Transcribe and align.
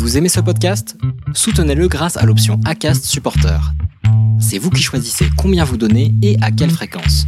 Vous 0.00 0.16
aimez 0.16 0.30
ce 0.30 0.40
podcast? 0.40 0.96
Soutenez-le 1.34 1.86
grâce 1.86 2.16
à 2.16 2.24
l'option 2.24 2.58
ACAST 2.64 3.04
Supporter. 3.04 3.60
C'est 4.40 4.56
vous 4.56 4.70
qui 4.70 4.82
choisissez 4.82 5.26
combien 5.36 5.62
vous 5.62 5.76
donnez 5.76 6.14
et 6.22 6.38
à 6.40 6.50
quelle 6.50 6.70
fréquence. 6.70 7.26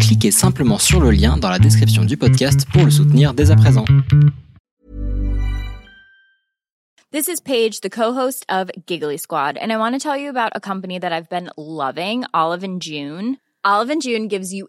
Cliquez 0.00 0.32
simplement 0.32 0.78
sur 0.78 1.00
le 1.00 1.12
lien 1.12 1.36
dans 1.36 1.48
la 1.48 1.60
description 1.60 2.04
du 2.04 2.16
podcast 2.16 2.66
pour 2.72 2.84
le 2.84 2.90
soutenir 2.90 3.32
dès 3.32 3.52
à 3.52 3.56
présent. 3.56 3.84
This 7.12 7.28
is 7.28 7.40
Paige, 7.40 7.80
the 7.80 7.88
co-host 7.88 8.44
of 8.50 8.72
Giggly 8.88 9.16
Squad, 9.16 9.56
and 9.56 9.70
I 9.70 9.76
want 9.76 9.92
to 9.92 10.00
tell 10.00 10.20
you 10.20 10.30
about 10.30 10.50
a 10.56 10.60
company 10.60 10.98
that 10.98 11.12
I've 11.12 11.28
been 11.28 11.50
loving, 11.56 12.24
Olive 12.34 12.64
and 12.64 12.80
June. 12.80 13.36
Olive 13.64 13.88
and 13.88 14.02
June 14.02 14.26
gives 14.26 14.52
you 14.52 14.68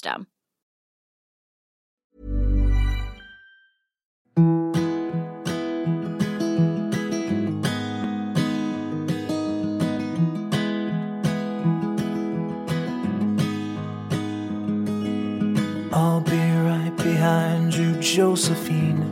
I'll 15.93 16.21
be 16.21 16.51
right 16.65 16.93
behind 16.97 17.75
you, 17.75 17.95
Josephine. 18.01 19.03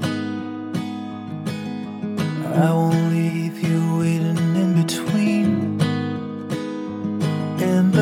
I 2.56 2.74
won't 2.74 3.12
leave 3.12 3.60
you 3.60 4.00
waiting 4.00 4.39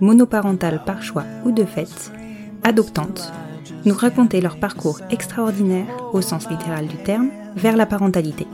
monoparentales 0.00 0.82
par 0.84 1.02
choix 1.02 1.24
ou 1.44 1.52
de 1.52 1.64
fait, 1.64 2.12
adoptantes, 2.62 3.32
nous 3.84 3.94
raconter 3.94 4.40
leur 4.40 4.58
parcours 4.58 5.00
extraordinaire, 5.10 5.86
au 6.12 6.20
sens 6.20 6.48
littéral 6.50 6.86
du 6.86 6.96
terme, 6.96 7.30
vers 7.56 7.76
la 7.76 7.86
parentalité. 7.86 8.46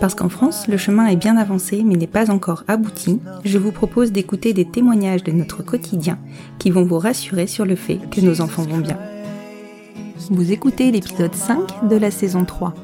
Parce 0.00 0.16
qu'en 0.16 0.28
France, 0.28 0.66
le 0.66 0.76
chemin 0.76 1.06
est 1.06 1.16
bien 1.16 1.36
avancé 1.36 1.82
mais 1.84 1.94
n'est 1.94 2.08
pas 2.08 2.30
encore 2.30 2.64
abouti, 2.66 3.20
je 3.44 3.58
vous 3.58 3.70
propose 3.70 4.10
d'écouter 4.10 4.52
des 4.52 4.64
témoignages 4.64 5.22
de 5.22 5.30
notre 5.30 5.62
quotidien 5.62 6.18
qui 6.58 6.70
vont 6.70 6.84
vous 6.84 6.98
rassurer 6.98 7.46
sur 7.46 7.64
le 7.64 7.76
fait 7.76 7.98
que 8.10 8.20
nos 8.20 8.40
enfants 8.40 8.64
vont 8.64 8.78
bien. 8.78 8.98
Vous 10.30 10.50
écoutez 10.50 10.90
l'épisode 10.90 11.34
5 11.34 11.88
de 11.88 11.96
la 11.96 12.10
saison 12.10 12.44
3. 12.44 12.74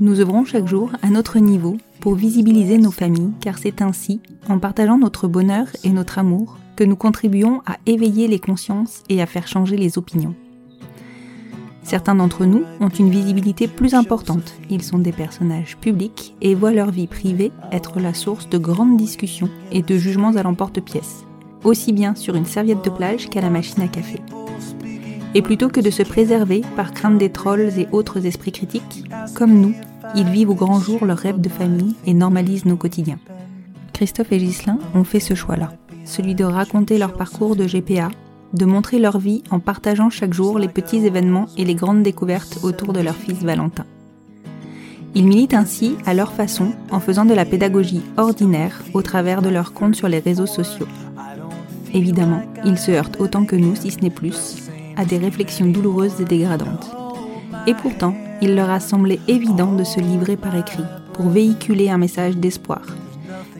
Nous 0.00 0.20
œuvrons 0.20 0.46
chaque 0.46 0.66
jour 0.66 0.90
à 1.02 1.10
notre 1.10 1.38
niveau 1.38 1.76
pour 2.00 2.14
visibiliser 2.14 2.78
nos 2.78 2.90
familles 2.90 3.32
car 3.40 3.58
c'est 3.58 3.82
ainsi, 3.82 4.22
en 4.48 4.58
partageant 4.58 4.96
notre 4.96 5.28
bonheur 5.28 5.66
et 5.84 5.90
notre 5.90 6.18
amour, 6.18 6.56
que 6.80 6.84
nous 6.86 6.96
contribuons 6.96 7.60
à 7.66 7.76
éveiller 7.84 8.26
les 8.26 8.38
consciences 8.38 9.02
et 9.10 9.20
à 9.20 9.26
faire 9.26 9.46
changer 9.46 9.76
les 9.76 9.98
opinions. 9.98 10.34
Certains 11.82 12.14
d'entre 12.14 12.46
nous 12.46 12.62
ont 12.80 12.88
une 12.88 13.10
visibilité 13.10 13.68
plus 13.68 13.92
importante. 13.92 14.54
Ils 14.70 14.82
sont 14.82 14.98
des 14.98 15.12
personnages 15.12 15.76
publics 15.76 16.34
et 16.40 16.54
voient 16.54 16.72
leur 16.72 16.90
vie 16.90 17.06
privée 17.06 17.52
être 17.70 18.00
la 18.00 18.14
source 18.14 18.48
de 18.48 18.56
grandes 18.56 18.96
discussions 18.96 19.50
et 19.70 19.82
de 19.82 19.98
jugements 19.98 20.36
à 20.36 20.42
l'emporte-pièce, 20.42 21.26
aussi 21.64 21.92
bien 21.92 22.14
sur 22.14 22.34
une 22.34 22.46
serviette 22.46 22.82
de 22.82 22.88
plage 22.88 23.28
qu'à 23.28 23.42
la 23.42 23.50
machine 23.50 23.82
à 23.82 23.88
café. 23.88 24.18
Et 25.34 25.42
plutôt 25.42 25.68
que 25.68 25.82
de 25.82 25.90
se 25.90 26.02
préserver 26.02 26.62
par 26.76 26.94
crainte 26.94 27.18
des 27.18 27.30
trolls 27.30 27.78
et 27.78 27.88
autres 27.92 28.24
esprits 28.24 28.52
critiques, 28.52 29.04
comme 29.34 29.52
nous, 29.52 29.74
ils 30.14 30.30
vivent 30.30 30.48
au 30.48 30.54
grand 30.54 30.80
jour 30.80 31.04
leur 31.04 31.18
rêve 31.18 31.42
de 31.42 31.50
famille 31.50 31.94
et 32.06 32.14
normalisent 32.14 32.64
nos 32.64 32.78
quotidiens. 32.78 33.18
Christophe 33.92 34.32
et 34.32 34.38
Ghislain 34.38 34.78
ont 34.94 35.04
fait 35.04 35.20
ce 35.20 35.34
choix-là, 35.34 35.74
celui 36.04 36.34
de 36.34 36.44
raconter 36.44 36.98
leur 36.98 37.12
parcours 37.12 37.56
de 37.56 37.66
GPA 37.66 38.08
de 38.52 38.64
montrer 38.64 38.98
leur 38.98 39.18
vie 39.18 39.42
en 39.50 39.60
partageant 39.60 40.10
chaque 40.10 40.34
jour 40.34 40.58
les 40.58 40.68
petits 40.68 41.06
événements 41.06 41.46
et 41.56 41.64
les 41.64 41.74
grandes 41.74 42.02
découvertes 42.02 42.58
autour 42.62 42.92
de 42.92 43.00
leur 43.00 43.14
fils 43.14 43.42
Valentin. 43.42 43.84
Ils 45.14 45.26
militent 45.26 45.54
ainsi 45.54 45.96
à 46.06 46.14
leur 46.14 46.32
façon 46.32 46.72
en 46.90 47.00
faisant 47.00 47.24
de 47.24 47.34
la 47.34 47.44
pédagogie 47.44 48.02
ordinaire 48.16 48.82
au 48.94 49.02
travers 49.02 49.42
de 49.42 49.48
leurs 49.48 49.72
comptes 49.72 49.96
sur 49.96 50.08
les 50.08 50.20
réseaux 50.20 50.46
sociaux. 50.46 50.86
Évidemment, 51.92 52.42
ils 52.64 52.78
se 52.78 52.92
heurtent 52.92 53.20
autant 53.20 53.44
que 53.44 53.56
nous, 53.56 53.74
si 53.74 53.90
ce 53.90 53.98
n'est 54.00 54.10
plus, 54.10 54.68
à 54.96 55.04
des 55.04 55.18
réflexions 55.18 55.66
douloureuses 55.66 56.20
et 56.20 56.24
dégradantes. 56.24 56.94
Et 57.66 57.74
pourtant, 57.74 58.14
il 58.40 58.54
leur 58.54 58.70
a 58.70 58.78
semblé 58.78 59.20
évident 59.26 59.72
de 59.72 59.82
se 59.82 59.98
livrer 59.98 60.36
par 60.36 60.56
écrit 60.56 60.84
pour 61.12 61.28
véhiculer 61.28 61.90
un 61.90 61.98
message 61.98 62.36
d'espoir, 62.36 62.82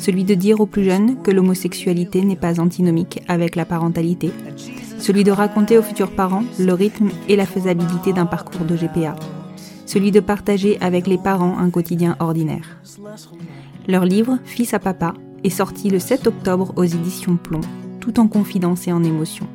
celui 0.00 0.24
de 0.24 0.34
dire 0.34 0.60
aux 0.60 0.66
plus 0.66 0.84
jeunes 0.84 1.22
que 1.22 1.30
l'homosexualité 1.30 2.24
n'est 2.24 2.34
pas 2.34 2.58
antinomique 2.58 3.22
avec 3.28 3.54
la 3.54 3.66
parentalité, 3.66 4.32
celui 4.98 5.24
de 5.24 5.30
raconter 5.30 5.78
aux 5.78 5.82
futurs 5.82 6.10
parents 6.10 6.44
le 6.58 6.72
rythme 6.72 7.10
et 7.28 7.36
la 7.36 7.46
faisabilité 7.46 8.12
d'un 8.12 8.26
parcours 8.26 8.64
de 8.64 8.76
GPA, 8.76 9.14
celui 9.86 10.10
de 10.10 10.20
partager 10.20 10.78
avec 10.80 11.06
les 11.06 11.18
parents 11.18 11.58
un 11.58 11.70
quotidien 11.70 12.16
ordinaire. 12.18 12.78
Leur 13.86 14.04
livre 14.04 14.38
Fils 14.44 14.74
à 14.74 14.78
papa 14.78 15.14
est 15.44 15.50
sorti 15.50 15.90
le 15.90 15.98
7 15.98 16.26
octobre 16.26 16.72
aux 16.76 16.84
éditions 16.84 17.36
Plomb, 17.36 17.60
tout 18.00 18.18
en 18.20 18.26
confidence 18.26 18.88
et 18.88 18.92
en 18.92 19.04
émotion. 19.04 19.46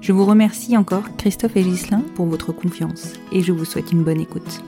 Je 0.00 0.12
vous 0.12 0.24
remercie 0.24 0.76
encore 0.76 1.16
Christophe 1.16 1.56
et 1.56 1.62
Ghislain 1.62 2.02
pour 2.14 2.26
votre 2.26 2.52
confiance 2.52 3.14
et 3.32 3.42
je 3.42 3.52
vous 3.52 3.64
souhaite 3.64 3.92
une 3.92 4.04
bonne 4.04 4.20
écoute. 4.20 4.62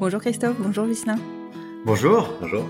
Bonjour 0.00 0.20
Christophe, 0.20 0.56
bonjour 0.58 0.86
Ghislain. 0.86 1.18
Bonjour. 1.86 2.28
Bonjour. 2.42 2.66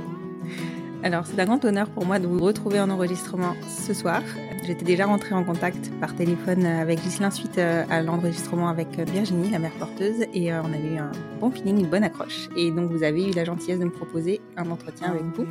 Alors, 1.03 1.27
c'est 1.27 1.39
un 1.41 1.45
grand 1.45 1.65
honneur 1.65 1.91
pour 1.91 2.07
moi 2.07 2.21
de 2.21 2.29
vous 2.29 2.39
retrouver 2.39 2.81
en 2.81 2.91
enregistrement 2.91 3.55
ce 3.67 3.93
soir. 3.93 4.23
J'étais 4.65 4.85
déjà 4.85 5.07
rentrée 5.07 5.35
en 5.35 5.43
contact 5.43 5.91
par 6.01 6.15
téléphone 6.15 6.65
avec 6.65 7.03
Ghislain 7.03 7.31
suite 7.31 7.59
euh, 7.59 7.85
à 7.91 8.03
l'enregistrement 8.03 8.69
avec 8.69 8.99
euh, 8.99 9.05
Virginie, 9.05 9.51
la 9.51 9.59
mère 9.59 9.73
porteuse, 9.73 10.27
et 10.33 10.53
euh, 10.53 10.63
on 10.63 10.73
avait 10.73 10.95
eu 10.95 10.99
un 10.99 11.11
bon 11.41 11.51
feeling, 11.51 11.81
une 11.81 11.89
bonne 11.89 12.05
accroche. 12.05 12.49
Et 12.57 12.71
donc, 12.71 12.93
vous 12.93 13.03
avez 13.03 13.29
eu 13.29 13.33
la 13.33 13.45
gentillesse 13.45 13.81
de 13.81 13.87
me 13.87 13.91
proposer 13.91 14.41
un 14.57 14.71
entretien 14.71 15.09
avec 15.09 15.25
vous. 15.35 15.45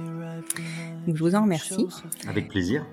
Donc, 1.05 1.17
je 1.17 1.23
vous 1.23 1.35
en 1.35 1.41
remercie. 1.41 1.87
Avec 2.29 2.47
plaisir. 2.47 2.85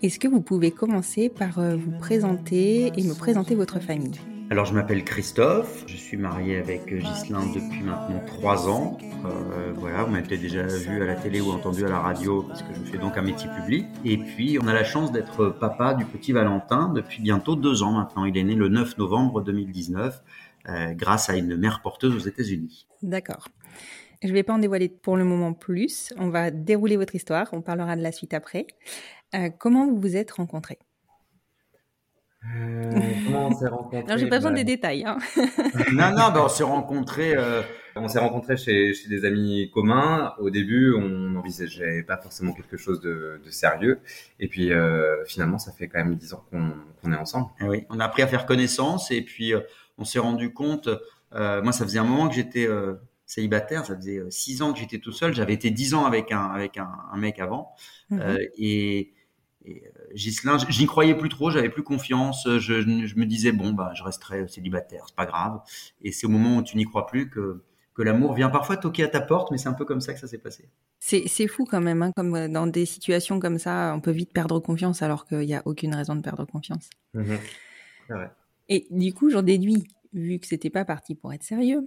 Est-ce 0.00 0.20
que 0.20 0.28
vous 0.28 0.42
pouvez 0.42 0.70
commencer 0.70 1.28
par 1.28 1.60
vous 1.60 1.98
présenter 1.98 2.92
et 2.96 3.02
me 3.02 3.14
présenter 3.14 3.56
votre 3.56 3.80
famille? 3.80 4.20
Alors 4.50 4.66
je 4.66 4.74
m'appelle 4.74 5.04
Christophe, 5.04 5.84
je 5.86 5.96
suis 5.96 6.16
marié 6.16 6.58
avec 6.58 6.86
Ghislain 6.86 7.46
depuis 7.54 7.82
maintenant 7.82 8.20
trois 8.26 8.68
ans. 8.68 8.98
Euh, 9.24 9.72
voilà, 9.74 10.04
vous 10.04 10.12
m'avez 10.12 10.26
peut-être 10.26 10.40
déjà 10.40 10.66
vu 10.66 11.02
à 11.02 11.06
la 11.06 11.14
télé 11.14 11.40
ou 11.40 11.50
entendu 11.50 11.84
à 11.84 11.88
la 11.88 11.98
radio 11.98 12.42
parce 12.42 12.62
que 12.62 12.74
je 12.74 12.90
fais 12.90 12.98
donc 12.98 13.16
un 13.16 13.22
métier 13.22 13.48
public. 13.60 13.86
Et 14.04 14.18
puis 14.18 14.58
on 14.62 14.66
a 14.66 14.74
la 14.74 14.84
chance 14.84 15.12
d'être 15.12 15.48
papa 15.48 15.94
du 15.94 16.04
petit 16.04 16.32
Valentin 16.32 16.92
depuis 16.94 17.22
bientôt 17.22 17.56
deux 17.56 17.82
ans 17.82 17.92
maintenant. 17.92 18.26
Il 18.26 18.36
est 18.36 18.44
né 18.44 18.54
le 18.54 18.68
9 18.68 18.98
novembre 18.98 19.40
2019 19.42 20.22
euh, 20.68 20.92
grâce 20.92 21.30
à 21.30 21.36
une 21.36 21.56
mère 21.56 21.80
porteuse 21.82 22.14
aux 22.14 22.26
États-Unis. 22.26 22.86
D'accord. 23.02 23.48
Je 24.22 24.28
ne 24.28 24.32
vais 24.32 24.42
pas 24.42 24.54
en 24.54 24.58
dévoiler 24.58 24.88
pour 24.88 25.16
le 25.16 25.24
moment 25.24 25.52
plus. 25.52 26.12
On 26.18 26.28
va 26.28 26.50
dérouler 26.50 26.96
votre 26.96 27.14
histoire. 27.14 27.48
On 27.52 27.60
parlera 27.60 27.96
de 27.96 28.02
la 28.02 28.12
suite 28.12 28.34
après. 28.34 28.66
Euh, 29.34 29.50
comment 29.58 29.86
vous 29.86 29.98
vous 29.98 30.16
êtes 30.16 30.32
rencontrés? 30.32 30.78
Euh, 32.56 33.00
comment 33.24 33.48
on 33.48 33.58
s'est 33.58 33.68
rencontrés 33.68 34.04
Non, 34.12 34.16
j'ai 34.18 34.28
pas 34.28 34.36
besoin 34.36 34.50
Bah, 34.50 34.56
des 34.58 34.64
détails. 34.64 35.04
Hein. 35.04 35.18
Non, 35.92 36.10
non, 36.10 36.30
bah, 36.32 36.42
on 36.44 36.48
s'est 36.48 36.62
rencontrés. 36.64 37.34
euh, 37.36 37.62
On 37.96 38.08
s'est 38.08 38.18
rencontrés 38.18 38.56
chez, 38.56 38.92
chez 38.92 39.08
des 39.08 39.24
amis 39.24 39.70
communs. 39.72 40.34
Au 40.38 40.50
début, 40.50 40.92
on 40.94 41.08
n'envisageait 41.08 42.02
pas 42.02 42.16
forcément 42.18 42.52
quelque 42.52 42.76
chose 42.76 43.00
de, 43.00 43.40
de 43.44 43.50
sérieux. 43.50 44.00
Et 44.40 44.48
puis, 44.48 44.72
euh, 44.72 45.24
finalement, 45.26 45.58
ça 45.58 45.72
fait 45.72 45.88
quand 45.88 45.98
même 45.98 46.16
dix 46.16 46.34
ans 46.34 46.44
qu'on 46.50 47.12
est 47.12 47.16
ensemble. 47.16 47.46
Eh 47.60 47.64
oui, 47.64 47.84
on 47.90 47.98
a 48.00 48.04
appris 48.04 48.22
à 48.22 48.26
faire 48.26 48.46
connaissance 48.46 49.10
et 49.10 49.22
puis 49.22 49.54
euh, 49.54 49.60
on 49.98 50.04
s'est 50.04 50.18
rendu 50.18 50.52
compte. 50.52 50.88
euh, 51.34 51.62
moi, 51.62 51.72
ça 51.72 51.84
faisait 51.84 51.98
un 52.00 52.04
moment 52.04 52.28
que 52.28 52.34
j'étais 52.34 52.66
euh, 52.68 52.94
célibataire. 53.26 53.86
Ça 53.86 53.96
faisait 53.96 54.18
euh, 54.18 54.30
six 54.30 54.60
ans 54.60 54.72
que 54.72 54.78
j'étais 54.80 54.98
tout 54.98 55.12
seul. 55.12 55.32
J'avais 55.34 55.54
été 55.54 55.70
dix 55.70 55.94
ans 55.94 56.04
avec 56.04 56.30
un 56.32 56.46
avec 56.48 56.76
un, 56.78 56.90
un 57.12 57.16
mec 57.16 57.38
avant. 57.38 57.74
Et 58.58 59.12
et 59.66 59.82
j'y 60.14 60.86
croyais 60.86 61.14
plus 61.14 61.28
trop. 61.28 61.50
J'avais 61.50 61.68
plus 61.68 61.82
confiance. 61.82 62.48
Je, 62.48 62.80
je 62.80 63.16
me 63.16 63.24
disais 63.26 63.52
bon 63.52 63.72
bah 63.72 63.92
je 63.94 64.02
resterai 64.02 64.48
célibataire, 64.48 65.04
c'est 65.08 65.16
pas 65.16 65.26
grave. 65.26 65.60
Et 66.02 66.12
c'est 66.12 66.26
au 66.26 66.30
moment 66.30 66.58
où 66.58 66.62
tu 66.62 66.76
n'y 66.76 66.84
crois 66.84 67.06
plus 67.06 67.28
que 67.28 67.62
que 67.94 68.02
l'amour 68.02 68.34
vient 68.34 68.50
parfois 68.50 68.76
toquer 68.76 69.04
à 69.04 69.08
ta 69.08 69.20
porte, 69.20 69.50
mais 69.52 69.58
c'est 69.58 69.68
un 69.68 69.72
peu 69.72 69.84
comme 69.84 70.00
ça 70.00 70.12
que 70.12 70.18
ça 70.18 70.26
s'est 70.26 70.38
passé. 70.38 70.68
C'est 70.98 71.28
c'est 71.28 71.46
fou 71.46 71.64
quand 71.64 71.80
même, 71.80 72.02
hein, 72.02 72.10
comme 72.16 72.34
euh, 72.34 72.48
dans 72.48 72.66
des 72.66 72.86
situations 72.86 73.38
comme 73.38 73.58
ça, 73.58 73.94
on 73.96 74.00
peut 74.00 74.10
vite 74.10 74.32
perdre 74.32 74.58
confiance 74.58 75.00
alors 75.02 75.26
qu'il 75.26 75.38
n'y 75.40 75.54
a 75.54 75.62
aucune 75.64 75.94
raison 75.94 76.16
de 76.16 76.20
perdre 76.20 76.44
confiance. 76.44 76.90
Vrai. 77.14 77.40
Et 78.68 78.86
du 78.90 79.14
coup, 79.14 79.30
j'en 79.30 79.42
déduis, 79.42 79.84
vu 80.12 80.38
que 80.38 80.46
c'était 80.46 80.70
pas 80.70 80.84
parti 80.84 81.14
pour 81.14 81.32
être 81.32 81.42
sérieux, 81.44 81.84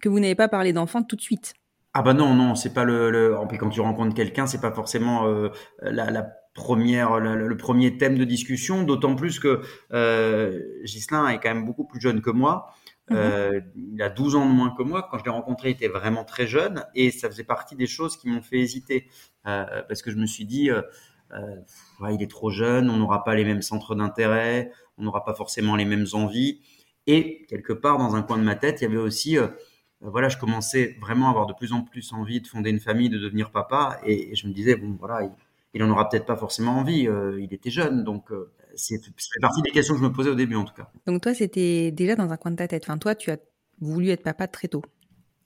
que 0.00 0.08
vous 0.08 0.20
n'avez 0.20 0.34
pas 0.34 0.48
parlé 0.48 0.72
d'enfants 0.72 1.02
tout 1.02 1.16
de 1.16 1.22
suite. 1.22 1.54
Ah 1.94 2.02
bah 2.02 2.12
non, 2.12 2.34
non, 2.34 2.54
c'est 2.54 2.74
pas 2.74 2.84
le. 2.84 3.10
le... 3.10 3.36
En 3.36 3.46
plus, 3.46 3.56
quand 3.56 3.70
tu 3.70 3.80
rencontres 3.80 4.14
quelqu'un, 4.14 4.46
c'est 4.46 4.60
pas 4.60 4.72
forcément 4.72 5.26
euh, 5.26 5.48
la, 5.80 6.10
la 6.10 6.30
première, 6.56 7.20
le 7.20 7.56
premier 7.56 7.96
thème 7.96 8.18
de 8.18 8.24
discussion. 8.24 8.82
D'autant 8.82 9.14
plus 9.14 9.38
que 9.38 9.60
euh, 9.92 10.60
Ghislain 10.82 11.28
est 11.28 11.38
quand 11.38 11.54
même 11.54 11.64
beaucoup 11.64 11.84
plus 11.84 12.00
jeune 12.00 12.20
que 12.20 12.30
moi. 12.30 12.74
Euh, 13.12 13.60
il 13.76 14.02
a 14.02 14.08
12 14.08 14.34
ans 14.34 14.46
de 14.46 14.52
moins 14.52 14.74
que 14.76 14.82
moi. 14.82 15.06
Quand 15.08 15.18
je 15.18 15.24
l'ai 15.24 15.30
rencontré, 15.30 15.70
il 15.70 15.72
était 15.72 15.88
vraiment 15.88 16.24
très 16.24 16.46
jeune 16.48 16.84
et 16.94 17.12
ça 17.12 17.28
faisait 17.30 17.44
partie 17.44 17.76
des 17.76 17.86
choses 17.86 18.16
qui 18.16 18.28
m'ont 18.28 18.42
fait 18.42 18.58
hésiter 18.58 19.08
euh, 19.46 19.82
parce 19.86 20.02
que 20.02 20.10
je 20.10 20.16
me 20.16 20.26
suis 20.26 20.44
dit, 20.44 20.70
euh, 20.70 20.82
ouais, 22.00 22.14
il 22.14 22.22
est 22.22 22.30
trop 22.30 22.50
jeune, 22.50 22.90
on 22.90 22.96
n'aura 22.96 23.22
pas 23.22 23.36
les 23.36 23.44
mêmes 23.44 23.62
centres 23.62 23.94
d'intérêt, 23.94 24.72
on 24.98 25.04
n'aura 25.04 25.24
pas 25.24 25.34
forcément 25.34 25.76
les 25.76 25.84
mêmes 25.84 26.06
envies. 26.14 26.60
Et 27.06 27.46
quelque 27.48 27.72
part, 27.72 27.98
dans 27.98 28.16
un 28.16 28.22
coin 28.22 28.38
de 28.38 28.42
ma 28.42 28.56
tête, 28.56 28.80
il 28.80 28.84
y 28.84 28.86
avait 28.88 28.96
aussi 28.96 29.36
voilà, 30.00 30.28
je 30.28 30.36
commençais 30.36 30.96
vraiment 31.00 31.28
à 31.28 31.30
avoir 31.30 31.46
de 31.46 31.54
plus 31.54 31.72
en 31.72 31.82
plus 31.82 32.12
envie 32.12 32.40
de 32.40 32.46
fonder 32.46 32.70
une 32.70 32.80
famille, 32.80 33.08
de 33.08 33.18
devenir 33.18 33.50
papa, 33.50 33.98
et, 34.04 34.32
et 34.32 34.34
je 34.34 34.46
me 34.46 34.52
disais 34.52 34.76
bon 34.76 34.94
voilà, 34.98 35.22
il, 35.22 35.30
il 35.74 35.82
en 35.82 35.90
aura 35.90 36.08
peut-être 36.08 36.26
pas 36.26 36.36
forcément 36.36 36.78
envie, 36.78 37.08
euh, 37.08 37.40
il 37.40 37.52
était 37.52 37.70
jeune, 37.70 38.04
donc 38.04 38.30
euh, 38.32 38.52
c'est 38.74 39.00
partie 39.40 39.62
des 39.62 39.70
questions 39.70 39.94
que 39.94 40.00
je 40.00 40.04
me 40.04 40.12
posais 40.12 40.30
au 40.30 40.34
début 40.34 40.56
en 40.56 40.64
tout 40.64 40.74
cas. 40.74 40.90
Donc 41.06 41.22
toi, 41.22 41.34
c'était 41.34 41.90
déjà 41.90 42.14
dans 42.14 42.30
un 42.30 42.36
coin 42.36 42.50
de 42.50 42.56
ta 42.56 42.68
tête. 42.68 42.84
Enfin, 42.84 42.98
toi, 42.98 43.14
tu 43.14 43.30
as 43.30 43.38
voulu 43.80 44.10
être 44.10 44.22
papa 44.22 44.46
très 44.48 44.68
tôt. 44.68 44.82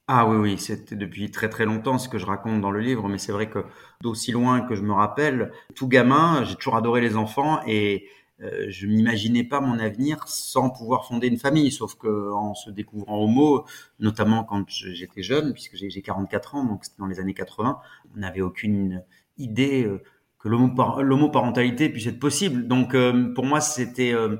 Ah 0.07 0.27
oui 0.27 0.35
oui, 0.37 0.57
c'était 0.57 0.95
depuis 0.95 1.31
très 1.31 1.47
très 1.47 1.63
longtemps 1.65 1.97
ce 1.97 2.09
que 2.09 2.17
je 2.17 2.25
raconte 2.25 2.59
dans 2.59 2.71
le 2.71 2.81
livre, 2.81 3.07
mais 3.07 3.17
c'est 3.17 3.31
vrai 3.31 3.49
que 3.49 3.59
d'aussi 4.01 4.31
loin 4.31 4.61
que 4.61 4.75
je 4.75 4.81
me 4.81 4.91
rappelle, 4.91 5.51
tout 5.75 5.87
gamin, 5.87 6.43
j'ai 6.43 6.55
toujours 6.55 6.75
adoré 6.75 6.99
les 6.99 7.15
enfants 7.15 7.61
et 7.65 8.09
euh, 8.41 8.65
je 8.69 8.87
m'imaginais 8.87 9.43
pas 9.43 9.61
mon 9.61 9.77
avenir 9.79 10.27
sans 10.27 10.69
pouvoir 10.69 11.05
fonder 11.05 11.27
une 11.27 11.37
famille, 11.37 11.71
sauf 11.71 11.95
que 11.95 12.33
en 12.33 12.55
se 12.55 12.71
découvrant 12.71 13.23
homo, 13.23 13.65
notamment 13.99 14.43
quand 14.43 14.67
j'étais 14.67 15.21
jeune, 15.21 15.53
puisque 15.53 15.75
j'ai 15.75 16.01
44 16.01 16.55
ans, 16.55 16.65
donc 16.65 16.83
c'était 16.83 16.97
dans 16.99 17.07
les 17.07 17.19
années 17.19 17.35
80, 17.35 17.79
on 18.15 18.19
n'avait 18.19 18.41
aucune 18.41 19.03
idée 19.41 19.85
euh, 19.85 20.01
que 20.39 20.49
l'homo- 20.49 21.01
l'homoparentalité 21.01 21.89
puisse 21.89 22.07
être 22.07 22.19
possible. 22.19 22.67
Donc 22.67 22.95
euh, 22.95 23.33
pour 23.33 23.45
moi, 23.45 23.61
c'était 23.61 24.13
euh, 24.13 24.37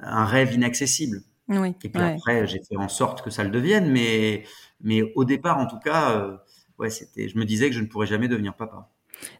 un 0.00 0.24
rêve 0.24 0.54
inaccessible. 0.54 1.22
Oui. 1.48 1.74
Et 1.84 1.88
puis 1.88 2.02
ouais. 2.02 2.14
après, 2.14 2.46
j'ai 2.46 2.60
fait 2.68 2.76
en 2.76 2.88
sorte 2.88 3.22
que 3.22 3.30
ça 3.30 3.44
le 3.44 3.50
devienne, 3.50 3.90
mais 3.90 4.44
mais 4.80 5.02
au 5.16 5.24
départ, 5.24 5.58
en 5.58 5.66
tout 5.66 5.78
cas, 5.78 6.12
euh, 6.12 6.36
ouais, 6.78 6.90
c'était, 6.90 7.28
je 7.28 7.38
me 7.38 7.44
disais 7.44 7.68
que 7.70 7.76
je 7.76 7.80
ne 7.80 7.86
pourrais 7.86 8.06
jamais 8.06 8.28
devenir 8.28 8.54
papa. 8.54 8.90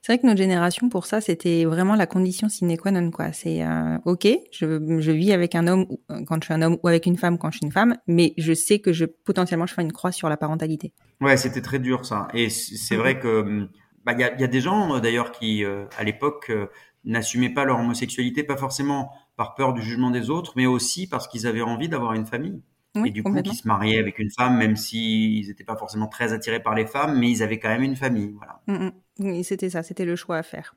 C'est 0.01 0.13
vrai 0.13 0.19
que 0.21 0.27
notre 0.27 0.39
génération, 0.39 0.89
pour 0.89 1.07
ça, 1.07 1.21
c'était 1.21 1.65
vraiment 1.65 1.95
la 1.97 2.07
condition 2.07 2.49
sine 2.49 2.77
qua 2.77 2.91
non, 2.93 3.11
quoi. 3.11 3.33
C'est 3.33 3.65
euh, 3.65 3.99
ok, 4.05 4.29
je, 4.53 5.01
je 5.01 5.11
vis 5.11 5.33
avec 5.33 5.55
un 5.55 5.67
homme 5.67 5.87
quand 6.27 6.37
je 6.41 6.45
suis 6.45 6.55
un 6.55 6.63
homme 6.63 6.79
ou 6.83 6.89
avec 6.89 7.07
une 7.07 7.17
femme 7.17 7.39
quand 7.39 7.51
je 7.51 7.59
suis 7.59 7.67
une 7.67 7.73
femme, 7.73 7.97
mais 8.07 8.35
je 8.39 8.53
sais 8.53 8.79
que 8.79 8.93
je 8.93 9.05
potentiellement 9.05 9.67
je 9.67 9.75
fais 9.75 9.83
une 9.83 9.93
croix 9.93 10.13
sur 10.13 10.29
la 10.29 10.37
parentalité. 10.37 10.93
Ouais, 11.21 11.37
c'était 11.37 11.63
très 11.63 11.79
dur 11.79 12.05
ça. 12.05 12.29
Et 12.35 12.51
c'est 12.51 12.97
vrai 12.97 13.19
que 13.19 13.41
hum, 13.43 13.69
bah, 14.05 14.13
il 14.13 14.21
y, 14.21 14.25
a, 14.25 14.35
il 14.35 14.41
y 14.41 14.45
a 14.45 14.49
des 14.49 14.61
gens 14.61 14.97
euh, 14.97 15.01
d'ailleurs 15.01 15.33
qui, 15.33 15.65
euh, 15.65 15.85
à 15.97 16.05
l'époque, 16.05 16.47
euh, 16.51 16.67
n'assumaient 17.05 17.53
pas 17.53 17.65
leur 17.65 17.79
homosexualité, 17.79 18.43
pas 18.43 18.57
forcément 18.57 19.13
par 19.37 19.55
peur 19.55 19.73
du 19.73 19.83
jugement 19.83 20.11
des 20.11 20.31
autres, 20.31 20.53
mais 20.57 20.67
aussi 20.67 21.09
parce 21.09 21.29
qu'ils 21.29 21.47
avaient 21.47 21.63
envie 21.63 21.89
d'avoir 21.89 22.13
une 22.15 22.27
famille. 22.27 22.63
Oui, 22.95 23.09
et 23.09 23.11
du 23.11 23.23
coup, 23.23 23.35
qui 23.41 23.55
se 23.55 23.67
mariaient 23.67 23.99
avec 23.99 24.19
une 24.19 24.31
femme, 24.31 24.59
même 24.59 24.77
s'ils 24.77 25.49
n'étaient 25.49 25.65
pas 25.65 25.77
forcément 25.77 26.09
très 26.09 26.35
attirés 26.35 26.61
par 26.61 26.75
les 26.75 26.85
femmes, 26.85 27.19
mais 27.19 27.31
ils 27.31 27.43
avaient 27.43 27.59
quand 27.59 27.71
même 27.71 27.83
une 27.83 27.97
famille. 27.97 28.35
Voilà. 28.37 28.61
Mm, 28.67 28.87
mm. 28.87 28.93
Oui, 29.21 29.45
c'était 29.45 29.71
ça, 29.71 29.83
c'était 29.83 30.05
le 30.05 30.15
choix 30.15 30.37
à 30.37 30.43
faire. 30.43 30.75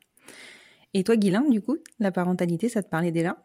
Et 0.94 1.04
toi, 1.04 1.16
Guilain, 1.16 1.44
du 1.50 1.60
coup, 1.60 1.76
la 2.00 2.10
parentalité, 2.10 2.70
ça 2.70 2.82
te 2.82 2.88
parlait 2.88 3.12
déjà 3.12 3.36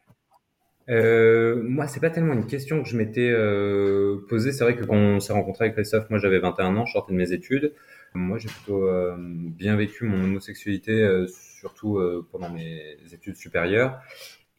Euh, 0.89 1.62
moi, 1.63 1.88
c'est 1.88 2.00
pas 2.00 2.10
tellement 2.10 2.34
une 2.34 2.48
question 2.48 2.81
que 2.81 2.88
je 2.88 2.95
m'étais 2.95 3.30
euh, 3.30 4.25
posée. 4.30 4.54
C'est 4.54 4.63
vrai 4.63 4.77
que 4.77 4.86
quand 4.86 4.95
on 4.95 5.19
s'est 5.19 5.34
rencontré 5.34 5.66
avec 5.66 5.75
Christophe, 5.75 6.10
moi 6.10 6.19
j'avais 6.19 6.39
21 6.39 6.75
ans, 6.77 6.86
je 6.86 6.94
sortais 6.94 7.12
de 7.12 7.18
mes 7.18 7.34
études. 7.34 7.74
Moi, 8.13 8.38
j'ai 8.38 8.50
plutôt 8.50 8.88
euh, 8.88 9.16
bien 9.18 9.75
vécu 9.75 10.04
mon 10.04 10.24
homosexualité, 10.24 10.92
euh, 10.92 11.28
surtout 11.28 11.98
euh, 11.98 12.28
pendant 12.31 12.50
mes 12.50 12.98
études 13.13 13.36
supérieures. 13.36 14.02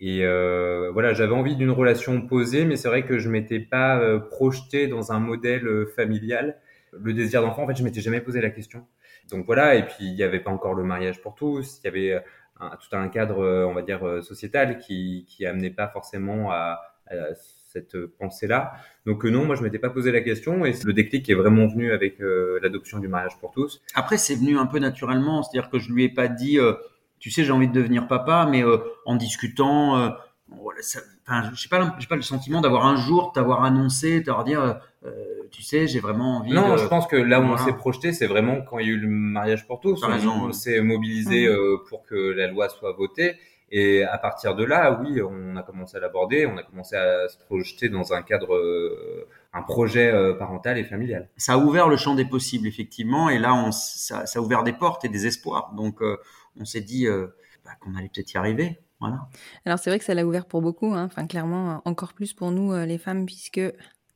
Et 0.01 0.25
euh, 0.25 0.91
voilà, 0.93 1.13
j'avais 1.13 1.35
envie 1.35 1.55
d'une 1.55 1.71
relation 1.71 2.23
posée, 2.23 2.65
mais 2.65 2.77
c'est 2.77 2.89
vrai 2.89 3.05
que 3.05 3.19
je 3.19 3.29
m'étais 3.29 3.61
pas 3.61 4.01
euh, 4.01 4.19
projeté 4.19 4.89
dans 4.89 5.13
un 5.13 5.21
modèle 5.21 5.67
euh, 5.67 5.87
familial. 5.87 6.59
Le 6.93 7.13
désir 7.13 7.43
d'enfant, 7.43 7.65
en 7.65 7.67
fait, 7.69 7.77
je 7.77 7.85
m'étais 7.85 8.01
jamais 8.01 8.21
posé 8.21 8.41
la 8.41 8.51
question. 8.51 8.87
Donc 9.31 9.47
voilà, 9.47 9.77
et 9.77 9.85
puis 9.85 10.07
il 10.07 10.15
n'y 10.15 10.23
avait 10.23 10.41
pas 10.41 10.51
encore 10.51 10.75
le 10.75 10.83
mariage 10.83 11.21
pour 11.21 11.35
tous. 11.35 11.81
Il 11.83 11.87
y 11.87 11.89
avait 11.89 12.25
un, 12.59 12.71
tout 12.71 12.97
un 12.97 13.09
cadre, 13.09 13.47
on 13.69 13.73
va 13.73 13.83
dire, 13.83 14.23
sociétal 14.23 14.79
qui, 14.79 15.25
qui 15.29 15.47
amenait 15.47 15.71
pas 15.71 15.89
forcément 15.89 16.51
à, 16.51 16.83
à 17.07 17.35
cette 17.73 17.97
pensée-là. 18.19 18.73
Donc 19.07 19.25
euh, 19.25 19.31
non, 19.31 19.45
moi 19.45 19.55
je 19.57 19.63
m'étais 19.63 19.79
pas 19.79 19.91
posé 19.91 20.13
la 20.13 20.21
question 20.21 20.65
et 20.65 20.75
le 20.85 20.93
déclic 20.93 21.29
est 21.31 21.35
vraiment 21.35 21.67
venu 21.67 21.93
avec 21.93 22.21
euh, 22.21 22.59
l'adoption 22.63 22.99
du 22.99 23.09
mariage 23.09 23.37
pour 23.41 23.53
tous. 23.53 23.81
Après, 23.95 24.19
c'est 24.19 24.35
venu 24.35 24.59
un 24.59 24.67
peu 24.67 24.79
naturellement, 24.79 25.43
c'est-à-dire 25.43 25.71
que 25.71 25.79
je 25.79 25.93
lui 25.93 26.05
ai 26.05 26.09
pas 26.09 26.29
dit, 26.29 26.59
euh, 26.59 26.75
tu 27.19 27.31
sais, 27.31 27.45
j'ai 27.45 27.53
envie 27.53 27.69
de 27.69 27.73
devenir 27.73 28.09
papa, 28.09 28.47
mais 28.51 28.65
euh, 28.65 28.79
en 29.07 29.17
discutant, 29.17 29.99
euh, 29.99 30.11
voilà, 30.49 30.83
ça- 30.83 31.01
enfin, 31.27 31.51
je 31.55 31.61
sais 31.61 31.69
pas, 31.69 31.97
j'ai 31.99 32.07
pas 32.07 32.17
le 32.17 32.23
sentiment 32.23 32.61
d'avoir 32.61 32.87
un 32.87 32.97
jour 32.97 33.33
t'avoir 33.33 33.65
annoncé, 33.65 34.23
t'avoir 34.23 34.45
dit, 34.45 34.55
euh, 34.55 34.75
euh, 35.05 35.11
tu 35.51 35.63
sais, 35.63 35.87
j'ai 35.87 36.01
vraiment 36.01 36.39
envie. 36.39 36.53
Non, 36.53 36.73
de... 36.75 36.79
je 36.79 36.87
pense 36.87 37.07
que 37.07 37.17
là 37.17 37.41
où 37.41 37.45
on 37.45 37.57
s'est 37.57 37.73
projeté, 37.73 38.13
c'est 38.13 38.27
vraiment 38.27 38.61
quand 38.63 38.79
il 38.79 38.87
y 38.87 38.91
a 38.91 38.93
eu 38.93 38.99
le 38.99 39.09
mariage 39.09 39.67
pour 39.67 39.81
tous. 39.81 40.01
T'as 40.01 40.25
On, 40.27 40.53
s'est 40.53 40.81
mobilisé 40.81 41.47
euh, 41.47 41.77
pour 41.89 42.05
que 42.05 42.15
la 42.15 42.47
loi 42.49 42.69
soit 42.69 42.93
votée. 42.93 43.37
Et 43.75 44.05
à 44.05 44.19
partir 44.19 44.55
de 44.55 44.65
là, 44.65 45.01
oui, 45.01 45.21
on 45.23 45.57
a 45.57 45.63
commencé 45.63 45.97
à 45.97 46.01
l'aborder, 46.01 46.45
on 46.47 46.57
a 46.59 46.63
commencé 46.63 46.95
à 46.95 47.27
se 47.29 47.39
projeter 47.39 47.89
dans 47.89 48.13
un 48.13 48.21
cadre, 48.23 48.55
euh, 48.55 49.27
un 49.55 49.63
projet 49.63 50.13
euh, 50.13 50.35
parental 50.35 50.77
et 50.77 50.85
familial. 50.85 51.31
Ça 51.39 51.55
a 51.55 51.57
ouvert 51.57 51.89
le 51.89 51.97
champ 51.97 52.15
des 52.15 52.27
possibles, 52.27 52.67
effectivement, 52.69 53.31
et 53.31 53.39
là, 53.39 53.55
on, 53.55 53.73
ça, 53.73 54.27
ça 54.27 54.39
a 54.39 54.43
ouvert 54.43 54.63
des 54.63 54.75
portes 54.75 55.07
et 55.07 55.09
des 55.09 55.27
espoirs. 55.27 55.73
Donc, 55.75 56.03
euh, 56.03 56.19
on 56.61 56.67
s'est 56.67 56.83
dit 56.83 57.07
euh, 57.07 57.29
bah, 57.65 57.71
qu'on 57.81 57.95
allait 57.97 58.11
peut-être 58.15 58.33
y 58.35 58.37
arriver. 58.37 58.79
Voilà. 59.01 59.21
Alors 59.65 59.79
c'est 59.81 59.91
vrai 59.91 59.99
que 59.99 60.05
ça 60.05 60.15
l'a 60.15 60.25
ouvert 60.25 60.47
pour 60.47 60.63
beaucoup, 60.63 60.93
hein. 60.95 61.07
enfin 61.07 61.27
clairement 61.27 61.73
euh, 61.73 61.79
encore 61.87 62.13
plus 62.13 62.35
pour 62.35 62.53
nous 62.53 62.73
euh, 62.73 62.87
les 62.87 62.99
femmes 62.99 63.27
puisque 63.27 63.57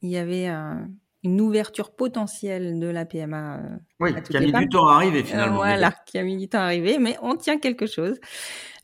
il 0.02 0.10
y 0.10 0.16
avait 0.16 0.48
euh, 0.48 0.74
une 1.24 1.40
ouverture 1.40 1.90
potentielle 1.96 2.78
de 2.78 2.86
la 2.86 3.04
PMA. 3.04 3.56
euh, 3.56 3.76
Oui, 3.98 4.14
qui 4.22 4.36
a 4.36 4.40
mis 4.40 4.52
du 4.52 4.68
temps 4.68 4.86
à 4.86 4.94
arriver 4.96 5.22
euh, 5.22 5.24
finalement. 5.24 5.56
voilà, 5.56 5.90
qui 6.06 6.18
a 6.18 6.22
mis 6.22 6.36
du 6.36 6.48
temps 6.48 6.60
à 6.60 6.64
arriver, 6.66 6.98
mais 7.00 7.16
on 7.20 7.34
tient 7.34 7.58
quelque 7.58 7.86
chose. 7.86 8.20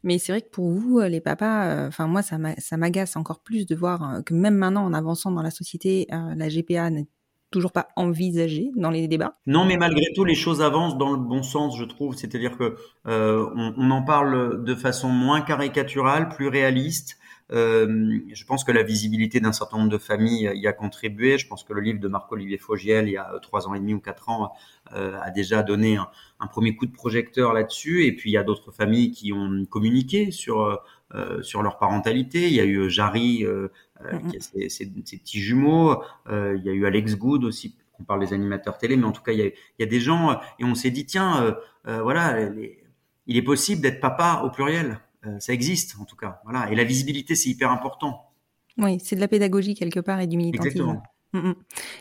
Mais 0.02 0.18
c'est 0.18 0.32
vrai 0.32 0.42
que 0.42 0.50
pour 0.50 0.70
vous, 0.70 0.98
euh, 0.98 1.08
les 1.08 1.20
papas, 1.20 1.66
euh, 1.66 1.88
enfin 1.88 2.06
moi 2.06 2.22
ça 2.22 2.38
m'a- 2.38 2.56
ça 2.56 2.76
m'agace 2.76 3.16
encore 3.16 3.40
plus 3.40 3.66
de 3.66 3.74
voir 3.74 4.16
euh, 4.16 4.22
que 4.22 4.34
même 4.34 4.54
maintenant 4.56 4.84
en 4.84 4.92
avançant 4.92 5.30
dans 5.30 5.42
la 5.42 5.50
société, 5.50 6.06
la 6.10 6.48
GPA 6.48 6.90
n'est 6.90 7.06
toujours 7.50 7.72
pas 7.72 7.88
envisagée 7.96 8.70
dans 8.76 8.90
les 8.90 9.06
débats. 9.08 9.36
Non, 9.46 9.64
mais 9.66 9.76
malgré 9.76 10.06
tout, 10.14 10.24
les 10.24 10.34
choses 10.34 10.62
avancent 10.62 10.96
dans 10.96 11.10
le 11.12 11.18
bon 11.18 11.42
sens, 11.42 11.78
je 11.78 11.84
trouve. 11.84 12.14
C'est-à-dire 12.16 12.56
que 12.56 12.76
on 13.04 13.90
en 13.90 14.02
parle 14.02 14.64
de 14.64 14.74
façon 14.74 15.08
moins 15.08 15.42
caricaturale, 15.42 16.28
plus 16.30 16.48
réaliste. 16.48 17.18
Euh, 17.52 18.18
je 18.32 18.44
pense 18.44 18.64
que 18.64 18.72
la 18.72 18.82
visibilité 18.82 19.38
d'un 19.40 19.52
certain 19.52 19.76
nombre 19.78 19.90
de 19.90 19.98
familles 19.98 20.50
y 20.54 20.66
a 20.66 20.72
contribué. 20.72 21.36
Je 21.38 21.46
pense 21.46 21.64
que 21.64 21.72
le 21.72 21.80
livre 21.82 22.00
de 22.00 22.08
Marc-Olivier 22.08 22.58
Fogiel, 22.58 23.08
il 23.08 23.12
y 23.12 23.16
a 23.18 23.30
trois 23.42 23.68
ans 23.68 23.74
et 23.74 23.78
demi 23.80 23.94
ou 23.94 24.00
quatre 24.00 24.28
ans, 24.30 24.52
euh, 24.94 25.18
a 25.20 25.30
déjà 25.30 25.62
donné 25.62 25.96
un, 25.96 26.08
un 26.40 26.46
premier 26.46 26.74
coup 26.76 26.86
de 26.86 26.92
projecteur 26.92 27.52
là-dessus. 27.52 28.04
Et 28.06 28.12
puis 28.16 28.30
il 28.30 28.34
y 28.34 28.38
a 28.38 28.42
d'autres 28.42 28.72
familles 28.72 29.10
qui 29.10 29.32
ont 29.32 29.64
communiqué 29.68 30.30
sur 30.30 30.80
euh, 31.14 31.42
sur 31.42 31.62
leur 31.62 31.76
parentalité. 31.78 32.46
Il 32.48 32.54
y 32.54 32.60
a 32.60 32.64
eu 32.64 32.88
Jarry, 32.88 33.44
euh, 33.44 33.68
euh, 34.04 34.18
qui 34.30 34.36
a 34.38 34.40
ses, 34.40 34.68
ses- 34.70 34.90
ses 35.04 35.18
petits 35.18 35.40
jumeaux. 35.40 36.02
Euh, 36.28 36.56
il 36.56 36.64
y 36.64 36.70
a 36.70 36.72
eu 36.72 36.86
Alex 36.86 37.16
Good 37.16 37.44
aussi. 37.44 37.76
On 38.00 38.04
parle 38.04 38.20
des 38.20 38.32
animateurs 38.32 38.78
télé, 38.78 38.96
mais 38.96 39.04
en 39.04 39.12
tout 39.12 39.22
cas, 39.22 39.32
il 39.32 39.38
y 39.38 39.42
a, 39.42 39.46
il 39.46 39.52
y 39.80 39.82
a 39.82 39.86
des 39.86 40.00
gens 40.00 40.30
euh, 40.30 40.34
et 40.58 40.64
on 40.64 40.74
s'est 40.74 40.90
dit 40.90 41.04
tiens, 41.06 41.42
euh, 41.44 41.52
euh, 41.88 42.02
voilà, 42.02 42.48
les- 42.48 42.82
il 43.26 43.36
est 43.36 43.42
possible 43.42 43.82
d'être 43.82 44.00
papa 44.00 44.42
au 44.44 44.50
pluriel. 44.50 45.00
Euh, 45.26 45.38
ça 45.38 45.52
existe 45.52 45.96
en 46.00 46.04
tout 46.04 46.16
cas. 46.16 46.40
Voilà. 46.44 46.70
Et 46.70 46.74
la 46.74 46.84
visibilité, 46.84 47.34
c'est 47.34 47.48
hyper 47.48 47.70
important. 47.70 48.30
Oui, 48.78 48.98
c'est 49.02 49.16
de 49.16 49.20
la 49.20 49.28
pédagogie 49.28 49.74
quelque 49.74 50.00
part 50.00 50.20
et 50.20 50.26
du 50.26 50.36
militantisme. 50.36 50.68
Exactement. 50.68 51.02
Mm, 51.32 51.48
mm. 51.48 51.54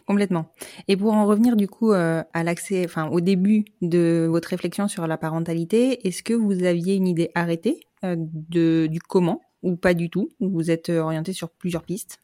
complètement. 0.06 0.51
Et 0.88 0.98
pour 0.98 1.13
en 1.13 1.25
revenir 1.25 1.56
du 1.56 1.68
coup 1.68 1.94
euh, 1.94 2.24
à 2.34 2.44
l'accès, 2.44 2.84
enfin 2.86 3.08
au 3.08 3.22
début 3.22 3.66
de 3.82 4.28
votre 4.30 4.50
réflexion 4.50 4.88
sur 4.88 5.08
la 5.08 5.18
parentalité, 5.18 6.08
est-ce 6.08 6.24
que 6.24 6.34
vous 6.34 6.63
aviez 6.63 6.96
une 6.96 7.08
idée 7.08 7.32
arrêtée 7.36 7.80
euh, 8.04 8.16
de 8.18 8.88
du 8.88 9.00
comment 9.00 9.42
ou 9.63 9.75
pas 9.75 9.94
du 9.94 10.10
tout 10.10 10.30
ou 10.40 10.50
Vous 10.50 10.72
êtes 10.72 10.90
orienté 10.90 11.34
sur 11.34 11.50
plusieurs 11.50 11.84
pistes? 11.84 12.20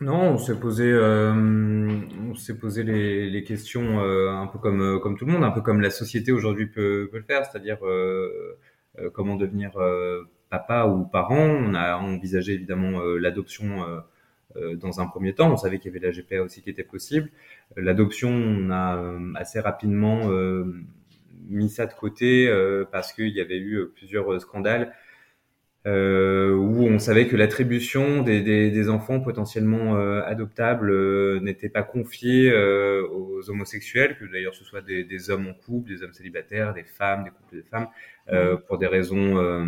Non, 0.00 0.32
on 0.32 0.38
s'est 0.38 0.58
posé, 0.58 0.90
euh, 0.90 1.32
on 1.32 2.34
s'est 2.34 2.58
posé 2.58 2.82
les, 2.82 3.30
les 3.30 3.44
questions 3.44 4.00
euh, 4.00 4.30
un 4.30 4.46
peu 4.48 4.58
comme 4.58 5.00
comme 5.00 5.16
tout 5.16 5.24
le 5.24 5.32
monde, 5.32 5.44
un 5.44 5.50
peu 5.52 5.60
comme 5.60 5.80
la 5.80 5.90
société 5.90 6.32
aujourd'hui 6.32 6.66
peut, 6.66 7.08
peut 7.12 7.18
le 7.18 7.24
faire, 7.24 7.44
c'est-à-dire 7.46 7.78
euh, 7.84 8.58
euh, 8.98 9.10
comment 9.10 9.36
devenir 9.36 9.76
euh, 9.76 10.24
papa 10.50 10.86
ou 10.86 11.04
parent. 11.04 11.38
On 11.38 11.74
a 11.74 11.96
envisagé 11.96 12.54
évidemment 12.54 13.00
euh, 13.00 13.18
l'adoption 13.18 13.84
euh, 13.84 14.00
euh, 14.56 14.76
dans 14.76 15.00
un 15.00 15.06
premier 15.06 15.34
temps. 15.34 15.52
On 15.52 15.56
savait 15.56 15.78
qu'il 15.78 15.92
y 15.92 15.96
avait 15.96 16.06
la 16.06 16.12
GPA 16.12 16.42
aussi 16.42 16.62
qui 16.62 16.70
était 16.70 16.84
possible. 16.84 17.30
L'adoption, 17.76 18.30
on 18.30 18.70
a 18.70 18.96
euh, 18.96 19.32
assez 19.36 19.60
rapidement 19.60 20.30
euh, 20.30 20.64
mis 21.48 21.70
ça 21.70 21.86
de 21.86 21.94
côté 21.94 22.48
euh, 22.48 22.84
parce 22.90 23.12
qu'il 23.12 23.28
y 23.28 23.40
avait 23.40 23.58
eu 23.58 23.86
plusieurs 23.94 24.40
scandales 24.40 24.92
euh, 25.86 26.54
où 26.54 26.82
on 26.84 26.98
savait 26.98 27.28
que 27.28 27.36
l'attribution 27.36 28.22
des, 28.22 28.42
des, 28.42 28.70
des 28.70 28.88
enfants 28.90 29.20
potentiellement 29.20 29.96
euh, 29.96 30.20
adoptables 30.24 30.90
euh, 30.90 31.40
n'était 31.40 31.68
pas 31.68 31.82
confiée 31.82 32.50
euh, 32.50 33.06
aux 33.08 33.48
homosexuels, 33.48 34.18
que 34.18 34.24
d'ailleurs 34.26 34.54
ce 34.54 34.64
soit 34.64 34.82
des, 34.82 35.04
des 35.04 35.30
hommes 35.30 35.46
en 35.46 35.54
couple, 35.54 35.88
des 35.90 36.02
hommes 36.02 36.12
célibataires, 36.12 36.74
des 36.74 36.82
femmes, 36.84 37.24
des 37.24 37.30
couples 37.30 37.56
de 37.56 37.62
femmes, 37.62 37.88
euh, 38.30 38.56
pour 38.56 38.78
des 38.78 38.86
raisons 38.88 39.38
euh, 39.38 39.64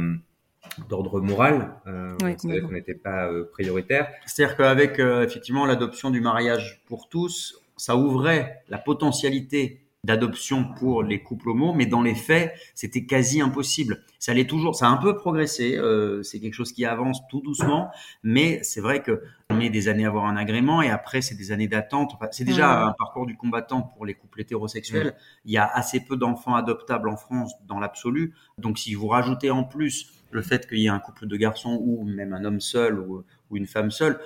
d'ordre 0.89 1.21
moral. 1.21 1.75
Euh, 1.87 2.17
Oui, 2.23 2.37
on 2.65 2.71
n'était 2.73 2.95
pas 2.95 3.27
euh, 3.31 3.45
prioritaire. 3.51 4.09
C'est-à-dire 4.27 4.57
qu'avec 4.57 4.99
euh, 4.99 5.25
effectivement 5.25 5.67
l'adoption 5.67 6.11
du 6.11 6.21
mariage 6.21 6.83
pour 6.87 7.09
tous, 7.09 7.61
ça 7.77 7.97
ouvrait 7.97 8.63
la 8.69 8.79
potentialité 8.79 9.81
d'adoption 10.03 10.65
pour 10.79 11.03
les 11.03 11.23
couples 11.23 11.51
homo, 11.51 11.75
mais 11.75 11.85
dans 11.85 12.01
les 12.01 12.15
faits, 12.15 12.55
c'était 12.75 13.05
quasi 13.05 13.43
impossible. 13.43 14.03
Ça 14.19 14.33
allait 14.33 14.47
toujours, 14.47 14.75
ça 14.75 14.87
a 14.87 14.89
un 14.89 14.97
peu 14.97 15.15
progressé, 15.15 15.77
euh, 15.77 16.23
c'est 16.23 16.41
quelque 16.41 16.55
chose 16.55 16.73
qui 16.73 16.87
avance 16.87 17.21
tout 17.29 17.43
doucement, 17.43 17.91
mais 18.23 18.63
c'est 18.63 18.81
vrai 18.81 19.03
que 19.03 19.23
on 19.51 19.57
met 19.57 19.69
des 19.69 19.89
années 19.89 20.07
à 20.07 20.09
avoir 20.09 20.25
un 20.25 20.37
agrément 20.39 20.81
et 20.81 20.89
après 20.89 21.21
c'est 21.21 21.35
des 21.35 21.53
années 21.53 21.69
d'attente. 21.69 22.13
Enfin, 22.15 22.29
c'est 22.31 22.45
déjà 22.45 22.79
Ouais. 22.81 22.89
un 22.89 22.95
parcours 22.99 23.27
du 23.27 23.37
combattant 23.37 23.83
pour 23.83 24.07
les 24.07 24.15
couples 24.15 24.41
hétérosexuels. 24.41 25.15
Il 25.45 25.53
y 25.53 25.59
a 25.59 25.67
assez 25.67 26.01
peu 26.01 26.17
d'enfants 26.17 26.55
adoptables 26.55 27.09
en 27.11 27.17
France 27.19 27.53
dans 27.67 27.79
l'absolu, 27.79 28.33
donc 28.57 28.79
si 28.79 28.95
vous 28.95 29.07
rajoutez 29.09 29.51
en 29.51 29.65
plus 29.65 30.11
le 30.31 30.43
fait 30.43 30.67
qu'il 30.69 30.79
y 30.79 30.87
ait 30.87 30.91
un 30.91 30.99
couple 30.99 31.27
de 31.27 31.37
garçons 31.37 31.79
ou 31.83 32.05
même 32.05 32.33
un 32.33 32.45
homme 32.45 32.61
seul 32.61 32.99
ou, 32.99 33.25
une 33.53 33.67
femme 33.67 33.91
seule, 33.91 34.21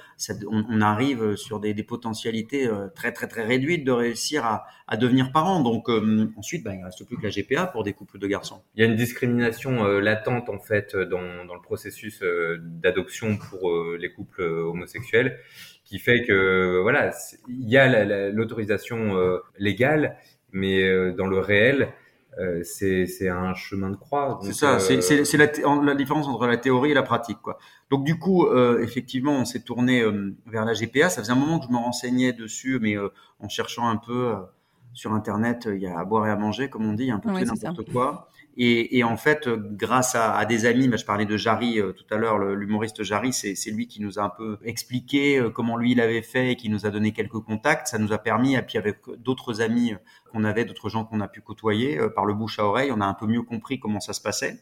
on, 0.50 0.82
arrive 0.82 1.34
sur 1.36 1.58
des, 1.58 1.72
potentialités 1.82 2.66
euh, 2.66 2.88
très 2.94 3.10
très 3.10 3.26
très 3.26 3.42
réduites 3.42 3.82
de 3.82 3.90
réussir 3.90 4.44
à, 4.44 4.96
devenir 4.98 5.32
parent. 5.32 5.62
Donc 5.62 5.88
euh, 5.88 6.30
ensuite, 6.36 6.62
ben, 6.62 6.74
il 6.78 6.84
reste 6.84 7.06
plus 7.06 7.16
que 7.16 7.22
la 7.22 7.30
GPA 7.30 7.66
pour 7.66 7.84
des 7.84 7.94
couples 7.94 8.18
de 8.18 8.26
garçons. 8.26 8.62
Il 8.74 8.82
y 8.82 8.86
a 8.86 8.86
une 8.86 8.96
discrimination 8.96 9.86
euh, 9.86 10.00
latente 10.00 10.50
en 10.50 10.58
fait 10.58 10.94
dans, 10.94 11.20
le 11.20 11.62
processus 11.62 12.22
d'adoption 12.60 13.38
pour 13.38 13.72
les 13.98 14.12
couples 14.12 14.42
homosexuels, 14.42 15.38
qui 15.86 15.98
fait 15.98 16.22
que 16.26 16.80
voilà, 16.82 17.10
il 17.48 17.70
y 17.70 17.78
a 17.78 17.88
la- 17.88 18.04
la- 18.04 18.28
l'autorisation 18.28 19.16
légale, 19.58 20.18
mais 20.52 21.12
dans 21.12 21.26
le 21.26 21.38
réel, 21.38 21.88
euh, 22.40 22.62
c'est 22.64 23.06
c'est 23.06 23.28
un 23.28 23.54
chemin 23.54 23.90
de 23.90 23.96
croix. 23.96 24.38
C'est 24.42 24.52
ça, 24.54 24.74
euh, 24.74 24.78
c'est 24.80 25.00
c'est- 25.02 25.24
c'est 25.24 25.36
la, 25.36 25.46
la 25.82 25.94
différence 25.94 26.26
entre 26.26 26.46
la 26.46 26.56
théorie 26.56 26.90
et 26.90 26.94
la 26.94 27.02
pratique. 27.02 27.38
Quoi. 27.42 27.58
Donc 27.90 28.04
du 28.04 28.18
coup, 28.18 28.46
euh, 28.46 28.82
effectivement, 28.82 29.32
on 29.32 29.44
s'est 29.44 29.60
tourné 29.60 30.00
euh, 30.02 30.34
vers 30.46 30.64
la 30.64 30.74
GPA. 30.74 31.08
Ça 31.10 31.20
faisait 31.22 31.32
un 31.32 31.36
moment 31.36 31.58
que 31.60 31.66
je 31.66 31.72
me 31.72 31.76
renseignais 31.78 32.32
dessus, 32.32 32.78
mais 32.80 32.96
euh, 32.96 33.08
en 33.40 33.48
cherchant 33.48 33.88
un 33.88 33.96
peu 33.96 34.28
euh, 34.28 34.36
sur 34.92 35.12
Internet, 35.12 35.66
euh, 35.66 35.76
il 35.76 35.82
y 35.82 35.86
a 35.86 35.98
à 35.98 36.04
boire 36.04 36.26
et 36.26 36.30
à 36.30 36.36
manger, 36.36 36.68
comme 36.70 36.86
on 36.86 36.92
dit, 36.92 37.04
il 37.04 37.08
y 37.08 37.10
a 37.10 37.14
un 37.14 37.18
peu 37.18 37.28
tout 37.44 37.44
n'importe 37.68 37.86
quoi. 37.92 38.28
Et, 38.56 38.98
et 38.98 39.02
en 39.04 39.16
fait, 39.16 39.48
euh, 39.48 39.56
grâce 39.72 40.14
à, 40.14 40.32
à 40.36 40.44
des 40.44 40.64
amis, 40.64 40.86
bah, 40.86 40.96
je 40.96 41.04
parlais 41.04 41.26
de 41.26 41.36
Jarry 41.36 41.80
euh, 41.80 41.92
tout 41.92 42.04
à 42.14 42.16
l'heure, 42.16 42.38
l'humoriste 42.38 43.02
Jarry, 43.02 43.32
c'est 43.32 43.56
c'est 43.56 43.72
lui 43.72 43.88
qui 43.88 44.00
nous 44.00 44.20
a 44.20 44.22
un 44.22 44.28
peu 44.28 44.58
expliqué 44.64 45.38
euh, 45.38 45.50
comment 45.50 45.76
lui 45.76 45.90
il 45.92 46.00
avait 46.00 46.22
fait 46.22 46.52
et 46.52 46.56
qui 46.56 46.68
nous 46.68 46.86
a 46.86 46.90
donné 46.90 47.10
quelques 47.12 47.40
contacts. 47.40 47.88
Ça 47.88 47.98
nous 47.98 48.12
a 48.12 48.18
permis, 48.18 48.54
et 48.54 48.62
puis 48.62 48.78
avec 48.78 48.98
d'autres 49.18 49.60
amis 49.60 49.94
qu'on 50.30 50.44
avait, 50.44 50.64
d'autres 50.64 50.88
gens 50.88 51.04
qu'on 51.04 51.20
a 51.20 51.26
pu 51.26 51.40
côtoyer, 51.40 51.98
euh, 51.98 52.08
par 52.08 52.24
le 52.26 52.34
bouche 52.34 52.60
à 52.60 52.64
oreille, 52.64 52.92
on 52.92 53.00
a 53.00 53.06
un 53.06 53.14
peu 53.14 53.26
mieux 53.26 53.42
compris 53.42 53.80
comment 53.80 53.98
ça 54.00 54.12
se 54.12 54.20
passait. 54.20 54.60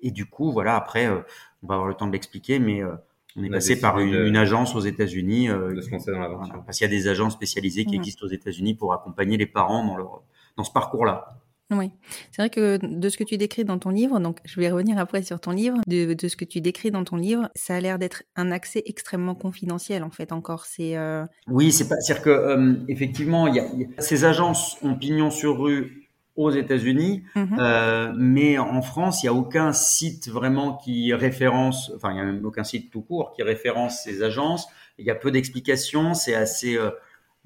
Et 0.00 0.10
du 0.10 0.26
coup, 0.26 0.50
voilà, 0.50 0.74
après, 0.76 1.06
euh, 1.06 1.20
on 1.62 1.68
va 1.68 1.74
avoir 1.74 1.88
le 1.88 1.94
temps 1.94 2.06
de 2.08 2.12
l'expliquer, 2.12 2.58
mais 2.58 2.82
euh, 2.82 2.94
on 3.36 3.44
est 3.44 3.48
On 3.48 3.52
passé 3.52 3.78
par 3.80 4.00
une, 4.00 4.10
de- 4.12 4.26
une 4.26 4.36
agence 4.36 4.74
aux 4.74 4.80
États-Unis. 4.80 5.48
euh, 5.48 5.74
de 5.74 5.80
se 5.80 5.90
lancer 5.90 6.10
dans 6.10 6.18
l'aventure. 6.18 6.46
voilà, 6.48 6.62
parce 6.64 6.78
qu'il 6.78 6.86
y 6.90 6.90
a 6.92 6.96
des 6.96 7.06
agences 7.06 7.34
spécialisées 7.34 7.84
qui 7.84 7.94
Mhm. 7.94 8.00
existent 8.00 8.26
aux 8.26 8.30
États-Unis 8.30 8.74
pour 8.74 8.92
accompagner 8.92 9.36
les 9.36 9.46
parents 9.46 9.84
dans 9.86 9.96
leur 9.96 10.22
dans 10.56 10.64
ce 10.64 10.72
parcours-là. 10.72 11.38
Oui, 11.70 11.90
c'est 12.32 12.40
vrai 12.40 12.48
que 12.50 12.78
de 12.82 13.08
ce 13.10 13.18
que 13.18 13.24
tu 13.24 13.36
décris 13.36 13.64
dans 13.64 13.78
ton 13.78 13.90
livre, 13.90 14.20
donc 14.20 14.38
je 14.46 14.58
vais 14.58 14.70
revenir 14.70 14.98
après 14.98 15.22
sur 15.22 15.38
ton 15.38 15.50
livre, 15.50 15.76
de, 15.86 16.14
de 16.14 16.28
ce 16.28 16.34
que 16.34 16.46
tu 16.46 16.62
décris 16.62 16.90
dans 16.90 17.04
ton 17.04 17.16
livre, 17.16 17.50
ça 17.54 17.74
a 17.76 17.80
l'air 17.80 17.98
d'être 17.98 18.22
un 18.36 18.50
accès 18.50 18.82
extrêmement 18.86 19.34
confidentiel 19.34 20.02
en 20.02 20.10
fait 20.10 20.32
encore. 20.32 20.64
C'est 20.64 20.96
euh, 20.96 21.26
Oui, 21.46 21.70
c'est 21.70 21.86
pas, 21.86 21.96
c'est-à-dire 22.00 22.22
que 22.24 22.30
euh, 22.30 22.74
effectivement, 22.88 23.46
il 23.48 23.56
y 23.56 23.60
a, 23.60 23.66
y 23.74 23.84
a- 23.84 24.00
ces 24.00 24.24
agences 24.24 24.78
ont 24.82 24.94
pignon 24.94 25.30
sur 25.30 25.60
rue 25.60 26.08
aux 26.36 26.50
États-Unis, 26.50 27.24
mhm. 27.34 27.56
euh, 27.58 28.12
mais 28.16 28.58
en 28.58 28.80
France, 28.80 29.22
il 29.22 29.26
y 29.26 29.28
a 29.28 29.34
aucun 29.34 29.72
site 29.74 30.28
vraiment 30.28 30.76
qui 30.76 31.12
référence, 31.12 31.92
enfin, 31.96 32.12
il 32.12 32.16
y 32.16 32.20
a 32.20 32.24
même 32.24 32.44
aucun 32.46 32.64
site 32.64 32.90
tout 32.90 33.02
court 33.02 33.32
qui 33.34 33.42
référence 33.42 34.04
ces 34.04 34.22
agences. 34.22 34.68
Il 34.98 35.04
y 35.04 35.10
a 35.10 35.14
peu 35.14 35.30
d'explications, 35.30 36.14
c'est 36.14 36.34
assez 36.34 36.78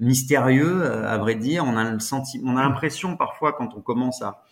mystérieux, 0.03 0.83
euh, 0.83 1.07
à 1.07 1.17
vrai 1.17 1.35
dire. 1.35 1.63
On 1.65 1.75
a 1.77 1.89
le 1.89 1.97
on 2.43 2.57
a 2.57 2.61
l'impression 2.61 3.17
parfois 3.17 3.53
quand 3.53 3.75
on 3.75 3.81
commence 3.81 4.21
à, 4.21 4.43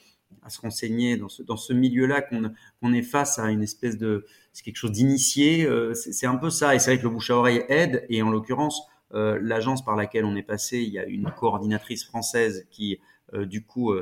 se 0.47 0.61
renseigner 0.61 1.17
dans 1.17 1.57
ce, 1.57 1.73
milieu-là 1.73 2.21
qu'on 2.21 2.93
est 2.93 3.01
face 3.03 3.37
à 3.37 3.51
une 3.51 3.61
espèce 3.61 3.97
de, 3.97 4.25
c'est 4.53 4.63
quelque 4.63 4.77
chose 4.77 4.93
d'initié. 4.93 5.65
euh, 5.65 5.93
c'est 5.93 6.25
un 6.25 6.35
peu 6.35 6.49
ça. 6.49 6.73
Et 6.73 6.79
c'est 6.79 6.91
vrai 6.91 6.97
que 6.97 7.03
le 7.03 7.09
bouche 7.09 7.29
à 7.29 7.35
oreille 7.35 7.63
aide. 7.69 8.05
Et 8.09 8.21
en 8.23 8.31
l'occurrence, 8.31 8.81
euh, 9.13 9.37
l'agence 9.41 9.83
par 9.83 9.95
laquelle 9.95 10.25
on 10.25 10.35
est 10.35 10.43
passé, 10.43 10.79
il 10.79 10.89
y 10.89 10.99
a 10.99 11.05
une 11.05 11.29
coordinatrice 11.31 12.05
française 12.05 12.67
qui, 12.71 12.99
du 13.33 13.63
coup, 13.63 13.93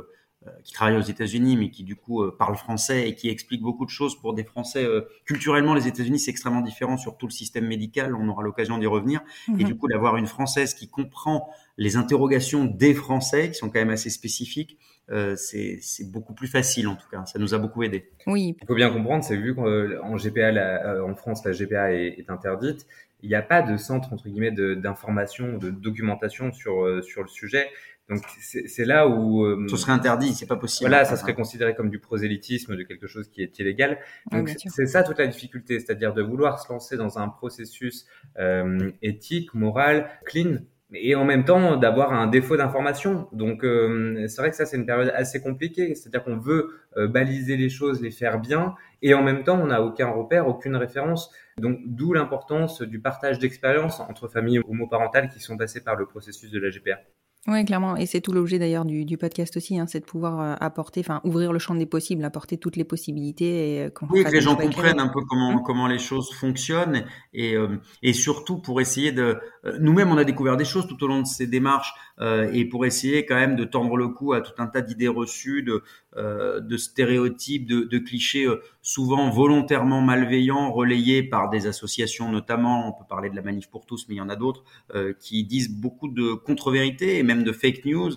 qui 0.63 0.71
travaille 0.73 0.95
aux 0.97 1.01
États-Unis, 1.01 1.57
mais 1.57 1.69
qui 1.69 1.83
du 1.83 1.95
coup 1.97 2.23
euh, 2.23 2.33
parle 2.37 2.55
français 2.55 3.09
et 3.09 3.13
qui 3.15 3.27
explique 3.29 3.61
beaucoup 3.61 3.85
de 3.85 3.89
choses 3.89 4.19
pour 4.19 4.33
des 4.33 4.43
Français. 4.45 4.85
euh, 4.85 5.01
culturellement, 5.25 5.73
les 5.73 5.87
États-Unis, 5.87 6.17
c'est 6.19 6.31
extrêmement 6.31 6.61
différent 6.61 6.95
sur 6.97 7.17
tout 7.17 7.27
le 7.27 7.31
système 7.31 7.67
médical. 7.67 8.15
On 8.15 8.27
aura 8.29 8.41
l'occasion 8.41 8.77
d'y 8.77 8.85
revenir. 8.87 9.21
Et 9.49 9.51
Mhm. 9.51 9.63
du 9.63 9.75
coup, 9.75 9.87
d'avoir 9.89 10.15
une 10.15 10.27
Française 10.27 10.73
qui 10.73 10.87
comprend 10.89 11.49
les 11.77 11.97
interrogations 11.97 12.63
des 12.65 12.93
Français, 12.93 13.49
qui 13.51 13.55
sont 13.55 13.67
quand 13.69 13.79
même 13.79 13.89
assez 13.89 14.09
spécifiques, 14.09 14.77
euh, 15.11 15.35
c'est 15.35 15.79
c'est 15.81 16.09
beaucoup 16.09 16.33
plus 16.33 16.47
facile 16.47 16.87
en 16.87 16.95
tout 16.95 17.09
cas. 17.11 17.25
Ça 17.25 17.37
nous 17.39 17.53
a 17.53 17.57
beaucoup 17.57 17.83
aidé. 17.83 18.09
oui, 18.27 18.55
Il 18.61 18.65
faut 18.67 18.75
bien 18.75 18.91
comprendre, 18.91 19.23
c'est 19.23 19.35
vu 19.37 19.53
qu'en 19.55 20.15
GPA, 20.17 20.51
la- 20.51 20.85
euh, 20.95 21.03
en 21.03 21.15
France, 21.15 21.43
la 21.43 21.51
GPA 21.51 21.93
est, 21.93 22.15
est 22.19 22.29
interdite. 22.29 22.85
Il 23.23 23.27
n'y 23.29 23.35
a 23.35 23.41
pas 23.41 23.61
de 23.61 23.75
centre 23.75 24.13
entre 24.13 24.29
guillemets 24.29 24.51
de- 24.51 24.73
d'information, 24.75 25.57
de, 25.57 25.69
documentation 25.69 26.53
sur 26.53 26.85
euh, 26.85 27.01
sur 27.01 27.23
le 27.23 27.27
sujet. 27.27 27.67
Donc 28.09 28.23
c'est 28.39 28.67
c'est 28.67 28.85
là 28.85 29.07
où 29.07 29.43
euh, 29.43 29.67
Ce 29.69 29.77
serait 29.77 29.91
interdit, 29.91 30.33
c'est 30.33 30.47
pas 30.47 30.55
possible. 30.55 30.89
voilà, 30.89 31.05
ça 31.05 31.15
serait 31.15 31.35
considéré 31.35 31.75
comme 31.75 31.89
du 31.89 31.99
prosélytisme, 31.99 32.75
de 32.75 32.83
quelque 32.83 33.07
chose 33.07 33.29
qui 33.29 33.41
est 33.43 33.59
illégal. 33.59 33.99
Donc 34.31 34.49
c'est 34.49 34.87
ça 34.87 35.03
toute 35.03 35.19
la 35.19 35.27
difficulté, 35.27 35.79
c'est-à-dire 35.79 36.13
de 36.13 36.21
vouloir 36.21 36.59
se 36.59 36.71
lancer 36.71 36.97
dans 36.97 37.19
un 37.19 37.29
processus 37.29 38.07
euh, 38.39 38.91
éthique, 39.01 39.53
moral, 39.53 40.09
clean, 40.25 40.57
et 40.93 41.15
en 41.15 41.23
même 41.23 41.45
temps 41.45 41.77
d'avoir 41.77 42.13
un 42.13 42.27
défaut 42.27 42.57
d'information. 42.57 43.27
Donc 43.31 43.63
euh, 43.63 44.25
c'est 44.27 44.41
vrai 44.41 44.49
que 44.49 44.55
ça 44.55 44.65
c'est 44.65 44.77
une 44.77 44.85
période 44.85 45.11
assez 45.15 45.41
compliquée, 45.41 45.93
c'est-à-dire 45.95 46.23
qu'on 46.23 46.37
veut 46.37 46.79
euh, 46.97 47.07
baliser 47.07 47.57
les 47.57 47.69
choses, 47.69 48.01
les 48.01 48.11
faire 48.11 48.39
bien, 48.39 48.75
et 49.01 49.13
en 49.13 49.21
même 49.21 49.43
temps 49.43 49.59
on 49.61 49.67
n'a 49.67 49.81
aucun 49.81 50.09
repère, 50.09 50.47
aucune 50.47 50.75
référence. 50.75 51.31
Donc 51.57 51.79
d'où 51.85 52.13
l'importance 52.13 52.81
du 52.81 52.99
partage 52.99 53.37
d'expériences 53.39 53.99
entre 53.99 54.27
familles 54.27 54.61
homoparentales 54.67 55.29
qui 55.29 55.39
sont 55.39 55.57
passées 55.57 55.83
par 55.83 55.95
le 55.95 56.05
processus 56.05 56.51
de 56.51 56.59
la 56.59 56.69
GPA. 56.69 56.99
Oui, 57.47 57.63
clairement. 57.65 57.95
Et 57.95 58.05
c'est 58.05 58.21
tout 58.21 58.31
l'objet 58.31 58.59
d'ailleurs 58.59 58.85
du, 58.85 59.05
du 59.05 59.17
podcast 59.17 59.55
aussi, 59.57 59.79
hein, 59.79 59.85
c'est 59.87 60.01
de 60.01 60.05
pouvoir 60.05 60.41
euh, 60.41 60.55
apporter, 60.59 60.99
enfin, 60.99 61.21
ouvrir 61.23 61.53
le 61.53 61.59
champ 61.59 61.73
des 61.73 61.85
possibles, 61.85 62.23
apporter 62.25 62.57
toutes 62.57 62.75
les 62.75 62.83
possibilités 62.83 63.75
et 63.75 63.83
euh, 63.83 63.89
Oui, 64.09 64.23
que 64.23 64.31
les 64.31 64.41
gens 64.41 64.55
comprennent 64.55 64.99
un 64.99 65.07
peu 65.07 65.21
comment 65.27 65.49
Mmh. 65.49 65.63
comment 65.63 65.87
les 65.87 65.99
choses 65.99 66.31
fonctionnent 66.33 67.05
et 67.33 67.55
euh, 67.55 67.79
et 68.03 68.13
surtout 68.13 68.57
pour 68.57 68.81
essayer 68.81 69.11
de 69.11 69.37
euh, 69.65 69.77
nous-mêmes 69.79 70.11
on 70.11 70.17
a 70.17 70.23
découvert 70.23 70.57
des 70.57 70.65
choses 70.65 70.87
tout 70.87 71.01
au 71.03 71.07
long 71.07 71.21
de 71.21 71.27
ces 71.27 71.47
démarches 71.47 71.93
euh, 72.19 72.49
et 72.51 72.65
pour 72.65 72.85
essayer 72.85 73.25
quand 73.25 73.35
même 73.35 73.55
de 73.55 73.63
tendre 73.63 73.95
le 73.97 74.09
cou 74.09 74.33
à 74.33 74.41
tout 74.41 74.53
un 74.57 74.67
tas 74.67 74.81
d'idées 74.81 75.07
reçues, 75.07 75.63
de 75.63 75.83
de 76.17 76.77
stéréotypes, 76.77 77.67
de, 77.67 77.81
de 77.81 77.97
clichés 77.99 78.45
euh, 78.45 78.61
souvent 78.81 79.29
volontairement 79.29 80.01
malveillants 80.01 80.71
relayés 80.71 81.21
par 81.21 81.49
des 81.49 81.67
associations 81.67 82.31
notamment. 82.31 82.87
On 82.87 82.91
peut 82.91 83.07
parler 83.07 83.29
de 83.29 83.35
la 83.35 83.41
manif 83.41 83.69
pour 83.69 83.85
tous, 83.85 84.07
mais 84.09 84.15
il 84.15 84.17
y 84.17 84.21
en 84.21 84.29
a 84.29 84.35
d'autres 84.35 84.63
euh, 84.95 85.13
qui 85.19 85.43
disent 85.43 85.69
beaucoup 85.69 86.07
de 86.07 86.33
contre-vérités 86.33 87.19
et 87.19 87.23
même 87.23 87.43
de 87.43 87.51
fake 87.51 87.85
news 87.85 88.11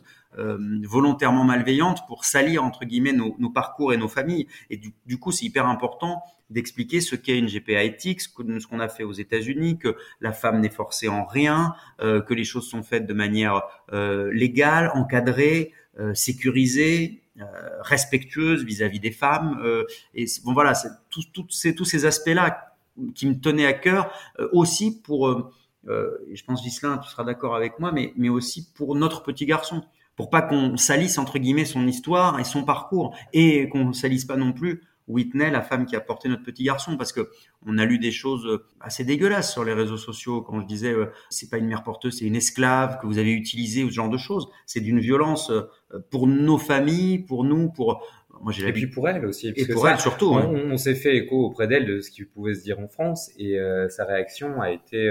volontairement 0.85 1.45
malveillantes 1.45 2.07
pour 2.07 2.25
salir 2.25 2.65
entre 2.65 2.87
guillemets 2.87 3.13
nos, 3.13 3.37
nos 3.39 3.51
parcours 3.51 3.93
et 3.93 3.99
nos 3.99 4.09
familles. 4.09 4.47
Et 4.71 4.79
du, 4.79 4.95
du 5.05 5.19
coup, 5.19 5.31
c'est 5.31 5.45
hyper 5.45 5.67
important 5.67 6.23
d'expliquer 6.53 7.01
ce 7.01 7.17
qu'est 7.17 7.39
une 7.39 7.47
GPA 7.47 7.83
éthique, 7.83 8.21
ce 8.21 8.29
qu'on 8.29 8.81
a 8.81 8.89
fait 8.89 9.05
aux 9.05 9.13
États-Unis, 9.13 9.79
que 9.79 9.97
la 10.21 10.33
femme 10.33 10.61
n'est 10.61 10.71
forcée 10.71 11.09
en 11.09 11.25
rien, 11.25 11.75
euh, 12.01 12.21
que 12.21 12.35
les 12.35 12.45
choses 12.45 12.69
sont 12.69 12.83
faites 12.83 13.07
de 13.07 13.15
manière 13.15 13.63
euh, 13.93 14.31
légale, 14.33 14.91
encadrée, 14.95 15.73
euh, 15.73 15.82
sécurisée, 16.15 17.23
euh, 17.41 17.81
respectueuse 17.81 18.63
vis-à-vis 18.63 19.01
des 19.01 19.11
femmes. 19.11 19.59
Euh, 19.65 19.85
et 20.15 20.27
bon 20.45 20.53
voilà, 20.53 20.75
c'est 20.75 20.91
tout, 21.09 21.23
tout, 21.33 21.47
tous 21.47 21.85
ces 21.85 22.05
aspects-là 22.05 22.75
qui 23.15 23.27
me 23.27 23.41
tenaient 23.41 23.65
à 23.65 23.73
cœur 23.73 24.13
euh, 24.39 24.51
aussi 24.53 25.01
pour, 25.01 25.51
je 25.87 26.45
pense 26.47 26.63
Gislain, 26.63 26.99
tu 26.99 27.09
seras 27.09 27.25
d'accord 27.25 27.57
avec 27.57 27.79
moi, 27.79 27.91
mais, 27.91 28.13
mais 28.17 28.29
aussi 28.29 28.71
pour 28.75 28.95
notre 28.97 29.23
petit 29.23 29.47
garçon 29.47 29.83
pour 30.15 30.29
pas 30.29 30.43
qu'on 30.43 30.77
salisse 30.77 31.17
entre 31.17 31.39
guillemets 31.39 31.65
son 31.65 31.89
histoire 31.89 32.39
et 32.39 32.45
son 32.45 32.65
parcours 32.65 33.17
et 33.33 33.71
qu'on 33.71 33.95
salisse 33.95 34.27
pas 34.27 34.37
non 34.37 34.53
plus 34.53 34.83
Whitney, 35.09 35.51
la 35.51 35.63
femme 35.63 35.87
qui 35.87 35.97
a 35.97 36.01
porté 36.01 36.29
notre 36.29 36.43
petit 36.43 36.65
garçon, 36.65 36.97
parce 36.97 37.13
que 37.13 37.31
on 37.67 37.79
a 37.79 37.85
lu 37.85 37.99
des 37.99 38.11
choses 38.11 38.47
euh, 38.47 38.65
assez 38.81 39.05
dégueulasses 39.05 39.53
sur 39.53 39.65
les 39.65 39.73
réseaux 39.73 39.97
sociaux 39.97 40.43
quand 40.43 40.61
je 40.61 40.67
disais 40.67 40.93
euh, 40.93 41.07
c'est 41.31 41.51
pas 41.51 41.59
une 41.59 41.67
mère 41.67 41.83
porteuse, 41.83 42.19
c'est 42.19 42.25
une 42.25 42.37
esclave 42.37 42.99
que 43.01 43.07
vous 43.07 43.19
avez 43.19 43.33
utilisée 43.33 43.85
ou 43.85 43.91
ce 43.91 43.95
genre 43.95 44.11
de 44.11 44.19
choses. 44.19 44.49
C'est 44.67 44.81
d'une 44.81 45.01
violence 45.01 45.51
euh, 45.51 45.63
pour 46.11 46.27
nos 46.27 46.59
familles, 46.59 47.19
pour 47.19 47.45
nous, 47.45 47.71
pour 47.71 48.07
moi 48.41 48.53
j'ai 48.53 48.67
et 48.67 48.73
puis 48.73 48.87
pour 48.89 49.09
elle 49.09 49.27
aussi. 49.27 49.53
et 49.55 49.67
pour 49.67 49.89
elle 49.89 50.01
surtout. 50.01 50.31
On, 50.31 50.73
on 50.73 50.77
s'est 50.77 50.95
fait 50.95 51.17
écho 51.17 51.45
auprès 51.45 51.69
d'elle 51.69 51.87
de 51.87 52.01
ce 52.01 52.11
qui 52.11 52.25
pouvait 52.25 52.55
se 52.55 52.63
dire 52.63 52.81
en 52.81 52.89
France 52.89 53.31
et 53.39 53.57
sa 53.89 54.05
réaction 54.05 54.61
a 54.61 54.73
été 54.73 55.09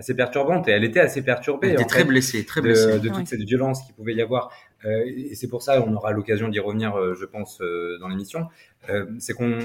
assez 0.00 0.16
perturbante 0.16 0.66
et 0.66 0.72
elle 0.72 0.84
était 0.84 1.00
assez 1.00 1.22
perturbée. 1.22 1.68
Elle 1.68 1.74
était 1.74 1.84
très 1.84 2.04
blessée, 2.04 2.44
très 2.44 2.60
blessée 2.60 2.94
de, 2.94 2.98
de 2.98 3.08
toute 3.10 3.28
cette 3.28 3.42
violence 3.42 3.82
qu'il 3.82 3.94
pouvait 3.94 4.14
y 4.14 4.22
avoir. 4.22 4.50
Euh, 4.84 5.04
et 5.04 5.34
c'est 5.34 5.48
pour 5.48 5.62
ça, 5.62 5.82
on 5.86 5.94
aura 5.94 6.10
l'occasion 6.10 6.48
d'y 6.48 6.58
revenir, 6.58 6.96
euh, 6.96 7.14
je 7.14 7.26
pense, 7.26 7.60
euh, 7.60 7.98
dans 8.00 8.08
l'émission. 8.08 8.48
Euh, 8.88 9.06
c'est 9.18 9.34
qu'on, 9.34 9.58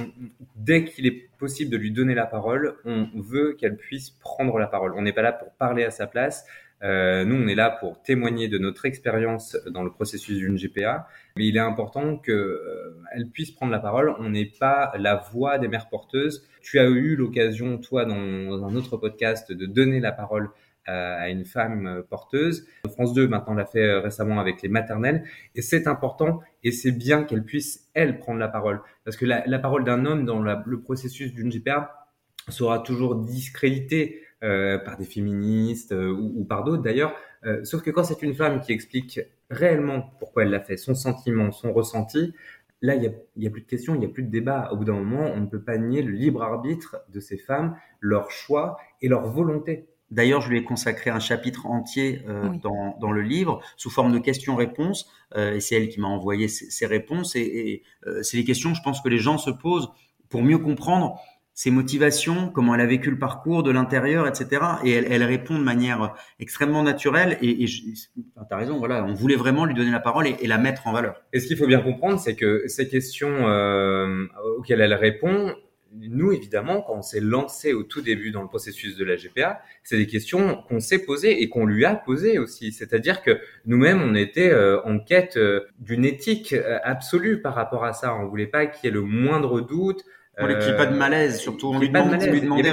dès 0.57 0.83
qu'il 0.83 1.07
est 1.07 1.29
possible 1.39 1.71
de 1.71 1.77
lui 1.77 1.91
donner 1.91 2.15
la 2.15 2.25
parole, 2.25 2.75
on 2.83 3.07
veut 3.15 3.53
qu'elle 3.53 3.77
puisse 3.77 4.09
prendre 4.09 4.59
la 4.59 4.67
parole. 4.67 4.93
On 4.97 5.01
n'est 5.01 5.13
pas 5.13 5.21
là 5.21 5.31
pour 5.31 5.51
parler 5.53 5.83
à 5.85 5.91
sa 5.91 6.05
place. 6.05 6.45
Euh, 6.83 7.25
nous, 7.25 7.35
on 7.35 7.47
est 7.47 7.55
là 7.55 7.69
pour 7.69 8.01
témoigner 8.01 8.47
de 8.47 8.57
notre 8.57 8.85
expérience 8.85 9.57
dans 9.71 9.83
le 9.83 9.91
processus 9.91 10.37
d'une 10.37 10.57
GPA, 10.57 11.07
mais 11.37 11.47
il 11.47 11.57
est 11.57 11.61
important 11.61 12.17
qu'elle 12.17 13.29
puisse 13.33 13.51
prendre 13.51 13.71
la 13.71 13.79
parole. 13.79 14.13
On 14.19 14.29
n'est 14.29 14.51
pas 14.59 14.93
la 14.97 15.15
voix 15.15 15.57
des 15.57 15.67
mères 15.67 15.89
porteuses. 15.89 16.47
Tu 16.61 16.79
as 16.79 16.85
eu 16.85 17.15
l'occasion, 17.15 17.77
toi, 17.77 18.05
dans 18.05 18.15
un 18.15 18.75
autre 18.75 18.97
podcast, 18.97 19.51
de 19.51 19.65
donner 19.65 19.99
la 19.99 20.11
parole 20.11 20.49
euh, 20.87 21.17
à 21.17 21.29
une 21.29 21.45
femme 21.45 21.87
euh, 21.87 22.03
porteuse. 22.03 22.67
France 22.93 23.15
2 23.15 23.27
maintenant 23.27 23.55
l'a 23.55 23.65
fait 23.65 23.83
euh, 23.83 24.01
récemment 24.01 24.39
avec 24.39 24.61
les 24.61 24.69
maternelles 24.69 25.23
et 25.55 25.63
c'est 25.63 25.87
important 25.87 26.41
et 26.63 26.69
c'est 26.71 26.91
bien 26.91 27.23
qu'elle 27.23 27.43
puisse 27.43 27.89
elle 27.95 28.19
prendre 28.19 28.39
la 28.39 28.47
parole 28.47 28.81
parce 29.03 29.17
que 29.17 29.25
la, 29.25 29.43
la 29.47 29.57
parole 29.57 29.83
d'un 29.83 30.05
homme 30.05 30.25
dans 30.25 30.39
le 30.39 30.79
processus 30.81 31.33
d'une 31.33 31.49
GPA 31.49 32.05
sera 32.49 32.77
toujours 32.77 33.15
discréditée 33.15 34.21
euh, 34.21 34.24
par 34.41 34.97
des 34.97 35.05
féministes 35.05 35.91
ou, 35.91 36.33
ou, 36.35 36.45
par 36.45 36.63
d'autres 36.63 36.83
d'ailleurs. 36.83 37.15
Euh, 37.45 37.63
sauf 37.63 37.81
que 37.81 37.91
quand 37.91 38.03
c'est 38.03 38.21
une 38.21 38.33
femme 38.33 38.59
qui 38.59 38.71
explique 38.71 39.19
réellement 39.49 40.11
pourquoi 40.19 40.43
elle 40.43 40.49
l'a 40.49 40.59
fait, 40.59 40.77
son 40.77 40.95
sentiment, 40.95 41.51
son 41.51 41.73
ressenti, 41.73 42.33
là, 42.81 42.95
il 42.95 43.01
n'y 43.01 43.07
a, 43.07 43.49
a, 43.49 43.51
plus 43.51 43.61
de 43.61 43.67
questions, 43.67 43.93
il 43.93 43.99
n'y 43.99 44.05
a 44.05 44.09
plus 44.09 44.23
de 44.23 44.31
débat. 44.31 44.69
Au 44.71 44.77
bout 44.77 44.85
d'un 44.85 44.93
moment, 44.93 45.31
on 45.33 45.41
ne 45.41 45.45
peut 45.45 45.61
pas 45.61 45.77
nier 45.77 46.01
le 46.01 46.11
libre 46.11 46.41
arbitre 46.41 46.97
de 47.13 47.19
ces 47.19 47.37
femmes, 47.37 47.75
leur 47.99 48.31
choix 48.31 48.77
et 49.01 49.07
leur 49.07 49.27
volonté. 49.27 49.87
D'ailleurs, 50.11 50.41
je 50.41 50.49
lui 50.49 50.59
ai 50.59 50.63
consacré 50.63 51.09
un 51.09 51.19
chapitre 51.19 51.65
entier 51.65 52.23
euh, 52.27 52.49
oui. 52.49 52.59
dans, 52.59 52.95
dans, 52.99 53.11
le 53.11 53.21
livre 53.21 53.61
sous 53.75 53.89
forme 53.89 54.11
de 54.11 54.19
questions-réponses. 54.19 55.09
Euh, 55.35 55.55
et 55.55 55.59
c'est 55.59 55.75
elle 55.75 55.89
qui 55.89 55.99
m'a 55.99 56.07
envoyé 56.07 56.47
ces, 56.47 56.69
ces, 56.69 56.85
réponses. 56.85 57.35
Et, 57.35 57.41
et 57.41 57.83
euh, 58.05 58.21
c'est 58.21 58.37
les 58.37 58.45
questions, 58.45 58.73
je 58.73 58.81
pense, 58.83 59.01
que 59.01 59.09
les 59.09 59.17
gens 59.17 59.37
se 59.37 59.49
posent 59.49 59.89
pour 60.29 60.43
mieux 60.43 60.59
comprendre 60.59 61.19
ses 61.55 61.71
motivations, 61.71 62.49
comment 62.49 62.75
elle 62.75 62.81
a 62.81 62.85
vécu 62.85 63.09
le 63.09 63.17
parcours 63.17 63.63
de 63.63 63.71
l'intérieur, 63.71 64.27
etc. 64.27 64.61
Et 64.83 64.91
elle, 64.91 65.07
elle, 65.09 65.23
répond 65.23 65.57
de 65.57 65.63
manière 65.63 66.13
extrêmement 66.39 66.83
naturelle. 66.83 67.37
Et, 67.41 67.63
et 67.63 67.65
tu 67.65 68.13
as 68.49 68.57
raison, 68.57 68.77
voilà, 68.77 69.03
on 69.03 69.13
voulait 69.13 69.37
vraiment 69.37 69.65
lui 69.65 69.73
donner 69.73 69.91
la 69.91 70.01
parole 70.01 70.27
et, 70.27 70.35
et 70.41 70.47
la 70.47 70.57
mettre 70.57 70.85
en 70.85 70.91
valeur. 70.91 71.23
Et 71.33 71.39
ce 71.39 71.47
qu'il 71.47 71.57
faut 71.57 71.65
bien 71.65 71.81
comprendre, 71.81 72.19
c'est 72.19 72.35
que 72.35 72.67
ces 72.67 72.87
questions 72.87 73.47
euh, 73.47 74.25
auxquelles 74.57 74.81
elle 74.81 74.93
répond, 74.93 75.55
nous, 75.97 76.31
évidemment, 76.31 76.81
quand 76.81 76.95
on 76.95 77.01
s'est 77.01 77.21
lancé 77.21 77.73
au 77.73 77.83
tout 77.83 78.01
début 78.01 78.31
dans 78.31 78.41
le 78.41 78.47
processus 78.47 78.97
de 78.97 79.05
la 79.05 79.15
GPA, 79.15 79.61
c'est 79.83 79.97
des 79.97 80.07
questions 80.07 80.63
qu'on 80.67 80.79
s'est 80.79 80.99
posées 80.99 81.41
et 81.41 81.49
qu'on 81.49 81.65
lui 81.65 81.85
a 81.85 81.95
posées 81.95 82.37
aussi. 82.39 82.71
C'est-à-dire 82.71 83.21
que 83.21 83.39
nous-mêmes, 83.65 84.01
on 84.01 84.15
était 84.15 84.51
euh, 84.51 84.81
en 84.83 84.99
quête 84.99 85.37
euh, 85.37 85.61
d'une 85.79 86.05
éthique 86.05 86.53
euh, 86.53 86.79
absolue 86.83 87.41
par 87.41 87.55
rapport 87.55 87.85
à 87.85 87.93
ça. 87.93 88.15
On 88.15 88.27
voulait 88.27 88.47
pas 88.47 88.65
qu'il 88.65 88.85
y 88.85 88.87
ait 88.89 88.93
le 88.93 89.01
moindre 89.01 89.61
doute. 89.61 90.03
On 90.37 90.47
lui 90.47 90.55
pas 90.55 90.85
de 90.85 90.95
malaise, 90.95 91.39
surtout. 91.39 91.69
On 91.69 91.79
lui, 91.79 91.89
demandait, 91.89 92.17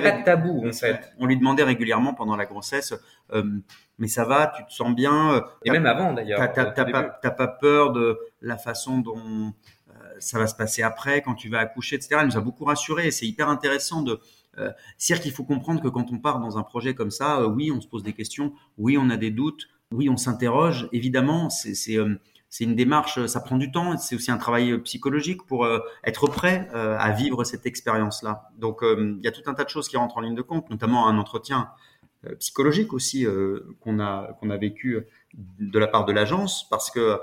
pas 0.00 0.18
de 0.18 0.24
tabou, 0.24 0.66
en 0.66 0.72
fait. 0.72 1.12
On 1.18 1.26
lui 1.26 1.36
demandait 1.36 1.62
régulièrement 1.62 2.12
pendant 2.12 2.34
la 2.34 2.44
grossesse, 2.44 2.92
euh, 3.32 3.44
mais 3.98 4.08
ça 4.08 4.24
va, 4.24 4.52
tu 4.56 4.64
te 4.64 4.72
sens 4.72 4.94
bien. 4.94 5.44
Et 5.64 5.70
même 5.70 5.86
avant, 5.86 6.12
d'ailleurs. 6.12 6.40
T'as 6.52 6.72
pas, 6.72 7.30
pas 7.30 7.48
peur 7.48 7.92
de 7.92 8.18
la 8.40 8.56
façon 8.56 8.98
dont 8.98 9.52
ça 10.22 10.38
va 10.38 10.46
se 10.46 10.54
passer 10.54 10.82
après, 10.82 11.20
quand 11.22 11.34
tu 11.34 11.48
vas 11.48 11.58
accoucher, 11.58 11.96
etc. 11.96 12.16
Elle 12.20 12.26
nous 12.26 12.36
a 12.36 12.40
beaucoup 12.40 12.64
rassuré. 12.64 13.10
C'est 13.10 13.26
hyper 13.26 13.48
intéressant 13.48 14.02
de. 14.02 14.20
Euh, 14.58 14.70
C'est-à-dire 14.98 15.22
qu'il 15.22 15.32
faut 15.32 15.44
comprendre 15.44 15.82
que 15.82 15.88
quand 15.88 16.12
on 16.12 16.18
part 16.18 16.38
dans 16.38 16.58
un 16.58 16.62
projet 16.62 16.94
comme 16.94 17.10
ça, 17.10 17.40
euh, 17.40 17.46
oui, 17.46 17.70
on 17.70 17.80
se 17.80 17.88
pose 17.88 18.02
des 18.02 18.12
questions, 18.12 18.52
oui, 18.78 18.98
on 18.98 19.10
a 19.10 19.16
des 19.16 19.30
doutes, 19.30 19.68
oui, 19.92 20.08
on 20.08 20.16
s'interroge. 20.16 20.88
Évidemment, 20.92 21.50
c'est 21.50 21.96
euh, 21.96 22.20
c'est 22.52 22.64
une 22.64 22.76
démarche, 22.76 23.24
ça 23.24 23.40
prend 23.40 23.56
du 23.56 23.72
temps. 23.72 23.96
C'est 23.96 24.14
aussi 24.14 24.30
un 24.30 24.36
travail 24.36 24.78
psychologique 24.82 25.42
pour 25.46 25.64
euh, 25.64 25.78
être 26.04 26.26
prêt 26.28 26.68
euh, 26.74 26.98
à 26.98 27.10
vivre 27.10 27.44
cette 27.44 27.64
expérience-là. 27.64 28.50
Donc, 28.58 28.82
il 28.82 29.24
y 29.24 29.26
a 29.26 29.32
tout 29.32 29.40
un 29.46 29.54
tas 29.54 29.64
de 29.64 29.70
choses 29.70 29.88
qui 29.88 29.96
rentrent 29.96 30.18
en 30.18 30.20
ligne 30.20 30.34
de 30.34 30.42
compte, 30.42 30.68
notamment 30.68 31.08
un 31.08 31.16
entretien 31.16 31.70
psychologique 32.38 32.92
aussi 32.92 33.26
qu'on 33.80 33.98
a 33.98 34.36
qu'on 34.38 34.50
a 34.50 34.56
vécu 34.56 35.00
de 35.34 35.78
la 35.78 35.88
part 35.88 36.04
de 36.04 36.12
l'agence, 36.12 36.68
parce 36.68 36.90
que 36.90 37.18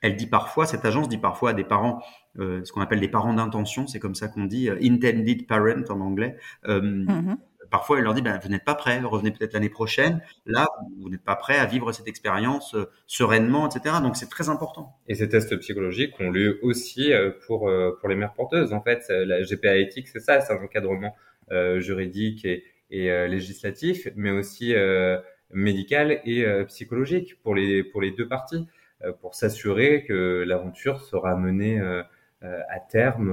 elle 0.00 0.16
dit 0.16 0.26
parfois, 0.26 0.66
cette 0.66 0.84
agence 0.84 1.08
dit 1.08 1.18
parfois 1.18 1.50
à 1.50 1.52
des 1.52 1.64
parents, 1.64 2.02
euh, 2.38 2.64
ce 2.64 2.72
qu'on 2.72 2.80
appelle 2.80 3.00
des 3.00 3.08
parents 3.08 3.34
d'intention, 3.34 3.86
c'est 3.86 3.98
comme 3.98 4.14
ça 4.14 4.28
qu'on 4.28 4.44
dit, 4.44 4.68
euh, 4.68 4.78
intended 4.82 5.46
parent 5.46 5.82
en 5.88 6.00
anglais. 6.00 6.36
Euh, 6.66 6.80
mm-hmm. 6.80 7.36
Parfois, 7.70 7.98
elle 7.98 8.04
leur 8.04 8.14
dit, 8.14 8.22
ben, 8.22 8.38
vous 8.42 8.48
n'êtes 8.48 8.64
pas 8.64 8.74
prêt, 8.74 8.98
revenez 9.00 9.30
peut-être 9.30 9.52
l'année 9.52 9.68
prochaine. 9.68 10.20
Là, 10.44 10.66
vous 11.00 11.08
n'êtes 11.08 11.22
pas 11.22 11.36
prêt 11.36 11.56
à 11.56 11.66
vivre 11.66 11.92
cette 11.92 12.08
expérience 12.08 12.74
euh, 12.74 12.90
sereinement, 13.06 13.68
etc. 13.68 13.96
Donc, 14.02 14.16
c'est 14.16 14.28
très 14.28 14.48
important. 14.48 14.96
Et 15.06 15.14
ces 15.14 15.28
tests 15.28 15.56
psychologiques 15.58 16.18
ont 16.18 16.30
lieu 16.30 16.58
aussi 16.62 17.12
euh, 17.12 17.30
pour 17.46 17.68
euh, 17.68 17.96
pour 18.00 18.08
les 18.08 18.16
mères 18.16 18.34
porteuses. 18.34 18.72
En 18.72 18.82
fait, 18.82 19.04
la 19.08 19.42
GPA 19.42 19.76
éthique, 19.76 20.08
c'est 20.08 20.20
ça, 20.20 20.40
c'est 20.40 20.52
un 20.52 20.62
encadrement 20.62 21.14
juridique 21.78 22.44
et, 22.44 22.62
et 22.90 23.26
législatif, 23.26 24.06
mais 24.14 24.30
aussi 24.30 24.72
médical 25.50 26.20
et 26.24 26.46
psychologique 26.68 27.42
pour 27.42 27.56
les 27.56 27.82
pour 27.82 28.00
les 28.00 28.12
deux 28.12 28.28
parties. 28.28 28.68
Euh, 29.04 29.12
pour 29.18 29.34
s'assurer 29.34 30.04
que 30.04 30.44
l'aventure 30.46 31.00
sera 31.00 31.34
menée 31.34 31.80
euh, 31.80 32.02
euh, 32.42 32.60
à 32.68 32.80
terme. 32.80 33.30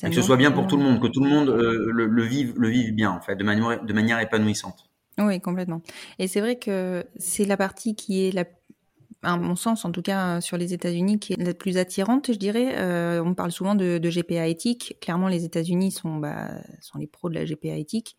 que 0.00 0.12
ce 0.12 0.22
soit 0.22 0.38
bien 0.38 0.52
pour 0.52 0.66
tout 0.66 0.78
le 0.78 0.82
monde, 0.82 1.02
que 1.02 1.06
tout 1.06 1.22
le 1.22 1.28
monde 1.28 1.50
le, 1.50 2.06
le, 2.06 2.22
vive, 2.22 2.54
le 2.56 2.68
vive 2.68 2.94
bien, 2.94 3.10
en 3.10 3.20
fait, 3.20 3.36
de 3.36 3.44
manière, 3.44 3.84
de 3.84 3.92
manière 3.92 4.18
épanouissante. 4.20 4.88
Oui, 5.18 5.40
complètement. 5.40 5.82
Et 6.18 6.28
c'est 6.28 6.40
vrai 6.40 6.56
que 6.56 7.04
c'est 7.18 7.44
la 7.44 7.58
partie 7.58 7.94
qui 7.94 8.26
est 8.26 8.32
la 8.32 8.44
à 9.22 9.36
mon 9.36 9.56
sens, 9.56 9.84
en 9.84 9.90
tout 9.90 10.02
cas 10.02 10.40
sur 10.40 10.56
les 10.56 10.72
États-Unis, 10.72 11.18
qui 11.18 11.32
est 11.32 11.42
la 11.42 11.52
plus 11.52 11.76
attirante, 11.76 12.32
je 12.32 12.38
dirais. 12.38 12.78
Euh, 12.78 13.20
on 13.24 13.34
parle 13.34 13.50
souvent 13.50 13.74
de, 13.74 13.98
de, 13.98 14.10
GPA 14.10 14.46
éthique. 14.46 14.96
Clairement, 15.00 15.26
les 15.26 15.44
États-Unis 15.44 15.90
sont, 15.90 16.16
bah, 16.16 16.50
sont 16.80 16.98
les 16.98 17.08
pros 17.08 17.28
de 17.28 17.34
la 17.34 17.44
GPA 17.44 17.76
éthique. 17.76 18.16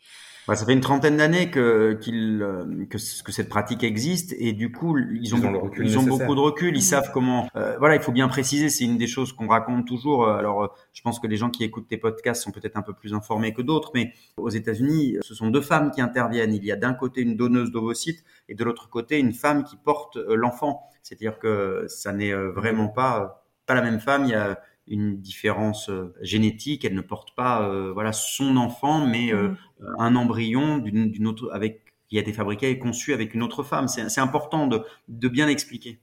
Bah, 0.47 0.55
ça 0.55 0.65
fait 0.65 0.73
une 0.73 0.81
trentaine 0.81 1.15
d'années 1.15 1.51
que, 1.51 1.93
qu 2.01 2.11
euh, 2.11 2.85
que, 2.89 2.97
que, 3.23 3.31
cette 3.31 3.47
pratique 3.47 3.83
existe 3.83 4.35
et 4.39 4.51
du 4.51 4.71
coup, 4.71 4.97
ils 4.97 5.35
ont, 5.35 5.37
ils 5.37 5.45
ont, 5.45 5.51
beaucoup, 5.51 5.81
ils 5.81 5.99
ont 5.99 6.03
beaucoup 6.03 6.35
de 6.35 6.39
recul. 6.41 6.75
Ils 6.75 6.79
mmh. 6.79 6.81
savent 6.81 7.11
comment. 7.13 7.47
Euh, 7.55 7.77
voilà, 7.79 7.95
il 7.95 8.01
faut 8.01 8.11
bien 8.11 8.27
préciser. 8.27 8.67
C'est 8.67 8.83
une 8.83 8.97
des 8.97 9.07
choses 9.07 9.31
qu'on 9.31 9.47
raconte 9.47 9.87
toujours. 9.87 10.27
Alors, 10.27 10.75
je 10.91 11.01
pense 11.01 11.19
que 11.19 11.27
les 11.27 11.37
gens 11.37 11.49
qui 11.49 11.63
écoutent 11.63 11.87
tes 11.87 11.97
podcasts 11.97 12.43
sont 12.43 12.51
peut-être 12.51 12.75
un 12.75 12.81
peu 12.81 12.93
plus 12.93 13.13
informés 13.13 13.53
que 13.53 13.61
d'autres, 13.61 13.91
mais 13.93 14.11
aux 14.35 14.49
États-Unis, 14.49 15.15
ce 15.21 15.33
sont 15.33 15.49
deux 15.49 15.61
femmes 15.61 15.91
qui 15.91 16.01
interviennent. 16.01 16.53
Il 16.53 16.65
y 16.65 16.73
a 16.73 16.75
d'un 16.75 16.93
côté 16.93 17.21
une 17.21 17.37
donneuse 17.37 17.71
d'ovocytes 17.71 18.25
et 18.49 18.55
de 18.55 18.63
l'autre 18.65 18.89
côté 18.89 19.17
une 19.17 19.33
femme 19.33 19.63
qui 19.63 19.77
porte 19.77 20.17
l'enfant. 20.17 20.89
C'est-à-dire 21.09 21.39
que 21.39 21.85
ça 21.87 22.13
n'est 22.13 22.31
euh, 22.31 22.51
vraiment 22.51 22.87
pas 22.87 23.43
pas 23.65 23.73
la 23.73 23.81
même 23.81 23.99
femme. 23.99 24.25
Il 24.25 24.29
y 24.29 24.35
a 24.35 24.59
une 24.87 25.19
différence 25.19 25.89
euh, 25.89 26.13
génétique. 26.21 26.85
Elle 26.85 26.93
ne 26.93 27.01
porte 27.01 27.35
pas 27.35 27.67
euh, 27.67 27.91
voilà 27.91 28.13
son 28.13 28.57
enfant, 28.57 29.07
mais 29.07 29.33
mmh. 29.33 29.57
un 29.97 30.15
embryon 30.15 30.77
d'une 30.77 31.25
autre 31.25 31.49
avec 31.51 31.81
qui 32.07 32.17
a 32.19 32.21
été 32.21 32.31
fabriqué 32.31 32.69
et 32.69 32.77
conçu 32.77 33.13
avec 33.13 33.33
une 33.33 33.41
autre 33.41 33.63
femme. 33.63 33.87
C'est 33.87 34.21
important 34.21 34.67
de, 34.67 34.83
de 35.07 35.27
bien 35.27 35.47
expliquer. 35.47 35.99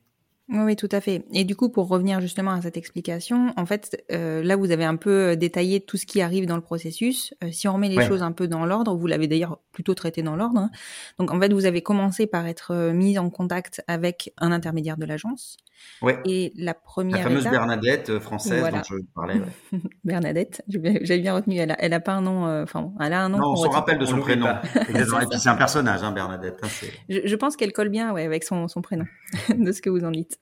Oui, 0.49 0.59
oui, 0.61 0.77
tout 0.77 0.89
à 0.93 1.01
fait. 1.01 1.25
Et 1.33 1.43
du 1.43 1.57
coup, 1.57 1.71
pour 1.71 1.89
revenir 1.89 2.21
justement 2.21 2.53
à 2.53 2.63
cette 2.63 2.77
explication, 2.77 3.53
en 3.57 3.67
fait, 3.67 4.01
euh, 4.13 4.45
là, 4.45 4.55
vous 4.55 4.71
avez 4.71 4.85
un 4.85 4.95
peu 4.95 5.31
euh, 5.33 5.37
détaillé 5.37 5.81
tout 5.81 5.97
ce 5.97 6.07
qui 6.07 6.21
arrive 6.21 6.47
dans 6.47 6.55
le 6.55 6.63
processus. 6.63 7.35
Euh, 7.43 7.51
si 7.51 7.67
on 7.67 7.73
remet 7.75 7.89
les 7.89 7.97
Ouais. 7.97 8.07
choses 8.07 8.23
un 8.23 8.31
peu 8.31 8.47
dans 8.47 8.65
l'ordre, 8.65 8.95
vous 8.95 9.09
l'avez 9.09 9.27
d'ailleurs 9.27 9.59
plutôt 9.73 9.95
traité 9.95 10.23
dans 10.23 10.37
l'ordre. 10.37 10.61
hein. 10.61 10.71
Donc, 11.19 11.33
en 11.33 11.41
fait, 11.41 11.53
vous 11.53 11.67
avez 11.67 11.83
commencé 11.83 12.29
par 12.29 12.47
être 12.47 12.93
mis 12.93 13.19
en 13.19 13.29
contact 13.29 13.83
avec 13.89 14.33
un 14.39 14.53
intermédiaire 14.53 14.97
de 14.97 15.05
l'agence. 15.05 15.57
Ouais. 16.03 16.19
Et 16.27 16.53
la 16.57 16.67
La 16.67 16.75
première 16.75 17.23
fameuse 17.23 17.41
étape, 17.43 17.53
Bernadette 17.53 18.11
euh, 18.11 18.21
française 18.21 18.61
Voilà. 18.61 18.79
dont 18.79 18.85
je 18.85 18.97
parlais. 19.15 19.35
ouais. 19.73 19.79
Bernadette, 20.05 20.62
j'avais 20.69 21.19
bien 21.21 21.35
retenu, 21.35 21.57
elle 21.57 21.71
a, 21.71 21.77
elle 21.79 21.93
a 21.95 22.01
pas 22.01 22.12
un 22.12 22.21
nom, 22.21 22.47
euh, 22.47 22.62
enfin, 22.65 22.93
elle 23.01 23.12
a 23.12 23.23
un 23.25 23.29
nom. 23.31 23.39
Non, 23.39 23.51
on 23.53 23.57
s'en 23.57 23.62
retient. 23.62 23.79
rappelle 23.79 23.99
de 23.99 24.05
On 24.05 24.09
son 24.09 24.21
prénom. 24.21 24.47
c'est 25.39 25.49
un 25.49 25.57
personnage, 25.57 26.03
hein, 26.03 26.12
Bernadette. 26.12 26.59
hein, 26.62 26.69
Je, 27.09 27.21
je 27.25 27.37
pense 27.37 27.57
qu'elle 27.57 27.73
colle 27.73 27.89
bien 27.89 28.12
ouais, 28.12 28.25
avec 28.25 28.45
son, 28.45 28.69
son 28.69 28.83
prénom, 28.83 29.07
de 29.49 29.73
ce 29.73 29.81
que 29.81 29.89
vous 29.91 30.05
en 30.05 30.11
dites. 30.11 30.39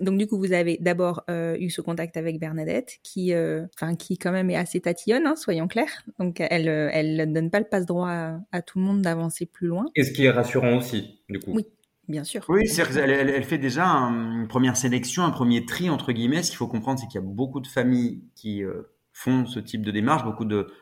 Donc 0.00 0.16
du 0.18 0.26
coup, 0.26 0.38
vous 0.38 0.52
avez 0.52 0.78
d'abord 0.80 1.24
euh, 1.28 1.56
eu 1.58 1.70
ce 1.70 1.80
contact 1.80 2.16
avec 2.16 2.38
Bernadette, 2.38 2.98
qui, 3.02 3.34
euh, 3.34 3.64
enfin, 3.74 3.96
qui 3.96 4.16
quand 4.18 4.32
même 4.32 4.48
est 4.50 4.56
assez 4.56 4.80
tatillonne, 4.80 5.26
hein, 5.26 5.34
soyons 5.36 5.66
clairs. 5.68 6.04
Donc 6.18 6.36
elle, 6.40 6.68
euh, 6.68 6.88
elle 6.92 7.16
ne 7.16 7.24
donne 7.34 7.50
pas 7.50 7.58
le 7.58 7.66
passe-droit 7.68 8.08
à, 8.08 8.38
à 8.52 8.62
tout 8.62 8.78
le 8.78 8.84
monde 8.84 9.02
d'avancer 9.02 9.46
plus 9.46 9.66
loin, 9.66 9.86
Et 9.96 10.04
ce 10.04 10.12
qui 10.12 10.24
est 10.24 10.30
rassurant 10.30 10.76
aussi, 10.76 11.20
du 11.28 11.40
coup. 11.40 11.52
Oui. 11.54 11.66
Bien 12.08 12.24
sûr. 12.24 12.44
Oui, 12.48 12.66
c'est 12.68 12.82
elle, 12.96 13.10
elle, 13.10 13.44
fait 13.44 13.58
déjà 13.58 13.86
un- 13.86 14.40
une 14.40 14.48
première 14.48 14.76
sélection, 14.76 15.24
un 15.24 15.30
premier 15.30 15.66
tri 15.66 15.90
entre 15.90 16.12
guillemets. 16.12 16.42
Ce 16.42 16.50
qu'il 16.50 16.56
faut 16.56 16.66
comprendre, 16.66 16.98
c'est 16.98 17.06
qu'il 17.06 17.20
y 17.20 17.24
a 17.24 17.26
beaucoup 17.26 17.60
de 17.60 17.66
familles 17.66 18.22
qui 18.34 18.64
euh, 18.64 18.82
font 19.12 19.46
ce 19.46 19.60
type 19.60 19.82
de 19.82 19.90
démarche, 19.90 20.24
beaucoup 20.24 20.44
de, 20.44 20.72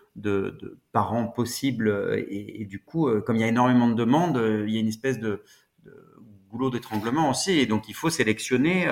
parents 0.93 1.27
possibles, 1.27 1.89
euh, 1.89 2.25
et, 2.31 2.65
du 2.65 2.83
coup, 2.83 3.09
euh, 3.09 3.21
comme 3.21 3.37
il 3.37 3.41
y 3.41 3.45
a 3.45 3.49
énormément 3.49 3.89
de 3.89 3.95
demandes, 3.95 4.41
il 4.67 4.73
y 4.73 4.79
a 4.79 4.81
une 4.81 4.89
espèce 4.89 5.19
de, 5.19 5.43
goulot 6.49 6.71
d'étranglement 6.71 7.29
aussi, 7.29 7.53
et 7.59 7.67
donc 7.67 7.89
il 7.89 7.95
faut 7.95 8.09
sélectionner, 8.09 8.87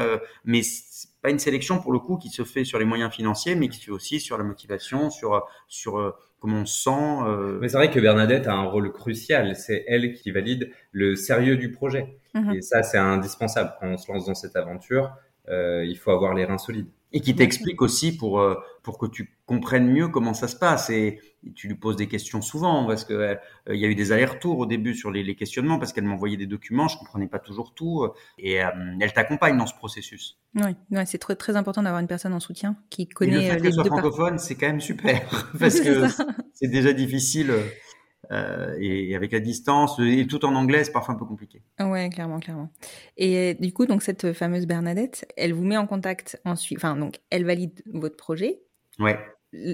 mais 0.44 0.62
c'est 0.62 1.09
pas 1.23 1.31
une 1.31 1.38
sélection 1.38 1.81
pour 1.81 1.92
le 1.92 2.01
coup 2.01 2.18
qui 2.18 2.29
se 2.29 2.42
fait 2.42 2.64
sur 2.64 2.81
les 2.81 2.85
moyens 2.85 3.12
financiers, 3.12 3.55
mais 3.55 3.68
qui 3.68 3.79
se 3.79 3.85
fait 3.85 3.90
aussi 3.92 4.20
sur 4.20 4.37
la 4.37 4.44
motivation, 4.44 5.09
sur 5.09 5.47
sur 5.68 6.14
comment 6.44 6.61
on 6.61 6.66
se 6.66 6.83
sent. 6.83 6.90
euh, 7.26 7.59
Mais 7.61 7.68
c'est 7.68 7.76
vrai 7.78 7.90
que 7.90 7.98
Bernadette 8.00 8.46
a 8.46 8.52
un 8.52 8.64
rôle 8.64 8.92
crucial. 8.92 9.57
C'est 9.57 9.85
elle 9.88 10.12
qui 10.12 10.30
valide 10.30 10.70
le 10.92 11.16
sérieux 11.16 11.57
du 11.57 11.70
projet. 11.72 12.18
Mhm. 12.35 12.52
Et 12.54 12.61
ça, 12.62 12.83
c'est 12.83 12.98
indispensable. 12.98 13.72
Quand 13.80 13.88
on 13.88 13.96
se 13.96 14.12
lance 14.12 14.26
dans 14.26 14.35
cette 14.35 14.57
aventure, 14.57 15.16
euh, 15.48 15.85
il 15.85 15.96
faut 15.96 16.11
avoir 16.11 16.35
les 16.35 16.44
reins 16.44 16.59
solides. 16.59 16.88
Et 17.14 17.20
qui 17.20 17.35
t'explique 17.35 17.81
aussi 17.81 18.14
pour 18.14 18.40
euh, 18.40 18.57
pour 18.83 18.98
que 18.98 19.07
tu 19.07 19.35
comprennes 19.46 19.90
mieux 19.90 20.09
comment 20.09 20.35
ça 20.35 20.46
se 20.46 20.57
passe. 20.57 20.90
Et, 20.90 21.20
tu 21.55 21.68
lui 21.68 21.74
poses 21.74 21.96
des 21.96 22.09
questions 22.09 22.40
souvent 22.40 22.87
parce 22.87 23.05
que 23.05 23.12
euh, 23.12 23.35
il 23.68 23.77
y 23.77 23.85
a 23.85 23.88
eu 23.88 23.94
des 23.94 24.12
allers-retours 24.12 24.59
au 24.59 24.64
début 24.64 24.94
sur 24.94 25.11
les, 25.11 25.22
les 25.22 25.35
questionnements 25.35 25.79
parce 25.79 25.92
qu'elle 25.92 26.05
m'envoyait 26.05 26.38
des 26.38 26.46
documents 26.46 26.88
je 26.88 26.96
comprenais 26.96 27.27
pas 27.27 27.38
toujours 27.38 27.74
tout 27.74 28.03
euh, 28.03 28.14
et 28.38 28.64
euh, 28.64 28.70
elle 28.98 29.12
t'accompagne 29.12 29.59
dans 29.59 29.66
ce 29.66 29.74
processus. 29.74 30.38
Oui, 30.55 30.74
ouais, 30.90 31.05
c'est 31.05 31.18
très, 31.18 31.37
très 31.37 31.55
important 31.57 31.83
d'avoir 31.83 32.00
une 32.00 32.07
personne 32.07 32.33
en 32.33 32.40
soutien 32.40 32.77
qui 32.88 33.03
et 33.03 33.09
le 33.11 33.14
connaît 33.14 33.50
fait 33.50 33.59
les 33.59 33.72
soit 33.72 33.83
deux 33.83 33.90
francophone 33.90 34.38
c'est 34.38 34.55
quand 34.55 34.68
même 34.68 34.81
super 34.81 35.20
parce 35.61 35.81
que 35.81 36.07
c'est 36.55 36.68
déjà 36.68 36.94
difficile 36.94 37.53
euh, 38.30 38.74
et, 38.78 39.10
et 39.10 39.16
avec 39.16 39.32
la 39.32 39.40
distance 39.40 39.98
et 40.00 40.26
tout 40.26 40.44
en 40.44 40.54
anglais 40.54 40.84
c'est 40.84 40.92
parfois 40.92 41.14
un 41.14 41.18
peu 41.18 41.24
compliqué 41.24 41.62
Ouais, 41.80 42.08
clairement, 42.10 42.40
clairement. 42.40 42.70
Et 43.16 43.37
euh, 43.37 43.54
du 43.58 43.72
coup, 43.72 43.87
donc 43.87 44.02
cette 44.02 44.32
fameuse 44.32 44.66
Bernadette, 44.66 45.26
elle 45.37 45.52
vous 45.52 45.64
met 45.64 45.76
en 45.76 45.87
contact 45.87 46.40
ensuite. 46.44 46.78
Enfin, 46.78 46.96
donc, 46.96 47.20
elle 47.30 47.44
valide 47.44 47.82
votre 47.92 48.16
projet. 48.16 48.60
ouais 48.98 49.18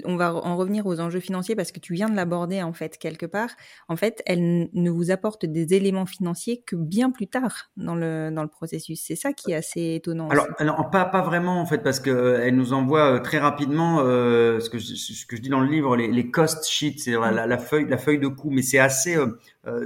on 0.05 0.16
va 0.16 0.35
en 0.35 0.57
revenir 0.57 0.87
aux 0.87 1.01
enjeux 1.01 1.21
financiers 1.21 1.57
parce 1.57 1.73
que 1.73 1.81
tu 1.81 1.95
viens 1.95 2.09
de 2.09 2.16
l'aborder 2.16 2.62
en 2.62 2.73
fait 2.73 2.99
quelque 2.99 3.27
part. 3.27 3.51
En 3.88 3.97
fait, 3.97 4.23
elle 4.27 4.69
ne 4.73 4.90
vous 4.90 5.11
apporte 5.11 5.47
des 5.47 5.75
éléments 5.75 6.07
financiers 6.07 6.62
que 6.66 6.77
bien 6.77 7.11
plus 7.11 7.27
tard 7.27 7.71
dans 7.77 7.95
le 7.95 8.31
dans 8.31 8.43
le 8.43 8.49
processus. 8.49 9.03
C'est 9.05 9.16
ça 9.16 9.33
qui 9.33 9.53
est 9.53 9.57
assez 9.57 9.95
étonnant. 9.95 10.29
Alors, 10.29 10.47
alors 10.59 10.90
pas 10.90 11.05
pas 11.05 11.23
vraiment 11.23 11.61
en 11.61 11.66
fait 11.66 11.83
parce 11.83 12.01
que 12.01 12.11
euh, 12.11 12.47
elle 12.47 12.57
nous 12.57 12.73
envoie 12.73 13.14
euh, 13.14 13.19
très 13.19 13.38
rapidement 13.38 14.01
euh, 14.01 14.61
ce 14.61 14.71
que 14.71 14.79
je, 14.79 14.95
ce 14.95 15.27
que 15.27 15.37
je 15.37 15.43
dis 15.43 15.49
dans 15.49 15.61
le 15.61 15.69
livre 15.69 15.97
les, 15.97 16.09
les 16.09 16.31
cost 16.31 16.66
sheets 16.66 16.99
c'est 16.99 17.12
la, 17.12 17.31
la, 17.31 17.47
la 17.47 17.59
feuille 17.59 17.88
la 17.88 17.99
feuille 17.99 18.19
de 18.19 18.29
coûts 18.29 18.51
mais 18.51 18.62
c'est 18.62 18.79
assez 18.79 19.16
euh, 19.16 19.38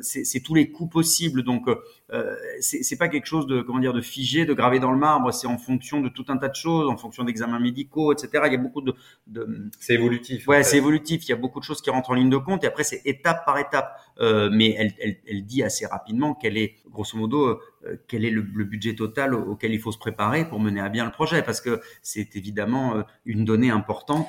c'est 0.03 0.25
c'est 0.25 0.41
tous 0.41 0.55
les 0.55 0.71
coûts 0.71 0.87
possibles 0.87 1.43
donc 1.43 1.69
euh, 1.69 1.77
euh, 2.13 2.35
c'est 2.61 2.97
pas 2.97 3.09
quelque 3.09 3.27
chose 3.27 3.47
de 3.47 3.61
comment 3.61 3.81
dire 3.81 3.93
de 3.93 4.01
figé 4.01 4.45
de 4.47 4.55
gravé 4.55 4.79
dans 4.79 4.93
le 4.93 4.99
marbre 4.99 5.33
c'est 5.33 5.47
en 5.49 5.59
fonction 5.59 6.01
de 6.01 6.09
tout 6.09 6.25
un 6.29 6.37
tas 6.37 6.49
de 6.49 6.55
choses 6.55 6.89
en 6.89 6.97
fonction 6.97 7.25
d'examens 7.25 7.59
médicaux 7.59 8.13
etc 8.13 8.45
il 8.47 8.53
y 8.53 8.55
a 8.55 8.59
beaucoup 8.59 8.83
de, 8.83 8.95
de 9.27 9.71
C'est 9.81 9.95
évolutif. 9.95 10.47
en 10.49 10.53
Ouais, 10.53 10.59
fait. 10.59 10.71
c'est 10.71 10.77
évolutif. 10.77 11.25
Il 11.27 11.31
y 11.31 11.33
a 11.33 11.37
beaucoup 11.37 11.59
de 11.61 11.65
choses 11.65 11.83
qui 11.83 11.91
rentrent 11.91 12.11
en 12.11 12.15
ligne 12.15 12.31
de 12.31 12.37
compte 12.37 12.63
et 12.65 12.67
après 12.67 12.85
c'est 12.85 13.03
étape 13.05 13.45
par 13.45 13.59
étape. 13.59 13.99
Euh, 14.21 14.49
mais 14.53 14.71
elle, 14.79 14.93
elle, 15.01 15.17
elle 15.27 15.45
dit 15.45 15.65
assez 15.65 15.87
rapidement 15.87 16.35
quel 16.35 16.57
est, 16.57 16.77
grosso 16.89 17.19
modo, 17.19 17.59
euh, 17.85 17.97
quel 18.07 18.25
est 18.25 18.31
le, 18.31 18.43
le 18.43 18.65
budget 18.65 18.95
total 18.95 19.35
au- 19.35 19.43
auquel 19.43 19.73
il 19.75 19.81
faut 19.81 19.91
se 19.91 19.99
préparer 19.99 20.45
pour 20.49 20.61
mener 20.61 20.81
à 20.81 20.89
bien 20.89 21.05
le 21.05 21.11
projet, 21.11 21.43
parce 21.43 21.61
que 21.61 21.81
c'est 22.03 22.37
évidemment 22.37 22.97
euh, 22.97 23.03
une 23.25 23.45
donnée 23.45 23.71
importante 23.71 24.29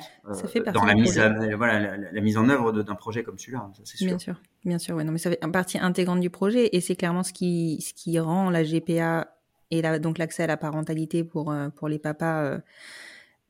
dans 0.72 0.84
la 0.84 0.94
mise, 0.96 1.18
à, 1.20 1.30
projet. 1.30 1.54
voilà, 1.54 1.78
la, 1.78 1.96
la- 1.96 2.12
la 2.12 2.20
mise 2.20 2.36
en 2.36 2.48
œuvre 2.48 2.72
d'un 2.82 2.96
projet 2.96 3.22
comme 3.22 3.38
celui-là. 3.38 3.70
Bien 4.00 4.18
sûr, 4.18 4.40
bien 4.64 4.78
sûr. 4.78 4.96
Ouais, 4.96 5.04
non, 5.04 5.12
mais 5.12 5.18
ça 5.18 5.30
fait 5.30 5.38
partie 5.52 5.78
intégrante 5.78 6.18
du 6.20 6.30
projet 6.30 6.68
et 6.72 6.80
c'est 6.80 6.96
clairement 6.96 7.22
ce 7.22 7.32
qui 7.32 7.80
ce 7.80 7.94
qui 7.94 8.18
rend 8.18 8.50
la 8.50 8.64
GPA 8.64 9.28
et 9.70 9.82
la, 9.82 10.00
donc 10.00 10.18
l'accès 10.18 10.42
à 10.42 10.46
la 10.48 10.56
parentalité 10.56 11.22
pour 11.22 11.54
pour 11.76 11.88
les 11.88 12.00
papas 12.00 12.58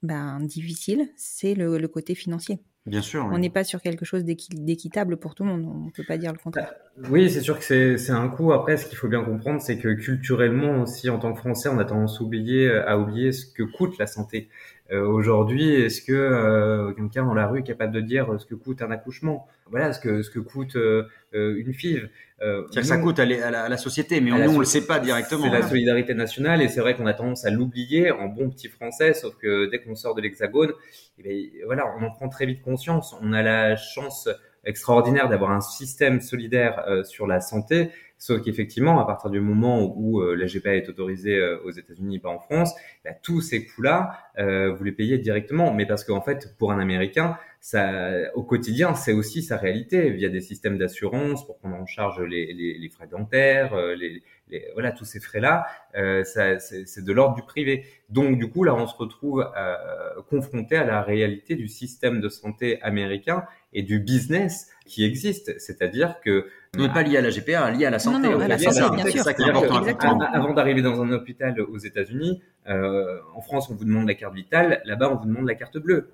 ben 0.07 0.39
difficile, 0.41 1.09
c'est 1.17 1.55
le, 1.55 1.79
le 1.79 1.89
côté 1.89 2.15
financier. 2.15 2.61
Bien 2.87 3.03
sûr. 3.03 3.25
oui. 3.25 3.31
On 3.35 3.39
n'est 3.39 3.51
pas 3.51 3.65
sur 3.65 3.83
quelque 3.83 4.05
chose 4.05 4.23
d'équi- 4.23 4.49
d'équitable 4.55 5.17
pour 5.17 5.35
tout 5.35 5.43
le 5.43 5.51
monde. 5.51 5.65
On 5.87 5.91
peut 5.91 6.05
pas 6.07 6.19
dire 6.19 6.33
le 6.33 6.39
contraire. 6.39 6.73
Oui, 7.11 7.29
c'est 7.31 7.41
sûr 7.41 7.59
que 7.59 7.97
c'est 7.97 8.11
un 8.13 8.29
coup. 8.29 8.53
Après, 8.53 8.77
ce 8.77 8.87
qu'il 8.87 8.97
faut 8.97 9.09
bien 9.09 9.25
comprendre, 9.25 9.61
c'est 9.61 9.77
que 9.77 9.93
culturellement 9.95 10.83
aussi, 10.83 11.11
en 11.11 11.19
tant 11.19 11.33
que 11.33 11.41
Français, 11.41 11.69
on 11.69 11.79
a 11.81 11.85
tendance 11.85 12.21
à 12.21 12.25
oublier, 12.25 12.71
à 12.71 12.97
oublier 12.99 13.33
ce 13.33 13.45
que 13.45 13.65
coûte 13.65 13.99
la 13.99 14.07
santé. 14.07 14.49
Euh, 14.93 15.05
Aujourd'hui, 15.07 15.75
est-ce 15.75 16.01
que 16.01 16.13
euh, 16.13 16.93
quelqu'un 16.93 17.25
dans 17.25 17.35
la 17.35 17.47
rue 17.49 17.61
est 17.61 17.65
capable 17.65 17.93
de 17.93 18.01
dire 18.01 18.39
ce 18.39 18.47
que 18.47 18.55
coûte 18.55 18.83
un 18.83 18.91
accouchement? 18.91 19.47
Voilà, 19.71 19.93
ce 19.93 19.99
que 20.01 20.23
ce 20.23 20.31
que 20.31 20.39
coûte 20.39 20.77
euh, 20.77 21.05
une 21.33 21.73
FIV. 21.73 22.09
Euh, 22.43 22.63
ça 22.83 22.97
nous, 22.97 23.03
coût 23.13 23.21
à, 23.21 23.25
la- 23.25 23.47
à 23.47 23.51
la, 23.51 23.63
à 23.65 23.69
la 23.69 23.77
société, 23.79 24.21
mais 24.21 24.31
on 24.33 24.37
le 24.37 24.47
société. 24.65 24.81
sait 24.83 24.87
pas 24.87 24.99
directement. 25.01 25.45
C'est 25.45 25.51
la 25.51 25.59
hein. 25.65 25.69
solidarité 25.69 26.15
nationale 26.15 26.63
et 26.63 26.69
c'est 26.69 26.81
vrai 26.81 26.95
qu'on 26.95 27.07
a 27.07 27.15
tendance 27.15 27.45
à 27.45 27.51
l'oublier 27.51 28.11
en 28.13 28.27
bon 28.27 28.51
petit 28.51 28.69
français, 28.69 29.13
sauf 29.15 29.35
que 29.37 29.69
dès 29.71 29.81
qu'on 29.81 29.95
sort 29.95 30.15
de 30.15 30.21
l'hexagone, 30.21 30.73
eh 31.19 31.23
bien, 31.23 31.65
voilà, 31.65 31.85
on 31.99 32.05
en 32.05 32.11
prend 32.11 32.29
très 32.29 32.47
vite 32.47 32.63
conscience. 32.63 33.17
On 33.23 33.33
a 33.33 33.43
la 33.43 33.75
chance 33.77 34.29
extraordinaire 34.65 35.29
d'avoir 35.29 35.53
un 35.53 35.61
système 35.61 36.21
solidaire 36.21 36.85
euh, 36.89 37.05
sur 37.05 37.27
la 37.27 37.41
santé, 37.41 37.91
sauf 38.19 38.43
qu'effectivement, 38.43 39.01
à 39.01 39.05
partir 39.07 39.31
du 39.31 39.41
moment 39.41 39.93
où 39.97 40.21
euh, 40.21 40.35
la 40.35 40.47
GPA 40.47 40.77
est 40.77 40.89
autorisée 40.89 41.37
euh, 41.37 41.59
aux 41.65 41.71
États-Unis, 41.71 42.19
pas 42.19 42.31
en 42.31 42.39
France, 42.39 42.75
bah, 43.05 43.11
tous 43.23 43.41
ces 43.41 43.67
coûts-là, 43.67 44.19
euh, 44.39 44.73
vous 44.73 44.85
les 44.85 44.93
payez 44.93 45.19
directement. 45.19 45.73
Mais 45.73 45.87
parce 45.87 46.05
qu'en 46.05 46.21
fait, 46.21 46.57
pour 46.59 46.73
un 46.73 46.79
Américain, 46.79 47.37
ça, 47.61 48.33
au 48.35 48.43
quotidien, 48.45 48.95
c'est 48.95 49.13
aussi 49.13 49.43
sa 49.43 49.57
réalité 49.57 50.11
via 50.11 50.29
des 50.29 50.41
systèmes 50.41 50.79
d'assurance 50.79 51.45
pour 51.47 51.59
prendre 51.59 51.77
en 51.77 51.87
charge 51.87 52.21
les, 52.23 52.53
les, 52.53 52.79
les 52.79 52.89
frais 52.89 53.09
dentaires, 53.09 53.75
euh, 53.75 53.95
les, 53.97 54.23
les- 54.49 54.67
voilà, 54.75 54.93
tous 54.93 55.05
ces 55.05 55.19
frais-là, 55.21 55.67
euh, 55.97 56.23
c'est 56.25 57.05
de 57.05 57.13
l'ordre 57.13 57.35
du 57.35 57.43
privé. 57.43 57.85
Donc, 58.09 58.39
du 58.39 58.49
coup, 58.49 58.63
là, 58.65 58.75
on 58.75 58.87
se 58.87 58.95
retrouve 58.97 59.45
euh, 59.57 60.23
confronté 60.29 60.77
à 60.77 60.85
la 60.85 61.03
réalité 61.03 61.57
du 61.57 61.69
système 61.69 62.21
de 62.21 62.29
santé 62.29 62.81
américain 62.83 63.45
et 63.77 63.83
du 63.83 64.01
business 64.01 64.69
qui 64.87 65.05
existe. 65.05 65.59
C'est-à-dire 65.59 66.21
que 66.25 66.47
On 66.79 66.83
n'est 66.83 66.93
pas 66.93 67.03
lié 67.03 67.17
à 67.17 67.21
la 67.21 67.31
GPA, 67.31 67.71
lié 67.71 67.87
à 67.87 67.91
la 67.91 67.99
santé. 67.99 68.29
non, 68.29 68.39
à 68.41 68.49
la 68.49 68.59
C'est 68.59 68.71
santé, 68.71 68.97
bien 68.97 69.05
sûr. 69.11 69.23
a- 69.27 70.37
Avant 70.37 70.55
d'arriver 70.55 70.83
dans 70.83 71.01
un 71.03 71.11
hôpital 71.13 71.61
aux 71.61 71.79
États-Unis, 71.79 72.43
euh, 72.69 73.19
en 73.35 73.41
France, 73.41 73.69
on 73.71 73.75
vous 73.75 73.85
demande 73.85 74.07
la 74.09 74.15
carte 74.15 74.35
vitale. 74.35 74.81
Là-bas, 74.85 75.11
on 75.13 75.17
vous 75.17 75.27
demande 75.27 75.47
la 75.47 75.55
carte 75.55 75.79
bleue. 75.79 76.11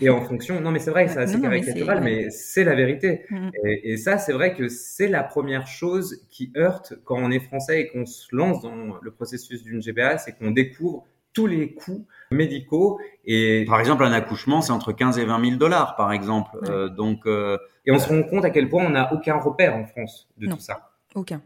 Et 0.00 0.08
en 0.08 0.20
fonction, 0.22 0.60
non, 0.60 0.70
mais 0.70 0.78
c'est 0.78 0.90
vrai 0.90 1.08
c'est 1.08 1.18
assez 1.18 1.36
Non, 1.36 1.44
non, 1.44 1.48
mais 1.50 1.60
caricatural, 1.60 1.98
c'est- 1.98 2.04
mais 2.04 2.30
c'est 2.30 2.64
la 2.64 2.74
vérité. 2.74 3.26
Et, 3.64 3.92
et 3.92 3.96
ça, 3.96 4.18
c'est 4.18 4.32
vrai 4.32 4.54
que 4.54 4.68
c'est 4.68 5.08
la 5.08 5.22
première 5.22 5.66
chose 5.66 6.22
qui 6.30 6.52
heurte 6.56 6.94
quand 7.04 7.16
on 7.18 7.30
est 7.30 7.40
français 7.40 7.80
et 7.82 7.88
qu'on 7.88 8.06
se 8.06 8.34
lance 8.34 8.60
dans 8.62 8.98
le 9.00 9.10
processus 9.10 9.62
d'une 9.62 9.80
GPA, 9.82 10.18
c'est 10.18 10.32
qu'on 10.32 10.50
découvre 10.52 11.06
tous 11.32 11.46
les 11.46 11.74
coûts 11.74 12.06
médicaux 12.30 12.98
et, 13.24 13.64
Par 13.68 13.78
exemple, 13.80 14.04
un 14.04 14.12
accouchement, 14.12 14.60
c'est 14.62 14.72
entre 14.72 14.92
15 14.92 15.18
et 15.18 15.24
20 15.24 15.44
000 15.44 15.56
dollars, 15.56 15.94
par 15.96 16.12
exemple. 16.12 16.58
Ouais. 16.62 16.70
Euh, 16.70 16.88
donc, 16.88 17.26
euh, 17.26 17.56
et 17.86 17.92
on 17.92 17.98
se 17.98 18.08
rend 18.08 18.22
compte 18.22 18.44
à 18.44 18.50
quel 18.50 18.68
point 18.68 18.84
on 18.84 18.90
n'a 18.90 19.12
aucun 19.12 19.36
repère 19.36 19.76
en 19.76 19.84
France 19.86 20.28
de 20.38 20.46
Non. 20.46 20.56
tout 20.56 20.62
ça. 20.62 20.90
Aucun. 21.14 21.42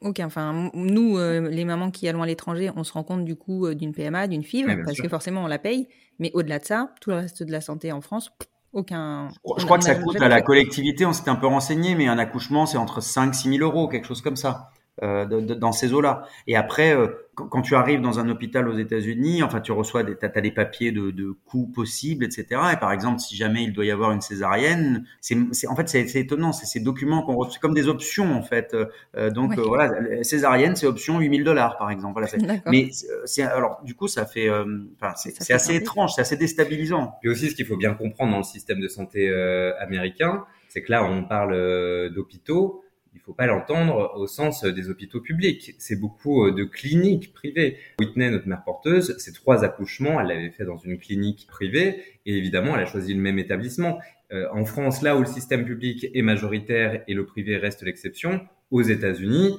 Aucun. 0.00 0.26
Enfin, 0.26 0.70
nous, 0.74 1.18
euh, 1.18 1.48
les 1.48 1.64
mamans 1.64 1.90
qui 1.90 2.08
allons 2.08 2.22
à 2.22 2.26
l'étranger, 2.26 2.70
on 2.76 2.84
se 2.84 2.92
rend 2.92 3.02
compte 3.02 3.24
du 3.24 3.36
coût 3.36 3.66
euh, 3.66 3.74
d'une 3.74 3.92
PMA, 3.92 4.28
d'une 4.28 4.42
FIV, 4.44 4.66
Ouais, 4.68 4.76
parce 4.82 4.94
sûr. 4.94 5.02
que 5.04 5.08
forcément 5.08 5.42
on 5.44 5.46
la 5.48 5.58
paye. 5.58 5.88
Mais 6.18 6.30
au-delà 6.34 6.58
de 6.58 6.64
ça, 6.64 6.90
tout 7.00 7.10
le 7.10 7.16
reste 7.16 7.42
de 7.42 7.50
la 7.52 7.60
santé 7.60 7.90
en 7.92 8.00
France, 8.00 8.30
aucun. 8.72 9.28
je 9.58 9.64
crois 9.64 9.78
que 9.78 9.84
ça 9.84 9.92
a 9.92 9.94
coûte 9.96 10.20
à 10.20 10.28
la 10.28 10.40
collectivité, 10.42 11.04
on 11.06 11.12
s'était 11.12 11.30
un 11.30 11.36
peu 11.36 11.46
renseigné, 11.46 11.94
mais 11.94 12.06
un 12.06 12.18
accouchement, 12.18 12.66
c'est 12.66 12.78
entre 12.78 13.00
5 13.00 13.34
6 13.34 13.56
000 13.58 13.62
euros, 13.68 13.88
quelque 13.88 14.06
chose 14.06 14.22
comme 14.22 14.36
ça. 14.36 14.70
euh, 15.04 15.26
de- 15.26 15.40
de- 15.40 15.54
dans 15.54 15.70
ces 15.70 15.92
eaux-là. 15.92 16.24
Et 16.48 16.56
après, 16.56 16.92
euh, 16.92 17.06
quand, 17.46 17.62
tu 17.62 17.74
arrives 17.74 18.00
dans 18.00 18.18
un 18.18 18.28
hôpital 18.28 18.68
aux 18.68 18.76
États-Unis, 18.76 19.42
enfin, 19.42 19.60
tu 19.60 19.72
reçois 19.72 20.02
des, 20.02 20.16
t'as, 20.16 20.28
t'as 20.28 20.40
des 20.40 20.50
papiers 20.50 20.92
de, 20.92 21.10
de 21.10 21.30
coûts 21.46 21.66
possibles, 21.66 22.24
etc. 22.24 22.60
Et 22.72 22.76
par 22.76 22.92
exemple, 22.92 23.20
si 23.20 23.36
jamais 23.36 23.62
il 23.64 23.72
doit 23.72 23.84
y 23.84 23.90
avoir 23.90 24.12
une 24.12 24.20
césarienne, 24.20 25.06
c'est, 25.20 25.36
c'est 25.52 25.66
en 25.68 25.76
fait, 25.76 25.88
c'est, 25.88 26.06
c'est 26.08 26.20
étonnant. 26.20 26.52
C'est 26.52 26.66
ces 26.66 26.80
documents 26.80 27.22
qu'on 27.22 27.34
reçoit, 27.36 27.52
c'est 27.54 27.60
comme 27.60 27.74
des 27.74 27.88
options 27.88 28.34
en 28.34 28.42
fait. 28.42 28.74
Euh, 29.16 29.30
donc 29.30 29.50
Ouais. 29.50 29.58
euh, 29.58 29.62
voilà, 29.66 30.22
césarienne, 30.24 30.76
c'est 30.76 30.86
option 30.86 31.18
8000 31.20 31.44
dollars 31.44 31.78
par 31.78 31.90
exemple. 31.90 32.14
Voilà, 32.14 32.28
mais 32.70 32.90
c'est- 33.24 33.42
alors 33.42 33.80
du 33.84 33.94
coup, 33.94 34.08
ça 34.08 34.26
fait, 34.26 34.48
euh, 34.48 34.64
enfin, 35.00 35.12
c'est, 35.16 35.30
Ça 35.30 35.36
c'est 35.40 35.44
fait 35.46 35.52
assez 35.54 35.74
étrange, 35.76 36.12
c'est 36.14 36.20
assez 36.22 36.36
déstabilisant. 36.36 37.14
Puis 37.20 37.30
aussi, 37.30 37.50
ce 37.50 37.54
qu'il 37.54 37.66
faut 37.66 37.76
bien 37.76 37.94
comprendre 37.94 38.32
dans 38.32 38.38
le 38.38 38.42
système 38.44 38.80
de 38.80 38.88
santé 38.88 39.28
euh, 39.28 39.72
américain, 39.80 40.44
c'est 40.68 40.82
que 40.82 40.90
là, 40.92 41.04
on 41.04 41.24
parle 41.24 41.52
euh, 41.54 42.10
d'hôpitaux. 42.10 42.82
Il 43.14 43.20
faut 43.20 43.32
pas 43.32 43.46
l'entendre 43.46 44.12
au 44.16 44.26
sens 44.26 44.64
euh, 44.64 44.72
des 44.72 44.90
hôpitaux 44.90 45.20
publics. 45.20 45.74
C'est 45.78 46.00
beaucoup 46.00 46.46
euh, 46.46 46.52
de 46.52 46.64
cliniques 46.64 47.32
privées. 47.32 47.76
Whitney, 48.00 48.30
notre 48.30 48.48
mère 48.48 48.62
porteuse, 48.64 49.16
ses 49.18 49.32
trois 49.32 49.64
accouchements, 49.64 50.20
elle 50.20 50.28
l'avait 50.28 50.50
fait 50.50 50.64
dans 50.64 50.76
une 50.76 50.98
clinique 50.98 51.46
privée. 51.48 52.02
Et 52.26 52.36
évidemment, 52.36 52.74
elle 52.74 52.82
a 52.82 52.86
choisi 52.86 53.14
le 53.14 53.20
même 53.20 53.38
établissement. 53.38 53.98
Euh, 54.32 54.46
en 54.52 54.64
France, 54.64 55.02
là 55.02 55.16
où 55.16 55.20
le 55.20 55.26
système 55.26 55.64
public 55.64 56.06
est 56.12 56.22
majoritaire 56.22 57.02
et 57.08 57.14
le 57.14 57.24
privé 57.24 57.56
reste 57.56 57.82
l'exception, 57.82 58.46
aux 58.70 58.82
États-Unis, 58.82 59.58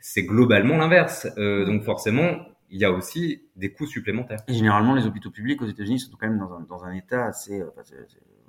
c'est 0.00 0.24
globalement 0.24 0.76
l'inverse. 0.76 1.26
Donc 1.36 1.82
forcément, 1.82 2.36
il 2.68 2.78
y 2.78 2.84
a 2.84 2.92
aussi 2.92 3.42
des 3.56 3.72
coûts 3.72 3.86
supplémentaires. 3.86 4.40
Et 4.48 4.54
généralement, 4.54 4.94
les 4.94 5.06
hôpitaux 5.06 5.30
publics 5.30 5.62
aux 5.62 5.66
États-Unis 5.66 6.00
sont 6.00 6.12
quand 6.20 6.28
même 6.28 6.38
dans 6.38 6.52
un, 6.52 6.60
dans 6.60 6.84
un 6.84 6.92
état 6.92 7.24
assez. 7.24 7.62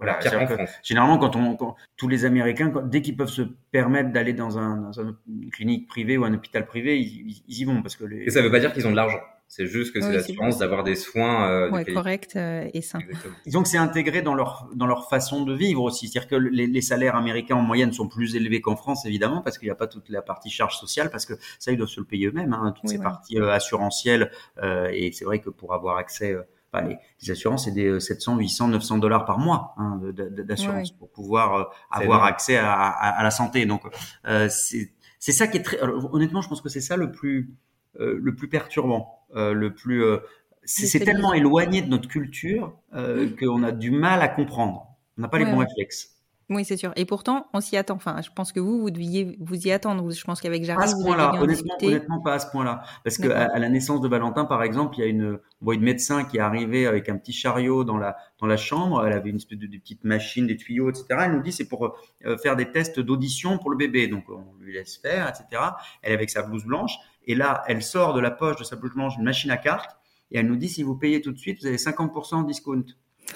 Voilà, 0.02 0.16
qu'en 0.16 0.48
que 0.48 0.56
France. 0.56 0.70
Généralement, 0.84 1.18
quand 1.18 1.36
on, 1.36 1.56
quand 1.56 1.76
tous 1.98 2.08
les 2.08 2.26
Américains, 2.26 2.70
quand- 2.72 2.82
dès 2.88 3.02
qu'ils 3.02 3.16
peuvent 3.16 3.30
se 3.30 3.44
permettre 3.72 4.12
d'aller 4.12 4.34
dans, 4.34 4.58
un, 4.58 4.78
dans 4.78 5.00
un- 5.00 5.18
une 5.28 5.50
clinique 5.52 5.88
privée 5.88 6.18
ou 6.18 6.24
un 6.26 6.34
hôpital 6.34 6.66
privé, 6.66 7.00
ils, 7.00 7.44
y 7.48 7.64
vont 7.66 7.82
parce 7.82 7.96
que 7.96 8.06
les. 8.06 8.24
Et 8.24 8.30
ça 8.30 8.42
veut 8.42 8.52
pas 8.52 8.60
dire 8.60 8.74
qu'ils 8.74 8.88
ont 8.88 8.92
de 8.92 8.96
l'argent. 8.96 9.20
C'est 9.48 9.68
juste 9.68 9.94
que 9.94 10.00
c'est 10.00 10.08
Oui, 10.08 10.14
l'assurance 10.14 10.60
d'avoir 10.60 10.82
des 10.86 10.96
soins 10.96 11.50
euh, 11.50 11.66
Ouais, 11.66 11.80
qualité. 11.84 11.94
correct 11.94 12.34
euh, 12.38 12.70
et 12.74 12.82
sain. 12.82 13.00
Exactement. 13.00 13.34
Disons 13.46 13.64
que 13.64 13.68
c'est 13.68 13.78
intégré 13.78 14.22
dans 14.22 14.34
leur 14.34 14.70
dans 14.74 14.88
leur 14.88 15.10
façon 15.10 15.44
de 15.44 15.54
vivre 15.54 15.84
aussi. 15.84 16.08
C'est-à-dire 16.08 16.30
que 16.30 16.36
les, 16.38 16.68
les 16.68 16.82
salaires 16.82 17.18
américains 17.18 17.58
en 17.58 17.62
moyenne 17.62 17.92
sont 17.92 18.08
plus 18.08 18.38
élevés 18.38 18.62
qu'en 18.62 18.78
France, 18.78 19.06
évidemment, 19.06 19.42
parce 19.42 19.58
qu'il 19.58 19.68
n'y 19.68 19.72
a 19.72 19.76
pas 19.76 19.88
toute 19.88 20.08
la 20.08 20.22
partie 20.22 20.50
charge 20.50 20.78
sociale, 20.78 21.10
parce 21.12 21.26
que 21.26 21.34
ça 21.60 21.74
ils 21.74 21.78
doivent 21.78 21.90
se 21.90 22.00
le 22.00 22.06
payer 22.06 22.28
eux-mêmes, 22.28 22.54
hein, 22.54 22.72
toutes 22.74 22.90
Oui, 22.90 22.96
ces 22.96 23.04
parties 23.04 23.40
euh, 23.40 23.52
assurantielles. 23.52 24.32
euh, 24.64 24.88
et 24.94 25.12
c'est 25.12 25.26
vrai 25.26 25.40
que 25.40 25.50
pour 25.50 25.74
avoir 25.74 25.98
accès, 25.98 26.34
enfin, 26.74 26.88
les, 26.88 26.98
les 27.22 27.32
assurances, 27.32 27.66
c'est 27.66 27.72
des 27.72 27.86
euh, 27.88 28.00
700, 28.00 28.38
800, 28.38 28.68
900 28.70 28.98
dollars 28.98 29.26
par 29.26 29.40
mois 29.40 29.74
hein, 29.78 30.00
d'assurance 30.14 30.92
Ouais, 30.92 30.98
pour 31.00 31.12
pouvoir 31.12 31.54
euh, 31.56 31.64
avoir 31.92 32.24
accès 32.24 32.58
à, 32.58 32.74
à, 32.74 33.10
à 33.20 33.24
la 33.24 33.32
santé. 33.32 33.66
Donc 33.66 33.84
euh, 34.28 34.48
c'est 34.50 34.92
c'est 35.20 35.32
ça 35.32 35.48
qui 35.48 35.58
est 35.58 35.64
très. 35.64 35.80
alors, 35.80 36.14
honnêtement, 36.14 36.42
je 36.42 36.50
pense 36.50 36.62
que 36.62 36.70
c'est 36.70 36.82
ça 36.82 36.98
le 36.98 37.12
plus 37.12 37.54
euh, 38.00 38.18
le 38.22 38.36
plus 38.36 38.48
perturbant, 38.50 39.20
euh, 39.36 39.54
le 39.54 39.74
plus. 39.74 40.04
euh, 40.04 40.20
c'est 40.64 41.00
tellement 41.00 41.34
éloigné 41.34 41.82
de 41.82 41.88
notre 41.90 42.08
culture 42.08 42.78
euh, 42.94 43.30
qu'on 43.40 43.64
a 43.64 43.72
du 43.72 43.92
mal 43.92 44.22
à 44.22 44.28
comprendre. 44.28 44.96
On 45.18 45.22
n'a 45.22 45.28
pas 45.28 45.40
les 45.40 45.46
Ouais, 45.46 45.52
bons 45.52 45.60
ouais. 45.60 45.66
réflexes. 45.66 46.21
Oui, 46.52 46.66
c'est 46.66 46.76
sûr. 46.76 46.92
Et 46.98 47.06
pourtant, 47.06 47.48
on 47.54 47.62
s'y 47.62 47.78
attend. 47.78 47.96
Enfin, 47.96 48.22
je 48.22 48.30
pense 48.36 48.52
que 48.52 48.60
vous, 48.60 48.82
vous 48.82 48.92
deviez 48.92 49.38
vous 49.40 49.56
y 49.68 49.72
attendre. 49.72 50.12
Je 50.12 50.24
pense 50.24 50.42
qu'avec 50.42 50.66
Jarry, 50.66 50.84
à 50.84 50.88
ce 50.88 51.02
point-là, 51.02 51.32
honnêtement, 51.42 52.20
pas 52.20 52.34
à 52.34 52.40
ce 52.40 52.52
point-là. 52.52 52.84
Parce 53.06 53.18
que 53.18 53.30
à, 53.30 53.46
à 53.46 53.58
la 53.58 53.70
naissance 53.70 54.02
de 54.02 54.08
Valentin, 54.10 54.44
par 54.44 54.62
exemple, 54.62 54.96
il 54.98 55.02
y 55.02 55.04
a 55.04 55.08
une, 55.08 55.40
on 55.62 55.66
voit 55.66 55.76
une 55.76 55.84
médecin 55.84 56.26
qui 56.26 56.38
est 56.38 56.42
arrivée 56.42 56.88
avec 56.88 57.08
un 57.08 57.18
petit 57.18 57.32
chariot 57.32 57.86
dans 57.86 57.98
la 57.98 58.18
dans 58.40 58.48
la 58.48 58.58
chambre. 58.58 59.06
Elle 59.08 59.14
avait 59.14 59.30
une 59.30 59.38
espèce 59.38 59.60
de, 59.60 59.68
de 59.68 59.78
petite 59.78 60.04
machine, 60.04 60.46
des 60.46 60.58
tuyaux, 60.58 60.90
etc. 60.90 61.06
Elle 61.22 61.32
nous 61.32 61.42
dit 61.42 61.54
c'est 61.54 61.70
pour 61.70 61.96
euh, 62.26 62.38
faire 62.38 62.58
des 62.58 62.70
tests 62.70 63.00
d'audition 63.00 63.58
pour 63.58 63.72
le 63.72 63.78
bébé. 63.78 64.08
Donc 64.08 64.26
on 64.30 64.44
lui 64.60 64.74
laisse 64.74 64.98
faire, 64.98 65.30
etc. 65.30 65.62
Elle 66.02 66.12
est 66.12 66.16
avec 66.16 66.30
sa 66.30 66.42
blouse 66.42 66.66
blanche 66.66 66.98
et 67.26 67.36
là, 67.36 67.64
elle 67.68 67.82
sort 67.82 68.14
de 68.14 68.20
la 68.20 68.32
poche 68.32 68.58
de 68.58 68.64
sa 68.64 68.76
blouse 68.76 68.94
blanche 68.94 69.14
une 69.18 69.24
machine 69.24 69.52
à 69.52 69.58
cartes 69.58 69.98
et 70.32 70.40
elle 70.40 70.48
nous 70.48 70.56
dit 70.56 70.70
si 70.70 70.84
vous 70.84 70.96
payez 70.96 71.22
tout 71.22 71.32
de 71.32 71.38
suite, 71.38 71.62
vous 71.62 71.68
avez 71.68 71.78
50% 71.78 72.44
de 72.44 72.48
discount. 72.48 72.84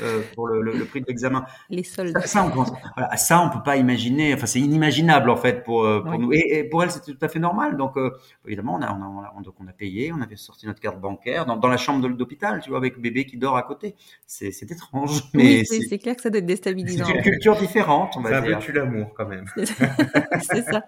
Euh, 0.02 0.22
pour 0.36 0.48
le, 0.48 0.62
le- 0.62 0.74
le 0.74 0.86
prix 0.86 1.02
de 1.02 1.06
l'examen. 1.08 1.46
Les 1.70 1.84
soldes. 1.84 2.18
Ça, 2.20 2.28
ça, 2.28 2.44
on 2.46 2.52
pense, 2.52 2.72
voilà, 2.98 3.16
ça, 3.18 3.42
on 3.42 3.50
peut 3.50 3.64
pas 3.64 3.78
imaginer. 3.78 4.34
Enfin, 4.34 4.46
c'est 4.46 4.60
inimaginable 4.60 5.30
en 5.30 5.38
fait 5.38 5.64
pour 5.64 5.84
euh, 5.86 6.02
pour 6.02 6.18
nous. 6.20 6.34
Et, 6.34 6.44
et 6.60 6.64
pour 6.66 6.84
elle, 6.84 6.92
c'était 6.92 7.12
tout 7.14 7.26
à 7.26 7.28
fait 7.30 7.40
normal. 7.40 7.78
Donc, 7.78 7.98
euh, 7.98 8.12
évidemment, 8.46 8.76
on 8.76 8.82
a, 8.82 8.92
on 8.92 9.02
a, 9.02 9.34
on 9.36 9.40
a- 9.40 9.42
donc 9.44 9.56
on 9.60 9.68
a 9.68 9.72
payé, 9.74 10.12
on 10.14 10.22
avait 10.22 10.36
sorti 10.36 10.66
notre 10.68 10.80
carte 10.82 11.00
bancaire 11.00 11.46
dans, 11.46 11.56
dans 11.58 11.68
la 11.70 11.78
chambre 11.78 12.02
de- 12.08 12.14
d'hôpital, 12.14 12.62
tu 12.62 12.70
vois, 12.70 12.78
avec 12.80 13.00
bébé 13.00 13.26
qui 13.26 13.38
dort 13.38 13.58
à 13.58 13.64
côté. 13.64 13.96
C'est 14.28 14.52
c'est 14.52 14.72
étrange, 14.72 15.22
mais 15.34 15.44
Oui, 15.44 15.64
c'est 15.66 15.80
c'est 15.82 15.88
c'est 15.90 15.98
clair 16.00 16.16
que 16.16 16.22
ça 16.22 16.30
doit 16.30 16.40
être 16.40 16.44
c'est 16.46 16.48
déstabilisant. 16.48 17.08
une 17.08 17.22
culture 17.22 17.56
différente, 17.56 18.14
on 18.18 18.24
C'est 18.24 18.32
va 18.32 18.42
peu 18.42 18.48
dire. 18.50 18.60
tue 18.60 18.72
l'amour 18.74 19.14
quand 19.16 19.28
même. 19.28 19.46
c'est 19.56 20.64
ça. 20.64 20.84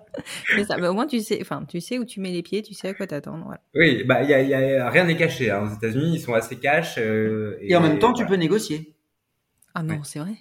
C'est 0.56 0.64
ça. 0.66 0.78
Mais 0.78 0.88
au 0.88 0.94
moins, 0.94 1.08
tu 1.08 1.20
sais, 1.22 1.40
enfin, 1.42 1.64
tu 1.68 1.80
sais 1.82 1.98
où 2.00 2.06
tu 2.06 2.20
mets 2.20 2.32
les 2.32 2.44
pieds, 2.44 2.62
tu 2.62 2.74
sais 2.74 2.90
à 2.90 2.94
quoi 2.94 3.08
t'attendre. 3.08 3.44
Voilà. 3.46 3.62
Oui, 3.76 4.04
bah 4.04 4.24
il 4.24 4.30
y 4.30 4.34
a, 4.34 4.42
y 4.42 4.54
a- 4.54 4.90
rien 4.90 5.06
n'est 5.06 5.16
caché. 5.18 5.52
Hein. 5.52 5.68
Aux 5.72 5.76
États-Unis, 5.76 6.16
ils 6.16 6.20
sont 6.20 6.34
assez 6.34 6.58
cash. 6.58 6.96
euh, 6.98 7.58
Et 7.62 7.76
en 7.76 7.82
même 7.82 8.00
temps, 8.00 8.12
tu 8.14 8.24
voilà. 8.24 8.30
peux 8.30 8.36
négocier. 8.36 8.94
Ah 9.78 9.84
non, 9.84 9.94
Ouais. 9.94 10.02
c'est 10.04 10.20
vrai. 10.20 10.36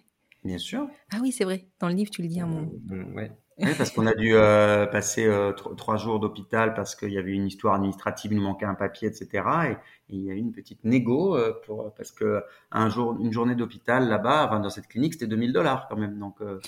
Bien 0.44 0.58
sûr. 0.58 0.88
Ah 1.12 1.18
oui, 1.20 1.30
c'est 1.30 1.44
vrai. 1.44 1.66
Dans 1.78 1.88
le 1.88 1.94
livre, 1.94 2.10
tu 2.10 2.22
le 2.22 2.28
dis 2.28 2.40
à 2.40 2.44
un 2.44 2.46
moment. 2.46 2.72
Mm, 2.88 3.14
ouais. 3.14 3.32
Oui, 3.58 3.74
parce 3.76 3.90
qu'on 3.90 4.06
a 4.06 4.14
dû 4.14 4.34
euh, 4.34 4.86
passer 4.86 5.24
euh, 5.26 5.52
tro- 5.52 5.74
trois 5.74 5.96
jours 5.96 6.20
d'hôpital 6.20 6.74
parce 6.74 6.94
qu'il 6.94 7.10
y 7.12 7.18
avait 7.18 7.32
une 7.32 7.46
histoire 7.46 7.74
administrative, 7.74 8.32
il 8.32 8.36
nous 8.36 8.42
manquait 8.44 8.66
un 8.66 8.74
papier, 8.74 9.08
etc. 9.08 9.70
Et, 9.70 9.72
et 9.72 9.76
il 10.16 10.22
y 10.24 10.30
a 10.30 10.34
eu 10.34 10.38
une 10.38 10.52
petite 10.52 10.84
négo 10.84 11.36
euh, 11.36 11.52
pour 11.64 11.92
parce 11.94 12.12
que 12.12 12.42
un 12.70 12.88
jour, 12.90 13.16
une 13.20 13.32
journée 13.32 13.54
d'hôpital 13.54 14.08
là-bas, 14.08 14.46
enfin, 14.46 14.60
dans 14.60 14.70
cette 14.70 14.88
clinique, 14.88 15.14
c'était 15.14 15.26
2000 15.26 15.52
dollars 15.52 15.86
quand 15.88 15.96
même. 15.96 16.18
Donc, 16.18 16.36
euh, 16.42 16.60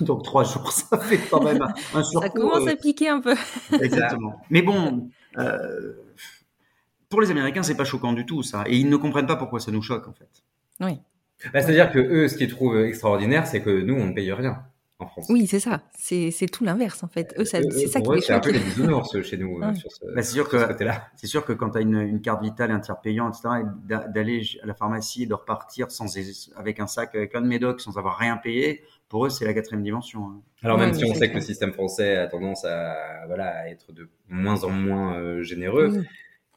donc 0.00 0.24
trois 0.24 0.44
jours, 0.44 0.70
ça 0.72 0.98
fait 0.98 1.18
quand 1.30 1.42
même 1.42 1.62
un, 1.62 1.98
un 1.98 2.02
surcoût. 2.02 2.26
Ça 2.26 2.30
commence 2.30 2.66
euh, 2.66 2.72
à 2.72 2.76
piquer 2.76 3.08
un 3.08 3.20
peu. 3.20 3.34
Exactement. 3.80 4.40
Mais 4.50 4.62
bon, 4.62 5.10
euh, 5.38 5.94
pour 7.08 7.20
les 7.20 7.30
Américains, 7.32 7.64
c'est 7.64 7.76
pas 7.76 7.84
choquant 7.84 8.12
du 8.12 8.26
tout 8.26 8.42
ça, 8.44 8.62
et 8.68 8.76
ils 8.76 8.88
ne 8.88 8.96
comprennent 8.96 9.26
pas 9.26 9.36
pourquoi 9.36 9.58
ça 9.60 9.72
nous 9.72 9.82
choque 9.82 10.06
en 10.08 10.12
fait. 10.12 10.44
Oui. 10.80 11.00
Bah, 11.52 11.60
C'est-à-dire 11.60 11.92
que 11.92 11.98
eux, 11.98 12.28
ce 12.28 12.36
qu'ils 12.36 12.48
trouvent 12.50 12.80
extraordinaire, 12.80 13.46
c'est 13.46 13.60
que 13.60 13.70
nous, 13.82 13.94
on 13.94 14.06
ne 14.06 14.14
paye 14.14 14.32
rien 14.32 14.62
en 14.98 15.06
France. 15.06 15.26
Oui, 15.28 15.46
c'est 15.46 15.60
ça. 15.60 15.82
C'est 15.98 16.32
tout 16.50 16.64
l'inverse 16.64 17.04
en 17.04 17.08
fait. 17.08 17.34
Eux, 17.38 17.42
Eux, 17.42 17.44
c'est 17.44 17.86
ça 17.86 18.00
qui 18.00 18.04
pour 18.04 18.14
eux, 18.14 18.16
les 18.16 18.22
c'est 18.22 18.32
un 18.32 18.40
peu 18.40 18.50
les 18.50 18.58
bisounours 18.60 19.20
chez 19.20 19.36
nous 19.36 19.58
euh, 19.62 19.68
Ouais. 19.68 19.74
sur 19.74 19.92
ce, 19.92 20.06
Bah, 20.06 20.22
c'est 20.22 20.32
sûr 20.32 20.46
ce 20.46 20.50
que- 20.56 20.66
côté-là. 20.66 21.08
C'est 21.16 21.26
sûr 21.26 21.44
que 21.44 21.52
quand 21.52 21.68
tu 21.70 21.78
as 21.78 21.80
une, 21.82 22.00
une 22.00 22.22
carte 22.22 22.42
vitale, 22.42 22.70
un 22.70 22.80
tiers 22.80 22.98
payant, 23.02 23.28
etc., 23.28 23.48
et 23.60 23.64
d'a- 23.86 24.08
d'aller 24.08 24.42
à 24.62 24.66
la 24.66 24.72
pharmacie 24.74 25.24
et 25.24 25.26
de 25.26 25.34
repartir 25.34 25.90
sans, 25.90 26.06
avec 26.56 26.80
un 26.80 26.86
sac 26.86 27.14
avec 27.14 27.34
un 27.34 27.42
de 27.42 27.46
médocs 27.46 27.82
sans 27.82 27.98
avoir 27.98 28.16
rien 28.16 28.38
payé, 28.38 28.82
pour 29.10 29.26
eux, 29.26 29.28
c'est 29.28 29.44
la 29.44 29.52
quatrième 29.52 29.82
dimension. 29.82 30.24
hein. 30.24 30.40
Alors 30.62 30.78
Ouais, 30.78 30.86
même 30.86 30.94
si 30.94 31.04
on 31.04 31.14
sait 31.14 31.28
que 31.28 31.34
le 31.34 31.40
système 31.42 31.72
français 31.74 32.16
a 32.16 32.26
tendance 32.28 32.64
à, 32.64 32.96
voilà, 33.26 33.48
à 33.54 33.68
être 33.68 33.92
de 33.92 34.08
moins 34.30 34.64
en 34.64 34.70
moins 34.70 35.18
euh, 35.18 35.42
généreux, 35.42 35.90
Oui. 35.92 36.06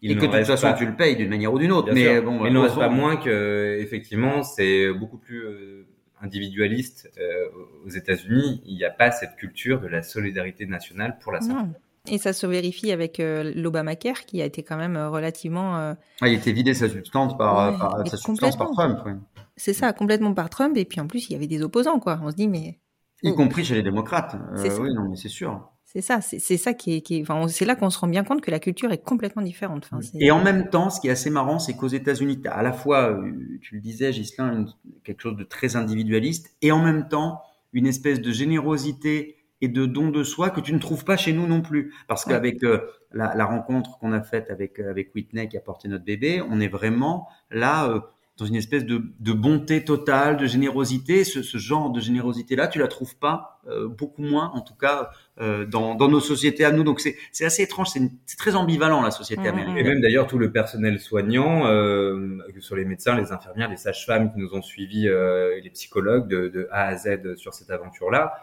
Il 0.02 0.12
et 0.12 0.16
que 0.16 0.22
de 0.22 0.26
toute 0.28 0.46
façon, 0.46 0.68
pas- 0.68 0.74
tu 0.74 0.86
le 0.86 0.96
payes 0.96 1.16
d'une 1.16 1.30
manière 1.30 1.54
ou 1.54 1.60
d'une 1.60 1.72
autre. 1.72 1.92
Bien 1.92 1.94
mais 1.94 2.16
sûr. 2.16 2.24
bon, 2.24 2.46
il 2.46 2.54
n'en 2.54 2.62
reste 2.64 2.76
pas 2.76 2.90
moins 2.90 3.18
que 3.18 3.78
effectivement 3.80 4.44
c'est 4.44 4.92
beaucoup 4.94 5.18
plus 5.18 5.44
euh, 5.46 5.86
individualiste 6.22 7.10
euh, 7.18 7.48
aux 7.86 7.90
États-Unis. 7.90 8.62
Il 8.66 8.76
n'y 8.76 8.86
a 8.86 8.92
pas 8.92 9.12
cette 9.12 9.36
culture 9.36 9.82
de 9.82 9.88
la 9.88 10.02
solidarité 10.04 10.66
nationale 10.66 11.18
pour 11.22 11.32
la 11.32 11.42
santé. 11.42 11.54
Non. 11.54 11.74
Et 12.08 12.18
ça 12.18 12.34
se 12.34 12.48
vérifie 12.48 12.92
avec 12.92 13.20
euh, 13.20 13.52
l'Obamacare 13.56 14.26
qui 14.26 14.42
a 14.42 14.46
été 14.46 14.64
quand 14.64 14.78
même 14.78 14.96
euh, 14.96 15.10
relativement. 15.10 15.78
euh, 15.78 15.94
Ah, 16.22 16.28
il 16.30 16.36
était 16.36 16.54
vidé 16.54 16.74
sa 16.74 16.88
substance 16.90 17.38
par, 17.38 17.72
Ouais, 17.74 17.78
par- 17.78 18.00
mais 18.04 18.10
sa 18.10 18.18
substance 18.18 18.56
par. 18.58 18.72
Trump, 18.72 19.00
oui. 19.06 19.12
c'est 19.58 19.74
ça, 19.74 19.92
complètement 19.94 20.34
par 20.34 20.50
Trump. 20.50 20.76
Et 20.78 20.86
puis 20.86 21.00
en 21.02 21.08
plus, 21.08 21.30
il 21.30 21.34
y 21.34 21.36
avait 21.36 21.48
des 21.48 21.62
opposants, 21.62 22.00
quoi. 22.00 22.20
On 22.24 22.32
se 22.32 22.36
dit, 22.36 22.48
mais 22.48 22.80
y 23.22 23.32
Oh. 23.32 23.36
compris 23.36 23.66
chez 23.66 23.76
les 23.76 23.84
démocrates. 23.84 24.36
Euh, 24.58 24.78
oui, 24.80 24.94
non, 24.94 25.10
mais 25.10 25.18
c'est 25.18 25.28
sûr. 25.30 25.70
C'est 25.92 26.02
ça, 26.02 26.22
c'est 26.22 26.58
ça 26.58 26.74
qui 26.74 26.96
est. 26.96 27.02
Qui 27.02 27.22
enfin, 27.22 27.48
c'est 27.48 27.66
là 27.66 27.76
qu'on 27.76 27.90
se 27.90 27.98
rend 28.00 28.08
bien 28.08 28.24
compte 28.24 28.42
que 28.42 28.52
la 28.52 28.60
culture 28.60 28.92
est 28.92 29.04
complètement 29.04 29.42
différente. 29.42 29.90
Enfin, 29.92 30.00
Et 30.20 30.30
en 30.32 30.44
même 30.44 30.70
temps, 30.70 30.90
ce 30.90 31.00
qui 31.02 31.08
est 31.08 31.12
assez 31.12 31.30
marrant, 31.30 31.58
c'est 31.60 31.74
qu'aux 31.76 31.88
États-Unis, 31.88 32.42
tu 32.42 32.48
as 32.48 32.54
à 32.54 32.62
la 32.64 32.72
fois, 32.74 33.10
euh, 33.12 33.32
tu 33.62 33.76
le 33.76 33.82
disais, 33.82 34.12
Ghislain, 34.12 34.52
une- 34.54 34.68
quelque 35.04 35.22
chose 35.22 35.36
de 35.36 35.44
très 35.44 35.76
individualiste, 35.76 36.56
et 36.62 36.72
en 36.72 36.84
même 36.84 37.08
temps, 37.08 37.42
une 37.74 37.88
espèce 37.88 38.22
de 38.22 38.32
générosité 38.32 39.36
et 39.62 39.68
de 39.68 39.86
don 39.86 40.10
de 40.10 40.24
soi 40.24 40.52
que 40.52 40.62
tu 40.62 40.74
ne 40.74 40.80
trouves 40.80 41.04
pas 41.04 41.18
chez 41.18 41.34
nous 41.34 41.46
non 41.48 41.62
plus. 41.62 41.94
Parce 42.08 42.26
Ouais. 42.26 42.34
qu'avec 42.34 42.64
euh, 42.64 42.80
la, 43.12 43.36
la 43.36 43.46
rencontre 43.46 43.98
qu'on 44.00 44.14
a 44.14 44.22
faite 44.22 44.50
avec, 44.52 44.80
euh, 44.80 44.90
avec 44.90 45.14
Whitney 45.16 45.48
qui 45.50 45.58
a 45.58 45.60
porté 45.62 45.88
notre 45.88 46.06
bébé, 46.06 46.42
on 46.50 46.60
est 46.62 46.68
vraiment 46.70 47.28
là 47.52 47.90
euh, 47.90 48.00
dans 48.38 48.46
une 48.46 48.56
espèce 48.56 48.86
de, 48.86 49.04
de 49.20 49.34
bonté 49.34 49.84
totale, 49.84 50.38
de 50.38 50.46
générosité. 50.46 51.26
Ce, 51.26 51.44
ce 51.44 51.58
genre 51.58 51.90
de 51.92 52.00
générosité-là, 52.00 52.70
tu 52.70 52.80
la 52.80 52.88
trouves 52.88 53.18
pas, 53.18 53.60
euh, 53.68 53.90
beaucoup 53.90 54.22
moins 54.22 54.50
en 54.54 54.62
tout 54.62 54.76
cas, 54.76 55.10
dans, 55.40 55.96
dans 55.96 56.08
nos 56.10 56.20
sociétés 56.20 56.66
à 56.66 56.72
nous. 56.72 56.84
Donc 56.84 57.00
c'est 57.00 57.16
c'est 57.32 57.46
assez 57.46 57.64
étrange, 57.64 57.90
c'est 57.90 58.00
une- 58.00 58.12
c'est 58.26 58.38
très 58.38 58.56
ambivalent 58.56 59.02
la 59.02 59.12
société 59.12 59.42
Mhm. 59.44 59.48
américaine. 59.48 59.78
Et 59.78 59.84
même 59.84 60.02
d'ailleurs 60.02 60.28
tout 60.28 60.38
le 60.38 60.52
personnel 60.52 61.00
soignant, 61.00 61.66
euh, 61.68 62.40
que 62.54 62.60
ce 62.60 62.68
soit 62.68 62.78
les 62.78 62.86
médecins, 62.86 63.16
les 63.16 63.32
infirmières, 63.32 63.70
les 63.70 63.78
sages-femmes 63.78 64.32
qui 64.34 64.40
nous 64.40 64.54
ont 64.54 64.62
suivis, 64.62 65.08
euh, 65.08 65.56
et 65.58 65.62
les 65.62 65.70
psychologues 65.70 66.28
de, 66.28 66.48
de 66.50 66.68
A 66.72 66.88
à 66.88 66.96
Z 66.98 67.36
sur 67.36 67.54
cette 67.54 67.70
aventure-là, 67.70 68.34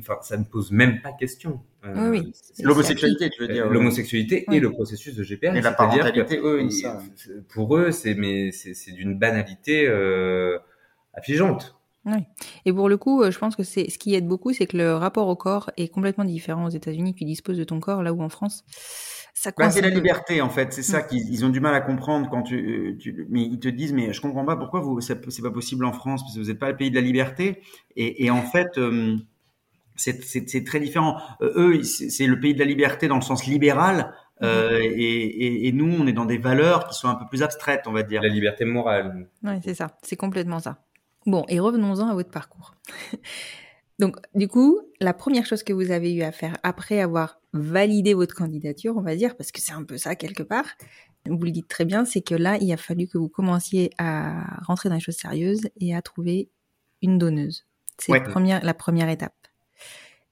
enfin 0.00 0.16
ça 0.22 0.36
ne 0.36 0.44
pose 0.44 0.70
même 0.72 1.00
pas 1.00 1.12
question. 1.12 1.60
Euh, 1.84 2.10
Oui, 2.10 2.20
oui. 2.20 2.32
C'est- 2.34 2.62
L'homosexualité, 2.64 3.30
tu 3.30 3.42
veux 3.42 3.50
Euh, 3.50 3.52
dire. 3.52 3.66
L'homosexualité 3.68 4.44
et 4.52 4.60
le 4.60 4.70
processus 4.70 5.14
de 5.16 5.22
GPR. 5.24 5.54
Et 5.56 5.60
la 5.60 5.72
parentalité, 5.72 6.36
que, 6.38 6.44
eux, 6.44 6.60
ils 6.60 6.66
ils- 6.66 6.72
savent. 6.72 7.02
Pour 7.52 7.76
eux, 7.76 7.90
c'est 7.90 8.14
mais 8.14 8.52
c'est 8.52 8.74
c'est 8.74 8.92
d'une 8.92 9.18
banalité 9.18 9.86
euh, 9.88 10.58
affligeante. 11.14 11.76
Oui. 12.04 12.18
Et 12.64 12.72
pour 12.72 12.88
le 12.88 12.96
coup, 12.96 13.22
euh, 13.22 13.30
je 13.30 13.38
pense 13.38 13.54
que 13.54 13.62
c'est 13.62 13.88
ce 13.88 13.96
qui 13.98 14.14
aide 14.14 14.26
beaucoup, 14.26 14.52
c'est 14.52 14.66
que 14.66 14.76
le 14.76 14.94
rapport 14.96 15.28
au 15.28 15.36
corps 15.36 15.70
est 15.76 15.88
complètement 15.88 16.24
différent 16.24 16.66
aux 16.66 16.70
États-Unis. 16.70 17.14
Tu 17.14 17.24
disposes 17.24 17.58
de 17.58 17.64
ton 17.64 17.78
corps, 17.78 18.02
là 18.02 18.12
où 18.12 18.22
en 18.22 18.28
France, 18.28 18.64
ça 19.34 19.52
Bah, 19.58 19.66
coince 19.66 19.74
c'est 19.74 19.80
la 19.82 19.88
liberté 19.90 20.40
en 20.40 20.50
fait, 20.50 20.72
c'est 20.72 20.82
ça 20.82 21.00
Mm. 21.00 21.06
qu'ils 21.08 21.32
ils 21.32 21.44
ont 21.44 21.48
du 21.50 21.60
mal 21.60 21.74
à 21.74 21.80
comprendre 21.80 22.28
quand 22.30 22.42
tu, 22.42 22.56
euh, 22.56 22.96
tu- 22.98 23.26
mais 23.30 23.42
ils 23.42 23.60
te 23.60 23.68
disent 23.68 23.92
mais 23.92 24.12
je 24.12 24.20
comprends 24.20 24.44
pas 24.44 24.56
pourquoi 24.56 24.80
vous 24.80 25.00
c'est 25.00 25.20
pas 25.42 25.50
possible 25.50 25.84
en 25.84 25.92
France 25.92 26.22
parce 26.22 26.34
que 26.34 26.40
vous 26.40 26.46
n'êtes 26.48 26.58
pas 26.58 26.70
le 26.70 26.76
pays 26.76 26.90
de 26.90 26.96
la 26.96 27.00
liberté 27.02 27.60
et, 27.96 28.24
et 28.24 28.30
en 28.30 28.42
fait 28.42 28.78
euh, 28.78 29.16
c'est 29.96 30.64
très 30.64 30.80
différent. 30.80 31.18
Euh, 31.42 31.52
eux 31.78 31.82
c'est 31.84 32.26
le 32.26 32.40
pays 32.40 32.54
de 32.54 32.58
la 32.60 32.64
liberté 32.64 33.08
dans 33.08 33.16
le 33.16 33.22
sens 33.22 33.46
libéral 33.46 34.14
euh, 34.42 34.80
et, 34.80 34.88
et, 34.88 35.68
et 35.68 35.72
nous 35.72 35.92
on 36.00 36.06
est 36.06 36.12
dans 36.12 36.24
des 36.24 36.38
valeurs 36.38 36.86
qui 36.88 36.94
sont 36.98 37.08
un 37.08 37.14
peu 37.14 37.26
plus 37.28 37.42
abstraites 37.42 37.82
on 37.86 37.92
va 37.92 38.02
dire. 38.02 38.22
La 38.22 38.28
liberté 38.28 38.64
morale. 38.64 39.28
Ouais, 39.42 39.60
c'est 39.64 39.74
ça. 39.74 39.96
C'est 40.02 40.16
complètement 40.16 40.60
ça. 40.60 40.78
Bon, 41.26 41.44
et 41.48 41.60
revenons-en 41.60 42.08
à 42.08 42.14
votre 42.14 42.30
parcours. 42.30 42.74
Donc, 43.98 44.16
du 44.34 44.48
coup, 44.48 44.80
la 45.00 45.14
première 45.14 45.46
chose 45.46 45.62
que 45.62 45.72
vous 45.72 45.90
avez 45.90 46.12
eu 46.12 46.22
à 46.22 46.32
faire 46.32 46.56
après 46.62 47.00
avoir 47.00 47.40
validé 47.52 48.14
votre 48.14 48.34
candidature, 48.34 48.96
on 48.96 49.02
va 49.02 49.14
dire, 49.14 49.36
parce 49.36 49.52
que 49.52 49.60
c'est 49.60 49.72
un 49.72 49.84
peu 49.84 49.98
ça 49.98 50.16
quelque 50.16 50.42
part, 50.42 50.66
vous 51.26 51.38
le 51.44 51.52
dites 51.52 51.68
très 51.68 51.84
bien, 51.84 52.04
c'est 52.04 52.22
que 52.22 52.34
là, 52.34 52.58
il 52.60 52.72
a 52.72 52.76
fallu 52.76 53.06
que 53.06 53.18
vous 53.18 53.28
commenciez 53.28 53.90
à 53.98 54.60
rentrer 54.64 54.88
dans 54.88 54.96
les 54.96 55.00
choses 55.00 55.16
sérieuses 55.16 55.68
et 55.78 55.94
à 55.94 56.02
trouver 56.02 56.48
une 57.00 57.18
donneuse. 57.18 57.64
C'est 57.98 58.10
Ouais. 58.10 58.18
la, 58.18 58.24
première, 58.28 58.64
la 58.64 58.74
première 58.74 59.08
étape. 59.08 59.34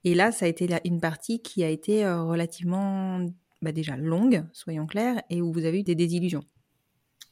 Et 0.03 0.15
là, 0.15 0.31
ça 0.31 0.45
a 0.45 0.49
été 0.49 0.67
une 0.83 0.99
partie 0.99 1.41
qui 1.41 1.63
a 1.63 1.69
été 1.69 2.03
euh, 2.03 2.23
relativement, 2.23 3.25
bah, 3.61 3.71
déjà 3.71 3.95
longue, 3.95 4.43
soyons 4.51 4.87
clairs, 4.87 5.21
et 5.29 5.41
où 5.41 5.53
vous 5.53 5.63
avez 5.63 5.79
eu 5.79 5.83
des 5.83 5.95
désillusions. 5.95 6.43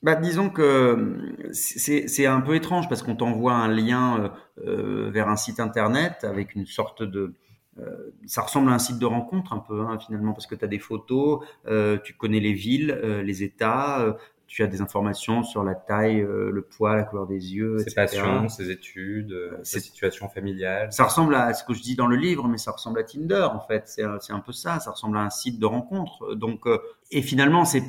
Bah, 0.02 0.16
disons 0.16 0.50
que 0.50 0.62
euh, 0.62 1.52
c'est 1.52 2.26
un 2.26 2.42
peu 2.42 2.56
étrange 2.56 2.88
parce 2.88 3.04
qu'on 3.04 3.16
t'envoie 3.16 3.54
un 3.54 3.68
lien 3.68 4.20
euh, 4.20 4.30
euh, 4.66 5.10
vers 5.10 5.28
un 5.28 5.36
site 5.36 5.60
internet 5.60 6.24
avec 6.24 6.56
une 6.56 6.66
sorte 6.66 7.04
de 7.04 7.34
euh, 7.80 8.14
ça 8.26 8.42
ressemble 8.42 8.70
à 8.72 8.74
un 8.74 8.80
site 8.80 9.00
de 9.00 9.06
rencontre 9.06 9.54
un 9.54 9.60
peu 9.60 9.82
hein, 9.82 9.98
finalement 10.00 10.34
parce 10.34 10.48
que 10.48 10.56
tu 10.56 10.66
as 10.66 10.68
des 10.68 10.80
photos, 10.80 11.46
euh, 11.68 11.98
tu 12.04 12.14
connais 12.14 12.40
les 12.40 12.54
villes, 12.54 12.92
les 13.24 13.44
États, 13.44 14.16
tu 14.50 14.64
as 14.64 14.68
des 14.68 14.82
informations 14.82 15.44
sur 15.44 15.64
la 15.64 15.76
taille, 15.76 16.22
euh, 16.22 16.50
le 16.52 16.64
poids, 16.64 16.96
la 16.96 17.04
couleur 17.04 17.28
des 17.28 17.54
yeux, 17.54 17.78
Ses 17.78 17.84
etc. 17.84 17.96
passions, 17.96 18.50
ses 18.50 18.72
études, 18.72 19.32
euh, 19.32 19.60
sa 19.62 19.80
situation 19.80 20.28
familiale. 20.28 20.92
Ça 20.92 21.04
ressemble 21.04 21.36
à 21.36 21.54
ce 21.54 21.64
que 21.64 21.76
je 21.76 21.84
dis 21.84 21.96
dans 21.96 22.08
le 22.08 22.16
livre, 22.16 22.48
mais 22.48 22.58
ça 22.58 22.72
ressemble 22.72 23.00
à 23.00 23.04
Tinder 23.04 23.48
en 23.54 23.60
fait. 23.60 23.84
C'est 23.86 24.04
un, 24.04 24.20
c'est 24.20 24.34
un 24.34 24.40
peu 24.40 24.52
ça. 24.52 24.80
Ça 24.80 24.90
ressemble 24.90 25.18
à 25.18 25.22
un 25.22 25.30
site 25.30 25.60
de 25.60 25.68
rencontre. 25.68 26.34
Donc, 26.34 26.66
euh, 26.66 26.80
et 27.12 27.22
finalement, 27.22 27.64
c'est 27.64 27.84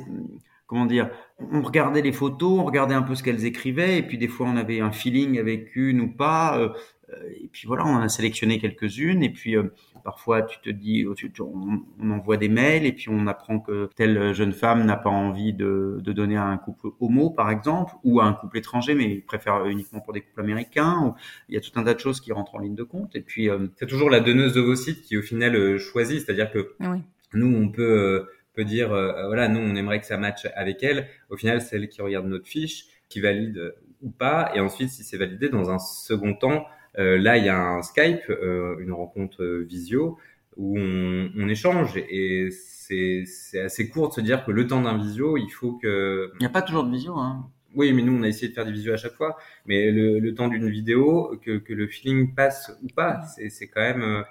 comment 0.71 0.85
dire 0.87 1.09
On 1.51 1.61
regardait 1.61 2.01
les 2.01 2.13
photos, 2.13 2.59
on 2.59 2.63
regardait 2.63 2.95
un 2.95 3.03
peu 3.03 3.13
ce 3.13 3.21
qu'elles 3.23 3.45
écrivaient, 3.45 3.97
et 3.99 4.03
puis 4.03 4.17
des 4.17 4.29
fois 4.29 4.47
on 4.47 4.55
avait 4.55 4.79
un 4.79 4.91
feeling 4.91 5.37
avec 5.37 5.75
une 5.75 5.99
ou 6.01 6.07
pas. 6.09 6.57
euh, 6.57 6.69
euh, 7.09 7.29
et 7.43 7.49
puis 7.51 7.67
voilà, 7.67 7.85
on 7.85 7.95
en 7.95 8.01
a 8.01 8.07
sélectionné 8.07 8.57
quelques-unes. 8.57 9.21
Et 9.21 9.29
puis 9.29 9.57
euh, 9.57 9.63
parfois 10.05 10.43
tu 10.43 10.59
te 10.61 10.69
dis, 10.69 11.05
tu- 11.17 11.29
tu- 11.31 11.41
on, 11.41 11.81
on 11.99 12.11
envoie 12.11 12.37
des 12.37 12.47
mails, 12.47 12.85
et 12.85 12.93
puis 12.93 13.07
on 13.09 13.27
apprend 13.27 13.59
que 13.59 13.89
telle 13.97 14.33
jeune 14.33 14.53
femme 14.53 14.85
n'a 14.85 14.95
pas 14.95 15.09
envie 15.09 15.51
de, 15.53 15.99
de 16.01 16.13
donner 16.13 16.37
à 16.37 16.45
un 16.45 16.57
couple 16.57 16.87
homo, 17.01 17.29
par 17.29 17.51
exemple, 17.51 17.93
ou 18.05 18.21
à 18.21 18.25
un 18.25 18.33
couple 18.33 18.57
étranger, 18.59 18.95
mais 18.95 19.15
préfère 19.27 19.65
uniquement 19.65 19.99
pour 19.99 20.13
des 20.13 20.21
couples 20.21 20.39
américains. 20.39 21.01
Ou, 21.05 21.13
il 21.49 21.55
y 21.55 21.57
a 21.57 21.61
tout 21.61 21.77
un 21.77 21.83
tas 21.83 21.93
de 21.93 21.99
choses 21.99 22.21
qui 22.21 22.31
rentrent 22.31 22.55
en 22.55 22.59
ligne 22.59 22.75
de 22.75 22.83
compte. 22.83 23.13
Et 23.17 23.21
puis 23.21 23.49
euh, 23.49 23.67
C'est 23.77 23.87
toujours 23.87 24.09
la 24.09 24.21
donneuse 24.21 24.53
d'ovocytes 24.53 25.01
qui 25.01 25.17
au 25.17 25.21
final 25.21 25.53
euh, 25.55 25.77
choisit, 25.77 26.21
c'est-à-dire 26.21 26.49
que 26.49 26.75
Oui. 26.79 26.99
nous 27.33 27.53
on 27.53 27.67
peut 27.67 27.83
euh, 27.83 28.23
peut 28.53 28.65
dire 28.65 28.91
euh, 28.93 29.25
voilà 29.27 29.47
nous 29.47 29.59
on 29.59 29.75
aimerait 29.75 29.99
que 29.99 30.05
ça 30.05 30.17
matche 30.17 30.47
avec 30.55 30.83
elle. 30.83 31.07
Au 31.29 31.37
final 31.37 31.61
c'est 31.61 31.75
elle 31.77 31.89
qui 31.89 32.01
regarde 32.01 32.25
notre 32.27 32.47
fiche, 32.47 32.85
qui 33.09 33.19
valide 33.21 33.57
euh, 33.57 33.71
ou 34.01 34.09
pas, 34.09 34.51
et 34.55 34.59
ensuite 34.59 34.89
si 34.89 35.03
c'est 35.03 35.17
validé 35.17 35.49
dans 35.49 35.69
un 35.69 35.79
second 35.79 36.33
temps, 36.33 36.65
euh, 36.99 37.17
là 37.17 37.37
il 37.37 37.45
y 37.45 37.49
a 37.49 37.57
un 37.57 37.81
Skype, 37.81 38.29
euh, 38.29 38.77
une 38.79 38.91
rencontre 38.91 39.43
euh, 39.43 39.65
visio 39.67 40.17
où 40.57 40.77
on, 40.79 41.31
on 41.37 41.47
échange 41.49 41.95
et 41.97 42.49
c'est 42.51 43.23
c'est 43.25 43.61
assez 43.61 43.89
court 43.89 44.09
de 44.09 44.13
se 44.15 44.21
dire 44.21 44.43
que 44.43 44.51
le 44.51 44.67
temps 44.67 44.81
d'un 44.81 44.97
visio 44.97 45.37
il 45.37 45.49
faut 45.49 45.73
que 45.73 46.31
il 46.35 46.39
n'y 46.39 46.45
a 46.45 46.49
pas 46.49 46.61
toujours 46.61 46.83
de 46.83 46.91
visio. 46.91 47.15
Hein. 47.17 47.49
oui, 47.75 47.93
mais 47.93 48.01
nous, 48.01 48.13
on 48.17 48.23
a 48.23 48.27
essayé 48.27 48.49
de 48.49 48.53
faire 48.53 48.65
des 48.65 48.71
visios 48.73 48.93
à 48.93 48.97
chaque 48.97 49.13
fois. 49.13 49.37
Mais 49.65 49.91
le, 49.91 50.19
le 50.19 50.33
temps 50.33 50.49
d'une 50.49 50.69
vidéo, 50.69 51.37
que, 51.41 51.57
que 51.57 51.73
le 51.73 51.87
feeling 51.87 52.35
passe 52.35 52.77
ou 52.83 52.87
pas, 52.93 53.21
c'est 53.33 53.49
c'est 53.49 53.69
quand 53.69 53.79
même, 53.81 54.01
euh, 54.03 54.23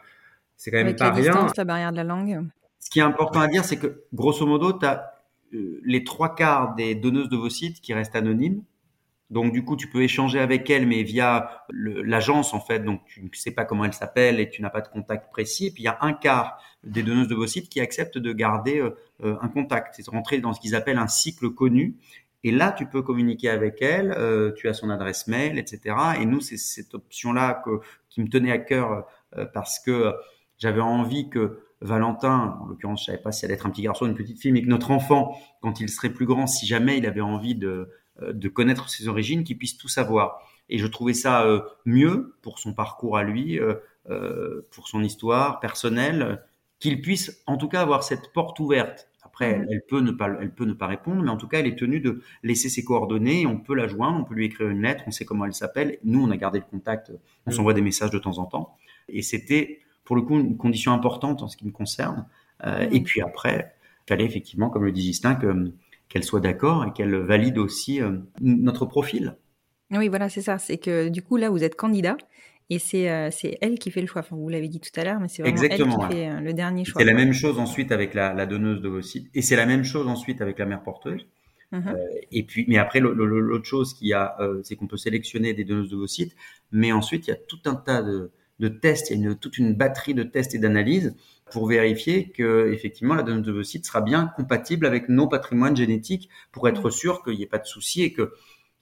c'est 0.57 0.71
quand 0.71 0.77
même 0.79 0.89
Avec 0.89 0.99
pas 0.99 1.07
la 1.07 1.13
rien. 1.15 1.33
distance, 1.33 1.57
la 1.57 1.65
barrière 1.65 1.91
de 1.93 1.97
la 1.97 2.05
langue. 2.05 2.47
Ce 2.81 2.90
qui 2.90 2.99
est 2.99 3.03
important 3.03 3.40
à 3.40 3.49
dire, 3.49 3.64
c'est 3.64 3.79
que 3.79 4.05
grosso 4.12 4.47
modo, 4.47 4.73
tu 4.73 4.87
as 4.87 5.14
les 5.53 6.05
trois 6.05 6.35
quarts 6.35 6.75
des 6.75 6.95
donneuses 6.95 7.29
de 7.29 7.37
vos 7.37 7.51
sites 7.51 7.81
qui 7.81 7.93
restent 7.95 8.16
anonymes. 8.16 8.62
Donc 9.31 9.53
du 9.53 9.64
coup, 9.64 9.77
tu 9.77 9.88
peux 9.88 10.03
échanger 10.03 10.40
avec 10.40 10.69
elles, 10.71 10.87
mais 10.87 11.05
via 11.05 11.64
l'agence 11.71 12.53
en 12.53 12.61
fait. 12.61 12.81
Donc 12.81 13.05
tu 13.07 13.23
ne 13.23 13.29
sais 13.33 13.53
pas 13.53 13.64
comment 13.64 13.85
elle 13.85 13.93
s'appelle 13.93 14.40
et 14.40 14.51
tu 14.51 14.61
n'as 14.61 14.71
pas 14.71 14.81
de 14.81 14.88
contact 14.88 15.31
précis. 15.31 15.66
Et 15.66 15.71
puis 15.71 15.85
il 15.85 15.87
y 15.87 15.88
a 15.88 15.99
un 16.01 16.12
quart 16.12 16.61
des 16.83 17.03
donneuses 17.05 17.29
de 17.29 17.35
vos 17.37 17.47
sites 17.47 17.69
qui 17.69 17.81
acceptent 17.81 18.19
de 18.19 18.33
garder 18.33 18.79
euh, 18.81 18.97
euh, 19.23 19.37
un 19.40 19.49
contact. 19.49 19.95
C'est 19.97 20.09
rentrer 20.09 20.40
dans 20.40 20.53
ce 20.53 20.61
qu'ils 20.61 20.75
appellent 20.75 20.99
un 20.99 21.07
cycle 21.07 21.51
connu. 21.51 21.97
Et 22.43 22.51
là, 22.53 22.73
tu 22.73 22.87
peux 22.87 23.03
communiquer 23.03 23.51
avec 23.51 23.83
elle. 23.83 24.12
euh, 24.12 24.53
tu 24.57 24.69
as 24.69 24.75
son 24.75 24.90
adresse 24.90 25.27
mail, 25.27 25.59
etc. 25.59 25.95
Et 26.21 26.25
nous, 26.27 26.40
c'est 26.40 26.57
cette 26.57 26.95
option-là 26.95 27.62
qui 28.09 28.23
me 28.23 28.29
tenait 28.29 28.53
à 28.53 28.59
cœur 28.59 29.07
euh, 29.37 29.45
parce 29.53 29.79
que 29.79 30.12
j'avais 30.59 30.81
envie 30.81 31.29
que 31.31 31.61
Valentin, 31.81 32.59
en 32.61 32.66
l'occurrence, 32.66 33.01
je 33.01 33.07
savais 33.07 33.19
pas 33.23 33.33
si 33.33 33.45
elle 33.45 33.51
allait 33.51 33.59
être 33.59 33.66
un 33.66 33.71
petit 33.71 33.83
garçon 33.83 34.05
ou 34.05 34.09
une 34.09 34.14
petite 34.14 34.38
fille, 34.40 34.53
mais 34.53 34.62
que 34.62 34.69
notre 34.69 34.90
enfant, 34.90 35.37
quand 35.61 35.81
il 35.81 35.88
serait 35.88 36.11
plus 36.11 36.27
grand, 36.27 36.47
si 36.47 36.66
jamais 36.66 36.99
il 36.99 37.07
avait 37.07 37.21
envie 37.21 37.55
de, 37.55 37.88
euh, 38.23 38.33
de 38.33 38.49
connaître 38.49 38.88
ses 38.88 39.09
origines, 39.09 39.45
qu'il 39.45 39.57
puisse 39.59 39.79
tout 39.79 39.88
savoir. 39.88 40.40
Et 40.69 40.79
je 40.79 40.87
trouvais 40.87 41.14
ça 41.14 41.45
euh, 41.45 41.61
mieux 41.87 42.37
pour 42.43 42.59
son 42.59 42.75
parcours 42.75 43.16
à 43.16 43.23
lui, 43.25 43.59
euh, 43.59 44.66
pour 44.73 44.88
son 44.88 45.03
histoire 45.03 45.61
personnelle, 45.61 46.43
qu'il 46.79 47.01
puisse 47.01 47.43
en 47.47 47.57
tout 47.57 47.69
cas 47.69 47.81
avoir 47.83 48.03
cette 48.03 48.33
porte 48.33 48.59
ouverte. 48.61 49.09
Après, 49.23 49.64
elle, 49.71 49.83
peut 49.88 50.01
ne 50.01 50.11
pas, 50.11 50.29
elle 50.40 50.51
peut 50.53 50.64
ne 50.64 50.73
pas 50.73 50.87
répondre, 50.87 51.23
mais 51.23 51.31
en 51.31 51.37
tout 51.37 51.47
cas, 51.47 51.61
elle 51.61 51.66
est 51.66 51.79
tenue 51.79 52.01
de 52.01 52.21
laisser 52.43 52.69
ses 52.69 52.83
coordonnées. 52.85 53.47
On 53.47 53.59
peut 53.59 53.75
la 53.75 53.87
joindre, 53.87 54.19
on 54.21 54.25
peut 54.25 54.35
lui 54.35 54.47
écrire 54.47 54.69
une 54.69 54.83
lettre, 54.83 55.05
on 55.07 55.11
sait 55.11 55.25
comment 55.25 55.45
elle 55.45 55.55
s'appelle. 55.55 55.99
Nous, 56.05 56.23
on 56.23 56.31
a 56.31 56.37
gardé 56.37 56.59
le 56.59 56.64
contact, 56.64 57.12
on 57.47 57.51
Mm. 57.51 57.55
s'envoie 57.55 57.75
des 57.75 57.81
messages 57.83 58.11
de 58.11 58.19
temps 58.19 58.38
en 58.38 58.47
temps. 58.47 58.77
Et 59.09 59.23
c'était 59.23 59.81
pour 60.11 60.16
le 60.16 60.23
coup 60.23 60.37
une 60.40 60.57
condition 60.57 60.90
importante 60.92 61.40
en 61.40 61.46
ce 61.46 61.57
qui 61.57 61.64
me 61.64 61.70
concerne. 61.70 62.27
Euh, 62.66 62.88
Mm. 62.88 62.94
Et 62.96 63.01
puis 63.03 63.20
après, 63.23 63.73
il 64.05 64.09
fallait 64.09 64.25
effectivement, 64.25 64.68
comme 64.68 64.85
le 64.85 64.90
dit 64.90 65.07
Justin, 65.07 65.37
que 65.37 65.70
qu'elle 66.09 66.25
soit 66.25 66.40
d'accord 66.40 66.85
et 66.85 66.92
qu'elle 66.92 67.14
valide 67.14 67.59
aussi 67.59 68.03
euh, 68.03 68.18
notre 68.40 68.87
profil. 68.87 69.37
Oui, 69.92 70.09
voilà, 70.09 70.29
c'est 70.29 70.40
ça. 70.42 70.59
C'est 70.59 70.79
que 70.79 71.09
du 71.09 71.23
coup, 71.23 71.37
là, 71.37 71.49
vous 71.49 71.62
êtes 71.62 71.77
candidat 71.77 72.16
et 72.70 72.81
c'est 72.81 73.09
euh, 73.09 73.31
c'est 73.31 73.57
elle 73.61 73.79
qui 73.79 73.92
fait 73.92 74.01
le 74.01 74.09
choix. 74.09 74.23
Enfin, 74.23 74.35
vous 74.35 74.49
l'avez 74.49 74.66
dit 74.66 74.81
tout 74.81 74.90
à 75.01 75.05
l'heure, 75.05 75.20
mais 75.20 75.29
c'est 75.29 75.42
vraiment 75.42 75.62
Exactement, 75.62 76.03
elle 76.03 76.09
qui 76.09 76.14
ouais. 76.16 76.23
fait 76.25 76.29
euh, 76.31 76.40
le 76.40 76.53
dernier 76.55 76.85
choix. 76.85 77.01
C'est 77.01 77.07
la 77.07 77.14
même 77.14 77.33
chose 77.33 77.61
ensuite 77.61 77.92
avec 77.92 78.14
la, 78.14 78.35
la 78.35 78.46
donneuse 78.46 78.81
de 78.83 78.88
vos 78.88 79.03
sites 79.03 79.29
et 79.33 79.42
c'est 79.42 79.55
la 79.55 79.66
même 79.66 79.85
chose 79.85 80.09
ensuite 80.09 80.40
avec 80.42 80.59
la 80.59 80.66
mère 80.66 80.83
porteuse. 80.83 81.25
Mhm. 81.70 81.83
Euh, 81.87 81.96
et 82.33 82.42
puis, 82.42 82.64
mais 82.66 82.79
après, 82.79 82.99
le- 82.99 83.14
le- 83.14 83.38
l'autre 83.38 83.64
chose 83.66 83.94
qu'il 83.94 84.09
y 84.09 84.12
a, 84.12 84.35
euh, 84.40 84.61
c'est 84.64 84.75
qu'on 84.75 84.88
peut 84.88 84.96
sélectionner 84.96 85.55
des 85.55 85.62
donneuses 85.64 85.90
de 85.90 85.96
vos 85.96 86.09
sites, 86.09 86.35
mais 86.73 86.90
ensuite, 86.90 87.29
il 87.29 87.31
y 87.31 87.33
a 87.33 87.37
tout 87.37 87.61
un 87.66 87.77
tas 87.77 88.03
de, 88.03 88.33
de 88.61 88.68
tests, 88.68 89.11
il 89.11 89.18
y 89.20 89.27
a 89.27 89.31
une- 89.31 89.37
toute 89.38 89.59
une 89.59 89.75
batterie 89.75 90.14
de 90.14 90.23
tests 90.23 90.55
et 90.55 90.59
d'analyses 90.59 91.16
pour 91.53 91.66
vérifier 91.66 92.31
que, 92.31 92.70
effectivement, 92.73 93.14
la 93.14 93.23
donneuse 93.25 93.44
de 93.46 93.53
vos 93.53 93.62
sites 93.64 93.87
sera 93.87 94.01
bien 94.03 94.31
compatible 94.37 94.87
avec 94.87 95.09
nos 95.09 95.27
patrimoines 95.29 95.77
génétiques 95.77 96.29
pour 96.53 96.68
être 96.68 96.90
sûr 96.90 97.25
qu'il 97.25 97.35
n'y 97.37 97.42
ait 97.42 97.46
pas 97.46 97.59
de 97.59 97.66
souci 97.66 98.03
et 98.03 98.12
que 98.12 98.33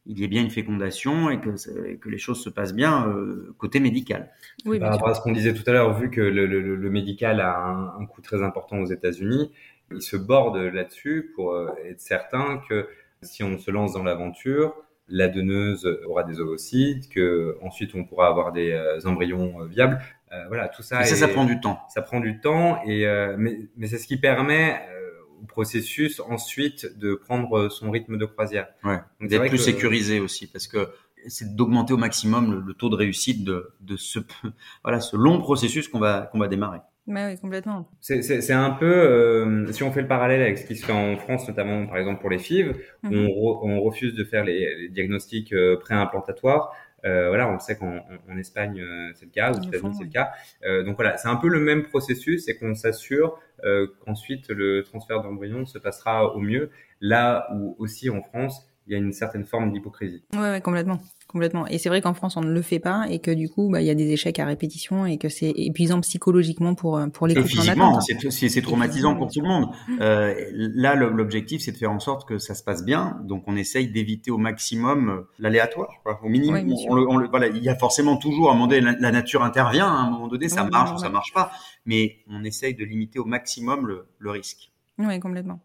il 0.07 0.19
y 0.19 0.25
ait 0.25 0.29
bien 0.29 0.43
une 0.43 0.51
fécondation 0.51 1.29
et 1.31 1.39
que, 1.41 1.51
que 1.97 2.09
les 2.09 2.19
choses 2.19 2.43
se 2.43 2.49
passent 2.49 2.75
bien 2.75 3.09
euh, 3.09 3.55
côté 3.59 3.79
médical. 3.79 4.31
Oui, 4.65 4.79
Par 4.79 4.91
rapport 4.91 5.09
à 5.09 5.15
ce 5.15 5.21
qu'on 5.21 5.33
disait 5.33 5.53
tout 5.53 5.65
à 5.67 5.73
l'heure, 5.73 5.99
vu 5.99 6.11
que 6.11 6.21
le, 6.21 6.47
le- 6.47 6.77
le 6.77 6.91
médical 6.91 7.41
a 7.41 7.59
un, 7.59 8.01
un 8.01 8.07
coût 8.07 8.23
très 8.23 8.43
important 8.43 8.79
aux 8.79 8.87
États-Unis, 8.87 9.51
ils 9.93 10.03
se 10.03 10.17
bordent 10.17 10.57
là-dessus 10.57 11.33
pour 11.35 11.53
euh, 11.53 11.69
être 11.85 12.01
certain 12.01 12.63
que 12.69 12.89
si 13.23 13.43
on 13.43 13.59
se 13.59 13.71
lance 13.71 13.93
dans 13.95 14.03
l'aventure, 14.03 14.75
la 15.09 15.29
donneuse 15.29 15.87
aura 16.07 16.23
des 16.25 16.41
ovocytes, 16.41 17.09
que 17.09 17.57
ensuite 17.63 17.95
on 17.95 18.05
pourra 18.05 18.29
avoir 18.29 18.53
des 18.53 18.73
euh, 18.73 18.99
embryons 19.07 19.63
euh, 19.63 19.67
viables. 19.67 20.01
Euh, 20.33 20.45
voilà, 20.49 20.69
tout 20.69 20.83
ça. 20.83 21.01
Et 21.01 21.05
ça, 21.07 21.15
est- 21.15 21.19
ça 21.19 21.29
prend 21.29 21.45
du 21.45 21.59
temps. 21.61 21.81
ça 21.89 22.03
prend 22.03 22.21
du 22.21 22.41
temps 22.41 22.81
et 22.85 23.07
euh, 23.07 23.35
mais, 23.39 23.59
mais 23.77 23.87
c'est 23.87 23.97
ce 23.99 24.07
qui 24.07 24.19
permet 24.19 24.75
euh, 24.91 25.11
au 25.43 25.47
processus 25.47 26.21
ensuite 26.21 26.99
de 26.99 27.15
prendre 27.15 27.69
son 27.71 27.91
rythme 27.91 28.19
de 28.19 28.27
croisière. 28.27 28.69
Ouais. 28.85 28.99
D'être 29.21 29.41
plus 29.49 29.53
que- 29.53 29.57
sécurisé 29.65 30.21
aussi, 30.21 30.47
parce 30.47 30.67
que 30.69 30.89
c'est 31.27 31.57
d'augmenter 31.57 31.93
au 31.95 31.97
maximum 31.97 32.53
le, 32.53 32.61
le 32.61 32.75
taux 32.75 32.91
de 32.91 32.95
réussite 32.97 33.43
de, 33.45 33.73
de 33.81 33.97
ce, 33.97 34.19
voilà, 34.85 35.01
ce 35.01 35.17
long 35.17 35.39
processus 35.41 35.89
qu'on 35.89 35.99
va, 35.99 36.29
qu'on 36.31 36.39
va 36.39 36.49
démarrer. 36.49 36.79
Ouais, 37.09 37.27
oui, 37.27 37.39
complètement. 37.41 37.89
C'est- 38.01 38.23
C'est 38.23 38.41
c'est 38.43 38.53
un 38.53 38.71
peu, 38.71 38.87
euh, 38.87 39.73
si 39.73 39.83
on 39.83 39.91
fait 39.91 40.03
le 40.03 40.09
parallèle 40.09 40.41
avec 40.43 40.59
ce 40.59 40.65
qui 40.67 40.77
se 40.77 40.87
fait 40.87 40.93
en 40.93 41.17
France, 41.17 41.49
notamment 41.49 41.87
par 41.87 41.97
exemple 41.99 42.21
pour 42.21 42.31
les 42.31 42.39
FIV, 42.39 42.75
Mhm. 43.03 43.13
on, 43.13 43.27
re- 43.27 43.61
on 43.65 43.81
refuse 43.81 44.15
de 44.15 44.25
faire 44.25 44.45
les, 44.45 44.77
les 44.83 44.89
diagnostics 44.89 45.53
euh, 45.53 45.77
préimplantatoires. 45.79 46.73
Euh, 47.05 47.29
voilà, 47.29 47.49
on 47.49 47.53
le 47.55 47.59
sait 47.61 47.77
qu'en 47.77 47.97
en, 47.97 48.33
en 48.33 48.37
Espagne 48.39 48.81
euh, 48.81 49.11
c'est 49.15 49.25
le 49.27 49.31
cas, 49.33 49.53
aux 49.53 49.61
États-Unis 49.61 49.95
c'est 49.95 50.05
le 50.05 50.11
cas. 50.11 50.31
Euh, 50.65 50.83
donc 50.85 50.97
voilà, 50.97 51.17
c'est 51.17 51.29
un 51.29 51.37
peu 51.37 51.49
le 51.49 51.61
même 51.61 51.85
processus 51.85 52.49
et 52.49 52.57
qu'on 52.57 52.75
s'assure 52.75 53.39
euh, 53.65 53.87
qu'ensuite 54.05 54.49
le 54.51 54.83
transfert 54.85 55.23
d'embryon 55.23 55.65
se 55.67 55.79
passera 55.79 56.35
au 56.35 56.41
mieux. 56.41 56.71
Là 57.01 57.49
où 57.55 57.77
aussi 57.79 58.11
en 58.11 58.23
France 58.23 58.68
il 58.89 58.93
y 58.93 58.95
a 58.95 58.99
une 58.99 59.13
certaine 59.13 59.45
forme 59.45 59.73
d'hypocrisie. 59.73 60.23
Ouais, 60.33 60.39
ouais, 60.51 60.61
complètement. 60.61 60.99
Complètement. 61.29 61.67
Et 61.67 61.77
c'est 61.77 61.91
vrai 61.91 62.01
qu'en 62.01 62.15
France, 62.15 62.39
on 62.39 62.41
ne 62.41 62.51
le 62.51 62.63
fait 62.63 62.79
pas 62.79 63.05
et 63.11 63.19
que 63.19 63.31
du 63.31 63.51
coup, 63.51 63.69
bah, 63.69 63.83
il 63.83 63.87
y 63.87 63.91
a 63.91 63.95
des 63.95 64.11
échecs 64.13 64.39
à 64.39 64.47
répétition 64.47 65.05
et 65.05 65.19
que 65.19 65.29
c'est 65.29 65.51
épuisant 65.51 66.01
psychologiquement 66.01 66.75
pour 66.75 66.97
euh, 66.97 67.09
pour 67.09 67.27
les 67.27 67.35
physiquement, 67.43 67.99
hein. 67.99 68.01
c'est 68.31 68.49
c'est 68.49 68.63
traumatisant 68.63 69.15
pour 69.15 69.31
tout 69.31 69.43
le 69.43 69.49
monde. 69.49 69.67
Euh, 70.01 70.35
là, 70.55 70.95
l'objectif, 70.95 71.61
c'est 71.61 71.73
de 71.73 71.77
faire 71.77 71.93
en 71.93 72.01
sorte 72.01 72.27
que 72.27 72.39
ça 72.39 72.55
se 72.55 72.63
passe 72.65 72.83
bien. 72.83 73.21
Donc, 73.25 73.45
on 73.47 73.57
essaye 73.57 73.89
d'éviter 73.89 74.31
au 74.31 74.39
maximum 74.39 75.11
euh, 75.11 75.29
l'aléatoire. 75.39 75.91
quoi. 76.03 76.19
Au 76.25 76.31
minimum, 76.31 76.55
Ouais, 76.61 76.65
bien 76.65 76.77
sûr. 76.77 76.91
on 76.91 76.95
le- 76.95 77.07
on 77.09 77.17
le- 77.19 77.29
voilà, 77.29 77.49
il 77.49 77.63
y 77.63 77.69
a 77.69 77.77
forcément 77.77 78.17
toujours 78.17 78.49
à 78.49 78.53
un 78.53 78.55
moment 78.55 78.69
donné, 78.69 78.81
la, 78.81 78.93
la 78.99 79.11
nature 79.13 79.43
intervient. 79.45 79.87
À 79.87 79.99
un 80.01 80.11
moment 80.11 80.29
donné, 80.29 80.49
ça 80.49 80.65
Oui, 80.65 80.71
marche 80.71 80.93
ou 80.95 80.99
ça 80.99 81.11
marche 81.11 81.35
pas. 81.35 81.51
Mais 81.85 82.21
on 82.31 82.43
essaye 82.43 82.75
de 82.75 82.85
limiter 82.87 83.19
au 83.19 83.27
maximum 83.27 83.87
le, 83.87 84.07
le 84.19 84.31
risque. 84.31 84.71
Oui, 84.99 85.21
complètement. 85.21 85.61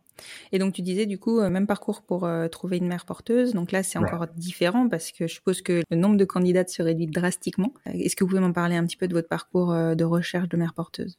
Et 0.52 0.60
donc 0.60 0.74
tu 0.74 0.82
disais 0.82 1.06
du 1.06 1.18
coup 1.20 1.40
euh, 1.40 1.50
même 1.50 1.68
parcours 1.68 2.02
pour 2.04 2.26
euh, 2.26 2.48
trouver 2.48 2.78
une 2.78 2.88
mère 2.88 3.06
porteuse. 3.06 3.54
Donc 3.54 3.72
là 3.72 3.84
c'est 3.84 4.00
Ouais. 4.00 4.06
encore 4.14 4.28
différent 4.28 4.90
parce 4.90 5.12
que 5.12 5.28
je 5.28 5.34
suppose 5.36 5.62
que 5.62 5.82
le 5.90 5.98
nombre 5.98 6.18
de 6.18 6.26
candidates 6.26 6.70
se 6.70 6.82
réduit 6.84 7.08
drastiquement. 7.08 7.74
Euh, 7.88 7.92
Est-ce 7.94 8.16
que 8.16 8.24
vous 8.24 8.30
pouvez 8.30 8.42
m'en 8.42 8.54
parler 8.54 8.76
un 8.76 8.86
petit 8.86 8.98
peu 8.98 9.08
de 9.08 9.14
votre 9.14 9.30
parcours 9.30 9.74
de 9.74 10.04
recherche 10.04 10.50
de 10.50 10.58
mère 10.58 10.74
porteuse? 10.74 11.18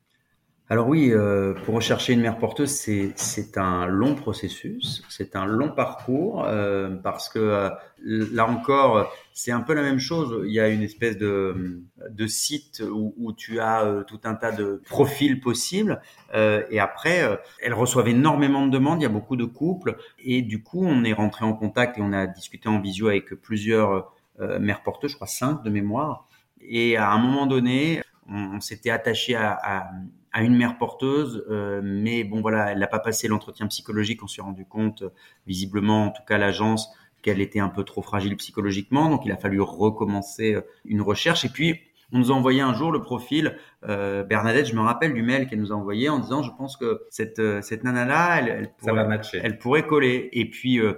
Alors 0.70 0.88
oui, 0.88 1.10
euh, 1.12 1.52
pour 1.52 1.74
rechercher 1.74 2.14
une 2.14 2.22
mère 2.22 2.38
porteuse, 2.38 2.70
c'est 2.70 3.58
un 3.58 3.84
long 3.84 4.14
processus, 4.14 5.02
c'est 5.10 5.36
un 5.36 5.44
long 5.44 5.68
parcours 5.68 6.46
euh, 6.46 6.88
parce 7.02 7.28
que 7.28 7.38
euh, 7.38 7.68
là 8.02 8.48
encore, 8.48 9.12
c'est 9.34 9.52
un 9.52 9.60
peu 9.60 9.74
la 9.74 9.82
même 9.82 9.98
chose. 9.98 10.42
Il 10.46 10.52
y 10.54 10.60
a 10.60 10.70
une 10.70 10.80
espèce 10.82 11.18
de, 11.18 11.82
de 12.08 12.26
site 12.26 12.82
où, 12.90 13.14
où 13.18 13.34
tu 13.34 13.60
as 13.60 13.84
euh, 13.84 14.04
tout 14.04 14.20
un 14.24 14.34
tas 14.34 14.52
de 14.52 14.80
profils 14.88 15.38
possibles 15.38 16.00
euh, 16.34 16.62
et 16.70 16.80
après, 16.80 17.38
elles 17.60 17.74
reçoivent 17.74 18.08
énormément 18.08 18.66
de 18.66 18.70
demandes. 18.70 19.00
Il 19.00 19.02
y 19.02 19.06
a 19.06 19.10
beaucoup 19.10 19.36
de 19.36 19.44
couples 19.44 19.98
et 20.18 20.40
du 20.40 20.62
coup, 20.62 20.82
on 20.82 21.04
est 21.04 21.12
rentré 21.12 21.44
en 21.44 21.52
contact 21.52 21.98
et 21.98 22.00
on 22.00 22.14
a 22.14 22.26
discuté 22.26 22.70
en 22.70 22.80
visio 22.80 23.08
avec 23.08 23.34
plusieurs 23.34 24.14
mères 24.60 24.82
porteuses, 24.82 25.10
je 25.10 25.16
crois 25.16 25.26
cinq 25.26 25.62
de 25.62 25.68
mémoire. 25.68 26.26
Et 26.62 26.96
à 26.96 27.10
un 27.10 27.18
moment 27.18 27.46
donné, 27.46 28.02
on, 28.30 28.56
on 28.56 28.60
s'était 28.60 28.90
attaché 28.90 29.36
à, 29.36 29.58
à 29.62 29.90
à 30.34 30.42
une 30.42 30.56
mère 30.56 30.76
porteuse, 30.76 31.46
euh, 31.48 31.80
mais 31.82 32.24
bon 32.24 32.40
voilà, 32.42 32.72
elle 32.72 32.80
n'a 32.80 32.88
pas 32.88 32.98
passé 32.98 33.28
l'entretien 33.28 33.66
psychologique. 33.68 34.22
On 34.22 34.26
s'est 34.26 34.42
rendu 34.42 34.66
compte, 34.66 35.02
euh, 35.02 35.10
visiblement, 35.46 36.06
en 36.06 36.10
tout 36.10 36.24
cas 36.26 36.36
l'agence, 36.38 36.90
qu'elle 37.22 37.40
était 37.40 37.60
un 37.60 37.68
peu 37.70 37.84
trop 37.84 38.02
fragile 38.02 38.36
psychologiquement. 38.36 39.08
Donc 39.08 39.22
il 39.24 39.32
a 39.32 39.36
fallu 39.36 39.60
recommencer 39.62 40.54
euh, 40.54 40.60
une 40.84 41.00
recherche. 41.00 41.44
Et 41.44 41.48
puis 41.48 41.80
on 42.12 42.18
nous 42.18 42.30
a 42.32 42.34
envoyé 42.34 42.60
un 42.60 42.74
jour 42.74 42.92
le 42.92 43.00
profil 43.00 43.56
euh, 43.88 44.24
Bernadette. 44.24 44.66
Je 44.66 44.74
me 44.74 44.80
rappelle 44.80 45.14
du 45.14 45.22
mail 45.22 45.46
qu'elle 45.46 45.60
nous 45.60 45.72
a 45.72 45.76
envoyé 45.76 46.08
en 46.08 46.18
disant, 46.18 46.42
je 46.42 46.50
pense 46.58 46.76
que 46.76 47.02
cette 47.10 47.38
euh, 47.38 47.62
cette 47.62 47.84
nana 47.84 48.04
là, 48.04 48.38
elle, 48.40 48.48
elle 48.48 48.70
Ça 48.84 48.92
va 48.92 49.04
pourrait, 49.04 49.16
matcher. 49.16 49.40
elle 49.42 49.58
pourrait 49.58 49.86
coller. 49.86 50.28
Et 50.32 50.50
puis 50.50 50.80
euh, 50.80 50.94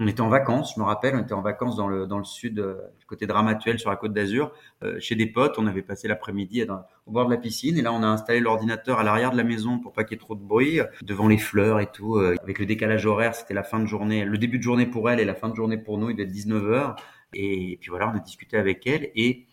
on 0.00 0.06
était 0.06 0.22
en 0.22 0.28
vacances, 0.28 0.72
je 0.74 0.80
me 0.80 0.84
rappelle, 0.86 1.14
on 1.14 1.20
était 1.22 1.34
en 1.34 1.42
vacances 1.42 1.76
dans 1.76 1.86
le 1.86 2.06
dans 2.06 2.18
le 2.18 2.24
sud, 2.24 2.58
euh, 2.58 2.76
côté 3.06 3.26
Dramatuel 3.26 3.78
sur 3.78 3.90
la 3.90 3.96
côte 3.96 4.12
d'Azur, 4.14 4.50
euh, 4.82 4.98
chez 4.98 5.14
des 5.14 5.26
potes. 5.26 5.58
On 5.58 5.66
avait 5.66 5.82
passé 5.82 6.08
l'après-midi 6.08 6.64
au 7.06 7.10
bord 7.10 7.26
de 7.26 7.30
la 7.30 7.36
piscine 7.36 7.76
et 7.76 7.82
là 7.82 7.92
on 7.92 8.02
a 8.02 8.06
installé 8.06 8.40
l'ordinateur 8.40 8.98
à 8.98 9.04
l'arrière 9.04 9.30
de 9.30 9.36
la 9.36 9.44
maison 9.44 9.78
pour 9.78 9.92
pas 9.92 10.04
qu'il 10.04 10.16
y 10.16 10.18
ait 10.18 10.18
trop 10.20 10.34
de 10.34 10.42
bruit, 10.42 10.80
euh, 10.80 10.84
devant 11.02 11.28
les 11.28 11.38
fleurs 11.38 11.80
et 11.80 11.86
tout. 11.90 12.16
euh, 12.16 12.34
avec 12.42 12.58
le 12.58 12.66
décalage 12.66 13.04
horaire, 13.06 13.34
c'était 13.34 13.54
la 13.54 13.62
fin 13.62 13.78
de 13.78 13.86
journée, 13.86 14.24
le 14.24 14.38
début 14.38 14.58
de 14.58 14.62
journée 14.62 14.86
pour 14.86 15.10
elle 15.10 15.20
et 15.20 15.24
la 15.24 15.34
fin 15.34 15.48
de 15.48 15.54
journée 15.54 15.76
pour 15.78 15.98
nous. 15.98 16.08
Il 16.10 16.14
devait 16.14 16.24
être 16.24 16.32
19 16.32 16.62
h 16.64 16.96
et 17.34 17.78
puis 17.80 17.90
voilà, 17.90 18.10
on 18.12 18.16
a 18.16 18.20
discuté 18.20 18.56
avec 18.56 18.86
elle 18.86 19.10
et 19.14 19.46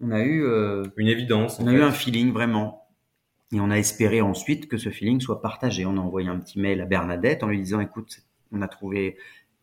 on 0.00 0.10
a 0.12 0.20
eu 0.22 0.44
Une 0.96 1.08
évidence. 1.08 1.58
on 1.60 1.66
a 1.66 1.70
fait. 1.70 1.76
eu 1.76 1.82
un 1.82 1.90
feeling 1.92 2.32
vraiment. 2.32 2.86
Et 3.52 3.60
on 3.60 3.70
a 3.70 3.76
espéré 3.78 4.20
ensuite 4.20 4.68
que 4.68 4.76
ce 4.76 4.90
feeling 4.90 5.20
soit 5.20 5.40
partagé. 5.40 5.86
On 5.86 5.96
a 5.96 6.00
envoyé 6.00 6.28
un 6.28 6.38
petit 6.38 6.58
mail 6.58 6.80
à 6.80 6.84
Bernadette 6.84 7.42
en 7.42 7.48
lui 7.48 7.58
disant, 7.60 7.80
écoute, 7.80 8.18
on 8.52 8.60
a 8.60 8.68
trouvé 8.68 9.16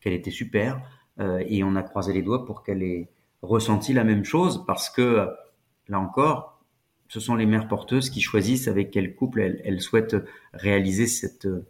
qu'elle 0.04 0.14
était 0.14 0.32
super 0.32 0.82
euh, 1.20 1.42
et 1.48 1.64
on 1.64 1.76
a 1.76 1.84
croisé 1.84 2.12
les 2.14 2.22
doigts 2.22 2.46
pour 2.46 2.64
qu'elle 2.64 2.84
ait 2.84 3.08
ressenti 3.42 3.94
la 3.94 4.04
même 4.04 4.24
chose 4.26 4.64
parce 4.68 4.90
que, 4.90 5.28
là 5.88 6.00
encore, 6.00 6.62
ce 7.08 7.20
sont 7.20 7.36
les 7.36 7.46
mères 7.46 7.68
porteuses 7.68 8.10
qui 8.10 8.22
choisissent 8.22 8.68
avec 8.68 8.92
quel 8.92 9.16
couple 9.16 9.42
elles, 9.42 9.62
elles 9.66 9.82
souhaitent 9.82 10.16
réaliser 10.54 11.08
cette, 11.08 11.46
euh, 11.46 11.66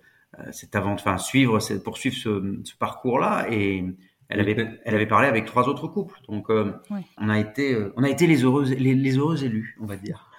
cette 0.52 0.76
aventure, 0.76 1.08
enfin 1.08 1.18
suivre, 1.18 1.60
cette- 1.60 1.84
poursuivre 1.84 2.16
ce, 2.16 2.60
ce 2.64 2.76
parcours-là. 2.78 3.48
Et 3.52 3.84
elle 4.30 4.40
avait, 4.40 4.56
elle 4.86 4.96
avait 4.96 5.08
parlé 5.08 5.28
avec 5.28 5.46
trois 5.46 5.68
autres 5.68 5.88
couples. 5.88 6.18
Donc, 6.30 6.50
euh, 6.50 6.72
on 7.18 7.30
a 7.30 7.40
été, 7.40 7.78
on 7.98 8.04
a 8.04 8.10
été 8.10 8.26
les 8.28 8.44
heureuses, 8.44 8.72
les, 8.74 8.96
les 8.96 9.18
heureux 9.18 9.44
élus, 9.44 9.78
on 9.82 9.86
va 9.86 9.96
dire. 9.98 10.32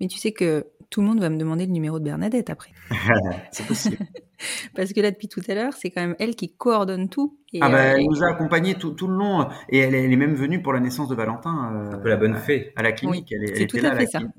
Mais 0.00 0.06
tu 0.08 0.18
sais 0.18 0.32
que 0.32 0.66
tout 0.94 1.00
le 1.00 1.08
monde 1.08 1.18
va 1.18 1.28
me 1.28 1.36
demander 1.36 1.66
le 1.66 1.72
numéro 1.72 1.98
de 1.98 2.04
Bernadette 2.04 2.50
après. 2.50 2.70
C'est 3.50 3.66
possible. 3.66 3.96
Parce 4.76 4.92
que 4.92 5.00
là, 5.00 5.10
depuis 5.10 5.26
tout 5.26 5.40
à 5.48 5.54
l'heure, 5.54 5.72
c'est 5.72 5.90
quand 5.90 6.00
même 6.02 6.14
elle 6.20 6.36
qui 6.36 6.52
coordonne 6.52 7.08
tout. 7.08 7.36
Et, 7.52 7.58
Ah 7.62 7.68
bah, 7.68 7.78
euh, 7.78 7.94
elle 7.96 8.04
nous 8.06 8.22
a 8.22 8.28
accompagnés 8.28 8.74
tout, 8.76 8.92
tout 8.92 9.08
le 9.08 9.16
long 9.16 9.48
et 9.70 9.78
elle, 9.78 9.94
est- 9.96 10.04
elle 10.04 10.12
est 10.12 10.16
même 10.16 10.34
venue 10.34 10.62
pour 10.62 10.72
la 10.72 10.78
naissance 10.78 11.08
de 11.08 11.16
Valentin. 11.16 11.72
euh, 11.74 11.96
Un 11.96 11.98
peu 11.98 12.08
la 12.08 12.16
bonne 12.16 12.36
fée. 12.36 12.72
À 12.76 12.82
la 12.84 12.92
clinique. 12.92 13.34
C'est 13.54 13.66
tout 13.66 13.78
à 13.82 13.96
fait 13.96 14.06
ça. 14.06 14.18
clinique. 14.18 14.36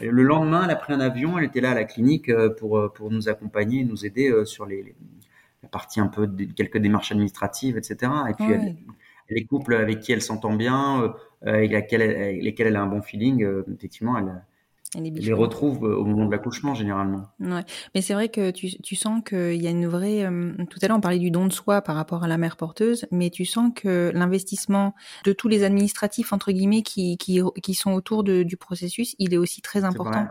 Le 0.00 0.22
lendemain, 0.22 0.62
elle 0.64 0.70
a 0.70 0.76
pris 0.76 0.92
un 0.92 1.00
avion, 1.00 1.38
elle 1.38 1.44
était 1.44 1.60
là 1.60 1.72
à 1.72 1.74
la 1.74 1.84
clinique 1.84 2.28
euh, 2.28 2.50
pour, 2.50 2.78
euh, 2.78 2.88
pour 2.92 3.10
nous 3.10 3.28
accompagner, 3.28 3.82
nous 3.84 4.06
aider 4.06 4.32
sur 4.44 4.64
les, 4.64 4.82
les- 4.84 4.94
la 5.64 5.68
partie 5.70 5.98
un 5.98 6.06
peu 6.06 6.28
de 6.28 6.44
quelques 6.44 6.78
démarches 6.78 7.10
administratives, 7.10 7.76
etc. 7.76 8.12
Et 8.30 8.34
puis, 8.34 8.46
Ouais. 8.46 8.60
elle, 8.62 8.76
les 9.30 9.44
couples 9.44 9.74
avec 9.74 9.98
qui 10.00 10.12
elle 10.12 10.22
s'entend 10.22 10.54
bien, 10.54 11.02
euh, 11.02 11.08
avec, 11.42 11.72
laquelle 11.72 12.02
elle- 12.02 12.16
avec 12.22 12.42
lesquels 12.44 12.68
elle 12.68 12.76
a 12.76 12.82
un 12.82 12.86
bon 12.86 13.02
feeling, 13.02 13.42
euh, 13.42 13.64
effectivement, 13.74 14.16
elle, 14.18 14.44
elle 14.96 15.12
les 15.12 15.32
retrouve 15.32 15.84
euh, 15.84 15.96
au 15.96 16.04
moment 16.04 16.26
de 16.26 16.32
l'accouchement, 16.32 16.74
généralement. 16.74 17.26
Ouais. 17.40 17.62
Mais 17.94 18.00
c'est 18.02 18.14
vrai 18.14 18.28
que 18.28 18.50
tu, 18.50 18.68
tu 18.82 18.96
sens 18.96 19.22
qu'il 19.28 19.60
y 19.62 19.66
a 19.66 19.70
une 19.70 19.86
vraie. 19.86 20.24
euh, 20.24 20.52
tout 20.70 20.78
à 20.82 20.88
l'heure, 20.88 20.96
on 20.96 21.00
parlait 21.00 21.18
du 21.18 21.30
don 21.30 21.46
de 21.46 21.52
soi 21.52 21.82
par 21.82 21.96
rapport 21.96 22.24
à 22.24 22.28
la 22.28 22.38
mère 22.38 22.56
porteuse, 22.56 23.06
mais 23.10 23.30
tu 23.30 23.44
sens 23.44 23.70
que 23.74 24.10
l'investissement 24.14 24.94
de 25.24 25.32
tous 25.32 25.48
les 25.48 25.64
administratifs 25.64 26.32
entre 26.32 26.52
guillemets 26.52 26.82
qui 26.82 27.16
qui, 27.18 27.40
qui 27.62 27.74
sont 27.74 27.92
autour 27.92 28.24
de- 28.24 28.42
du 28.42 28.56
processus, 28.56 29.14
il 29.18 29.34
est 29.34 29.38
aussi 29.38 29.60
très 29.62 29.84
important. 29.84 30.26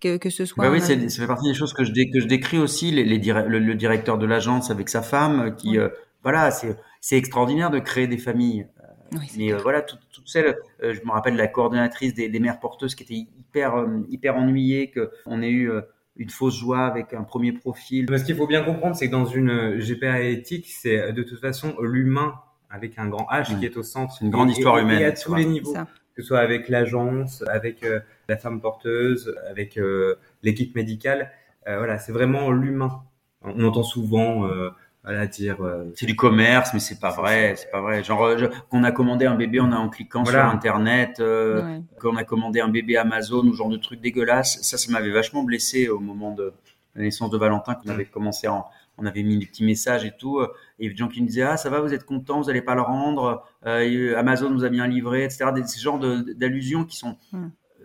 Que, 0.00 0.16
que 0.16 0.30
ce 0.30 0.46
soit. 0.46 0.64
Bah 0.64 0.70
oui, 0.70 0.78
un- 0.78 1.08
ça 1.10 1.20
fait 1.22 1.26
partie 1.26 1.46
des 1.48 1.52
choses 1.54 1.74
que 1.74 1.84
je, 1.84 1.92
dé- 1.92 2.08
que 2.10 2.20
je 2.20 2.26
décris 2.26 2.56
aussi, 2.58 2.90
les, 2.90 3.04
les 3.04 3.18
dire- 3.18 3.46
le, 3.46 3.58
le 3.58 3.74
directeur 3.74 4.16
de 4.16 4.24
l'agence 4.24 4.70
avec 4.70 4.88
sa 4.88 5.02
femme, 5.02 5.54
qui, 5.56 5.76
euh, 5.76 5.90
voilà, 6.22 6.50
c'est 6.50 7.16
extraordinaire 7.18 7.70
de 7.70 7.80
créer 7.80 8.06
des 8.06 8.16
familles. 8.16 8.66
Oui, 9.12 9.26
Mais 9.36 9.52
euh, 9.52 9.58
voilà, 9.58 9.82
toutes, 9.82 10.00
toutes 10.12 10.28
celles, 10.28 10.56
euh, 10.82 10.94
je 10.94 11.00
me 11.04 11.10
rappelle 11.10 11.36
la 11.36 11.46
coordonnatrice 11.48 12.14
des, 12.14 12.28
des 12.28 12.38
mères 12.40 12.60
porteuses 12.60 12.94
qui 12.94 13.02
était 13.02 13.14
hyper, 13.38 13.76
euh, 13.76 13.86
hyper 14.08 14.36
ennuyée, 14.36 14.92
qu'on 14.92 15.42
ait 15.42 15.48
eu 15.50 15.70
euh, 15.70 15.80
une 16.16 16.30
fausse 16.30 16.56
joie 16.58 16.86
avec 16.86 17.12
un 17.14 17.22
premier 17.24 17.52
profil. 17.52 18.06
Mais 18.10 18.18
ce 18.18 18.24
qu'il 18.24 18.36
faut 18.36 18.46
bien 18.46 18.62
comprendre, 18.62 18.94
c'est 18.96 19.06
que 19.06 19.12
dans 19.12 19.24
une 19.26 19.78
GPA 19.80 20.20
éthique, 20.22 20.66
c'est 20.68 21.12
de 21.12 21.22
toute 21.22 21.40
façon 21.40 21.74
l'humain 21.80 22.34
avec 22.70 22.98
un 22.98 23.08
grand 23.08 23.26
H 23.32 23.58
qui 23.58 23.64
est 23.66 23.76
au 23.76 23.82
centre. 23.82 24.14
C'est 24.16 24.24
une 24.24 24.30
grande 24.30 24.50
Et- 24.50 24.52
histoire 24.52 24.78
et- 24.78 24.82
humaine, 24.82 25.00
Et 25.00 25.04
à 25.04 25.12
tous 25.12 25.34
les 25.34 25.44
niveaux, 25.44 25.72
ça. 25.72 25.86
que 26.14 26.22
ce 26.22 26.28
soit 26.28 26.38
avec 26.40 26.68
l'agence, 26.68 27.42
avec 27.48 27.82
euh, 27.82 28.00
la 28.28 28.36
femme 28.36 28.60
porteuse, 28.60 29.34
avec 29.48 29.76
euh, 29.76 30.16
l'équipe 30.42 30.74
médicale. 30.76 31.30
Euh, 31.66 31.78
voilà, 31.78 31.98
c'est 31.98 32.12
vraiment 32.12 32.50
l'humain. 32.52 33.02
On 33.42 33.64
entend 33.64 33.82
souvent 33.82 34.46
euh, 34.46 34.70
voilà, 35.04 35.26
dire 35.26 35.62
euh, 35.62 35.84
C'est 35.96 36.06
du 36.06 36.16
commerce, 36.16 36.70
mais 36.74 36.80
c'est 36.80 37.00
pas 37.00 37.10
vrai, 37.10 37.54
c'est 37.56 37.70
pas 37.70 37.80
vrai. 37.80 38.04
Genre, 38.04 38.22
euh, 38.22 38.36
je- 38.38 38.46
qu'on 38.68 38.84
a 38.84 38.92
commandé 38.92 39.26
un 39.26 39.34
bébé 39.34 39.58
en, 39.60 39.72
en 39.72 39.88
cliquant 39.88 40.22
Voilà. 40.22 40.44
sur 40.46 40.54
Internet, 40.54 41.20
euh, 41.20 41.62
Ouais. 41.64 41.82
qu'on 42.00 42.16
a 42.16 42.24
commandé 42.24 42.60
un 42.60 42.68
bébé 42.68 42.96
Amazon 42.96 43.44
ou 43.46 43.52
ce 43.52 43.56
genre 43.58 43.68
de 43.70 43.76
truc 43.78 44.00
dégueulasse. 44.00 44.60
Ça, 44.62 44.76
ça 44.78 44.92
m'avait 44.92 45.10
vachement 45.10 45.42
blessé 45.42 45.88
au 45.88 45.98
moment 46.00 46.32
de 46.32 46.52
la 46.94 47.02
naissance 47.02 47.30
de 47.30 47.38
Valentin, 47.38 47.74
qu'on 47.74 47.88
avait 47.88 48.04
commencé 48.04 48.46
en, 48.48 48.66
on 48.98 49.06
avait 49.06 49.22
mis 49.22 49.38
des 49.38 49.46
petits 49.46 49.64
messages 49.64 50.04
et 50.04 50.12
tout. 50.18 50.38
euh, 50.40 50.52
Et 50.78 50.80
il 50.80 50.84
y 50.84 50.86
avait 50.88 50.94
des 50.94 50.98
gens 50.98 51.08
qui 51.08 51.22
me 51.22 51.26
disaient, 51.26 51.42
ah, 51.42 51.56
ça 51.56 51.70
va, 51.70 51.80
vous 51.80 51.94
êtes 51.94 52.04
content, 52.04 52.40
vous 52.42 52.50
allez 52.50 52.60
pas 52.62 52.74
le 52.74 52.82
rendre, 52.82 53.42
euh, 53.66 54.14
Amazon 54.18 54.50
nous 54.50 54.64
a 54.64 54.68
bien 54.68 54.86
livré, 54.86 55.24
etc. 55.24 55.46
Des, 55.54 55.66
ce 55.66 55.80
genre 55.80 55.98
de- 55.98 56.34
d'allusions 56.34 56.84
qui 56.84 56.96
sont 56.96 57.16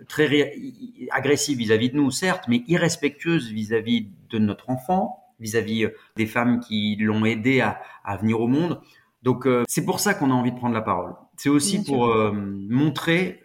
très 0.10 0.26
ré- 0.26 0.54
agressives 1.12 1.58
vis-à-vis 1.58 1.90
de 1.92 1.96
nous, 1.96 2.12
certes, 2.12 2.46
mais 2.50 2.64
irrespectueuses 2.68 3.50
vis-à-vis 3.52 4.08
de 4.30 4.38
notre 4.40 4.70
enfant, 4.70 5.22
vis-à-vis 5.40 5.86
euh, 5.86 5.90
des 6.16 6.26
femmes 6.26 6.60
qui 6.60 6.96
l'ont 7.00 7.26
aidé 7.26 7.62
à, 7.62 7.82
à 8.04 8.18
venir 8.18 8.40
au 8.40 8.48
monde. 8.48 8.82
Donc, 9.24 9.48
euh, 9.48 9.64
c'est 9.68 9.86
pour 9.86 10.00
ça 10.00 10.14
qu'on 10.14 10.32
a 10.32 10.34
envie 10.34 10.52
de 10.52 10.58
prendre 10.58 10.76
la 10.76 10.82
parole. 10.82 11.14
C'est 11.38 11.50
aussi 11.50 11.80
Bien 11.80 11.86
pour 11.86 12.08
euh, 12.08 12.32
montrer 12.32 13.42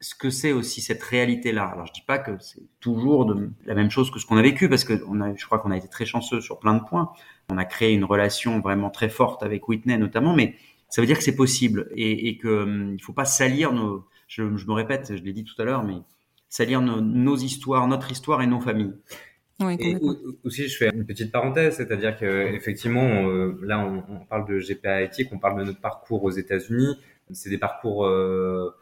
ce 0.00 0.14
que 0.14 0.30
c'est 0.30 0.52
aussi 0.52 0.80
cette 0.80 1.02
réalité-là. 1.02 1.64
Alors 1.64 1.86
je 1.86 1.92
dis 1.92 2.04
pas 2.06 2.18
que 2.18 2.38
c'est 2.38 2.62
toujours 2.80 3.26
de, 3.26 3.50
la 3.64 3.74
même 3.74 3.90
chose 3.90 4.10
que 4.10 4.18
ce 4.18 4.26
qu'on 4.26 4.36
a 4.36 4.42
vécu, 4.42 4.68
parce 4.68 4.84
que 4.84 5.02
on 5.08 5.20
a, 5.20 5.34
je 5.34 5.44
crois 5.46 5.58
qu'on 5.58 5.70
a 5.70 5.76
été 5.76 5.88
très 5.88 6.04
chanceux 6.04 6.40
sur 6.40 6.58
plein 6.58 6.74
de 6.74 6.80
points. 6.80 7.10
On 7.50 7.58
a 7.58 7.64
créé 7.64 7.94
une 7.94 8.04
relation 8.04 8.60
vraiment 8.60 8.90
très 8.90 9.08
forte 9.08 9.42
avec 9.42 9.68
Whitney 9.68 9.98
notamment, 9.98 10.34
mais 10.34 10.54
ça 10.88 11.00
veut 11.00 11.06
dire 11.06 11.16
que 11.16 11.24
c'est 11.24 11.34
possible 11.34 11.88
et, 11.94 12.28
et 12.28 12.36
que 12.36 12.62
hum, 12.62 12.94
il 12.94 13.02
faut 13.02 13.12
pas 13.14 13.24
salir 13.24 13.72
nos. 13.72 14.06
Je, 14.28 14.56
je 14.56 14.66
me 14.66 14.72
répète, 14.72 15.16
je 15.16 15.22
l'ai 15.22 15.32
dit 15.32 15.44
tout 15.44 15.60
à 15.60 15.64
l'heure, 15.64 15.84
mais 15.84 15.96
salir 16.48 16.80
nos, 16.80 17.00
nos 17.00 17.36
histoires, 17.36 17.86
notre 17.88 18.10
histoire 18.10 18.42
et 18.42 18.46
nos 18.46 18.60
familles. 18.60 18.94
Ouais, 19.58 19.76
Et 19.80 19.96
aussi, 20.44 20.68
je 20.68 20.76
fais 20.76 20.90
une 20.90 21.06
petite 21.06 21.32
parenthèse, 21.32 21.76
c'est-à-dire 21.76 22.18
que 22.18 22.54
effectivement, 22.54 23.26
euh, 23.26 23.58
là, 23.62 23.80
on, 23.80 24.04
on 24.14 24.24
parle 24.26 24.46
de 24.46 24.58
GPA 24.58 25.00
éthique, 25.02 25.30
on 25.32 25.38
parle 25.38 25.58
de 25.60 25.64
notre 25.64 25.80
parcours 25.80 26.24
aux 26.24 26.30
États-Unis. 26.30 26.98
C'est 27.30 27.48
des 27.48 27.58
parcours 27.58 28.04
euh, 28.04 28.74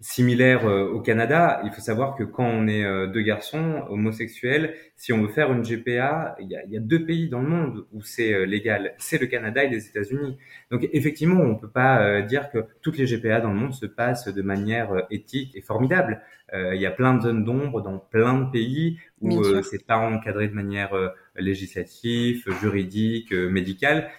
similaire 0.00 0.66
euh, 0.66 0.88
au 0.88 1.00
Canada. 1.00 1.60
Il 1.64 1.70
faut 1.70 1.80
savoir 1.80 2.16
que 2.16 2.24
quand 2.24 2.44
on 2.44 2.68
est 2.68 2.84
euh, 2.84 3.06
deux 3.06 3.22
garçons 3.22 3.82
homosexuels, 3.88 4.74
si 4.94 5.12
on 5.12 5.22
veut 5.22 5.28
faire 5.28 5.52
une 5.52 5.62
GPA, 5.62 6.36
il 6.38 6.48
y 6.48 6.56
a, 6.56 6.64
y 6.66 6.76
a 6.76 6.80
deux 6.80 7.04
pays 7.04 7.28
dans 7.28 7.40
le 7.40 7.48
monde 7.48 7.86
où 7.92 8.02
c'est 8.02 8.34
euh, 8.34 8.44
légal. 8.44 8.94
C'est 8.98 9.18
le 9.18 9.26
Canada 9.26 9.64
et 9.64 9.68
les 9.68 9.86
États-Unis. 9.86 10.36
Donc 10.70 10.86
effectivement, 10.92 11.40
on 11.40 11.56
peut 11.56 11.70
pas 11.70 12.22
dire 12.22 12.50
que 12.50 12.64
toutes 12.82 12.98
les 12.98 13.06
GPA 13.06 13.40
dans 13.40 13.52
le 13.52 13.58
monde 13.58 13.72
se 13.72 13.86
passent 13.86 14.28
de 14.28 14.42
manière 14.42 15.06
éthique 15.10 15.54
et 15.54 15.60
formidable. 15.60 16.20
il 16.52 16.80
y 16.80 16.86
a 16.86 16.90
plein 16.90 17.14
de 17.14 17.22
zones 17.22 17.44
d'ombre 17.44 17.82
dans 17.82 17.98
plein 17.98 18.40
de 18.40 18.50
pays 18.50 18.98
où 19.20 19.44
c'est 19.62 19.86
pas 19.86 19.96
encadré 19.98 20.48
de 20.48 20.54
manière 20.54 20.92
législative, 21.36 22.44
juridique, 22.60 23.32
médicale. 23.32 24.10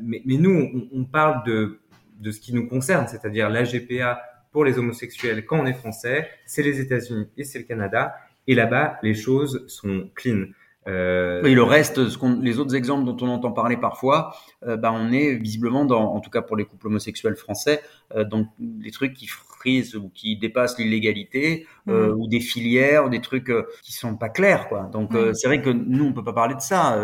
mais, 0.00 0.22
mais, 0.24 0.36
nous, 0.36 0.70
on, 0.92 1.00
on 1.00 1.04
parle 1.04 1.44
de 1.44 1.80
de 2.20 2.30
ce 2.30 2.40
qui 2.40 2.54
nous 2.54 2.66
concerne, 2.66 3.06
c'est-à-dire 3.08 3.50
la 3.50 3.64
GPA 3.64 4.22
pour 4.56 4.64
les 4.64 4.78
homosexuels 4.78 5.44
quand 5.44 5.60
on 5.60 5.66
est 5.66 5.74
français, 5.74 6.30
c'est 6.46 6.62
les 6.62 6.80
États-Unis 6.80 7.28
et 7.36 7.44
c'est 7.44 7.58
le 7.58 7.66
Canada. 7.66 8.14
Et 8.46 8.54
là-bas, 8.54 8.96
les 9.02 9.12
choses 9.12 9.66
sont 9.68 10.08
clean. 10.14 10.46
Euh... 10.88 11.42
Oui, 11.44 11.54
le 11.54 11.62
reste, 11.62 12.08
ce 12.08 12.42
les 12.42 12.58
autres 12.58 12.74
exemples 12.74 13.04
dont 13.04 13.18
on 13.20 13.28
entend 13.28 13.52
parler 13.52 13.76
parfois, 13.76 14.34
euh, 14.66 14.78
bah, 14.78 14.92
on 14.94 15.12
est 15.12 15.34
visiblement 15.34 15.84
dans, 15.84 16.14
en 16.14 16.20
tout 16.20 16.30
cas 16.30 16.40
pour 16.40 16.56
les 16.56 16.64
couples 16.64 16.86
homosexuels 16.86 17.36
français, 17.36 17.82
euh, 18.14 18.24
dans 18.24 18.46
des 18.58 18.92
trucs 18.92 19.12
qui 19.12 19.26
frisent 19.66 19.96
ou 19.96 20.10
qui 20.14 20.36
dépassent 20.36 20.78
l'illégalité, 20.78 21.66
euh, 21.88 22.08
mmh. 22.08 22.20
ou 22.20 22.28
des 22.28 22.40
filières, 22.40 23.06
ou 23.06 23.08
des 23.08 23.20
trucs 23.20 23.50
euh, 23.50 23.66
qui 23.82 23.92
sont 23.92 24.16
pas 24.16 24.28
clairs, 24.28 24.68
quoi. 24.68 24.88
Donc 24.92 25.12
mmh. 25.12 25.34
c'est 25.34 25.48
vrai 25.48 25.60
que 25.60 25.70
nous, 25.70 26.04
on 26.04 26.12
peut 26.12 26.24
pas 26.24 26.32
parler 26.32 26.54
de 26.54 26.60
ça. 26.60 26.98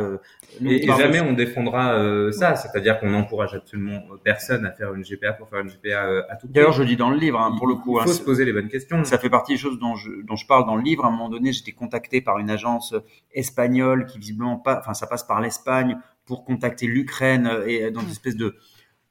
Nous, 0.60 0.70
et, 0.70 0.86
jamais 0.86 1.20
on 1.20 1.32
défendra 1.32 1.98
ça, 2.32 2.54
c'est-à-dire 2.56 3.00
qu'on 3.00 3.10
n'encourage 3.10 3.54
absolument 3.54 4.00
personne 4.22 4.64
à 4.66 4.72
faire 4.72 4.94
une 4.94 5.02
GPA 5.02 5.32
pour 5.32 5.48
faire 5.48 5.60
une 5.60 5.68
GPA 5.68 6.24
à 6.28 6.36
tout 6.36 6.48
D'ailleurs, 6.48 6.72
je 6.72 6.82
dis 6.82 6.96
dans 6.96 7.10
le 7.10 7.18
livre, 7.18 7.40
hein, 7.40 7.54
pour 7.56 7.66
le 7.66 7.74
coup, 7.74 7.98
il 7.98 8.04
faut 8.04 8.12
se 8.12 8.22
poser 8.22 8.44
les 8.44 8.52
bonnes 8.52 8.68
questions. 8.68 9.04
Ça 9.04 9.18
fait 9.18 9.30
partie 9.30 9.52
des 9.52 9.58
choses 9.58 9.78
dont 9.78 9.96
je, 9.96 10.10
dont 10.24 10.36
je 10.36 10.46
parle 10.46 10.66
dans 10.66 10.76
le 10.76 10.82
livre. 10.82 11.04
À 11.04 11.08
un 11.08 11.10
moment 11.10 11.28
donné, 11.28 11.52
j'étais 11.52 11.72
contacté 11.72 12.20
par 12.20 12.38
une 12.38 12.50
agence 12.50 12.94
espagnole 13.32 14.06
qui 14.06 14.18
visiblement 14.18 14.56
pas, 14.56 14.78
enfin, 14.78 14.94
ça 14.94 15.06
passe 15.06 15.24
par 15.24 15.40
l'Espagne 15.40 15.98
pour 16.24 16.44
contacter 16.44 16.86
l'Ukraine 16.86 17.50
et 17.66 17.90
dans 17.90 18.00
une 18.00 18.10
espèce 18.10 18.36
de, 18.36 18.56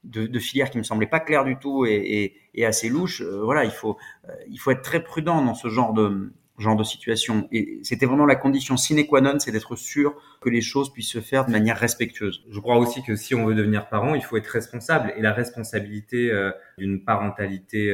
de, 0.04 0.26
de, 0.26 0.40
filière 0.40 0.70
qui 0.70 0.78
me 0.78 0.84
semblait 0.84 1.08
pas 1.08 1.20
claire 1.20 1.46
du 1.46 1.58
tout 1.58 1.86
et, 1.86 1.94
et, 1.94 2.36
et 2.56 2.66
assez 2.66 2.90
louche. 2.90 3.22
Euh, 3.22 3.44
voilà, 3.44 3.66
il 3.66 3.72
faut, 3.72 3.98
euh, 4.28 4.34
il 4.50 4.58
faut 4.58 4.72
être 4.72 4.82
très 4.82 5.04
prudent 5.04 5.44
dans 5.44 5.54
ce 5.54 5.68
genre 5.70 5.94
de 5.94 6.32
genre 6.58 6.76
de 6.76 6.84
situation. 6.84 7.48
Et 7.52 7.80
c'était 7.82 8.06
vraiment 8.06 8.28
la 8.28 8.36
condition 8.36 8.78
sine 8.78 9.08
qua 9.08 9.20
non, 9.20 9.40
c'est 9.40 9.52
d'être 9.52 9.76
sûr 9.76 10.14
que 10.42 10.50
les 10.50 10.62
choses 10.62 10.94
puissent 10.94 11.12
se 11.12 11.22
faire 11.22 11.46
de 11.48 11.52
manière 11.52 11.76
respectueuse. 11.76 12.46
Je 12.52 12.60
crois 12.60 12.78
aussi 12.78 13.02
que 13.02 13.16
si 13.16 13.34
on 13.34 13.48
veut 13.48 13.56
devenir 13.56 13.90
parent, 13.90 14.14
il 14.14 14.22
faut 14.22 14.38
être 14.38 14.48
responsable. 14.48 15.12
Et 15.18 15.22
la 15.24 15.34
responsabilité 15.34 16.30
euh, 16.30 16.52
d'une 16.78 17.04
parentalité 17.04 17.90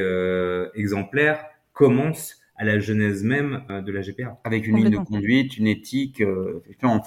exemplaire 0.74 1.42
commence 1.72 2.37
à 2.58 2.64
la 2.64 2.80
genèse 2.80 3.22
même 3.22 3.64
euh, 3.70 3.80
de 3.80 3.92
la 3.92 4.02
GPA. 4.02 4.40
Avec 4.44 4.66
une 4.66 4.76
ligne 4.76 4.90
de 4.90 4.98
conduite, 4.98 5.56
une 5.56 5.68
éthique. 5.68 6.20
Euh, 6.20 6.62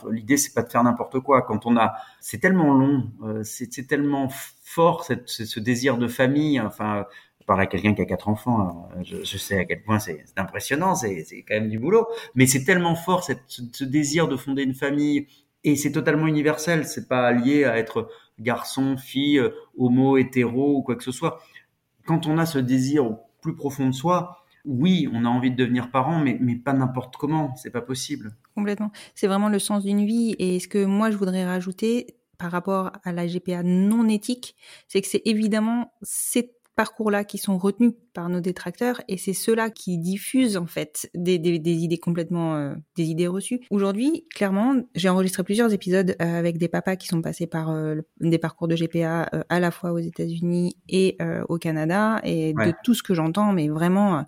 L'idée, 0.10 0.38
c'est 0.38 0.54
pas 0.54 0.64
de 0.64 0.70
faire 0.70 0.84
n'importe 0.84 1.20
quoi. 1.20 1.42
Quand 1.42 1.66
on 1.66 1.76
a, 1.76 1.94
c'est 2.22 2.40
tellement 2.40 2.74
long, 2.74 3.12
euh, 3.24 3.44
c'est 3.44 3.86
tellement 3.86 4.30
fort 4.64 5.04
cette, 5.04 5.28
ce 5.28 5.60
désir 5.60 5.98
de 5.98 6.08
famille. 6.08 6.60
Enfin, 6.62 7.06
je 7.42 7.46
parle 7.46 7.60
à 7.62 7.66
quelqu'un 7.66 7.94
qui 7.94 8.02
a 8.02 8.06
quatre 8.06 8.30
enfants. 8.30 8.90
Je, 9.04 9.18
je, 9.24 9.38
sais 9.38 9.60
à 9.60 9.66
quel 9.66 9.84
point 9.84 10.00
c'est 10.00 10.24
impressionnant. 10.38 10.96
C'est 10.96 11.44
quand 11.46 11.56
même 11.56 11.70
du 11.70 11.80
boulot. 11.80 12.08
Mais 12.34 12.48
c'est 12.48 12.64
tellement 12.64 12.96
fort 12.96 13.26
cette, 13.26 13.44
ce, 13.48 13.62
ce 13.74 13.84
désir 13.84 14.30
de 14.30 14.38
fonder 14.38 14.64
une 14.64 14.74
famille. 14.74 15.28
Et 15.66 15.76
c'est 15.76 15.92
totalement 15.92 16.28
universel. 16.28 16.86
C'est 16.86 17.10
pas 17.10 17.34
lié 17.34 17.66
à 17.66 17.78
être 17.78 18.10
garçon, 18.40 18.96
fille, 18.96 19.42
homo, 19.78 20.16
hétéro 20.18 20.78
ou 20.78 20.82
quoi 20.82 20.96
que 20.96 21.04
ce 21.04 21.12
soit. 21.12 21.42
Quand 22.06 22.26
on 22.26 22.38
a 22.38 22.46
ce 22.46 22.58
désir 22.58 23.06
au 23.06 23.20
plus 23.42 23.56
profond 23.56 23.88
de 23.88 23.94
soi, 23.94 24.41
oui, 24.66 25.08
on 25.12 25.26
a 25.26 25.30
envie 25.30 25.52
de 25.52 25.56
devenir 25.56 25.92
parent, 25.92 26.20
mais, 26.20 26.38
mais 26.40 26.56
pas 26.56 26.74
n'importe 26.74 27.18
comment, 27.18 27.56
c'est 27.56 27.72
pas 27.72 27.82
possible. 27.82 28.36
Complètement. 28.56 28.92
C'est 29.16 29.28
vraiment 29.28 29.50
le 29.50 29.60
sens 29.60 29.84
d'une 29.84 30.06
vie. 30.06 30.36
Et 30.40 30.60
ce 30.60 30.68
que 30.68 30.84
moi, 30.84 31.12
je 31.12 31.18
voudrais 31.18 31.46
rajouter 31.46 32.18
par 32.38 32.52
rapport 32.52 32.92
à 33.04 33.12
la 33.12 33.28
GPA 33.28 33.64
non 33.64 34.08
éthique, 34.08 34.56
c'est 34.88 35.02
que 35.02 35.08
c'est 35.08 35.22
évidemment 35.26 35.94
ces 36.02 36.56
parcours-là 36.76 37.24
qui 37.24 37.38
sont 37.38 37.58
retenus 37.58 37.94
par 38.14 38.30
nos 38.30 38.40
détracteurs 38.40 39.02
et 39.08 39.18
c'est 39.18 39.34
ceux-là 39.34 39.70
qui 39.70 39.98
diffusent 39.98 40.58
en 40.58 40.66
fait 40.66 41.10
des, 41.14 41.38
des, 41.38 41.60
des 41.60 41.74
idées 41.74 41.98
complètement 41.98 42.56
euh, 42.56 42.74
des 42.96 43.06
idées 43.06 43.28
reçues. 43.28 43.60
Aujourd'hui, 43.70 44.26
clairement, 44.34 44.76
j'ai 44.96 45.10
enregistré 45.10 45.44
plusieurs 45.44 45.74
épisodes 45.74 46.16
euh, 46.22 46.40
avec 46.40 46.58
des 46.58 46.68
papas 46.68 46.96
qui 46.96 47.08
sont 47.08 47.22
passés 47.22 47.48
par 47.48 47.70
euh, 47.70 48.02
des 48.20 48.38
parcours 48.38 48.68
de 48.68 48.76
GPA 48.76 49.30
à 49.50 49.60
la 49.60 49.72
fois 49.72 49.92
aux 49.92 50.00
États-Unis 50.00 50.78
et 50.88 51.18
au 51.50 51.58
Canada 51.58 52.20
et 52.24 52.54
de 52.54 52.74
tout 52.84 52.94
ce 52.94 53.04
que 53.04 53.14
j'entends, 53.14 53.54
mais 53.54 53.70
vraiment 53.70 54.26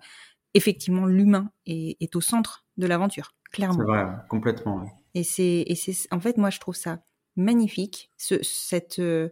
effectivement, 0.54 1.06
l'humain 1.06 1.50
est, 1.66 1.96
est, 2.00 2.16
au 2.16 2.20
centre 2.20 2.64
de 2.76 2.86
l'aventure, 2.86 3.34
clairement. 3.52 3.78
C'est 3.78 3.84
vrai, 3.84 4.06
complètement. 4.28 4.78
Ouais. 4.78 4.88
Et 5.14 5.24
c'est, 5.24 5.64
et 5.66 5.74
c'est, 5.74 5.92
en 6.12 6.20
fait, 6.20 6.38
moi, 6.38 6.50
je 6.50 6.60
trouve 6.60 6.76
ça 6.76 7.00
magnifique, 7.36 8.10
ce, 8.16 8.36
cette, 8.42 9.00
euh, 9.00 9.28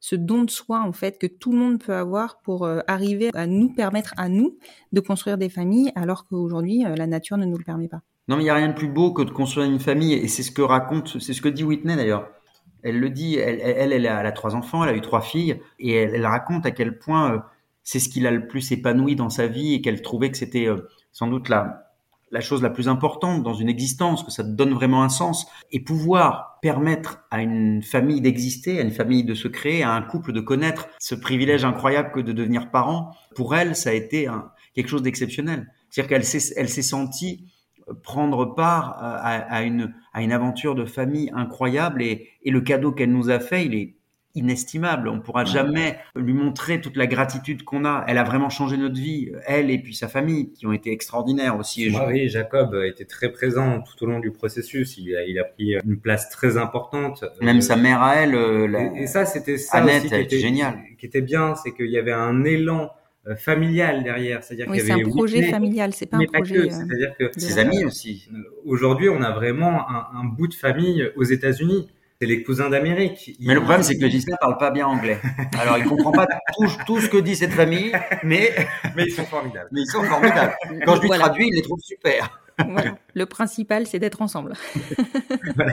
ce 0.00 0.16
don 0.16 0.44
de 0.44 0.50
soi, 0.50 0.80
en 0.80 0.92
fait, 0.92 1.18
que 1.18 1.26
tout 1.26 1.52
le 1.52 1.58
monde 1.58 1.78
peut 1.78 1.94
avoir 1.94 2.40
pour 2.40 2.64
euh, 2.64 2.80
arriver 2.88 3.30
à 3.34 3.46
nous 3.46 3.72
permettre 3.72 4.14
à 4.16 4.28
nous 4.28 4.58
de 4.92 5.00
construire 5.00 5.38
des 5.38 5.50
familles, 5.50 5.92
alors 5.94 6.26
qu'aujourd'hui, 6.26 6.84
euh, 6.86 6.96
la 6.96 7.06
nature 7.06 7.36
ne 7.36 7.44
nous 7.44 7.58
le 7.58 7.64
permet 7.64 7.88
pas. 7.88 8.00
Non, 8.26 8.36
mais 8.36 8.42
il 8.42 8.46
n'y 8.46 8.50
a 8.50 8.54
rien 8.54 8.68
de 8.68 8.74
plus 8.74 8.88
beau 8.88 9.12
que 9.12 9.22
de 9.22 9.30
construire 9.30 9.70
une 9.70 9.78
famille, 9.78 10.14
et 10.14 10.26
c'est 10.26 10.42
ce 10.42 10.50
que 10.50 10.62
raconte, 10.62 11.20
c'est 11.20 11.34
ce 11.34 11.42
que 11.42 11.48
dit 11.48 11.64
Whitney 11.64 11.96
d'ailleurs. 11.96 12.28
Elle 12.82 12.98
le 12.98 13.10
dit, 13.10 13.36
elle, 13.36 13.60
elle, 13.60 14.06
a, 14.06 14.18
a 14.18 14.32
trois 14.32 14.54
enfants, 14.54 14.82
elle 14.82 14.90
a 14.90 14.96
eu 14.96 15.02
trois 15.02 15.20
filles, 15.20 15.60
et 15.78 15.92
elle, 15.92 16.24
raconte 16.24 16.64
à 16.64 16.70
quel 16.70 16.98
point 16.98 17.44
c'est 17.82 17.98
ce 17.98 18.08
qui 18.08 18.20
l'a 18.20 18.30
le 18.30 18.46
plus 18.46 18.72
épanoui 18.72 19.16
dans 19.16 19.28
sa 19.28 19.48
vie 19.48 19.74
et 19.74 19.80
qu'elle 19.82 20.00
trouvait 20.00 20.30
que 20.30 20.38
c'était 20.38 20.66
euh, 20.66 20.88
sans 21.12 21.26
doute 21.26 21.48
la, 21.48 21.89
la 22.30 22.40
chose 22.40 22.62
la 22.62 22.70
plus 22.70 22.88
importante 22.88 23.42
dans 23.42 23.54
une 23.54 23.68
existence, 23.68 24.22
que 24.22 24.30
ça 24.30 24.42
donne 24.42 24.72
vraiment 24.72 25.02
un 25.02 25.08
sens. 25.08 25.46
Et 25.72 25.80
pouvoir 25.80 26.58
permettre 26.62 27.24
à 27.30 27.42
une 27.42 27.82
famille 27.82 28.20
d'exister, 28.20 28.78
à 28.78 28.82
une 28.82 28.92
famille 28.92 29.24
de 29.24 29.34
se 29.34 29.48
créer, 29.48 29.82
à 29.82 29.92
un 29.92 30.02
couple 30.02 30.32
de 30.32 30.40
connaître 30.40 30.88
ce 30.98 31.14
privilège 31.14 31.64
incroyable 31.64 32.12
que 32.12 32.20
de 32.20 32.32
devenir 32.32 32.70
parent, 32.70 33.16
pour 33.34 33.54
elle, 33.54 33.74
ça 33.74 33.90
a 33.90 33.94
été 33.94 34.28
quelque 34.74 34.88
chose 34.88 35.02
d'exceptionnel. 35.02 35.72
C'est-à-dire 35.88 36.08
qu'elle 36.08 36.24
s'est, 36.24 36.54
elle 36.56 36.68
s'est 36.68 36.82
sentie 36.82 37.46
prendre 38.02 38.54
part 38.54 38.96
à, 39.00 39.36
à, 39.36 39.62
une, 39.62 39.94
à 40.12 40.22
une 40.22 40.32
aventure 40.32 40.74
de 40.74 40.84
famille 40.84 41.30
incroyable 41.34 42.02
et, 42.02 42.28
et 42.42 42.50
le 42.50 42.60
cadeau 42.60 42.92
qu'elle 42.92 43.12
nous 43.12 43.30
a 43.30 43.40
fait, 43.40 43.66
il 43.66 43.74
est 43.74 43.96
inestimable. 44.34 45.08
On 45.08 45.20
pourra 45.20 45.44
jamais 45.44 45.98
lui 46.14 46.32
montrer 46.32 46.80
toute 46.80 46.96
la 46.96 47.06
gratitude 47.06 47.64
qu'on 47.64 47.84
a. 47.84 48.04
Elle 48.06 48.18
a 48.18 48.24
vraiment 48.24 48.50
changé 48.50 48.76
notre 48.76 48.94
vie, 48.94 49.32
elle 49.46 49.70
et 49.70 49.78
puis 49.78 49.94
sa 49.94 50.08
famille, 50.08 50.52
qui 50.52 50.66
ont 50.66 50.72
été 50.72 50.92
extraordinaires 50.92 51.58
aussi. 51.58 51.92
oui, 52.08 52.28
Jacob 52.28 52.74
a 52.74 52.86
été 52.86 53.04
très 53.04 53.32
présent 53.32 53.82
tout 53.82 54.04
au 54.04 54.06
long 54.06 54.20
du 54.20 54.30
processus. 54.30 54.96
Il 54.98 55.16
a, 55.16 55.24
il 55.24 55.38
a 55.38 55.44
pris 55.44 55.74
une 55.84 55.98
place 55.98 56.30
très 56.30 56.56
importante. 56.56 57.24
Même 57.40 57.58
euh, 57.58 57.60
sa 57.60 57.76
mère 57.76 58.02
à 58.02 58.16
elle. 58.16 58.34
Euh, 58.34 58.94
et, 58.94 59.06
ça, 59.06 59.24
c'était 59.26 59.58
ça 59.58 59.78
Annette, 59.78 60.04
aussi 60.04 60.14
qui 60.14 60.20
était 60.20 60.38
génial. 60.38 60.78
Qui 60.98 61.06
était 61.06 61.22
bien, 61.22 61.54
c'est 61.56 61.72
qu'il 61.72 61.90
y 61.90 61.98
avait 61.98 62.12
un 62.12 62.44
élan 62.44 62.90
euh, 63.26 63.36
familial 63.36 64.02
derrière, 64.02 64.42
c'est-à-dire 64.42 64.66
oui, 64.70 64.78
qu'il 64.78 64.88
y 64.88 64.92
avait 64.92 65.02
un 65.02 65.08
projet 65.08 65.42
familial, 65.42 65.92
c'est 65.92 66.06
pas 66.06 66.16
un 66.16 66.24
projet. 66.24 66.70
C'est-à-dire 66.70 67.14
que 67.18 67.30
ses 67.38 67.58
amis 67.58 67.84
aussi. 67.84 68.28
Aujourd'hui, 68.64 69.08
on 69.08 69.20
a 69.22 69.32
vraiment 69.32 69.88
un, 69.90 70.06
un 70.14 70.24
bout 70.24 70.48
de 70.48 70.54
famille 70.54 71.10
aux 71.16 71.24
États-Unis 71.24 71.88
c'est 72.20 72.26
les 72.26 72.42
cousins 72.42 72.68
d'Amérique. 72.68 73.34
Mais 73.40 73.54
le 73.54 73.60
problème, 73.60 73.82
c'est 73.82 73.96
que 73.96 74.08
Gislain 74.08 74.36
parle 74.40 74.58
pas 74.58 74.70
bien 74.70 74.86
anglais. 74.86 75.18
Alors, 75.58 75.78
il 75.78 75.84
comprend 75.84 76.12
pas 76.12 76.26
tout, 76.54 76.66
tout, 76.86 77.00
ce 77.00 77.08
que 77.08 77.16
dit 77.16 77.34
cette 77.34 77.52
famille, 77.52 77.92
mais... 78.22 78.54
mais 78.96 79.04
ils 79.04 79.12
sont 79.12 79.24
formidables. 79.24 79.68
Mais 79.72 79.80
ils 79.80 79.90
sont 79.90 80.02
formidables. 80.02 80.54
Quand 80.84 80.96
je 80.96 81.00
lui 81.00 81.06
voilà. 81.06 81.24
traduis, 81.24 81.48
il 81.48 81.56
les 81.56 81.62
trouve 81.62 81.80
super. 81.80 82.38
Voilà. 82.68 82.98
Le 83.14 83.24
principal, 83.24 83.86
c'est 83.86 83.98
d'être 83.98 84.20
ensemble. 84.20 84.52
voilà. 85.56 85.72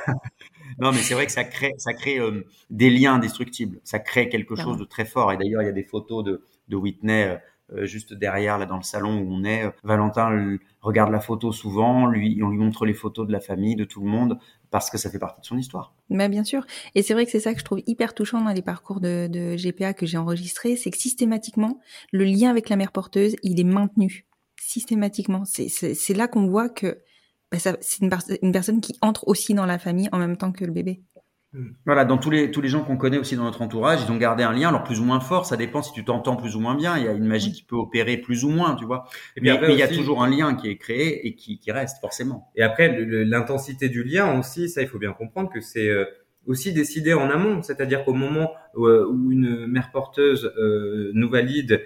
Non, 0.80 0.92
mais 0.94 1.00
c'est 1.00 1.16
vrai 1.16 1.26
que 1.26 1.34
ça 1.34 1.44
crée, 1.44 1.74
ça 1.78 1.94
crée 1.94 2.18
euh, 2.18 2.46
des 2.70 2.90
liens 2.90 3.16
indestructibles. 3.16 3.80
Ça 3.84 4.00
crée 4.00 4.30
quelque 4.30 4.54
Clairement. 4.54 4.72
chose 4.74 4.80
de 4.80 4.86
très 4.86 5.04
fort. 5.04 5.34
Et 5.34 5.38
d'ailleurs, 5.38 5.64
il 5.64 5.66
y 5.66 5.70
a 5.70 5.74
des 5.74 5.84
photos 5.84 6.24
de, 6.24 6.46
de 6.70 6.76
Whitney 6.78 7.28
euh, 7.28 7.36
euh, 7.74 7.86
juste 7.86 8.14
derrière, 8.14 8.58
là, 8.58 8.66
dans 8.66 8.78
le 8.78 8.84
salon 8.84 9.20
où 9.20 9.34
on 9.34 9.44
est. 9.44 9.70
Valentin 9.84 10.58
regarde 10.82 11.12
la 11.12 11.20
photo 11.20 11.52
souvent, 11.52 12.06
lui, 12.06 12.40
on 12.42 12.50
lui 12.50 12.58
montre 12.58 12.86
les 12.86 12.94
photos 12.94 13.28
de 13.28 13.34
la 13.34 13.42
famille, 13.42 13.76
de 13.76 13.84
tout 13.84 14.00
le 14.00 14.08
monde, 14.08 14.38
parce 14.70 14.90
que 14.90 14.98
ça 14.98 15.10
fait 15.10 15.20
partie 15.20 15.42
de 15.42 15.46
son 15.46 15.58
histoire. 15.58 15.94
Mais 16.10 16.30
bien 16.30 16.44
sûr. 16.44 16.66
Et 16.96 17.04
c'est 17.04 17.14
vrai 17.14 17.26
que 17.26 17.32
c'est 17.32 17.40
ça 17.40 17.54
que 17.54 17.60
je 17.60 17.66
trouve 17.66 17.82
hyper 17.88 18.14
touchant 18.14 18.42
dans 18.42 18.52
les 18.52 18.62
parcours 18.62 19.00
de, 19.00 19.56
GPA 19.56 19.94
que 19.94 20.06
j'ai 20.06 20.18
enregistrés, 20.18 20.76
c'est 20.76 20.92
que 20.92 20.98
systématiquement, 20.98 21.80
le 22.12 22.26
lien 22.26 22.50
avec 22.50 22.70
la 22.70 22.76
mère 22.76 22.92
porteuse, 22.92 23.36
il 23.44 23.60
est 23.60 23.66
maintenu. 23.66 24.26
Systématiquement. 24.60 25.44
C'est 25.46 26.14
là 26.14 26.28
qu'on 26.28 26.48
voit 26.48 26.70
que 26.70 27.00
bah, 27.52 27.58
c'est 27.60 28.02
une 28.02 28.52
personne 28.52 28.82
qui 28.82 28.98
entre 29.02 29.28
aussi 29.28 29.54
dans 29.54 29.66
la 29.66 29.80
famille 29.80 30.10
en 30.12 30.18
même 30.18 30.36
temps 30.36 30.52
que 30.52 30.66
le 30.66 30.72
bébé. 30.72 31.02
Voilà, 31.86 32.06
dans 32.06 32.18
tous 32.18 32.30
les 32.30 32.52
tous 32.52 32.62
les 32.62 32.70
gens 32.70 32.84
qu'on 32.84 32.98
connaît 32.98 33.18
aussi 33.18 33.36
dans 33.36 33.44
notre 33.44 33.62
entourage, 33.62 34.00
ils 34.06 34.12
ont 34.12 34.18
gardé 34.18 34.44
un 34.44 34.54
lien, 34.54 34.70
alors 34.70 34.84
plus 34.84 35.00
ou 35.00 35.04
moins 35.04 35.20
fort, 35.20 35.46
ça 35.46 35.58
dépend 35.58 35.82
si 35.82 35.92
tu 35.92 36.04
t'entends 36.04 36.36
plus 36.36 36.56
ou 36.56 36.60
moins 36.60 36.76
bien. 36.76 36.98
Il 36.98 37.04
y 37.04 37.08
a 37.08 37.14
une 37.14 37.26
magie 37.26 37.52
qui 37.52 37.64
peut 37.64 37.76
opérer 37.76 38.18
plus 38.18 38.44
ou 38.44 38.50
moins, 38.50 38.76
tu 38.76 38.86
vois. 38.86 39.06
Et 39.36 39.42
mais, 39.42 39.60
mais 39.60 39.74
il 39.74 39.80
y 39.80 39.84
a 39.84 39.88
toujours 39.88 40.24
un 40.24 40.30
lien 40.30 40.56
qui 40.56 40.70
est 40.70 40.78
créé 40.78 41.28
et 41.28 41.36
qui, 41.36 41.60
qui 41.60 41.72
reste 41.72 42.00
forcément. 42.00 42.52
Et 42.56 42.64
après, 42.64 42.96
l'intensité 43.00 43.90
du 43.90 44.04
lien 44.04 44.38
aussi, 44.40 44.70
ça 44.70 44.82
il 44.82 44.88
faut 44.88 45.00
bien 45.00 45.14
comprendre 45.14 45.50
que 45.52 45.62
c'est 45.62 45.90
euh, 45.90 46.06
aussi 46.48 46.74
décider 46.74 47.14
en 47.14 47.30
amont, 47.30 47.62
c'est-à-dire 47.62 48.04
qu'au 48.06 48.14
moment 48.14 48.52
où 48.76 49.32
une 49.32 49.68
mère 49.68 49.92
porteuse 49.92 50.52
nous 51.14 51.30
valide 51.30 51.82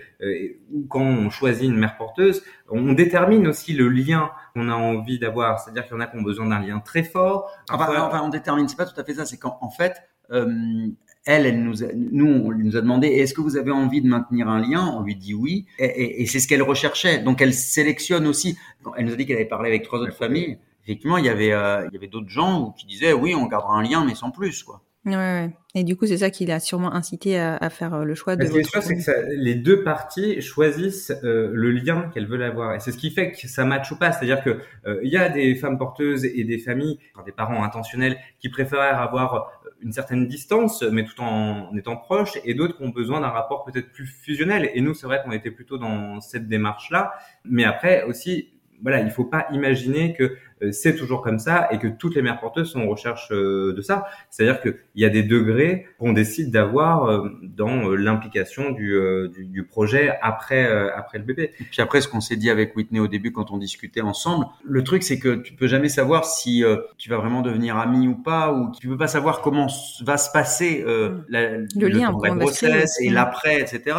ou 0.71 0.85
quand 0.87 1.01
on 1.03 1.29
choisit 1.29 1.65
une 1.65 1.77
mère 1.77 1.97
porteuse, 1.97 2.43
on 2.69 2.93
détermine 2.93 3.47
aussi 3.47 3.73
le 3.73 3.89
lien 3.89 4.31
qu'on 4.53 4.69
a 4.69 4.75
envie 4.75 5.19
d'avoir. 5.19 5.59
C'est-à-dire 5.59 5.85
qu'il 5.85 5.93
y 5.93 5.97
en 5.97 6.01
a 6.01 6.07
qui 6.07 6.17
ont 6.17 6.21
besoin 6.21 6.47
d'un 6.47 6.59
lien 6.59 6.79
très 6.79 7.03
fort. 7.03 7.51
Enfin, 7.69 7.87
enfin, 8.01 8.21
on 8.23 8.29
détermine, 8.29 8.67
c'est 8.67 8.77
pas 8.77 8.85
tout 8.85 8.99
à 8.99 9.03
fait 9.03 9.15
ça. 9.15 9.25
C'est 9.25 9.37
qu'en 9.37 9.69
fait, 9.69 9.93
euh, 10.31 10.87
elle, 11.25 11.45
elle 11.45 11.63
nous, 11.63 11.83
a, 11.83 11.87
nous, 11.93 12.27
on 12.27 12.51
nous 12.51 12.77
a 12.77 12.81
demandé 12.81 13.07
est-ce 13.07 13.33
que 13.33 13.41
vous 13.41 13.57
avez 13.57 13.71
envie 13.71 14.01
de 14.01 14.07
maintenir 14.07 14.47
un 14.47 14.59
lien? 14.61 14.85
On 14.95 15.03
lui 15.03 15.15
dit 15.15 15.33
oui, 15.33 15.65
et, 15.79 15.85
et, 15.85 16.21
et 16.21 16.25
c'est 16.25 16.39
ce 16.39 16.47
qu'elle 16.47 16.63
recherchait. 16.63 17.19
Donc 17.19 17.41
elle 17.41 17.53
sélectionne 17.53 18.27
aussi. 18.27 18.57
Elle 18.97 19.05
nous 19.05 19.13
a 19.13 19.15
dit 19.15 19.25
qu'elle 19.25 19.37
avait 19.37 19.45
parlé 19.45 19.69
avec 19.69 19.83
trois 19.83 19.99
autres 19.99 20.15
familles. 20.15 20.57
Effectivement, 20.83 21.17
il 21.17 21.25
y 21.25 21.29
avait, 21.29 21.53
euh, 21.53 21.85
il 21.87 21.93
y 21.93 21.97
avait 21.97 22.07
d'autres 22.07 22.29
gens 22.29 22.73
qui 22.77 22.85
disaient 22.85 23.13
oui, 23.13 23.35
on 23.35 23.45
gardera 23.45 23.75
un 23.75 23.83
lien, 23.83 24.03
mais 24.05 24.15
sans 24.15 24.31
plus, 24.31 24.63
quoi. 24.63 24.81
Ouais, 25.03 25.15
ouais. 25.15 25.49
Et 25.73 25.83
du 25.83 25.95
coup, 25.95 26.05
c'est 26.05 26.17
ça 26.17 26.29
qui 26.29 26.45
l'a 26.45 26.59
sûrement 26.59 26.93
incité 26.93 27.39
à, 27.39 27.55
à, 27.55 27.71
faire 27.71 27.95
euh, 27.95 28.03
le 28.03 28.13
choix 28.13 28.35
de. 28.35 28.45
Ce 28.45 28.51
qui 28.51 28.59
est 28.59 28.63
sûr, 28.63 28.83
c'est 28.83 28.95
que 28.95 29.01
ça, 29.01 29.13
les 29.29 29.55
deux 29.55 29.83
parties 29.83 30.41
choisissent 30.41 31.11
euh, 31.23 31.49
le 31.53 31.71
lien 31.71 32.11
qu'elles 32.13 32.27
veulent 32.27 32.43
avoir, 32.43 32.75
et 32.75 32.79
c'est 32.79 32.91
ce 32.91 32.97
qui 32.97 33.09
fait 33.09 33.31
que 33.31 33.47
ça 33.47 33.65
matche 33.65 33.91
ou 33.91 33.97
pas. 33.97 34.11
C'est-à-dire 34.11 34.43
que 34.43 34.59
euh, 34.85 34.99
il 35.01 35.09
y 35.09 35.17
a 35.17 35.29
des 35.29 35.55
femmes 35.55 35.79
porteuses 35.79 36.25
et 36.25 36.43
des 36.43 36.59
familles, 36.59 36.99
enfin, 37.15 37.23
des 37.25 37.31
parents 37.31 37.63
intentionnels, 37.63 38.17
qui 38.37 38.49
préfèrent 38.49 39.01
avoir 39.01 39.63
une 39.81 39.91
certaine 39.91 40.27
distance, 40.27 40.83
mais 40.83 41.03
tout 41.03 41.19
en, 41.19 41.69
en 41.71 41.75
étant 41.75 41.97
proches, 41.97 42.37
et 42.45 42.53
d'autres 42.53 42.77
qui 42.77 42.83
ont 42.83 42.89
besoin 42.89 43.21
d'un 43.21 43.29
rapport 43.29 43.63
peut-être 43.63 43.91
plus 43.91 44.05
fusionnel. 44.05 44.69
Et 44.75 44.81
nous, 44.81 44.93
c'est 44.93 45.07
vrai 45.07 45.21
qu'on 45.25 45.31
était 45.31 45.49
plutôt 45.49 45.79
dans 45.79 46.21
cette 46.21 46.47
démarche-là. 46.47 47.13
Mais 47.43 47.63
après 47.63 48.03
aussi, 48.03 48.49
voilà, 48.81 49.01
il 49.01 49.11
faut 49.11 49.25
pas 49.25 49.47
imaginer 49.51 50.13
que 50.13 50.35
euh, 50.61 50.71
c'est 50.71 50.95
toujours 50.95 51.21
comme 51.21 51.39
ça 51.39 51.67
et 51.71 51.77
que 51.77 51.87
toutes 51.87 52.15
les 52.15 52.21
mères 52.21 52.39
porteuses 52.39 52.71
sont 52.71 52.81
en 52.81 52.87
recherche 52.87 53.29
euh, 53.31 53.73
de 53.73 53.81
ça. 53.81 54.05
C'est-à-dire 54.29 54.61
qu'il 54.61 54.75
y 54.95 55.05
a 55.05 55.09
des 55.09 55.23
degrés 55.23 55.87
qu'on 55.99 56.13
décide 56.13 56.51
d'avoir 56.51 57.05
euh, 57.05 57.29
dans 57.43 57.89
l'implication 57.89 58.71
du, 58.71 58.99
du, 59.33 59.45
du, 59.45 59.63
projet 59.63 60.17
après 60.21 60.69
après 60.95 61.17
le 61.17 61.23
bébé. 61.23 61.51
Et 61.59 61.63
puis 61.63 61.81
après, 61.81 62.01
ce 62.01 62.07
qu'on 62.07 62.21
s'est 62.21 62.35
dit 62.35 62.49
avec 62.49 62.75
Whitney 62.75 62.99
au 62.99 63.07
début 63.07 63.31
quand 63.31 63.51
on 63.51 63.57
discutait 63.57 64.01
ensemble, 64.01 64.45
le 64.63 64.83
truc 64.83 65.03
c'est 65.03 65.19
que 65.19 65.35
tu 65.35 65.53
peux 65.53 65.67
jamais 65.67 65.89
savoir 65.89 66.25
si 66.25 66.63
tu 66.97 67.09
vas 67.09 67.17
vraiment 67.17 67.41
devenir 67.41 67.77
ami 67.77 68.07
ou 68.07 68.15
pas, 68.15 68.51
ou 68.53 68.71
tu 68.79 68.87
peux 68.87 68.97
pas 68.97 69.07
savoir 69.07 69.41
comment 69.41 69.67
va 70.03 70.17
se 70.17 70.31
passer 70.31 70.83
la, 71.29 71.57
le, 71.57 71.67
le 71.75 71.87
lien, 71.87 72.15
la 72.21 72.29
grossesse 72.31 72.99
et 73.01 73.09
l'après, 73.09 73.61
etc. 73.61 73.95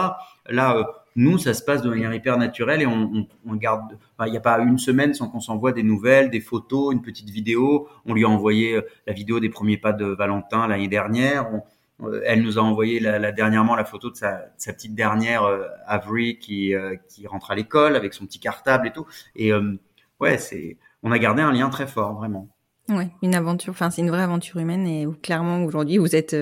Là 0.48 1.01
nous, 1.14 1.38
ça 1.38 1.54
se 1.54 1.62
passe 1.62 1.82
de 1.82 1.90
manière 1.90 2.12
hyper 2.14 2.38
naturelle 2.38 2.82
et 2.82 2.86
on, 2.86 3.10
on, 3.14 3.26
on 3.46 3.54
garde. 3.56 3.98
Il 4.24 4.30
n'y 4.30 4.36
a 4.36 4.40
pas 4.40 4.58
une 4.58 4.78
semaine 4.78 5.14
sans 5.14 5.28
qu'on 5.28 5.40
s'envoie 5.40 5.72
des 5.72 5.82
nouvelles, 5.82 6.30
des 6.30 6.40
photos, 6.40 6.94
une 6.94 7.02
petite 7.02 7.30
vidéo. 7.30 7.88
On 8.06 8.14
lui 8.14 8.24
a 8.24 8.28
envoyé 8.28 8.76
euh, 8.76 8.82
la 9.06 9.12
vidéo 9.12 9.40
des 9.40 9.48
premiers 9.50 9.76
pas 9.76 9.92
de 9.92 10.06
Valentin 10.06 10.66
l'année 10.68 10.88
dernière. 10.88 11.52
On, 11.52 11.62
euh, 12.06 12.22
elle 12.26 12.42
nous 12.42 12.58
a 12.58 12.62
envoyé 12.62 13.00
la, 13.00 13.18
la, 13.18 13.32
dernièrement 13.32 13.76
la 13.76 13.84
photo 13.84 14.10
de 14.10 14.16
sa, 14.16 14.46
sa 14.56 14.72
petite 14.72 14.94
dernière 14.94 15.44
euh, 15.44 15.66
Avery 15.86 16.38
qui, 16.38 16.74
euh, 16.74 16.96
qui 17.08 17.26
rentre 17.26 17.50
à 17.50 17.54
l'école 17.54 17.96
avec 17.96 18.14
son 18.14 18.26
petit 18.26 18.40
cartable 18.40 18.88
et 18.88 18.92
tout. 18.92 19.06
Et 19.36 19.52
euh, 19.52 19.78
ouais, 20.20 20.38
c'est. 20.38 20.78
On 21.02 21.10
a 21.12 21.18
gardé 21.18 21.42
un 21.42 21.52
lien 21.52 21.68
très 21.68 21.86
fort, 21.86 22.14
vraiment. 22.14 22.48
Ouais, 22.88 23.10
une 23.22 23.34
aventure. 23.34 23.72
Enfin, 23.72 23.90
c'est 23.90 24.02
une 24.02 24.10
vraie 24.10 24.22
aventure 24.22 24.58
humaine 24.60 24.86
et 24.86 25.06
où, 25.06 25.12
clairement 25.14 25.64
aujourd'hui 25.64 25.98
vous 25.98 26.14
êtes 26.14 26.36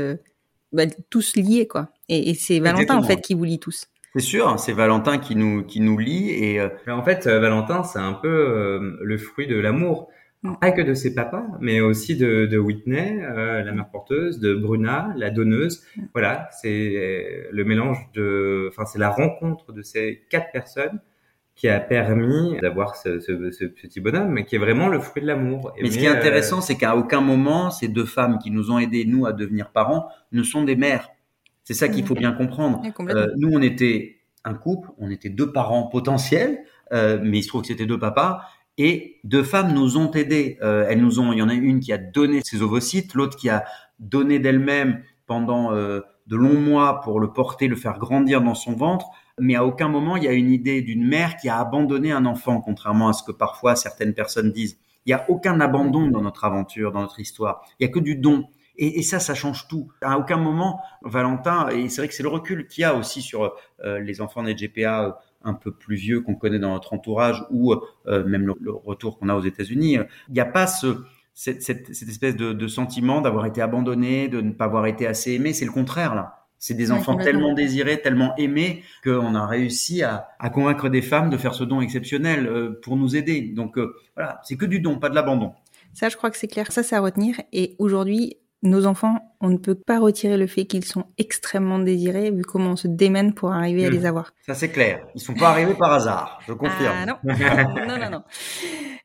bah, 0.72 0.84
tous 1.08 1.36
liés 1.36 1.66
quoi. 1.66 1.88
Et, 2.08 2.30
et 2.30 2.34
c'est 2.34 2.60
Valentin 2.60 2.82
Exactement. 2.82 3.00
en 3.00 3.02
fait 3.04 3.20
qui 3.22 3.34
vous 3.34 3.44
lie 3.44 3.58
tous. 3.58 3.86
C'est 4.14 4.20
sûr, 4.20 4.58
c'est 4.58 4.72
Valentin 4.72 5.18
qui 5.18 5.36
nous 5.36 5.62
qui 5.62 5.80
nous 5.80 5.96
lie 5.96 6.30
et 6.30 6.60
euh... 6.60 6.68
Mais 6.86 6.92
en 6.92 7.02
fait, 7.04 7.26
Valentin, 7.26 7.84
c'est 7.84 7.98
un 8.00 8.12
peu 8.12 8.28
euh, 8.28 8.98
le 9.02 9.18
fruit 9.18 9.46
de 9.46 9.56
l'amour, 9.58 10.10
Mm. 10.42 10.54
pas 10.58 10.72
que 10.72 10.80
de 10.80 10.94
ses 10.94 11.14
papas, 11.14 11.44
mais 11.60 11.80
aussi 11.80 12.16
de, 12.16 12.46
de 12.46 12.58
Whitney, 12.58 13.22
euh, 13.22 13.62
la 13.62 13.72
mère 13.72 13.90
porteuse, 13.90 14.40
de 14.40 14.54
Bruna, 14.54 15.12
la 15.16 15.30
donneuse. 15.30 15.82
Mm. 15.96 16.02
Voilà, 16.14 16.48
c'est 16.50 17.48
le 17.50 17.64
mélange 17.64 17.98
de, 18.14 18.68
enfin, 18.70 18.86
c'est 18.86 18.98
la 18.98 19.10
rencontre 19.10 19.72
de 19.72 19.82
ces 19.82 20.22
quatre 20.30 20.50
personnes 20.50 21.00
qui 21.54 21.68
a 21.68 21.78
permis 21.78 22.56
d'avoir 22.62 22.96
ce, 22.96 23.20
ce, 23.20 23.50
ce, 23.50 23.66
petit 23.66 24.00
bonhomme, 24.00 24.30
mais 24.30 24.46
qui 24.46 24.54
est 24.54 24.58
vraiment 24.58 24.88
le 24.88 24.98
fruit 24.98 25.20
de 25.20 25.26
l'amour. 25.26 25.72
Mais, 25.76 25.82
mais, 25.82 25.90
ce 25.90 25.98
qui 25.98 26.06
est 26.06 26.08
intéressant, 26.08 26.58
euh... 26.58 26.62
c'est 26.62 26.76
qu'à 26.76 26.96
aucun 26.96 27.20
moment, 27.20 27.70
ces 27.70 27.88
deux 27.88 28.06
femmes 28.06 28.38
qui 28.38 28.50
nous 28.50 28.70
ont 28.70 28.78
aidés, 28.78 29.04
nous, 29.04 29.26
à 29.26 29.34
devenir 29.34 29.70
parents, 29.70 30.08
ne 30.32 30.42
sont 30.42 30.64
des 30.64 30.76
mères. 30.76 31.10
C'est 31.70 31.74
ça 31.74 31.88
qu'il 31.88 32.04
faut 32.04 32.16
bien 32.16 32.32
comprendre. 32.32 32.82
Euh, 32.98 33.28
nous, 33.36 33.48
on 33.52 33.62
était 33.62 34.16
un 34.42 34.54
couple, 34.54 34.90
on 34.98 35.08
était 35.08 35.28
deux 35.28 35.52
parents 35.52 35.84
potentiels, 35.84 36.64
euh, 36.92 37.20
mais 37.22 37.38
il 37.38 37.42
se 37.44 37.48
trouve 37.48 37.60
que 37.60 37.68
c'était 37.68 37.86
deux 37.86 37.96
papas. 37.96 38.40
Et 38.76 39.20
deux 39.22 39.44
femmes 39.44 39.72
nous 39.72 39.96
ont 39.96 40.10
aidés. 40.10 40.58
Euh, 40.62 40.84
elles 40.88 41.00
nous 41.00 41.20
ont. 41.20 41.32
Il 41.32 41.38
y 41.38 41.42
en 41.42 41.48
a 41.48 41.54
une 41.54 41.78
qui 41.78 41.92
a 41.92 41.98
donné 41.98 42.40
ses 42.42 42.60
ovocytes, 42.62 43.14
l'autre 43.14 43.36
qui 43.36 43.48
a 43.48 43.62
donné 44.00 44.40
d'elle-même 44.40 45.04
pendant 45.28 45.70
de 45.72 46.02
longs 46.36 46.60
mois 46.60 47.02
pour 47.02 47.20
le 47.20 47.32
porter, 47.32 47.68
le 47.68 47.76
faire 47.76 48.00
grandir 48.00 48.42
dans 48.42 48.56
son 48.56 48.72
ventre. 48.72 49.06
Mais 49.38 49.54
à 49.54 49.64
aucun 49.64 49.88
moment 49.88 50.16
il 50.16 50.24
y 50.24 50.28
a 50.28 50.32
une 50.32 50.50
idée 50.50 50.82
d'une 50.82 51.06
mère 51.06 51.36
qui 51.36 51.48
a 51.48 51.60
abandonné 51.60 52.10
un 52.10 52.26
enfant, 52.26 52.60
contrairement 52.60 53.10
à 53.10 53.12
ce 53.12 53.22
que 53.22 53.30
parfois 53.30 53.76
certaines 53.76 54.14
personnes 54.14 54.50
disent. 54.50 54.76
Il 55.06 55.10
n'y 55.10 55.14
a 55.14 55.24
aucun 55.28 55.60
abandon 55.60 56.08
dans 56.08 56.20
notre 56.20 56.44
aventure, 56.44 56.90
dans 56.90 57.02
notre 57.02 57.20
histoire. 57.20 57.62
Il 57.78 57.86
n'y 57.86 57.90
a 57.90 57.94
que 57.94 58.00
du 58.00 58.16
don. 58.16 58.48
Et, 58.80 58.98
et, 58.98 59.02
ça, 59.02 59.20
ça 59.20 59.34
change 59.34 59.68
tout. 59.68 59.92
À 60.00 60.18
aucun 60.18 60.38
moment, 60.38 60.80
Valentin, 61.02 61.68
et 61.68 61.90
c'est 61.90 62.00
vrai 62.00 62.08
que 62.08 62.14
c'est 62.14 62.22
le 62.22 62.30
recul 62.30 62.66
qu'il 62.66 62.82
y 62.82 62.84
a 62.84 62.94
aussi 62.94 63.20
sur 63.20 63.54
euh, 63.84 64.00
les 64.00 64.22
enfants 64.22 64.42
des 64.42 64.54
GPA 64.54 65.20
un 65.42 65.54
peu 65.54 65.70
plus 65.70 65.96
vieux 65.96 66.22
qu'on 66.22 66.34
connaît 66.34 66.58
dans 66.58 66.72
notre 66.72 66.94
entourage 66.94 67.44
ou 67.50 67.74
euh, 67.74 68.24
même 68.24 68.46
le, 68.46 68.54
le 68.58 68.72
retour 68.72 69.18
qu'on 69.18 69.28
a 69.28 69.34
aux 69.34 69.42
États-Unis, 69.42 69.98
il 70.28 70.32
n'y 70.32 70.40
a 70.40 70.46
pas 70.46 70.66
ce, 70.66 71.04
cette, 71.34 71.62
cette, 71.62 71.94
cette 71.94 72.08
espèce 72.08 72.36
de, 72.36 72.52
de 72.52 72.68
sentiment 72.68 73.20
d'avoir 73.20 73.46
été 73.46 73.60
abandonné, 73.60 74.28
de 74.28 74.40
ne 74.40 74.52
pas 74.52 74.64
avoir 74.64 74.86
été 74.86 75.06
assez 75.06 75.32
aimé. 75.32 75.52
C'est 75.52 75.66
le 75.66 75.72
contraire 75.72 76.14
là. 76.14 76.36
C'est 76.58 76.74
des 76.74 76.92
enfants 76.92 77.16
ouais, 77.16 77.24
tellement 77.24 77.54
désirés, 77.54 78.02
tellement 78.02 78.36
aimés 78.36 78.82
qu'on 79.02 79.34
a 79.34 79.46
réussi 79.46 80.02
à, 80.02 80.28
à, 80.38 80.50
convaincre 80.50 80.90
des 80.90 81.00
femmes 81.00 81.30
de 81.30 81.38
faire 81.38 81.54
ce 81.54 81.64
don 81.64 81.80
exceptionnel 81.80 82.46
euh, 82.46 82.78
pour 82.82 82.98
nous 82.98 83.16
aider. 83.16 83.40
Donc 83.40 83.78
euh, 83.78 83.94
voilà, 84.14 84.40
c'est 84.44 84.56
que 84.56 84.66
du 84.66 84.80
don, 84.80 84.98
pas 84.98 85.08
de 85.08 85.14
l'abandon. 85.14 85.52
Ça, 85.94 86.10
je 86.10 86.18
crois 86.18 86.30
que 86.30 86.36
c'est 86.36 86.48
clair. 86.48 86.70
Ça, 86.70 86.82
c'est 86.82 86.96
à 86.96 87.00
retenir. 87.00 87.40
Et 87.54 87.76
aujourd'hui, 87.78 88.36
nos 88.62 88.86
enfants, 88.86 89.34
on 89.40 89.48
ne 89.48 89.56
peut 89.56 89.74
pas 89.74 89.98
retirer 89.98 90.36
le 90.36 90.46
fait 90.46 90.66
qu'ils 90.66 90.84
sont 90.84 91.06
extrêmement 91.16 91.78
désirés 91.78 92.30
vu 92.30 92.42
comment 92.42 92.72
on 92.72 92.76
se 92.76 92.88
démène 92.88 93.32
pour 93.32 93.52
arriver 93.52 93.84
mmh. 93.84 93.86
à 93.86 93.90
les 93.90 94.06
avoir. 94.06 94.32
Ça 94.46 94.54
c'est 94.54 94.70
clair. 94.70 95.06
Ils 95.14 95.20
sont 95.20 95.34
pas 95.34 95.50
arrivés 95.50 95.74
par 95.74 95.92
hasard, 95.92 96.40
je 96.46 96.52
confirme. 96.52 96.94
Ah 96.98 97.06
non, 97.24 97.86
non, 97.86 97.98
non, 97.98 98.10
non. 98.10 98.22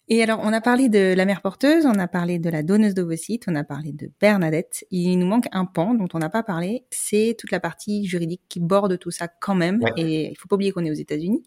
Et 0.08 0.22
alors, 0.22 0.40
on 0.44 0.54
a 0.54 0.62
parlé 0.62 0.88
de 0.88 1.16
la 1.16 1.26
mère 1.26 1.42
porteuse, 1.42 1.88
on 1.88 1.98
a 1.98 2.08
parlé 2.08 2.38
de 2.38 2.50
la 2.50 2.62
donneuse 2.62 2.94
d'ovocytes, 2.94 3.46
on 3.48 3.56
a 3.56 3.64
parlé 3.64 3.92
de 3.92 4.12
Bernadette. 4.22 4.86
Il 4.92 5.18
nous 5.18 5.26
manque 5.26 5.48
un 5.52 5.66
pan 5.66 5.96
dont 5.96 6.08
on 6.14 6.20
n'a 6.20 6.30
pas 6.30 6.44
parlé, 6.44 6.86
c'est 6.92 7.36
toute 7.40 7.50
la 7.52 7.60
partie 7.60 8.06
juridique 8.06 8.42
qui 8.48 8.60
borde 8.60 9.00
tout 9.00 9.10
ça 9.10 9.28
quand 9.28 9.56
même. 9.56 9.82
Ouais. 9.82 9.92
Et 9.98 10.30
il 10.30 10.36
faut 10.38 10.48
pas 10.48 10.58
oublier 10.58 10.72
qu'on 10.72 10.86
est 10.86 10.92
aux 10.92 10.94
États-Unis, 10.94 11.42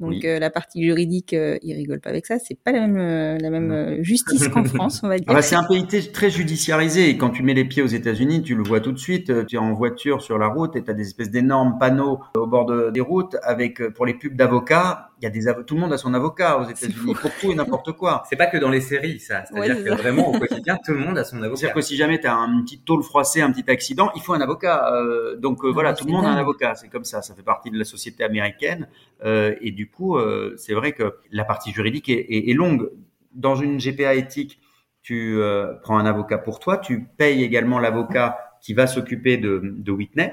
donc 0.00 0.10
oui. 0.10 0.20
euh, 0.24 0.40
la 0.40 0.50
partie 0.50 0.82
juridique, 0.82 1.34
euh, 1.34 1.56
ils 1.62 1.72
rigolent 1.74 2.00
pas 2.00 2.10
avec 2.10 2.26
ça. 2.26 2.38
C'est 2.40 2.58
pas 2.58 2.72
la 2.72 2.80
même 2.80 2.96
euh, 2.96 3.38
la 3.38 3.50
même 3.50 4.02
justice 4.02 4.48
qu'en 4.48 4.64
France, 4.64 5.02
on 5.04 5.08
va 5.08 5.16
dire. 5.16 5.26
Ah 5.28 5.34
bah, 5.34 5.42
c'est 5.42 5.54
un 5.54 5.64
pays 5.64 5.86
très 6.12 6.30
judiciarisé. 6.30 7.10
Et 7.10 7.16
quand 7.16 7.30
tu 7.30 7.44
mets 7.44 7.54
les 7.54 7.64
pieds 7.64 7.82
aux 7.82 7.86
États-Unis, 7.86 8.42
tu 8.42 8.56
le 8.56 8.64
vois 8.64 8.80
tout 8.80 8.92
de 8.92 8.98
suite. 8.98 9.46
Tu 9.46 9.54
es 9.54 9.58
en 9.58 9.72
voiture 9.72 10.20
sur 10.20 10.36
la 10.36 10.48
route 10.48 10.74
et 10.74 10.82
tu 10.82 10.90
as 10.90 10.94
des 10.94 11.06
espèces 11.06 11.30
d'énormes 11.30 11.78
panneaux 11.78 12.18
au 12.34 12.46
bord 12.48 12.66
de, 12.66 12.90
des 12.90 13.00
routes 13.00 13.36
avec 13.44 13.86
pour 13.90 14.04
les 14.04 14.14
pubs 14.14 14.34
d'avocats. 14.34 15.09
Il 15.20 15.24
y 15.24 15.26
a 15.26 15.30
des 15.30 15.64
tout 15.66 15.74
le 15.74 15.80
monde 15.80 15.92
a 15.92 15.98
son 15.98 16.14
avocat 16.14 16.58
aux 16.58 16.68
États-Unis 16.68 17.14
pour 17.20 17.30
tout 17.36 17.52
et 17.52 17.54
n'importe 17.54 17.92
quoi. 17.92 18.22
C'est 18.30 18.36
pas 18.36 18.46
que 18.46 18.56
dans 18.56 18.70
les 18.70 18.80
séries, 18.80 19.20
ça. 19.20 19.44
C'est-à-dire 19.44 19.76
ouais, 19.76 19.82
que 19.82 19.88
ça. 19.90 19.96
vraiment, 19.96 20.28
au 20.28 20.38
quotidien, 20.38 20.78
tout 20.82 20.92
le 20.92 20.98
monde 20.98 21.18
a 21.18 21.24
son 21.24 21.36
avocat. 21.42 21.56
C'est-à-dire 21.56 21.74
que 21.74 21.80
si 21.82 21.96
jamais 21.96 22.18
tu 22.18 22.26
as 22.26 22.34
un 22.34 22.62
petit 22.62 22.80
tôle 22.80 23.02
froissé, 23.02 23.42
un 23.42 23.52
petit 23.52 23.70
accident, 23.70 24.10
il 24.16 24.22
faut 24.22 24.32
un 24.32 24.40
avocat. 24.40 24.94
Euh, 24.94 25.36
donc 25.36 25.62
euh, 25.62 25.68
ah, 25.68 25.72
voilà, 25.74 25.92
tout 25.92 26.06
le 26.06 26.12
monde 26.12 26.22
dingue. 26.22 26.32
a 26.32 26.36
un 26.36 26.40
avocat. 26.40 26.74
C'est 26.74 26.88
comme 26.88 27.04
ça. 27.04 27.20
Ça 27.20 27.34
fait 27.34 27.42
partie 27.42 27.70
de 27.70 27.78
la 27.78 27.84
société 27.84 28.24
américaine. 28.24 28.88
Euh, 29.24 29.54
et 29.60 29.72
du 29.72 29.90
coup, 29.90 30.16
euh, 30.16 30.54
c'est 30.56 30.74
vrai 30.74 30.92
que 30.92 31.16
la 31.30 31.44
partie 31.44 31.72
juridique 31.72 32.08
est, 32.08 32.26
est, 32.30 32.50
est, 32.50 32.54
longue. 32.54 32.90
Dans 33.34 33.56
une 33.56 33.78
GPA 33.78 34.14
éthique, 34.14 34.58
tu 35.02 35.38
euh, 35.38 35.74
prends 35.82 35.98
un 35.98 36.06
avocat 36.06 36.38
pour 36.38 36.60
toi. 36.60 36.78
Tu 36.78 37.04
payes 37.16 37.42
également 37.42 37.78
l'avocat 37.78 38.38
qui 38.62 38.74
va 38.74 38.86
s'occuper 38.86 39.36
de, 39.36 39.60
de 39.62 39.92
Whitney 39.92 40.32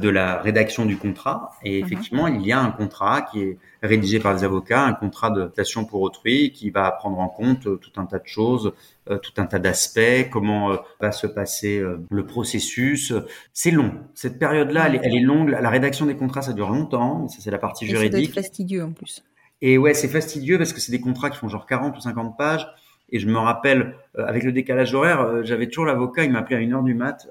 de 0.00 0.08
la 0.08 0.40
rédaction 0.40 0.86
du 0.86 0.96
contrat. 0.96 1.50
Et 1.64 1.80
effectivement, 1.80 2.26
uh 2.26 2.30
-huh. 2.30 2.40
il 2.40 2.46
y 2.46 2.52
a 2.52 2.60
un 2.60 2.70
contrat 2.70 3.22
qui 3.22 3.42
est 3.42 3.58
rédigé 3.82 4.20
par 4.20 4.36
des 4.36 4.44
avocats, 4.44 4.84
un 4.84 4.92
contrat 4.92 5.30
de 5.30 5.48
station 5.52 5.84
pour 5.84 6.02
autrui 6.02 6.52
qui 6.52 6.70
va 6.70 6.90
prendre 6.92 7.18
en 7.18 7.28
compte 7.28 7.66
euh, 7.66 7.76
tout 7.76 7.94
un 8.00 8.06
tas 8.06 8.20
de 8.20 8.26
choses, 8.26 8.72
euh, 9.10 9.18
tout 9.18 9.32
un 9.42 9.46
tas 9.46 9.58
d'aspects, 9.58 10.30
comment 10.30 10.70
euh, 10.70 10.76
va 11.00 11.10
se 11.10 11.26
passer 11.26 11.82
le 12.18 12.24
processus. 12.26 13.12
C'est 13.52 13.72
long. 13.72 13.90
Cette 14.14 14.38
période-là, 14.38 14.86
elle, 14.86 15.00
elle, 15.02 15.16
est 15.16 15.26
longue. 15.32 15.48
La 15.48 15.70
rédaction 15.70 16.06
des 16.06 16.16
contrats, 16.16 16.42
ça 16.42 16.52
dure 16.52 16.70
longtemps. 16.70 17.26
Ça, 17.28 17.38
c'est 17.42 17.50
la 17.50 17.58
partie 17.58 17.84
Et 17.84 17.88
juridique. 17.88 18.30
C'est 18.34 18.42
fastidieux 18.42 18.84
en 18.84 18.92
plus. 18.92 19.24
Et 19.60 19.76
ouais, 19.78 19.94
c'est 19.94 20.08
fastidieux 20.08 20.58
parce 20.58 20.72
que 20.72 20.80
c'est 20.80 20.92
des 20.92 21.00
contrats 21.00 21.30
qui 21.30 21.38
font 21.38 21.48
genre 21.48 21.66
40 21.66 21.96
ou 21.96 22.00
50 22.00 22.36
pages. 22.38 22.66
Et 23.10 23.18
je 23.20 23.26
me 23.26 23.38
rappelle, 23.38 23.94
euh, 24.18 24.26
avec 24.26 24.42
le 24.42 24.52
décalage 24.52 24.94
horaire, 24.94 25.20
euh, 25.20 25.42
j'avais 25.42 25.68
toujours 25.68 25.86
l'avocat, 25.86 26.24
il 26.24 26.32
m'appelait 26.32 26.56
à 26.56 26.60
une 26.60 26.74
heure 26.74 26.82
du 26.82 26.94
mat. 26.94 27.28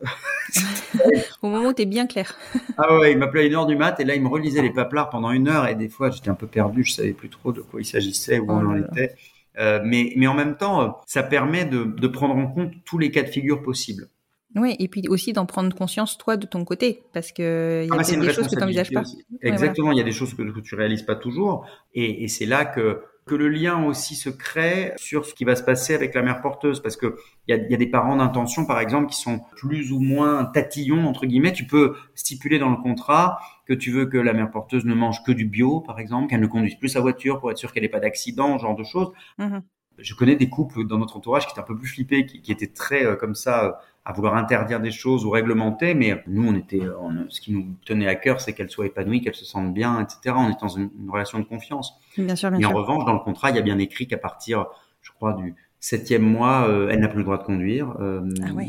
Au 1.42 1.50
moment 1.50 1.70
où 1.70 1.74
t'es 1.74 1.86
bien 1.86 2.08
clair. 2.08 2.36
ah 2.78 2.98
ouais, 2.98 3.12
il 3.12 3.18
m'appelait 3.18 3.42
à 3.42 3.46
une 3.46 3.56
heure 3.56 3.68
du 3.68 3.76
mat 3.76 4.00
et 4.00 4.06
là 4.06 4.16
il 4.16 4.22
me 4.24 4.28
relisait 4.28 4.62
les 4.64 4.72
paplards 4.72 5.10
pendant 5.10 5.32
une 5.32 5.48
heure 5.48 5.68
et 5.68 5.76
des 5.76 5.90
fois 5.90 6.10
j'étais 6.10 6.30
un 6.30 6.36
peu 6.36 6.48
perdu, 6.48 6.84
je 6.84 6.94
savais 6.94 7.14
plus 7.14 7.30
trop 7.30 7.52
de 7.52 7.62
quoi 7.62 7.80
il 7.80 7.86
s'agissait, 7.86 8.40
où 8.40 8.48
oh 8.50 8.54
on 8.54 8.66
en 8.72 8.76
était. 8.76 9.16
Euh, 9.60 9.80
mais, 9.84 10.14
mais 10.16 10.28
en 10.28 10.34
même 10.34 10.56
temps, 10.56 11.02
ça 11.08 11.24
permet 11.24 11.66
de, 11.66 11.84
de, 11.84 12.08
prendre 12.08 12.36
en 12.36 12.48
compte 12.48 12.74
tous 12.86 13.00
les 13.00 13.10
cas 13.10 13.24
de 13.24 13.28
figure 13.30 13.64
possibles. 13.64 14.08
Oui, 14.56 14.76
et 14.80 14.88
puis 14.88 15.04
aussi 15.10 15.34
d'en 15.34 15.46
prendre 15.46 15.76
conscience 15.76 16.18
toi 16.18 16.38
de 16.38 16.46
ton 16.46 16.64
côté, 16.64 17.04
parce 17.14 17.32
que 17.32 17.82
il 17.84 17.88
y 17.88 17.92
a 17.92 17.94
Ah 17.94 17.98
bah, 17.98 18.26
des 18.26 18.34
choses 18.34 18.48
que 18.48 18.56
tu 18.56 18.60
n'envisages 18.60 18.92
pas. 18.92 19.02
aussi. 19.02 19.26
Exactement, 19.42 19.92
il 19.92 19.98
y 19.98 20.02
a 20.02 20.04
des 20.04 20.12
choses 20.12 20.34
que, 20.34 20.44
que 20.44 20.60
tu 20.60 20.76
réalises 20.76 21.04
pas 21.04 21.16
toujours, 21.16 21.66
et, 21.94 22.24
et 22.24 22.28
c'est 22.28 22.46
là 22.46 22.66
que 22.66 23.02
que 23.28 23.36
le 23.36 23.50
lien 23.50 23.84
aussi 23.84 24.16
se 24.16 24.30
crée 24.30 24.94
sur 24.96 25.26
ce 25.26 25.34
qui 25.34 25.44
va 25.44 25.56
se 25.56 25.64
passer 25.64 25.94
avec 25.94 26.16
la 26.16 26.22
mère 26.22 26.42
porteuse, 26.42 26.82
parce 26.82 26.98
que 26.98 27.16
il 27.48 27.68
y 27.70 27.74
a, 27.74 27.78
des 27.78 27.88
parents 27.88 28.16
d'intention, 28.16 28.66
par 28.66 28.80
exemple, 28.80 29.08
qui 29.12 29.22
sont 29.22 29.40
plus 29.56 29.92
ou 29.92 30.00
moins 30.00 30.46
tatillons 30.46 31.06
entre 31.08 31.26
guillemets. 31.26 31.54
Tu 31.54 31.66
peux 31.66 31.96
stipuler 32.16 32.60
dans 32.60 32.70
le 32.70 32.78
contrat 32.78 33.40
que 33.66 33.74
tu 33.74 33.92
veux 33.92 34.06
que 34.06 34.18
la 34.18 34.34
mère 34.34 34.50
porteuse 34.50 34.86
ne 34.86 34.96
mange 34.96 35.24
que 35.24 35.32
du 35.32 35.46
bio, 35.46 35.82
par 35.82 36.00
exemple, 36.00 36.30
qu'elle 36.30 36.42
ne 36.42 36.48
conduise 36.48 36.76
plus 36.76 36.90
sa 36.90 37.02
voiture 37.02 37.40
pour 37.40 37.52
être 37.52 37.58
sûr 37.58 37.72
qu'elle 37.72 37.84
n'ait 37.84 37.90
pas 37.90 38.00
d'accident, 38.00 38.58
genre 38.58 38.76
de 38.76 38.84
choses. 38.84 39.12
Mhm. 39.38 39.62
Je 39.98 40.14
connais 40.16 40.36
des 40.36 40.50
couples 40.50 40.86
dans 40.86 40.98
notre 40.98 41.18
entourage 41.18 41.46
qui 41.46 41.52
étaient 41.52 41.60
un 41.60 41.64
peu 41.64 41.76
plus 41.78 41.88
flippés, 41.88 42.26
qui, 42.26 42.42
qui 42.42 42.52
étaient 42.52 42.68
très 42.68 43.06
euh, 43.06 43.16
comme 43.16 43.36
ça 43.36 43.66
euh, 43.66 43.72
à 44.06 44.14
vouloir 44.14 44.36
interdire 44.36 44.80
des 44.80 44.92
choses 44.92 45.26
ou 45.26 45.30
réglementer, 45.32 45.94
mais 45.94 46.24
nous 46.28 46.48
on 46.48 46.56
était, 46.56 46.82
euh, 46.82 46.98
on- 47.00 47.26
ce 47.30 47.42
qui 47.42 47.52
nous 47.52 47.66
tenait 47.86 48.08
à 48.08 48.16
cœur, 48.16 48.40
c'est 48.40 48.54
qu'elle 48.54 48.70
soit 48.70 48.86
épanouie, 48.86 49.22
qu'elle 49.22 49.36
se 49.36 49.44
sente 49.46 49.74
bien, 49.74 50.00
etc. 50.02 50.36
On 50.38 50.50
est 50.50 50.60
dans 50.62 50.68
une, 50.70 50.90
une 51.02 51.10
relation 51.10 51.40
de 51.40 51.44
confiance. 51.46 51.94
Bien 52.18 52.36
sûr, 52.36 52.50
bien 52.52 52.60
Et 52.60 52.66
en 52.66 52.70
sûr. 52.70 52.78
revanche, 52.78 53.06
dans 53.06 53.14
le 53.14 53.20
contrat, 53.20 53.50
il 53.50 53.56
y 53.56 53.60
a 53.60 53.64
bien 53.64 53.80
écrit 53.80 54.08
qu'à 54.08 54.18
partir, 54.18 54.68
je 55.02 55.12
crois, 55.12 55.34
du 55.34 55.56
septième 55.80 56.22
mois, 56.24 56.68
euh, 56.68 56.90
elle 56.92 57.00
n'a 57.00 57.08
plus 57.08 57.20
le 57.20 57.24
droit 57.24 57.38
de 57.38 57.44
conduire. 57.44 57.96
euh, 58.00 58.22
Ah 58.48 58.54
ouais. 58.54 58.68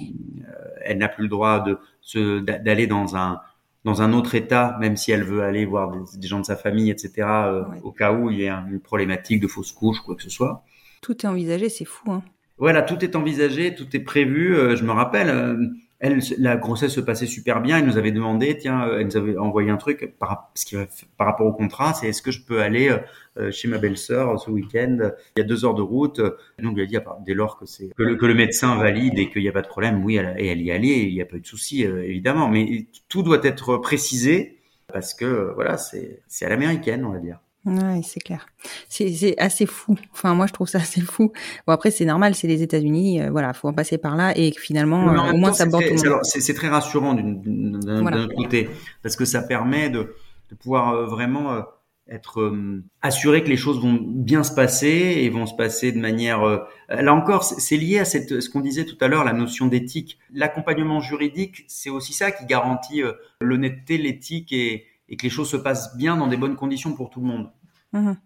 euh, 0.49 0.53
elle 0.85 0.99
n'a 0.99 1.09
plus 1.09 1.22
le 1.24 1.29
droit 1.29 1.61
de 1.61 1.79
se 2.01 2.41
d'a- 2.41 2.59
d'aller 2.59 2.87
dans 2.87 3.16
un 3.16 3.41
dans 3.85 4.03
un 4.03 4.12
autre 4.12 4.35
état, 4.35 4.76
même 4.81 4.97
si 4.97 5.12
elle 5.12 5.22
veut 5.22 5.43
aller 5.43 5.64
voir 5.64 5.93
des, 5.93 6.18
des 6.18 6.26
gens 6.26 6.41
de 6.41 6.45
sa 6.45 6.57
famille, 6.57 6.91
etc. 6.91 7.47
euh. 7.47 7.64
Au 7.85 7.93
cas 7.93 8.12
où 8.12 8.29
il 8.31 8.39
y 8.39 8.43
ait 8.45 8.49
un- 8.49 8.66
une 8.68 8.81
problématique 8.81 9.41
de 9.41 9.47
fausse 9.47 9.72
couche, 9.72 10.01
quoi 10.01 10.16
que 10.16 10.22
ce 10.22 10.31
soit. 10.31 10.64
Tout 11.03 11.24
est 11.24 11.28
envisagé, 11.28 11.68
c'est 11.68 11.84
fou. 11.84 12.12
Hein. 12.12 12.22
Voilà, 12.59 12.82
tout 12.82 13.05
est 13.05 13.14
envisagé, 13.14 13.74
tout 13.74 13.86
est 13.94 14.01
prévu. 14.01 14.57
Euh, 14.57 14.74
je 14.74 14.82
me 14.82 14.90
rappelle, 14.90 15.30
euh, 15.30 15.57
la 16.38 16.57
grossesse 16.57 16.92
se 16.92 17.01
passait 17.01 17.26
super 17.26 17.61
bien. 17.61 17.78
Elle 17.78 17.86
nous 17.86 17.99
avait 17.99 18.11
demandé, 18.11 18.57
tiens, 18.59 18.84
euh, 18.88 18.99
elle 18.99 19.07
nous 19.07 19.16
avait 19.16 19.36
envoyé 19.36 19.70
un 19.70 19.76
truc 19.76 20.16
par, 20.18 20.51
rapport 21.20 21.46
au 21.46 21.53
contrat, 21.53 21.94
c'est 21.94 22.09
est-ce 22.09 22.20
que 22.20 22.32
je 22.32 22.44
peux 22.44 22.61
aller 22.61 22.94
chez 23.53 23.68
ma 23.68 23.78
belle-sœur 23.78 24.40
ce 24.40 24.51
week-end 24.51 25.12
Il 25.36 25.40
y 25.40 25.42
a 25.42 25.44
deux 25.44 25.64
heures 25.64 25.74
de 25.74 25.82
route. 25.82 26.20
Et 26.59 26.62
lui 26.62 26.82
a 26.82 26.86
dit, 26.86 26.96
à 26.96 27.01
part- 27.01 27.20
dès 27.24 27.34
lors 27.34 27.59
que 27.59 27.66
le, 28.03 28.34
médecin 28.34 28.76
valide 28.76 29.18
et 29.18 29.30
qu'il 29.30 29.42
n'y 29.42 29.49
a 29.49 29.53
pas 29.53 29.62
de 29.62 29.68
problème, 29.68 30.05
oui, 30.05 30.16
elle, 30.16 30.34
et 30.38 30.49
elle 30.49 30.61
y 30.61 30.72
allait, 30.72 31.05
il 31.05 31.14
n'y 31.14 31.22
a 31.22 31.26
pas 31.26 31.36
eu 31.36 31.40
de 31.40 31.46
souci, 31.46 31.82
évidemment. 31.82 32.49
Mais 32.49 32.86
tout 33.09 33.22
doit 33.22 33.40
être 33.44 33.76
précisé 33.76 34.59
parce 34.92 35.14
que 35.14 35.53
voilà, 35.55 35.76
c'est 35.78 36.22
c'est 36.26 36.44
à 36.44 36.49
l'américaine, 36.49 37.05
on 37.05 37.12
va 37.12 37.18
dire. 37.18 37.38
Ouais, 37.64 38.00
c'est 38.02 38.20
clair. 38.20 38.46
C'est 38.88 39.34
assez 39.38 39.66
fou. 39.66 39.96
Enfin, 40.12 40.34
moi, 40.34 40.46
je 40.46 40.52
trouve 40.52 40.68
ça 40.68 40.78
assez 40.78 41.00
fou. 41.02 41.32
Bon, 41.66 41.72
après, 41.72 41.90
c'est 41.90 42.04
normal, 42.06 42.34
c'est 42.34 42.46
les 42.46 42.62
États-Unis. 42.62 43.20
euh, 43.20 43.30
voilà, 43.30 43.52
faut 43.52 43.68
en 43.68 43.74
passer 43.74 43.98
par 43.98 44.16
là 44.16 44.32
et 44.36 44.52
finalement, 44.52 45.09
euh, 45.09 45.32
au 45.32 45.36
moins, 45.36 45.52
ça 45.52 45.66
tout 45.66 45.78
c'est- 46.22 46.54
très 46.54 46.68
rassurant 46.68 47.14
d'un 47.14 48.00
Voilà. 48.00 48.26
côté, 48.34 48.70
parce 49.02 49.16
que 49.16 49.24
ça 49.24 49.42
permet 49.42 49.90
de, 49.90 50.14
de 50.50 50.54
pouvoir 50.54 50.94
euh, 50.94 51.06
vraiment 51.06 51.62
être 52.11 52.56
assuré 53.02 53.44
que 53.44 53.50
les 53.50 53.59
choses 53.59 53.82
vont 53.82 53.98
bien 54.02 54.42
se 54.42 54.54
passer 54.54 54.88
et 55.18 55.28
vont 55.28 55.44
se 55.44 55.54
passer 55.54 55.92
de 55.92 55.98
manière. 55.98 56.40
là 56.88 57.12
encore, 57.12 57.44
c'est 57.44 57.76
lié 57.76 57.98
à 57.98 58.06
cette, 58.06 58.40
ce 58.40 58.48
qu'on 58.48 58.61
disait 58.61 58.86
tout 58.86 58.96
à 59.02 59.09
l'heure, 59.09 59.24
la 59.24 59.34
notion 59.34 59.66
d'éthique. 59.66 60.18
L'accompagnement 60.32 61.00
juridique, 61.00 61.64
c'est 61.68 61.90
aussi 61.90 62.14
ça 62.14 62.30
qui 62.30 62.46
garantit 62.46 63.02
l'honnêteté, 63.42 63.98
l'éthique 63.98 64.54
et, 64.54 64.86
et 65.09 65.16
que 65.16 65.22
les 65.22 65.30
choses 65.30 65.50
se 65.50 65.56
passent 65.56 65.96
bien 65.96 66.16
dans 66.16 66.26
des 66.26 66.36
bonnes 66.36 66.56
conditions 66.56 66.94
pour 66.94 67.11
tout 67.11 67.20
le 67.20 67.26
monde. 67.26 67.48
Mhm. 67.92 68.16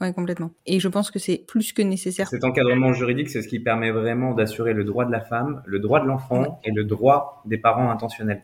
Ouais, 0.00 0.12
complètement. 0.14 0.50
Et 0.66 0.80
je 0.80 0.88
pense 0.88 1.10
que 1.10 1.18
c'est 1.18 1.44
plus 1.46 1.72
que 1.72 1.82
nécessaire. 1.82 2.26
Cet 2.28 2.44
encadrement 2.44 2.94
juridique, 2.94 3.28
c'est 3.28 3.42
ce 3.42 3.48
qui 3.48 3.60
permet 3.60 3.90
vraiment 3.90 4.32
d'assurer 4.32 4.72
le 4.72 4.84
droit 4.84 5.04
de 5.04 5.12
la 5.12 5.20
femme, 5.20 5.62
le 5.66 5.78
droit 5.78 6.00
de 6.00 6.06
l'enfant 6.06 6.58
et 6.64 6.70
le 6.70 6.84
droit 6.84 7.42
des 7.44 7.58
parents 7.58 7.90
intentionnels. 7.90 8.42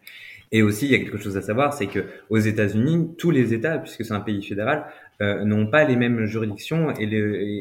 Et 0.53 0.63
aussi, 0.63 0.87
il 0.87 0.93
y 0.93 0.95
a 0.95 0.99
quelque 0.99 1.19
chose 1.19 1.37
à 1.37 1.43
savoir, 1.43 1.73
c'est 1.73 1.87
que 1.87 2.05
aux 2.31 2.39
États-Unis, 2.39 3.15
tous 3.19 3.31
les 3.31 3.53
États, 3.53 3.79
puisque 3.79 4.05
c'est 4.05 4.13
un 4.13 4.21
pays 4.21 4.43
fédéral, 4.43 4.87
euh, 5.21 5.45
n'ont 5.45 5.67
pas 5.67 5.85
les 5.85 5.97
mêmes 5.97 6.27
juridictions 6.27 6.93
et 6.95 7.07
les, 7.07 7.19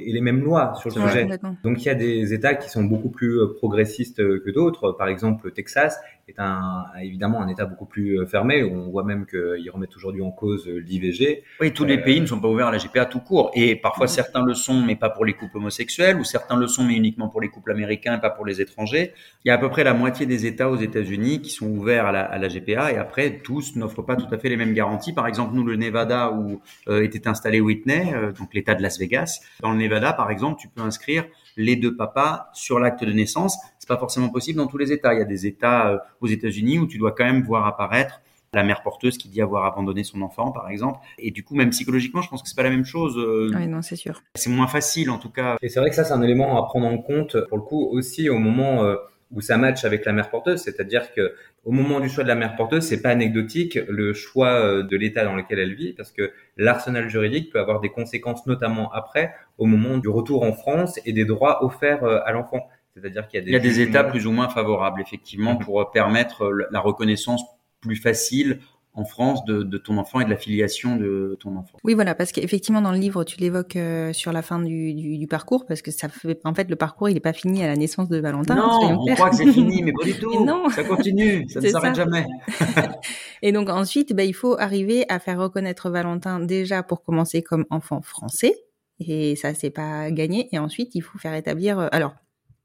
et 0.07 0.11
les 0.11 0.21
mêmes 0.21 0.43
lois 0.43 0.73
sur 0.75 0.89
le 0.89 1.01
Ouais, 1.01 1.09
sujet. 1.09 1.27
Donc 1.63 1.81
il 1.83 1.85
y 1.85 1.89
a 1.89 1.95
des 1.95 2.33
États 2.33 2.53
qui 2.53 2.69
sont 2.69 2.83
beaucoup 2.83 3.09
plus 3.09 3.39
euh, 3.39 3.53
progressistes 3.55 4.19
euh, 4.19 4.43
que 4.45 4.51
d'autres. 4.51 4.91
Par 4.91 5.07
exemple, 5.07 5.45
le 5.45 5.51
Texas 5.51 5.97
est 6.27 6.39
un, 6.39 6.85
évidemment 7.01 7.41
un 7.41 7.47
État 7.47 7.65
beaucoup 7.65 7.85
plus 7.85 8.19
euh, 8.19 8.25
fermé. 8.25 8.63
On 8.63 8.89
voit 8.89 9.03
même 9.03 9.25
qu'ils 9.25 9.69
remettent 9.69 9.95
aujourd'hui 9.95 10.21
en 10.21 10.31
cause 10.31 10.67
euh, 10.67 10.79
l'IVG. 10.79 11.43
Oui, 11.59 11.71
tous 11.71 11.85
les 11.85 11.97
Euh, 11.97 12.03
pays 12.03 12.21
ne 12.21 12.25
sont 12.25 12.39
pas 12.39 12.47
ouverts 12.47 12.67
à 12.67 12.71
la 12.71 12.77
GPA 12.77 13.05
tout 13.05 13.19
court. 13.19 13.51
Et 13.53 13.75
parfois, 13.75 14.07
certains 14.07 14.43
le 14.43 14.53
sont, 14.53 14.81
mais 14.81 14.95
pas 14.95 15.09
pour 15.09 15.25
les 15.25 15.33
couples 15.33 15.57
homosexuels, 15.57 16.17
ou 16.17 16.23
certains 16.23 16.57
le 16.57 16.67
sont, 16.67 16.83
mais 16.83 16.95
uniquement 16.95 17.29
pour 17.29 17.41
les 17.41 17.49
couples 17.49 17.71
américains 17.71 18.17
et 18.17 18.21
pas 18.21 18.29
pour 18.29 18.45
les 18.45 18.61
étrangers. 18.61 19.13
Il 19.43 19.49
y 19.49 19.51
a 19.51 19.55
à 19.55 19.57
peu 19.57 19.69
près 19.69 19.83
la 19.83 19.93
moitié 19.93 20.25
des 20.25 20.45
États 20.45 20.69
aux 20.69 20.77
États-Unis 20.77 21.41
qui 21.41 21.49
sont 21.49 21.67
ouverts 21.67 22.07
à 22.07 22.11
la, 22.11 22.21
à 22.21 22.37
la 22.37 22.47
GPA, 22.47 22.91
et 22.91 22.97
après, 22.97 23.41
tous 23.43 23.75
n'offrent 23.75 24.03
pas 24.03 24.15
tout 24.15 24.33
à 24.33 24.37
fait 24.37 24.49
les 24.49 24.57
mêmes 24.57 24.73
garanties. 24.73 25.13
Par 25.13 25.27
exemple, 25.27 25.55
nous, 25.55 25.63
le 25.63 25.75
Nevada, 25.75 26.31
où 26.31 26.61
euh, 26.87 27.03
était 27.03 27.27
installé 27.27 27.59
Whitney, 27.61 28.13
euh, 28.13 28.31
donc 28.31 28.53
l'État 28.53 28.75
de 28.75 28.81
Las 28.81 28.99
Vegas, 28.99 29.41
dans 29.61 29.71
le 29.71 29.77
Nevada, 29.77 30.13
par 30.13 30.31
exemple, 30.31 30.59
tu 30.59 30.67
peux 30.67 30.81
inscrire 30.81 31.25
les 31.57 31.75
deux 31.75 31.95
papas 31.95 32.49
sur 32.53 32.79
l'acte 32.79 33.03
de 33.03 33.11
naissance. 33.11 33.57
C'est 33.85 33.93
pas 33.93 33.99
forcément 33.99 34.29
possible 34.29 34.57
dans 34.57 34.65
tous 34.65 34.79
les 34.79 34.91
États. 34.91 35.13
Il 35.13 35.19
y 35.19 35.21
a 35.21 35.25
des 35.25 35.45
États 35.45 35.91
euh, 35.91 35.97
aux 36.19 36.25
États-Unis 36.25 36.79
où 36.79 36.87
tu 36.87 36.97
dois 36.97 37.11
quand 37.11 37.23
même 37.23 37.43
voir 37.43 37.67
apparaître 37.67 38.19
la 38.51 38.63
mère 38.63 38.81
porteuse 38.81 39.15
qui 39.19 39.29
dit 39.29 39.43
avoir 39.43 39.63
abandonné 39.65 40.03
son 40.03 40.23
enfant, 40.23 40.51
par 40.51 40.69
exemple. 40.71 40.99
Et 41.19 41.29
du 41.29 41.43
coup, 41.43 41.53
même 41.53 41.69
psychologiquement, 41.69 42.23
je 42.23 42.29
pense 42.29 42.41
que 42.41 42.49
c'est 42.49 42.55
pas 42.55 42.63
la 42.63 42.71
même 42.71 42.85
chose. 42.85 43.15
euh, 43.15 43.51
Ouais, 43.53 43.67
non, 43.67 43.83
c'est 43.83 43.95
sûr. 43.95 44.23
C'est 44.33 44.49
moins 44.49 44.65
facile, 44.65 45.11
en 45.11 45.19
tout 45.19 45.29
cas. 45.29 45.57
Et 45.61 45.69
c'est 45.69 45.79
vrai 45.79 45.89
que 45.91 45.95
ça, 45.95 46.03
c'est 46.03 46.13
un 46.13 46.21
élément 46.23 46.57
à 46.57 46.65
prendre 46.65 46.87
en 46.87 46.97
compte 46.97 47.37
pour 47.47 47.59
le 47.59 47.63
coup 47.63 47.87
aussi 47.91 48.27
au 48.27 48.39
moment 48.39 48.83
euh, 48.83 48.95
où 49.31 49.39
ça 49.41 49.57
match 49.57 49.85
avec 49.85 50.03
la 50.03 50.13
mère 50.13 50.31
porteuse, 50.31 50.61
c'est-à-dire 50.61 51.13
que 51.13 51.35
au 51.63 51.71
moment 51.71 51.99
du 51.99 52.09
choix 52.09 52.23
de 52.23 52.29
la 52.29 52.35
mère 52.35 52.55
porteuse, 52.55 52.83
c'est 52.85 53.01
pas 53.03 53.09
anecdotique 53.09 53.77
le 53.87 54.13
choix 54.13 54.83
de 54.83 54.97
l'état 54.97 55.25
dans 55.25 55.35
lequel 55.35 55.59
elle 55.59 55.73
vit, 55.75 55.93
parce 55.93 56.11
que 56.11 56.31
l'arsenal 56.57 57.09
juridique 57.09 57.51
peut 57.51 57.59
avoir 57.59 57.81
des 57.81 57.89
conséquences, 57.89 58.45
notamment 58.47 58.91
après, 58.93 59.33
au 59.57 59.65
moment 59.65 59.97
du 59.97 60.09
retour 60.09 60.43
en 60.43 60.53
France 60.53 60.99
et 61.05 61.11
des 61.11 61.25
droits 61.25 61.63
offerts 61.65 62.03
à 62.03 62.31
l'enfant. 62.31 62.67
C'est-à-dire 62.95 63.27
qu'il 63.27 63.39
y 63.39 63.41
a 63.41 63.45
des, 63.45 63.51
Il 63.51 63.53
y 63.53 63.57
a 63.57 63.59
des 63.59 63.81
États 63.81 64.03
plus 64.05 64.25
ou 64.25 64.31
moins 64.31 64.49
favorables, 64.49 65.01
effectivement, 65.01 65.53
Mhm. 65.53 65.59
pour 65.59 65.81
euh, 65.81 65.85
permettre 65.93 66.43
euh, 66.45 66.67
la 66.71 66.79
reconnaissance 66.79 67.43
plus 67.81 67.95
facile 67.97 68.59
en 68.97 69.03
France 69.03 69.43
de, 69.43 69.61
de 69.63 69.77
ton 69.77 69.97
enfant 69.97 70.21
et 70.21 70.23
de 70.25 70.29
la 70.29 70.37
filiation 70.37 70.95
de 70.95 71.37
ton 71.41 71.57
enfant. 71.57 71.77
Oui, 71.83 71.93
voilà, 71.95 72.15
parce 72.15 72.31
qu'effectivement, 72.31 72.79
dans 72.79 72.93
le 72.93 72.97
livre, 72.97 73.25
tu 73.25 73.37
l'évoques 73.41 73.75
euh, 73.75 74.13
sur 74.13 74.31
la 74.31 74.41
fin 74.41 74.57
du, 74.59 74.93
du, 74.93 75.17
du 75.17 75.27
parcours, 75.27 75.65
parce 75.65 75.81
que 75.81 75.91
ça 75.91 76.07
fait, 76.07 76.39
en 76.45 76.53
fait, 76.53 76.69
le 76.69 76.77
parcours, 76.77 77.09
il 77.09 77.15
n'est 77.15 77.19
pas 77.19 77.33
fini 77.33 77.61
à 77.61 77.67
la 77.67 77.75
naissance 77.75 78.07
de 78.07 78.17
Valentin. 78.19 78.55
non, 78.55 79.03
on 79.05 79.13
croit 79.15 79.31
que 79.31 79.35
c'est 79.35 79.51
fini, 79.51 79.83
mais 79.83 79.91
pas 79.99 80.05
du 80.05 80.13
tout. 80.17 80.31
Et 80.31 80.39
non. 80.45 80.69
Ça 80.69 80.85
continue, 80.85 81.45
ça 81.49 81.59
ne 81.59 81.67
s'arrête 81.67 81.95
jamais. 81.95 82.25
Et 83.41 83.51
donc 83.51 83.69
ensuite, 83.69 84.13
bah, 84.15 84.23
il 84.23 84.33
faut 84.33 84.57
arriver 84.57 85.05
à 85.09 85.19
faire 85.19 85.39
reconnaître 85.39 85.89
Valentin 85.89 86.39
déjà 86.39 86.81
pour 86.81 87.03
commencer 87.03 87.41
comme 87.43 87.65
enfant 87.69 88.01
français. 88.01 88.55
Et 89.01 89.35
ça, 89.35 89.53
c'est 89.53 89.71
pas 89.71 90.09
gagné. 90.09 90.47
Et 90.53 90.57
ensuite, 90.59 90.95
il 90.95 91.01
faut 91.01 91.17
faire 91.17 91.33
établir, 91.33 91.89
alors, 91.91 92.15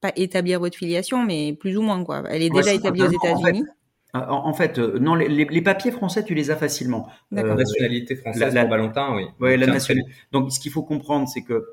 pas 0.00 0.12
établir 0.16 0.60
votre 0.60 0.76
filiation, 0.76 1.24
mais 1.24 1.52
plus 1.52 1.76
ou 1.76 1.82
moins, 1.82 2.02
quoi. 2.04 2.22
Elle 2.30 2.42
est 2.42 2.50
Ouais, 2.52 2.60
déjà 2.62 2.72
établie 2.74 3.02
aux 3.02 3.10
totalement, 3.10 3.36
en 3.38 3.42
fait, 3.42 3.48
États-Unis. 3.50 3.68
En, 4.12 4.20
en 4.48 4.52
fait, 4.54 4.78
euh, 4.78 4.98
non, 4.98 5.14
les, 5.14 5.28
les- 5.28 5.44
les 5.44 5.62
papiers 5.62 5.92
français, 5.92 6.24
tu 6.24 6.34
les 6.34 6.50
as 6.50 6.56
facilement. 6.56 7.06
D'accord. 7.30 7.52
Euh, 7.52 7.56
nationalité 7.56 8.16
française 8.16 8.40
la- 8.40 8.50
la- 8.50 8.60
pour 8.62 8.70
Valentin, 8.70 9.14
oui. 9.14 9.26
Ouais, 9.40 9.56
la 9.56 9.66
nationalité. 9.66 10.10
Donc, 10.32 10.50
ce 10.52 10.58
qu'il 10.58 10.72
faut 10.72 10.82
comprendre, 10.82 11.28
c'est 11.28 11.42
que 11.42 11.64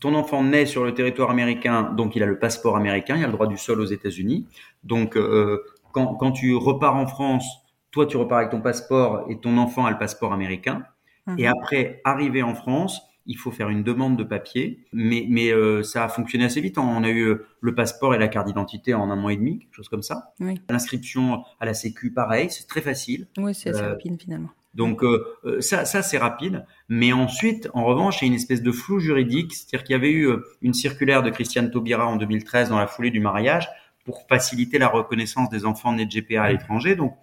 ton 0.00 0.14
enfant 0.14 0.42
naît 0.44 0.64
sur 0.66 0.84
le 0.84 0.94
territoire 0.94 1.30
américain, 1.30 1.92
donc 1.96 2.14
il 2.14 2.22
a 2.22 2.26
le 2.26 2.38
passeport 2.38 2.76
américain, 2.76 3.16
il 3.16 3.24
a 3.24 3.26
le 3.26 3.32
droit 3.32 3.46
du 3.48 3.56
sol 3.58 3.80
aux 3.80 3.84
États-Unis. 3.86 4.46
Donc, 4.84 5.16
euh, 5.16 5.60
quand, 5.92 6.14
quand 6.14 6.32
tu 6.32 6.54
repars 6.54 6.96
en 6.96 7.06
France, 7.06 7.44
toi, 7.90 8.06
tu 8.06 8.16
repars 8.16 8.38
avec 8.38 8.50
ton 8.50 8.60
passeport 8.60 9.26
et 9.28 9.38
ton 9.38 9.58
enfant 9.58 9.84
a 9.84 9.90
le 9.90 9.98
passeport 9.98 10.32
américain. 10.32 10.84
Mhm. 11.26 11.38
Et 11.38 11.46
après, 11.46 12.00
arrivé 12.04 12.42
en 12.42 12.54
France, 12.54 13.02
il 13.26 13.36
faut 13.38 13.50
faire 13.50 13.68
une 13.68 13.82
demande 13.82 14.16
de 14.16 14.24
papier, 14.24 14.84
mais, 14.92 15.26
mais 15.28 15.50
euh, 15.52 15.82
ça 15.82 16.04
a 16.04 16.08
fonctionné 16.08 16.44
assez 16.44 16.60
vite. 16.60 16.78
On 16.78 17.04
a 17.04 17.08
eu 17.08 17.22
euh, 17.28 17.46
le 17.60 17.74
passeport 17.74 18.14
et 18.14 18.18
la 18.18 18.28
carte 18.28 18.46
d'identité 18.46 18.94
en 18.94 19.10
un 19.10 19.16
mois 19.16 19.32
et 19.32 19.36
demi, 19.36 19.60
quelque 19.60 19.74
chose 19.74 19.88
comme 19.88 20.02
ça. 20.02 20.32
Oui. 20.40 20.60
L'inscription 20.68 21.44
à 21.60 21.66
la 21.66 21.74
Sécu, 21.74 22.12
pareil, 22.12 22.50
c'est 22.50 22.66
très 22.66 22.80
facile. 22.80 23.28
Oui, 23.38 23.54
c'est 23.54 23.70
assez 23.70 23.80
Euh, 23.82 23.90
rapide 23.90 24.20
finalement. 24.20 24.50
Donc 24.74 25.04
euh, 25.04 25.36
euh, 25.44 25.60
ça, 25.60 25.84
ça 25.84 26.02
c'est 26.02 26.18
rapide. 26.18 26.64
Mais 26.88 27.12
ensuite, 27.12 27.68
en 27.74 27.84
revanche, 27.84 28.22
il 28.22 28.24
y 28.24 28.28
a 28.28 28.28
une 28.28 28.34
espèce 28.34 28.62
de 28.62 28.72
flou 28.72 28.98
juridique, 29.00 29.54
c'est-à-dire 29.54 29.84
qu'il 29.84 29.92
y 29.92 29.96
avait 29.96 30.10
eu 30.12 30.30
une 30.62 30.72
circulaire 30.74 31.22
de 31.22 31.30
Christiane 31.30 31.70
Taubira 31.70 32.06
en 32.06 32.16
2013 32.16 32.70
dans 32.70 32.78
la 32.78 32.86
foulée 32.86 33.10
du 33.10 33.20
mariage 33.20 33.68
pour 34.04 34.26
faciliter 34.28 34.78
la 34.78 34.88
reconnaissance 34.88 35.48
des 35.50 35.64
enfants 35.66 35.92
nés 35.92 36.06
de 36.06 36.10
GPA 36.10 36.42
à 36.44 36.50
l'étranger. 36.52 36.96
Donc 36.96 37.14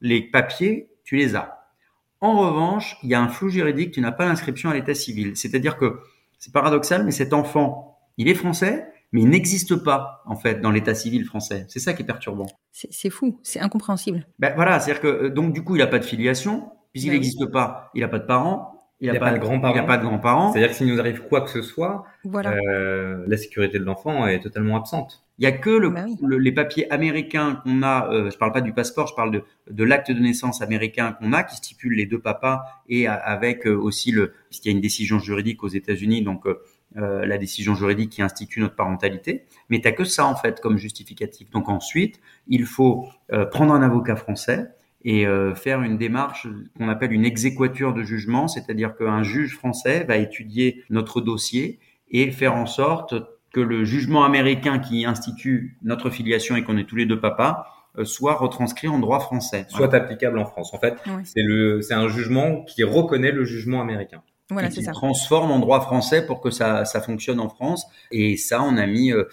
les 0.00 0.20
papiers, 0.20 0.90
tu 1.04 1.16
les 1.16 1.36
as. 1.36 1.59
En 2.20 2.38
revanche, 2.38 2.96
il 3.02 3.08
y 3.10 3.14
a 3.14 3.20
un 3.20 3.28
flou 3.28 3.48
juridique, 3.48 3.92
tu 3.92 4.00
n'as 4.00 4.12
pas 4.12 4.26
l'inscription 4.26 4.68
à 4.70 4.74
l'état 4.74 4.94
civil. 4.94 5.36
C'est-à-dire 5.36 5.76
que 5.78 6.00
c'est 6.38 6.52
paradoxal, 6.52 7.04
mais 7.04 7.10
cet 7.12 7.32
enfant, 7.32 7.98
il 8.18 8.28
est 8.28 8.34
français, 8.34 8.86
mais 9.12 9.22
il 9.22 9.28
n'existe 9.28 9.74
pas 9.76 10.22
en 10.26 10.36
fait 10.36 10.60
dans 10.60 10.70
l'état 10.70 10.94
civil 10.94 11.24
français. 11.24 11.64
C'est 11.68 11.78
ça 11.80 11.92
qui 11.94 12.02
est 12.02 12.06
perturbant. 12.06 12.46
C'est 12.72 12.88
c'est 12.92 13.10
fou, 13.10 13.38
c'est 13.42 13.60
incompréhensible. 13.60 14.26
Ben 14.38 14.52
voilà, 14.54 14.78
c'est-à-dire 14.80 15.02
que 15.02 15.08
euh, 15.08 15.30
donc 15.30 15.52
du 15.52 15.64
coup, 15.64 15.76
il 15.76 15.78
n'a 15.80 15.86
pas 15.86 15.98
de 15.98 16.04
filiation 16.04 16.70
puisqu'il 16.92 17.08
Ben 17.08 17.14
oui. 17.14 17.20
n'existe 17.20 17.46
pas. 17.50 17.90
Il 17.94 18.00
n'a 18.02 18.08
pas 18.08 18.18
de 18.18 18.26
parents. 18.26 18.76
Il 19.02 19.08
a 19.08 19.18
pas 19.18 19.32
de 19.32 19.38
grands-parents. 19.38 19.74
Il 19.74 19.78
n'a 19.80 19.86
pas 19.86 19.96
de 19.96 20.02
grands-parents. 20.04 20.52
C'est-à-dire 20.52 20.70
que 20.70 20.76
s'il 20.76 20.86
nous 20.88 21.00
arrive 21.00 21.22
quoi 21.22 21.40
que 21.40 21.48
ce 21.48 21.62
soit, 21.62 22.04
Voilà. 22.24 22.52
euh, 22.52 23.24
la 23.26 23.36
sécurité 23.38 23.78
de 23.78 23.84
l'enfant 23.84 24.26
est 24.26 24.40
totalement 24.40 24.76
absente. 24.76 25.24
Il 25.40 25.44
y 25.44 25.46
a 25.46 25.52
que 25.52 25.70
le, 25.70 25.88
Bah 25.90 26.04
oui. 26.06 26.16
le- 26.22 26.36
les 26.38 26.52
papiers 26.52 26.90
américains 26.92 27.56
qu'on 27.64 27.82
a. 27.82 28.12
Euh, 28.12 28.30
je 28.30 28.36
parle 28.38 28.52
pas 28.52 28.60
du 28.60 28.72
passeport, 28.74 29.06
je 29.08 29.14
parle 29.14 29.30
de, 29.32 29.42
de 29.70 29.84
l'acte 29.84 30.10
de 30.12 30.20
naissance 30.20 30.60
américain 30.62 31.12
qu'on 31.18 31.32
a, 31.32 31.42
qui 31.42 31.56
stipule 31.56 31.94
les 31.94 32.06
deux 32.06 32.18
papas 32.20 32.62
et 32.88 33.06
a- 33.06 33.14
avec 33.14 33.66
euh, 33.66 33.74
aussi 33.74 34.12
le. 34.12 34.34
Puisqu'il 34.50 34.68
y 34.68 34.72
a 34.72 34.76
une 34.76 34.82
décision 34.82 35.18
juridique 35.18 35.64
aux 35.64 35.68
États-Unis, 35.68 36.22
donc 36.22 36.46
euh, 36.46 36.60
euh, 36.98 37.24
la 37.24 37.38
décision 37.38 37.74
juridique 37.74 38.10
qui 38.10 38.20
institue 38.22 38.60
notre 38.60 38.74
parentalité. 38.76 39.44
Mais 39.70 39.80
t'as 39.80 39.92
que 39.92 40.04
ça 40.04 40.26
en 40.26 40.36
fait 40.36 40.60
comme 40.60 40.76
justificatif. 40.76 41.48
Donc 41.50 41.68
ensuite, 41.70 42.20
il 42.46 42.66
faut 42.66 43.08
euh, 43.32 43.46
prendre 43.46 43.72
un 43.72 43.82
avocat 43.82 44.16
français 44.16 44.66
et 45.04 45.26
euh, 45.26 45.54
faire 45.54 45.80
une 45.82 45.96
démarche 45.96 46.46
qu'on 46.76 46.88
appelle 46.90 47.12
une 47.12 47.24
exéquature 47.24 47.94
de 47.94 48.02
jugement, 48.02 48.48
c'est-à-dire 48.48 48.94
qu'un 48.94 49.22
juge 49.22 49.54
français 49.56 50.04
va 50.04 50.18
étudier 50.18 50.84
notre 50.90 51.22
dossier 51.22 51.78
et 52.10 52.30
faire 52.30 52.54
en 52.56 52.66
sorte 52.66 53.14
que 53.52 53.60
le 53.60 53.84
jugement 53.84 54.24
américain 54.24 54.78
qui 54.78 55.04
institue 55.04 55.76
notre 55.82 56.10
filiation 56.10 56.56
et 56.56 56.64
qu'on 56.64 56.76
est 56.76 56.84
tous 56.84 56.96
les 56.96 57.06
deux 57.06 57.20
papas 57.20 57.66
euh, 57.98 58.04
soit 58.04 58.34
retranscrit 58.34 58.86
en 58.86 59.00
droit 59.00 59.18
français. 59.18 59.66
Soit 59.68 59.92
applicable 59.94 60.38
en 60.38 60.44
France. 60.44 60.72
En 60.72 60.78
fait, 60.78 60.96
c'est 61.24 61.42
le, 61.42 61.82
c'est 61.82 61.94
un 61.94 62.08
jugement 62.08 62.62
qui 62.64 62.84
reconnaît 62.84 63.32
le 63.32 63.44
jugement 63.44 63.80
américain. 63.80 64.22
Voilà, 64.50 64.68
et 64.68 64.70
c'est 64.70 64.78
qui 64.78 64.84
ça. 64.84 64.92
transforme 64.92 65.50
en 65.50 65.58
droit 65.58 65.80
français 65.80 66.24
pour 66.24 66.40
que 66.40 66.50
ça, 66.50 66.84
ça 66.84 67.00
fonctionne 67.00 67.40
en 67.40 67.48
France. 67.48 67.86
Et 68.12 68.36
ça, 68.36 68.62
on 68.62 68.76
a 68.76 68.86
mis 68.86 69.12
euh, 69.12 69.24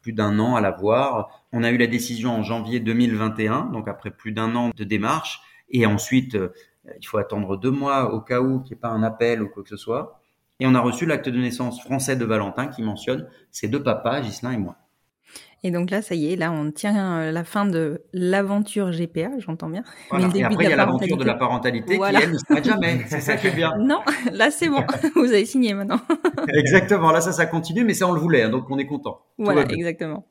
plus 0.00 0.14
d'un 0.14 0.38
an 0.38 0.56
à 0.56 0.62
l'avoir. 0.62 1.44
On 1.52 1.62
a 1.62 1.70
eu 1.70 1.76
la 1.76 1.86
décision 1.86 2.30
en 2.30 2.42
janvier 2.42 2.80
2021, 2.80 3.66
donc 3.72 3.86
après 3.86 4.10
plus 4.10 4.32
d'un 4.32 4.54
an 4.54 4.70
de 4.74 4.84
démarche. 4.84 5.40
Et 5.68 5.84
ensuite, 5.84 6.36
euh, 6.36 6.54
il 6.98 7.06
faut 7.06 7.18
attendre 7.18 7.58
deux 7.58 7.70
mois 7.70 8.14
au 8.14 8.20
cas 8.20 8.40
où 8.40 8.60
qu'il 8.60 8.74
n'y 8.74 8.78
ait 8.78 8.80
pas 8.80 8.88
un 8.88 9.02
appel 9.02 9.42
ou 9.42 9.48
quoi 9.48 9.62
que 9.62 9.68
ce 9.68 9.76
soit. 9.76 10.20
Et 10.60 10.66
on 10.66 10.74
a 10.74 10.80
reçu 10.80 11.06
l'acte 11.06 11.28
de 11.28 11.38
naissance 11.38 11.82
français 11.82 12.16
de 12.16 12.24
Valentin 12.24 12.68
qui 12.68 12.82
mentionne 12.82 13.28
ses 13.50 13.68
deux 13.68 13.82
papas, 13.82 14.20
Ghislain 14.20 14.52
et 14.52 14.58
moi. 14.58 14.76
Et 15.66 15.70
donc 15.70 15.90
là, 15.90 16.00
ça 16.00 16.14
y 16.14 16.32
est, 16.32 16.36
là, 16.36 16.52
on 16.52 16.70
tient 16.70 17.18
euh, 17.18 17.32
la 17.32 17.42
fin 17.42 17.66
de 17.66 18.02
l'aventure 18.12 18.92
GPA, 18.92 19.30
j'entends 19.38 19.68
bien. 19.68 19.82
Voilà. 20.10 20.28
Mais 20.28 20.34
le 20.34 20.38
Et 20.38 20.44
après, 20.44 20.64
il 20.64 20.70
y 20.70 20.72
a 20.72 20.76
la 20.76 20.84
l'aventure 20.84 21.16
de 21.16 21.24
la 21.24 21.34
parentalité. 21.34 21.96
Voilà. 21.96 22.20
qui, 22.20 22.24
elle, 22.24 22.32
ne 22.32 22.38
s'arrête 22.38 22.64
jamais. 22.64 23.00
C'est 23.08 23.20
ça 23.20 23.36
qui 23.36 23.48
est 23.48 23.54
bien. 23.54 23.72
Non, 23.78 24.00
là, 24.32 24.50
c'est 24.50 24.68
bon. 24.68 24.84
Vous 25.16 25.24
avez 25.24 25.44
signé 25.46 25.74
maintenant. 25.74 26.00
Exactement. 26.54 27.10
Là, 27.10 27.20
ça, 27.20 27.32
ça 27.32 27.46
continue, 27.46 27.84
mais 27.84 27.94
ça, 27.94 28.06
on 28.06 28.12
le 28.12 28.20
voulait, 28.20 28.42
hein, 28.42 28.48
donc 28.50 28.70
on 28.70 28.78
est 28.78 28.86
content. 28.86 29.22
Voilà, 29.38 29.62
exactement. 29.62 30.26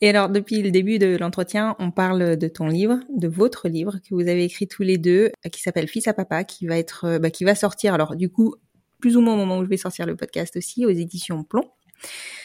Et 0.00 0.08
alors, 0.08 0.28
depuis 0.28 0.62
le 0.62 0.70
début 0.70 0.98
de 0.98 1.16
l'entretien, 1.16 1.74
on 1.78 1.90
parle 1.90 2.36
de 2.36 2.48
ton 2.48 2.68
livre, 2.68 3.00
de 3.14 3.26
votre 3.26 3.68
livre 3.68 3.96
que 4.08 4.14
vous 4.14 4.28
avez 4.28 4.44
écrit 4.44 4.68
tous 4.68 4.82
les 4.82 4.96
deux, 4.96 5.32
euh, 5.44 5.48
qui 5.50 5.60
s'appelle 5.60 5.88
Fils 5.88 6.06
à 6.06 6.12
papa, 6.12 6.44
qui 6.44 6.66
va 6.66 6.78
être, 6.78 7.04
euh, 7.04 7.18
bah, 7.18 7.30
qui 7.30 7.44
va 7.44 7.54
sortir. 7.54 7.94
Alors, 7.94 8.14
du 8.14 8.30
coup, 8.30 8.54
plus 9.00 9.16
ou 9.16 9.20
moins 9.20 9.34
au 9.34 9.36
moment 9.36 9.58
où 9.58 9.64
je 9.64 9.68
vais 9.68 9.76
sortir 9.76 10.06
le 10.06 10.16
podcast 10.16 10.56
aussi, 10.56 10.86
aux 10.86 10.90
éditions 10.90 11.44
Plomb. 11.44 11.64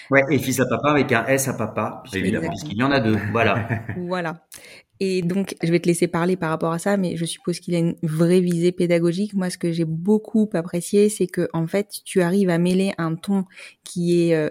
Ouais, 0.09 0.23
et 0.29 0.39
fils 0.39 0.59
à 0.59 0.65
papa 0.65 0.89
avec 0.91 1.11
un 1.11 1.25
S 1.25 1.47
à 1.47 1.53
papa, 1.53 2.03
Évidemment. 2.13 2.49
puisqu'il 2.49 2.77
y 2.77 2.83
en 2.83 2.91
a 2.91 2.99
deux. 2.99 3.17
Voilà. 3.31 3.67
Voilà. 3.97 4.45
Et 4.99 5.21
donc, 5.21 5.55
je 5.61 5.71
vais 5.71 5.79
te 5.79 5.87
laisser 5.87 6.07
parler 6.07 6.37
par 6.37 6.49
rapport 6.49 6.71
à 6.71 6.79
ça, 6.79 6.97
mais 6.97 7.17
je 7.17 7.25
suppose 7.25 7.59
qu'il 7.59 7.75
a 7.75 7.79
une 7.79 7.95
vraie 8.03 8.39
visée 8.39 8.71
pédagogique. 8.71 9.33
Moi, 9.33 9.49
ce 9.49 9.57
que 9.57 9.71
j'ai 9.71 9.85
beaucoup 9.85 10.49
apprécié, 10.53 11.09
c'est 11.09 11.27
que, 11.27 11.49
en 11.53 11.67
fait, 11.67 12.01
tu 12.05 12.21
arrives 12.21 12.49
à 12.49 12.57
mêler 12.57 12.93
un 12.97 13.15
ton 13.15 13.45
qui 13.83 14.29
est 14.29 14.35
euh, 14.35 14.49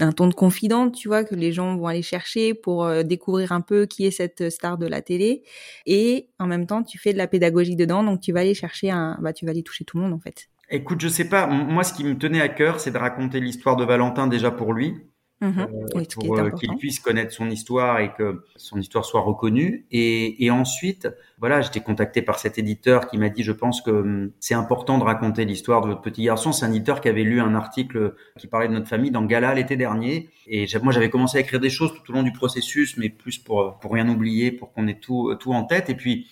un 0.00 0.12
ton 0.12 0.26
de 0.26 0.34
confidente, 0.34 0.94
tu 0.94 1.08
vois, 1.08 1.24
que 1.24 1.34
les 1.34 1.52
gens 1.52 1.76
vont 1.76 1.86
aller 1.86 2.02
chercher 2.02 2.54
pour 2.54 2.84
euh, 2.84 3.02
découvrir 3.02 3.52
un 3.52 3.60
peu 3.60 3.86
qui 3.86 4.06
est 4.06 4.10
cette 4.10 4.50
star 4.50 4.78
de 4.78 4.86
la 4.86 5.02
télé. 5.02 5.42
Et 5.84 6.30
en 6.38 6.46
même 6.46 6.66
temps, 6.66 6.82
tu 6.82 6.98
fais 6.98 7.12
de 7.12 7.18
la 7.18 7.28
pédagogie 7.28 7.76
dedans, 7.76 8.02
donc 8.02 8.20
tu 8.20 8.32
vas 8.32 8.40
aller 8.40 8.54
chercher 8.54 8.90
un, 8.90 9.18
bah, 9.20 9.32
tu 9.32 9.44
vas 9.44 9.52
aller 9.52 9.62
toucher 9.62 9.84
tout 9.84 9.98
le 9.98 10.04
monde, 10.04 10.14
en 10.14 10.20
fait. 10.20 10.48
Écoute, 10.68 11.00
je 11.00 11.08
sais 11.08 11.28
pas. 11.28 11.46
Moi, 11.46 11.84
ce 11.84 11.92
qui 11.92 12.04
me 12.04 12.16
tenait 12.18 12.40
à 12.40 12.48
cœur, 12.48 12.80
c'est 12.80 12.90
de 12.90 12.98
raconter 12.98 13.40
l'histoire 13.40 13.76
de 13.76 13.84
Valentin 13.84 14.26
déjà 14.26 14.50
pour 14.50 14.72
lui. 14.72 14.94
Oui, 15.42 16.06
ce 16.08 16.16
qui 16.16 16.26
pour 16.26 16.38
euh, 16.38 16.50
qu'il 16.50 16.74
puisse 16.76 16.98
connaître 16.98 17.30
son 17.30 17.50
histoire 17.50 18.00
et 18.00 18.12
que 18.14 18.44
son 18.56 18.80
histoire 18.80 19.04
soit 19.04 19.20
reconnue. 19.20 19.86
Et, 19.90 20.44
et 20.44 20.50
ensuite, 20.50 21.08
voilà, 21.38 21.60
j'étais 21.60 21.80
contacté 21.80 22.22
par 22.22 22.38
cet 22.38 22.56
éditeur 22.56 23.06
qui 23.06 23.18
m'a 23.18 23.28
dit, 23.28 23.42
je 23.42 23.52
pense 23.52 23.82
que 23.82 23.90
hum, 23.90 24.30
c'est 24.40 24.54
important 24.54 24.96
de 24.98 25.04
raconter 25.04 25.44
l'histoire 25.44 25.82
de 25.82 25.88
votre 25.88 26.00
petit 26.00 26.22
garçon. 26.22 26.52
C'est 26.52 26.64
un 26.64 26.70
éditeur 26.70 27.02
qui 27.02 27.08
avait 27.08 27.22
lu 27.22 27.40
un 27.40 27.54
article 27.54 28.14
qui 28.38 28.46
parlait 28.46 28.68
de 28.68 28.72
notre 28.72 28.88
famille 28.88 29.10
dans 29.10 29.24
Gala 29.24 29.54
l'été 29.54 29.76
dernier. 29.76 30.30
Et 30.46 30.66
moi, 30.82 30.92
j'avais 30.92 31.10
commencé 31.10 31.36
à 31.36 31.42
écrire 31.42 31.60
des 31.60 31.70
choses 31.70 31.92
tout 31.92 32.10
au 32.10 32.14
long 32.14 32.22
du 32.22 32.32
processus, 32.32 32.96
mais 32.96 33.10
plus 33.10 33.38
pour 33.38 33.78
pour 33.78 33.92
rien 33.92 34.08
oublier, 34.08 34.52
pour 34.52 34.72
qu'on 34.72 34.88
ait 34.88 34.98
tout 34.98 35.34
tout 35.38 35.52
en 35.52 35.64
tête. 35.64 35.90
Et 35.90 35.94
puis, 35.94 36.28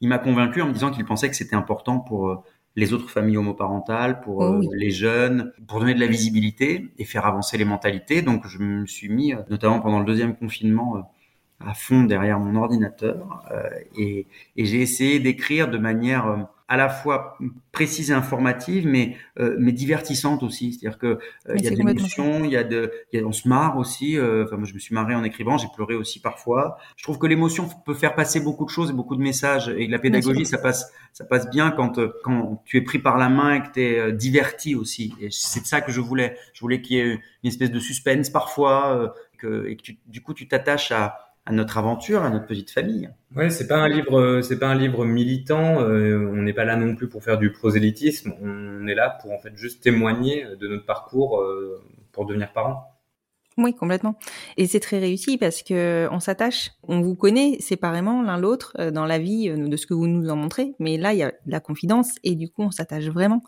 il 0.00 0.08
m'a 0.08 0.18
convaincu 0.18 0.60
en 0.62 0.68
me 0.68 0.72
disant 0.72 0.90
qu'il 0.90 1.04
pensait 1.04 1.28
que 1.30 1.36
c'était 1.36 1.56
important 1.56 1.98
pour 1.98 2.28
euh, 2.28 2.36
les 2.76 2.92
autres 2.92 3.10
familles 3.10 3.36
homoparentales, 3.38 4.20
pour 4.20 4.38
Oh 4.38 4.42
euh, 4.42 4.58
oui. 4.60 4.68
les 4.72 4.90
jeunes, 4.90 5.52
pour 5.68 5.80
donner 5.80 5.94
de 5.94 6.00
la 6.00 6.06
visibilité 6.06 6.88
et 6.98 7.04
faire 7.04 7.26
avancer 7.26 7.56
les 7.58 7.64
mentalités. 7.64 8.22
Donc 8.22 8.46
je 8.46 8.58
me 8.58 8.86
suis 8.86 9.08
mis, 9.08 9.32
euh, 9.34 9.38
notamment 9.50 9.80
pendant 9.80 10.00
le 10.00 10.04
deuxième 10.06 10.36
confinement, 10.36 10.96
euh, 10.96 11.00
à 11.60 11.74
fond 11.74 12.04
derrière 12.04 12.38
mon 12.40 12.56
ordinateur 12.56 13.44
euh, 13.52 13.68
et, 13.96 14.26
et 14.56 14.64
j'ai 14.66 14.80
essayé 14.82 15.20
d'écrire 15.20 15.68
de 15.70 15.78
manière 15.78 16.48
à 16.66 16.76
la 16.78 16.88
fois 16.88 17.36
précise 17.72 18.10
et 18.10 18.14
informative, 18.14 18.86
mais 18.86 19.16
euh, 19.38 19.56
mais 19.58 19.72
divertissante 19.72 20.42
aussi. 20.42 20.72
C'est-à-dire 20.72 20.98
que 20.98 21.18
euh, 21.48 21.56
il 21.58 21.62
y 21.62 21.68
a 21.68 21.70
de 21.70 21.76
l'émotion, 21.76 22.44
il 22.44 22.50
y 22.52 22.56
a 22.56 22.64
de, 22.64 22.90
il 23.12 23.20
y 23.20 23.22
a- 23.22 23.26
on 23.26 23.32
se 23.32 23.48
marre 23.48 23.76
aussi. 23.76 24.16
euh, 24.16 24.44
Enfin 24.46 24.56
moi 24.56 24.66
je 24.66 24.72
me 24.74 24.78
suis 24.78 24.94
marré 24.94 25.14
en 25.14 25.24
écrivant, 25.24 25.58
j'ai 25.58 25.68
pleuré 25.74 25.94
aussi 25.94 26.20
parfois. 26.20 26.78
Je 26.96 27.02
trouve 27.04 27.18
que 27.18 27.26
l'émotion 27.26 27.68
peut 27.84 27.94
faire 27.94 28.14
passer 28.14 28.40
beaucoup 28.40 28.64
de 28.64 28.70
choses 28.70 28.90
et 28.90 28.92
beaucoup 28.94 29.16
de 29.16 29.22
messages. 29.22 29.68
Et 29.68 29.86
la 29.88 29.98
pédagogie, 29.98 30.46
ça 30.46 30.58
passe 30.58 30.90
ça 31.12 31.24
passe 31.24 31.50
bien 31.50 31.70
quand 31.70 31.98
euh, 31.98 32.12
quand 32.24 32.62
tu 32.64 32.76
es 32.78 32.80
pris 32.80 32.98
par 32.98 33.18
la 33.18 33.28
main 33.28 33.54
et 33.54 33.62
que 33.62 33.72
tu 33.72 33.82
es 33.82 33.98
euh, 33.98 34.12
diverti 34.12 34.74
aussi. 34.74 35.14
Et 35.20 35.28
c'est 35.30 35.60
de 35.60 35.66
ça 35.66 35.80
que 35.80 35.92
je 35.92 36.00
voulais. 36.00 36.36
Je 36.54 36.60
voulais 36.60 36.80
qu'il 36.80 36.96
y 36.96 37.00
ait 37.00 37.12
une 37.14 37.48
espèce 37.48 37.70
de 37.70 37.78
suspense 37.80 38.30
parfois, 38.30 38.96
euh, 38.96 39.08
que, 39.38 39.66
et 39.68 39.76
que 39.76 39.82
tu- 39.82 39.98
du 40.06 40.22
coup 40.22 40.34
tu 40.34 40.48
t'attaches 40.48 40.92
à 40.92 41.23
à 41.46 41.52
notre 41.52 41.76
aventure, 41.78 42.22
à 42.22 42.30
notre 42.30 42.46
petite 42.46 42.70
famille. 42.70 43.10
Ouais, 43.36 43.50
c'est 43.50 43.66
pas 43.66 43.76
un 43.76 43.88
livre, 43.88 44.18
euh, 44.18 44.42
c'est 44.42 44.58
pas 44.58 44.68
un 44.68 44.74
livre 44.74 45.04
militant. 45.04 45.82
euh, 45.82 46.30
on 46.32 46.42
n'est 46.42 46.52
pas 46.54 46.64
là 46.64 46.76
non 46.76 46.94
plus 46.94 47.08
pour 47.08 47.22
faire 47.22 47.38
du 47.38 47.52
prosélytisme. 47.52 48.34
On 48.40 48.86
est 48.86 48.94
là 48.94 49.18
pour 49.20 49.32
en 49.32 49.38
fait 49.38 49.56
juste 49.56 49.82
témoigner 49.82 50.46
de 50.58 50.68
notre 50.68 50.86
parcours 50.86 51.40
euh, 51.40 51.82
pour 52.12 52.26
devenir 52.26 52.52
parent. 52.52 52.94
Oui, 53.56 53.72
complètement. 53.74 54.16
Et 54.56 54.66
c'est 54.66 54.80
très 54.80 54.98
réussi 54.98 55.38
parce 55.38 55.62
que 55.62 56.08
on 56.10 56.18
s'attache, 56.18 56.72
on 56.82 57.00
vous 57.00 57.14
connaît 57.14 57.58
séparément 57.60 58.22
l'un 58.22 58.36
l'autre 58.36 58.74
euh, 58.80 58.90
dans 58.90 59.06
la 59.06 59.18
vie 59.18 59.48
euh, 59.48 59.68
de 59.68 59.76
ce 59.76 59.86
que 59.86 59.94
vous 59.94 60.08
nous 60.08 60.28
en 60.28 60.36
montrez, 60.36 60.74
mais 60.80 60.96
là 60.96 61.12
il 61.12 61.18
y 61.18 61.22
a 61.22 61.30
de 61.30 61.50
la 61.50 61.60
confidence 61.60 62.16
et 62.24 62.34
du 62.34 62.48
coup 62.50 62.62
on 62.62 62.72
s'attache 62.72 63.04
vraiment. 63.06 63.42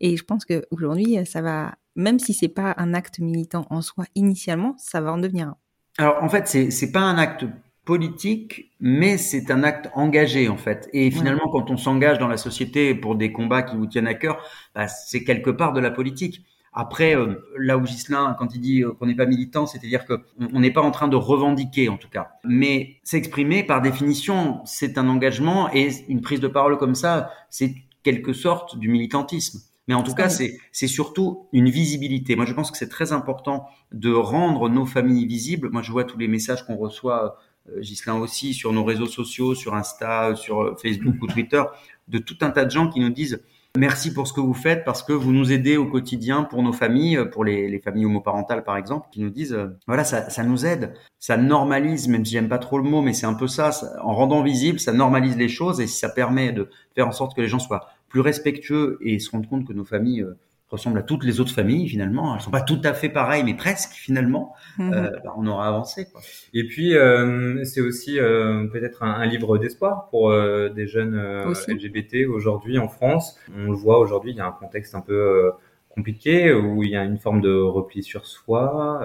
Et 0.00 0.16
je 0.16 0.24
pense 0.24 0.44
que 0.44 0.66
aujourd'hui 0.70 1.24
ça 1.24 1.40
va, 1.40 1.76
même 1.94 2.18
si 2.18 2.34
c'est 2.34 2.48
pas 2.48 2.74
un 2.76 2.92
acte 2.92 3.18
militant 3.18 3.66
en 3.70 3.80
soi 3.80 4.04
initialement, 4.14 4.74
ça 4.78 5.00
va 5.00 5.12
en 5.12 5.18
devenir 5.18 5.48
un. 5.48 5.56
Alors 5.98 6.22
en 6.22 6.28
fait, 6.28 6.48
c'est 6.48 6.70
c'est 6.70 6.92
pas 6.92 7.00
un 7.00 7.18
acte 7.18 7.44
politique, 7.84 8.72
mais 8.80 9.18
c'est 9.18 9.50
un 9.50 9.62
acte 9.62 9.90
engagé 9.94 10.48
en 10.48 10.56
fait. 10.56 10.88
Et 10.92 11.10
finalement, 11.10 11.48
quand 11.52 11.70
on 11.70 11.76
s'engage 11.76 12.18
dans 12.18 12.28
la 12.28 12.36
société 12.36 12.94
pour 12.94 13.14
des 13.14 13.30
combats 13.32 13.62
qui 13.62 13.76
vous 13.76 13.86
tiennent 13.86 14.06
à 14.06 14.14
cœur, 14.14 14.42
bah, 14.74 14.88
c'est 14.88 15.24
quelque 15.24 15.50
part 15.50 15.72
de 15.72 15.80
la 15.80 15.90
politique. 15.90 16.44
Après, 16.72 17.14
euh, 17.14 17.36
là 17.56 17.78
où 17.78 17.82
Ghislain, 17.82 18.34
quand 18.36 18.52
il 18.54 18.60
dit 18.60 18.82
euh, 18.82 18.90
qu'on 18.92 19.06
n'est 19.06 19.14
pas 19.14 19.26
militant, 19.26 19.66
c'est-à-dire 19.66 20.06
qu'on 20.06 20.18
on 20.52 20.60
n'est 20.60 20.72
pas 20.72 20.82
en 20.82 20.90
train 20.90 21.06
de 21.06 21.16
revendiquer 21.16 21.88
en 21.88 21.96
tout 21.96 22.08
cas. 22.08 22.32
Mais 22.44 22.96
s'exprimer, 23.04 23.62
par 23.62 23.80
définition, 23.80 24.60
c'est 24.64 24.98
un 24.98 25.08
engagement 25.08 25.72
et 25.72 25.90
une 26.08 26.20
prise 26.20 26.40
de 26.40 26.48
parole 26.48 26.76
comme 26.78 26.96
ça, 26.96 27.30
c'est 27.48 27.76
quelque 28.02 28.32
sorte 28.32 28.76
du 28.76 28.88
militantisme. 28.88 29.60
Mais 29.88 29.94
en 29.94 30.02
tout 30.02 30.14
cas, 30.14 30.28
c'est 30.28 30.86
surtout 30.86 31.46
une 31.52 31.68
visibilité. 31.68 32.36
Moi, 32.36 32.46
je 32.46 32.52
pense 32.54 32.70
que 32.70 32.78
c'est 32.78 32.88
très 32.88 33.12
important 33.12 33.66
de 33.92 34.12
rendre 34.12 34.68
nos 34.68 34.86
familles 34.86 35.26
visibles. 35.26 35.68
Moi, 35.70 35.82
je 35.82 35.92
vois 35.92 36.04
tous 36.04 36.18
les 36.18 36.28
messages 36.28 36.64
qu'on 36.66 36.76
reçoit, 36.76 37.36
euh, 37.70 37.80
aussi, 38.20 38.54
sur 38.54 38.72
nos 38.72 38.84
réseaux 38.84 39.06
sociaux, 39.06 39.54
sur 39.54 39.74
Insta, 39.74 40.34
sur 40.36 40.62
euh, 40.62 40.76
Facebook 40.80 41.16
ou 41.22 41.26
Twitter, 41.26 41.62
de 42.08 42.18
tout 42.18 42.36
un 42.40 42.50
tas 42.50 42.64
de 42.64 42.70
gens 42.70 42.88
qui 42.88 43.00
nous 43.00 43.10
disent 43.10 43.42
merci 43.76 44.14
pour 44.14 44.28
ce 44.28 44.32
que 44.32 44.40
vous 44.40 44.54
faites 44.54 44.84
parce 44.84 45.02
que 45.02 45.12
vous 45.12 45.32
nous 45.32 45.50
aidez 45.50 45.76
au 45.76 45.86
quotidien 45.86 46.44
pour 46.44 46.62
nos 46.62 46.72
familles, 46.72 47.16
euh, 47.16 47.24
pour 47.24 47.44
les, 47.44 47.68
les 47.68 47.80
familles 47.80 48.06
homoparentales 48.06 48.62
par 48.64 48.76
exemple, 48.76 49.08
qui 49.10 49.20
nous 49.20 49.30
disent 49.30 49.52
euh, 49.54 49.76
voilà 49.88 50.04
ça, 50.04 50.30
ça 50.30 50.44
nous 50.44 50.64
aide, 50.64 50.94
ça 51.18 51.36
normalise, 51.36 52.06
même 52.06 52.24
si 52.24 52.32
j'aime 52.32 52.48
pas 52.48 52.58
trop 52.58 52.78
le 52.78 52.84
mot, 52.84 53.02
mais 53.02 53.12
c'est 53.14 53.26
un 53.26 53.34
peu 53.34 53.48
ça- 53.48 53.72
en 54.02 54.14
rendant 54.14 54.42
visible, 54.42 54.78
ça 54.78 54.92
normalise 54.92 55.36
les 55.36 55.48
choses 55.48 55.80
et 55.80 55.86
ça 55.88 56.08
permet 56.08 56.52
de 56.52 56.70
faire 56.94 57.08
en 57.08 57.12
sorte 57.12 57.34
que 57.34 57.40
les 57.40 57.48
gens 57.48 57.58
soient 57.58 57.88
plus 58.14 58.20
respectueux 58.20 58.96
et 59.00 59.18
se 59.18 59.28
rendent 59.28 59.48
compte 59.48 59.66
que 59.66 59.72
nos 59.72 59.84
familles 59.84 60.22
euh, 60.22 60.38
ressemblent 60.68 61.00
à 61.00 61.02
toutes 61.02 61.24
les 61.24 61.40
autres 61.40 61.52
familles 61.52 61.88
finalement. 61.88 62.36
Elles 62.36 62.42
sont 62.42 62.52
pas 62.52 62.60
tout 62.60 62.80
à 62.84 62.94
fait 62.94 63.08
pareilles, 63.08 63.42
mais 63.42 63.54
presque 63.54 63.90
finalement. 63.90 64.54
Mhm. 64.78 64.94
Euh, 64.94 65.10
bah, 65.24 65.34
on 65.36 65.44
aura 65.48 65.66
avancé. 65.66 66.06
Quoi. 66.12 66.20
Et 66.52 66.64
puis 66.64 66.94
euh, 66.94 67.64
c'est 67.64 67.80
aussi 67.80 68.20
euh, 68.20 68.68
peut-être 68.68 69.02
un, 69.02 69.10
un 69.10 69.26
livre 69.26 69.58
d'espoir 69.58 70.06
pour 70.10 70.30
euh, 70.30 70.68
des 70.68 70.86
jeunes 70.86 71.16
euh. 71.16 71.52
LGBT 71.66 72.28
aujourd'hui 72.28 72.78
en 72.78 72.86
France. 72.86 73.36
On 73.52 73.72
le 73.72 73.76
voit 73.76 73.98
aujourd'hui, 73.98 74.30
il 74.30 74.36
y 74.36 74.40
a 74.40 74.46
un 74.46 74.52
contexte 74.52 74.94
un 74.94 75.00
peu 75.00 75.14
euh, 75.14 75.50
compliqué 75.88 76.52
où 76.52 76.84
il 76.84 76.90
y 76.90 76.96
a 76.96 77.02
une 77.02 77.18
forme 77.18 77.40
de 77.40 77.52
repli 77.52 78.04
sur 78.04 78.26
soi. 78.26 79.00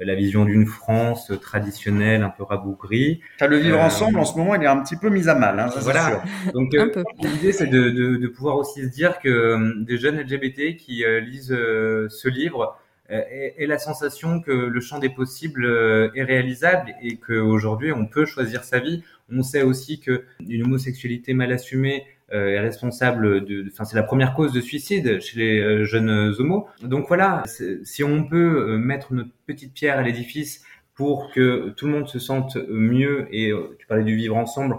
La 0.00 0.14
vision 0.16 0.44
d'une 0.44 0.66
France 0.66 1.30
traditionnelle, 1.40 2.22
un 2.22 2.28
peu 2.30 2.42
rabougrie. 2.42 3.20
le 3.40 3.56
vivre 3.58 3.78
Euh, 3.78 3.82
ensemble 3.86 4.18
en 4.18 4.24
ce 4.24 4.36
moment, 4.36 4.54
il 4.56 4.62
est 4.62 4.66
un 4.66 4.80
petit 4.82 4.96
peu 4.96 5.08
mis 5.08 5.28
à 5.28 5.34
mal. 5.34 5.58
Hein, 5.60 5.68
ça, 5.68 5.74
c'est 5.78 5.84
Voilà. 5.84 6.08
sûr. 6.08 6.52
Donc 6.52 6.74
euh, 6.74 6.90
l'idée 7.22 7.52
c'est 7.52 7.66
de, 7.68 7.90
de, 7.90 8.16
de 8.16 8.26
pouvoir 8.28 8.56
aussi 8.56 8.82
se 8.82 8.88
dire 8.88 9.18
que 9.20 9.28
euh, 9.28 9.72
des 9.78 9.96
jeunes 9.98 10.18
LGBT 10.18 10.76
qui 10.76 11.04
euh, 11.04 11.20
lisent 11.20 11.52
euh, 11.52 12.08
ce 12.08 12.28
livre 12.28 12.76
et, 13.10 13.66
la 13.66 13.78
sensation 13.78 14.40
que 14.40 14.50
le 14.50 14.80
champ 14.80 14.98
des 14.98 15.10
possibles 15.10 15.66
est 16.14 16.22
réalisable 16.24 16.94
et 17.02 17.16
qu'aujourd'hui 17.18 17.92
on 17.92 18.06
peut 18.06 18.24
choisir 18.24 18.64
sa 18.64 18.78
vie. 18.80 19.02
On 19.30 19.42
sait 19.42 19.62
aussi 19.62 20.00
que 20.00 20.24
une 20.48 20.62
homosexualité 20.64 21.34
mal 21.34 21.52
assumée 21.52 22.04
est 22.34 22.60
responsable 22.60 23.44
de, 23.44 23.64
enfin 23.72 23.84
c'est 23.84 23.96
la 23.96 24.02
première 24.02 24.34
cause 24.34 24.52
de 24.52 24.60
suicide 24.60 25.20
chez 25.20 25.38
les 25.38 25.84
jeunes 25.84 26.34
homos. 26.38 26.66
Donc 26.82 27.06
voilà, 27.08 27.42
si 27.84 28.02
on 28.02 28.24
peut 28.24 28.76
mettre 28.76 29.14
notre 29.14 29.30
petite 29.46 29.72
pierre 29.72 29.98
à 29.98 30.02
l'édifice 30.02 30.64
pour 30.94 31.32
que 31.32 31.70
tout 31.76 31.86
le 31.86 31.92
monde 31.92 32.08
se 32.08 32.18
sente 32.18 32.56
mieux 32.68 33.26
et 33.30 33.52
tu 33.78 33.86
parlais 33.86 34.04
du 34.04 34.16
vivre 34.16 34.36
ensemble, 34.36 34.76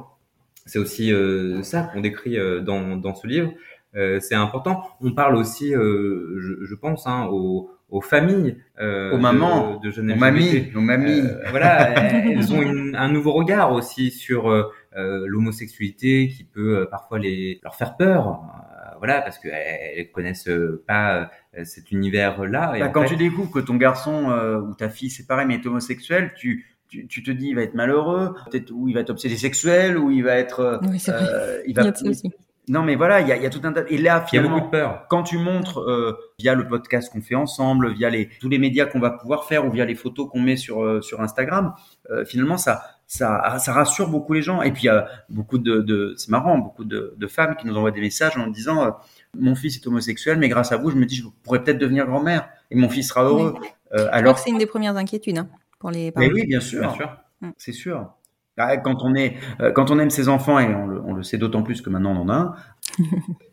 c'est 0.65 0.79
aussi 0.79 1.13
ça 1.63 1.89
qu'on 1.93 2.01
décrit 2.01 2.37
dans, 2.61 2.97
dans 2.97 3.15
ce 3.15 3.25
livre. 3.25 3.51
Euh, 3.95 4.19
c'est 4.19 4.35
important. 4.35 4.83
On 5.01 5.11
parle 5.11 5.35
aussi, 5.35 5.73
euh, 5.73 6.37
je, 6.39 6.65
je, 6.65 6.75
pense, 6.75 7.07
hein, 7.07 7.27
aux, 7.31 7.71
aux, 7.89 8.01
familles, 8.01 8.57
euh, 8.79 9.13
aux 9.13 9.17
mamans, 9.17 9.77
de, 9.77 9.87
de 9.87 9.91
jeunes 9.91 10.11
aux 10.11 10.15
mamies, 10.15 10.71
aux 10.75 10.81
mamies. 10.81 11.21
Euh, 11.21 11.49
voilà, 11.49 11.91
elles 12.25 12.53
ont 12.53 12.61
une, 12.61 12.95
un 12.95 13.09
nouveau 13.09 13.31
regard 13.31 13.71
aussi 13.71 14.11
sur 14.11 14.49
euh, 14.49 14.63
l'homosexualité 14.95 16.29
qui 16.29 16.43
peut 16.43 16.87
parfois 16.89 17.19
les 17.19 17.59
leur 17.63 17.75
faire 17.75 17.97
peur. 17.97 18.41
voilà, 18.99 19.21
parce 19.21 19.37
qu'elles 19.39 20.11
connaissent 20.11 20.49
pas 20.87 21.29
cet 21.63 21.91
univers-là. 21.91 22.75
Bah, 22.79 22.87
quand 22.89 23.05
tu 23.05 23.15
découvres 23.15 23.51
que 23.51 23.59
ton 23.59 23.75
garçon 23.75 24.29
ou 24.67 24.73
ta 24.73 24.89
fille, 24.89 25.09
c'est 25.09 25.27
pareil, 25.27 25.47
mais 25.47 25.55
est 25.55 25.65
homosexuel, 25.65 26.33
tu 26.37 26.65
tu, 26.87 27.07
tu, 27.07 27.23
te 27.23 27.31
dis 27.31 27.47
il 27.47 27.55
va 27.55 27.63
être 27.63 27.73
malheureux, 27.73 28.35
peut-être 28.45 28.71
ou 28.71 28.87
il 28.87 28.93
va 28.93 29.01
être 29.01 29.09
obsédé 29.09 29.37
sexuel, 29.37 29.97
ou 29.97 30.11
il 30.11 30.23
va 30.23 30.35
être, 30.35 30.79
oui, 30.83 31.03
euh, 31.09 31.59
il 31.65 31.75
va, 31.75 31.91
il 32.03 32.31
non, 32.67 32.81
mais 32.81 32.95
voilà, 32.95 33.21
il 33.21 33.27
y 33.27 33.31
a, 33.31 33.37
y 33.37 33.45
a, 33.45 33.49
tout 33.49 33.61
un 33.63 33.71
tas. 33.71 33.83
Et 33.89 33.97
là, 33.97 34.21
finalement, 34.21 34.59
de 34.59 34.69
peur. 34.69 35.05
quand 35.07 35.23
tu 35.23 35.37
montres 35.37 35.79
euh, 35.81 36.17
via 36.39 36.55
le 36.55 36.67
podcast 36.67 37.11
qu'on 37.11 37.21
fait 37.21 37.35
ensemble, 37.35 37.93
via 37.93 38.09
les 38.09 38.29
tous 38.39 38.49
les 38.49 38.57
médias 38.57 38.85
qu'on 38.85 38.99
va 38.99 39.11
pouvoir 39.11 39.45
faire 39.45 39.65
ou 39.65 39.71
via 39.71 39.85
les 39.85 39.95
photos 39.95 40.29
qu'on 40.31 40.39
met 40.39 40.57
sur 40.57 40.83
euh, 40.83 41.01
sur 41.01 41.21
Instagram, 41.21 41.73
euh, 42.09 42.25
finalement, 42.25 42.57
ça 42.57 42.81
ça 43.07 43.57
ça 43.59 43.73
rassure 43.73 44.09
beaucoup 44.09 44.33
les 44.33 44.41
gens. 44.41 44.61
Et 44.61 44.71
puis 44.71 44.83
il 44.83 44.87
y 44.87 44.89
a 44.89 45.07
beaucoup 45.29 45.57
de, 45.57 45.81
de 45.81 46.13
c'est 46.17 46.29
marrant, 46.29 46.57
beaucoup 46.57 46.83
de, 46.83 47.13
de, 47.17 47.27
femmes 47.27 47.55
qui 47.55 47.67
nous 47.67 47.75
envoient 47.75 47.91
des 47.91 48.01
messages 48.01 48.37
en 48.37 48.47
disant 48.47 48.97
mon 49.37 49.55
fils 49.55 49.77
est 49.77 49.87
homosexuel, 49.87 50.37
mais 50.37 50.49
grâce 50.49 50.71
à 50.71 50.77
vous, 50.77 50.89
je 50.91 50.95
me 50.95 51.05
dis 51.05 51.15
je 51.15 51.23
pourrais 51.43 51.63
peut-être 51.63 51.79
devenir 51.79 52.05
grand-mère 52.05 52.49
et 52.71 52.75
mon 52.75 52.89
fils 52.89 53.09
sera 53.09 53.23
heureux. 53.23 53.55
alors 54.11 54.37
c'est 54.37 54.49
une 54.49 54.57
des 54.57 54.65
premières 54.65 54.97
inquiétudes 54.97 55.37
hein, 55.37 55.47
pour 55.79 55.91
les 55.91 56.11
parents. 56.11 56.25
Mais 56.25 56.33
oui, 56.33 56.45
bien 56.47 56.59
sûr, 56.59 56.81
bien 56.81 56.93
sûr. 56.93 57.17
Mm. 57.41 57.49
c'est 57.57 57.73
sûr. 57.73 58.11
Quand 58.57 59.03
on 59.03 59.15
est, 59.15 59.35
euh, 59.59 59.71
quand 59.71 59.91
on 59.91 59.99
aime 59.99 60.09
ses 60.09 60.29
enfants 60.29 60.59
et 60.59 60.73
on 60.73 60.87
le, 60.87 61.01
on 61.01 61.13
le 61.13 61.23
sait 61.23 61.37
d'autant 61.37 61.61
plus 61.61 61.81
que 61.81 61.89
maintenant 61.89 62.15
on 62.15 62.21
en 62.21 62.29
a 62.29 62.35
un, 62.35 62.55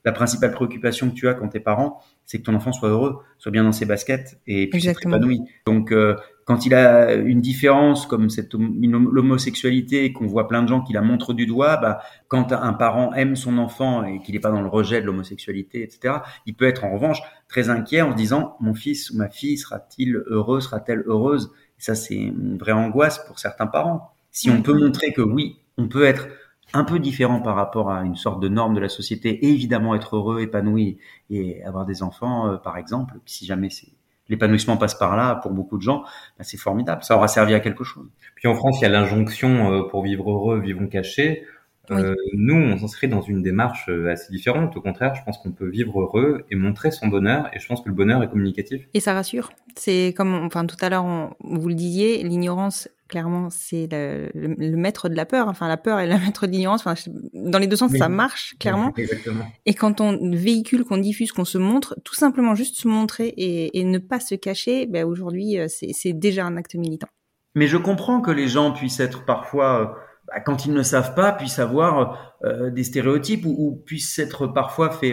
la 0.05 0.13
principale 0.13 0.53
préoccupation 0.53 1.11
que 1.11 1.15
tu 1.15 1.29
as 1.29 1.35
quand 1.35 1.49
t'es 1.49 1.61
parent, 1.61 2.01
c'est 2.25 2.39
que 2.39 2.45
ton 2.45 2.55
enfant 2.55 2.73
soit 2.73 2.89
heureux, 2.89 3.19
soit 3.39 3.53
bien 3.53 3.65
dans 3.65 3.73
ses 3.73 3.87
baskets 3.87 4.41
et 4.47 4.69
puisse 4.69 4.87
être 4.87 5.07
épanoui. 5.07 5.41
Donc, 5.67 5.93
euh, 5.93 6.17
quand 6.45 6.67
il 6.67 6.75
a 6.75 7.15
une 7.15 7.41
différence 7.41 8.07
comme 8.07 8.29
cette 8.29 8.55
l'homosexualité 8.55 10.05
et 10.05 10.13
qu'on 10.13 10.27
voit 10.27 10.49
plein 10.49 10.63
de 10.63 10.69
gens 10.69 10.83
qui 10.83 10.93
la 10.93 11.01
montrent 11.01 11.35
du 11.35 11.47
doigt, 11.47 11.77
bah, 11.77 12.03
quand 12.29 12.53
un 12.53 12.73
parent 12.73 13.13
aime 13.15 13.37
son 13.37 13.59
enfant 13.59 14.05
et 14.05 14.21
qu'il 14.21 14.35
n'est 14.35 14.41
pas 14.41 14.51
dans 14.51 14.61
le 14.61 14.69
rejet 14.69 15.01
de 15.01 15.07
l'homosexualité, 15.07 15.83
etc., 15.83 16.17
il 16.47 16.55
peut 16.55 16.67
être 16.67 16.85
en 16.85 16.93
revanche 16.93 17.21
très 17.49 17.71
inquiet 17.71 18.03
en 18.03 18.13
se 18.13 18.17
disant 18.17 18.57
mon 18.61 18.75
fils 18.75 19.11
ou 19.11 19.17
ma 19.17 19.29
fille 19.29 19.57
sera-t-il 19.57 20.17
heureux, 20.27 20.61
sera-t-elle 20.61 21.05
heureuse? 21.07 21.53
Et 21.79 21.83
Ça, 21.83 21.95
c'est 21.95 22.15
une 22.15 22.59
vraie 22.59 22.73
angoisse 22.73 23.25
pour 23.27 23.39
certains 23.39 23.67
parents. 23.67 24.13
Si 24.31 24.51
on 24.51 24.63
peut 24.63 24.73
montrer 24.73 25.13
que 25.13 25.23
oui, 25.23 25.59
on 25.77 25.89
peut 25.89 26.05
être 26.05 26.27
un 26.75 26.85
peu 26.85 26.99
différent 26.99 27.41
par 27.41 27.57
rapport 27.57 27.91
à 27.91 28.03
une 28.03 28.17
sorte 28.17 28.41
de 28.41 28.49
norme 28.49 28.75
de 28.75 28.81
la 28.81 28.89
société 28.89 29.31
et 29.31 29.51
évidemment 29.51 29.95
être 29.95 30.17
heureux, 30.17 30.41
épanoui 30.41 30.99
et 31.31 31.63
avoir 31.65 31.87
des 31.87 32.03
enfants, 32.03 32.49
euh, 32.49 32.57
par 32.57 32.77
exemple, 32.77 33.15
si 33.27 33.47
jamais 33.47 33.71
c'est 33.71 33.93
l'épanouissement 34.29 34.77
passe 34.77 34.95
par 34.95 35.17
là 35.17 35.35
pour 35.37 35.51
beaucoup 35.53 35.77
de 35.77 35.83
gens, 35.83 36.05
bah, 36.39 36.45
c'est 36.45 36.57
formidable. 36.57 37.03
Ça 37.03 37.17
aura 37.17 37.29
servi 37.29 37.55
à 37.55 37.61
quelque 37.61 37.85
chose. 37.85 38.09
Puis 38.37 38.49
en 38.49 38.55
France, 38.55 38.79
il 38.81 38.83
y 38.83 38.87
a 38.87 38.89
l'injonction 38.89 39.73
euh, 39.73 39.83
pour 39.83 40.03
vivre 40.03 40.31
heureux, 40.31 40.61
vivons 40.61 40.87
cachés. 40.87 41.45
Euh, 41.91 42.15
nous, 42.33 42.55
on 42.55 42.79
s'inscrit 42.79 43.09
dans 43.09 43.21
une 43.21 43.43
démarche 43.43 43.91
assez 44.09 44.33
différente. 44.33 44.75
Au 44.77 44.81
contraire, 44.81 45.15
je 45.15 45.23
pense 45.25 45.37
qu'on 45.39 45.51
peut 45.51 45.69
vivre 45.69 46.01
heureux 46.01 46.47
et 46.51 46.55
montrer 46.55 46.91
son 46.91 47.09
bonheur. 47.09 47.51
Et 47.53 47.59
je 47.59 47.67
pense 47.67 47.83
que 47.83 47.89
le 47.89 47.95
bonheur 47.95 48.23
est 48.23 48.31
communicatif. 48.31 48.89
Et 48.95 49.01
ça 49.01 49.13
rassure. 49.13 49.51
C'est 49.75 50.15
comme, 50.17 50.33
enfin, 50.33 50.65
tout 50.65 50.77
à 50.81 50.89
l'heure, 50.89 51.05
vous 51.41 51.69
le 51.69 51.75
disiez, 51.75 52.23
l'ignorance 52.23 52.89
clairement, 53.13 53.51
c'est 53.51 53.89
le, 53.93 54.31
le, 54.35 54.77
maître 54.77 55.11
de 55.11 55.15
la 55.15 55.27
peur. 55.27 55.49
Enfin, 55.49 55.69
la 55.69 55.77
peur 55.77 56.01
est 56.01 56.07
le 56.07 56.19
maître 56.25 56.47
de 56.47 56.53
l'ignorance. 56.53 56.81
Enfin, 56.87 56.95
dans 57.35 57.59
les 57.59 57.67
deux 57.67 57.77
sens, 57.77 57.93
ça 57.93 58.09
marche 58.09 58.57
clairement. 58.59 58.93
Exactement. 58.97 59.45
Et 59.67 59.75
quand 59.75 60.01
on 60.01 60.31
véhicule, 60.31 60.85
qu'on 60.85 60.97
diffuse, 60.97 61.31
qu'on 61.31 61.45
se 61.45 61.59
montre, 61.59 61.95
tout 62.05 62.15
simplement 62.15 62.55
juste 62.55 62.77
se 62.77 62.89
montrer 62.89 63.29
et, 63.29 63.79
et 63.79 63.85
ne 63.85 63.99
pas 63.99 64.19
se 64.19 64.35
cacher, 64.35 64.87
ben 64.87 65.05
aujourd'hui, 65.05 65.59
euh, 65.59 65.67
c'est 65.69 66.15
déjà 66.15 66.47
un 66.47 66.57
acte 66.57 66.75
militant. 66.75 67.09
Mais 67.55 67.67
je 67.67 67.77
comprends 67.77 68.23
que 68.23 68.31
les 68.31 68.49
gens 68.49 68.73
puissent 68.73 69.01
être 69.01 69.27
parfois, 69.27 69.81
euh, 69.81 69.87
bah, 70.29 70.41
quand 70.41 70.65
ils 70.65 70.73
ne 70.73 70.83
savent 70.83 71.15
pas, 71.15 71.33
puissent 71.33 71.59
avoir 71.59 72.35
euh, 72.45 72.71
des 72.71 72.85
stéréotypes 72.85 73.45
ou, 73.45 73.55
ou, 73.59 73.77
puissent 73.77 74.19
être 74.19 74.47
parfois 74.47 74.91
fait 74.91 75.13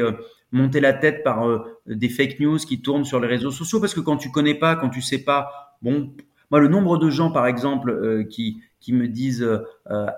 monter 0.53 0.79
la 0.79 0.93
tête 0.93 1.21
par 1.25 1.45
des 1.85 2.09
fake 2.09 2.39
news 2.39 2.57
qui 2.57 2.81
tournent 2.81 3.03
sur 3.03 3.19
les 3.19 3.27
réseaux 3.27 3.51
sociaux. 3.51 3.81
Parce 3.81 3.93
que 3.93 3.99
quand 3.99 4.15
tu 4.15 4.31
connais 4.31 4.55
pas, 4.55 4.77
quand 4.77 4.89
tu 4.89 5.01
sais 5.01 5.19
pas, 5.19 5.75
bon, 5.81 6.15
moi, 6.51 6.59
le 6.59 6.67
nombre 6.67 6.97
de 6.97 7.09
gens, 7.09 7.31
par 7.31 7.45
exemple, 7.47 7.91
euh, 7.91 8.23
qui, 8.23 8.61
qui 8.79 8.93
me 8.93 9.07
disent 9.07 9.43
euh, 9.43 9.59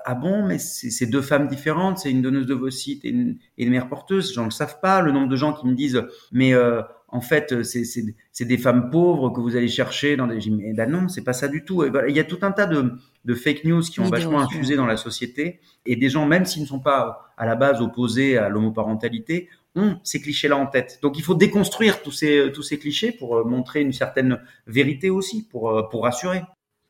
Ah 0.05 0.15
bon, 0.15 0.45
mais 0.45 0.59
c'est 0.59 1.05
deux 1.05 1.21
femmes 1.21 1.47
différentes, 1.47 1.99
c'est 1.99 2.11
une 2.11 2.21
donneuse 2.21 2.45
de 2.45 2.53
vos 2.53 2.69
et 2.69 2.99
une, 3.03 3.38
et 3.57 3.65
une 3.65 3.71
mère 3.71 3.89
porteuse, 3.89 4.34
gens 4.34 4.41
ne 4.41 4.47
le 4.47 4.51
savent 4.51 4.79
pas. 4.82 5.01
Le 5.01 5.11
nombre 5.11 5.27
de 5.27 5.36
gens 5.36 5.53
qui 5.53 5.67
me 5.67 5.73
disent 5.73 6.01
Mais 6.32 6.53
euh, 6.53 6.82
en 7.09 7.21
fait, 7.21 7.63
c'est 7.63 8.45
des 8.45 8.57
femmes 8.57 8.89
pauvres 8.89 9.29
que 9.32 9.41
vous 9.41 9.57
allez 9.57 9.67
chercher 9.67 10.15
dans 10.15 10.27
des. 10.27 10.39
Mais 10.49 10.73
ben 10.73 10.89
non, 10.89 11.09
c'est 11.09 11.23
pas 11.23 11.34
ça 11.34 11.49
du 11.49 11.65
tout. 11.65 11.84
il 11.84 12.15
y 12.15 12.19
a 12.19 12.23
tout 12.23 12.39
un 12.43 12.51
tas 12.53 12.65
de, 12.65 12.93
de 13.25 13.34
fake 13.34 13.65
news 13.65 13.82
qui 13.82 13.99
ont 13.99 14.05
vachement 14.05 14.39
infusé 14.39 14.77
dans 14.77 14.86
la 14.86 14.97
société 14.97 15.59
et 15.86 15.97
des 15.97 16.09
gens, 16.09 16.25
même 16.25 16.45
s'ils 16.45 16.61
ne 16.61 16.67
sont 16.67 16.79
pas 16.79 17.34
à 17.38 17.45
la 17.45 17.55
base 17.55 17.82
opposés 17.82 18.38
à 18.38 18.47
l'homoparentalité, 18.47 19.49
ont 19.76 19.97
ces 20.03 20.22
clichés-là 20.22 20.57
en 20.57 20.67
tête. 20.67 20.99
Donc 21.01 21.17
il 21.17 21.24
faut 21.24 21.36
déconstruire 21.36 22.01
tous 22.01 22.11
ces, 22.11 22.51
tous 22.53 22.63
ces 22.63 22.78
clichés 22.78 23.11
pour 23.11 23.38
euh, 23.38 23.43
montrer 23.43 23.82
une 23.82 23.93
certaine 23.93 24.41
vérité 24.67 25.09
aussi, 25.09 25.47
pour, 25.47 25.69
euh, 25.69 25.84
pour 25.84 26.03
rassurer. 26.03 26.41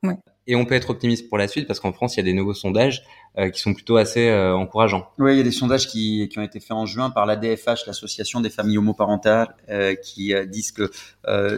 Ouais. 0.03 0.17
Et 0.47 0.55
on 0.55 0.65
peut 0.65 0.73
être 0.73 0.89
optimiste 0.89 1.29
pour 1.29 1.37
la 1.37 1.47
suite 1.47 1.67
parce 1.67 1.79
qu'en 1.79 1.93
France, 1.93 2.15
il 2.15 2.17
y 2.17 2.21
a 2.21 2.23
des 2.23 2.33
nouveaux 2.33 2.55
sondages 2.55 3.03
euh, 3.37 3.49
qui 3.49 3.61
sont 3.61 3.73
plutôt 3.73 3.97
assez 3.97 4.27
euh, 4.27 4.55
encourageants. 4.55 5.07
Oui, 5.19 5.33
il 5.33 5.37
y 5.37 5.39
a 5.41 5.43
des 5.43 5.51
sondages 5.51 5.87
qui, 5.87 6.27
qui 6.29 6.39
ont 6.39 6.41
été 6.41 6.59
faits 6.59 6.71
en 6.71 6.85
juin 6.85 7.11
par 7.11 7.25
la 7.27 7.35
DFH, 7.35 7.85
l'association 7.85 8.41
des 8.41 8.49
familles 8.49 8.79
homoparentales, 8.79 9.55
euh, 9.69 9.93
qui 9.95 10.33
disent 10.47 10.71
que 10.71 10.91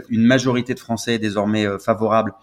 une 0.10 0.26
majorité 0.26 0.74
de 0.74 0.80
Français 0.80 1.16
est 1.16 1.20
désormais 1.20 1.66
favorable 1.80 2.34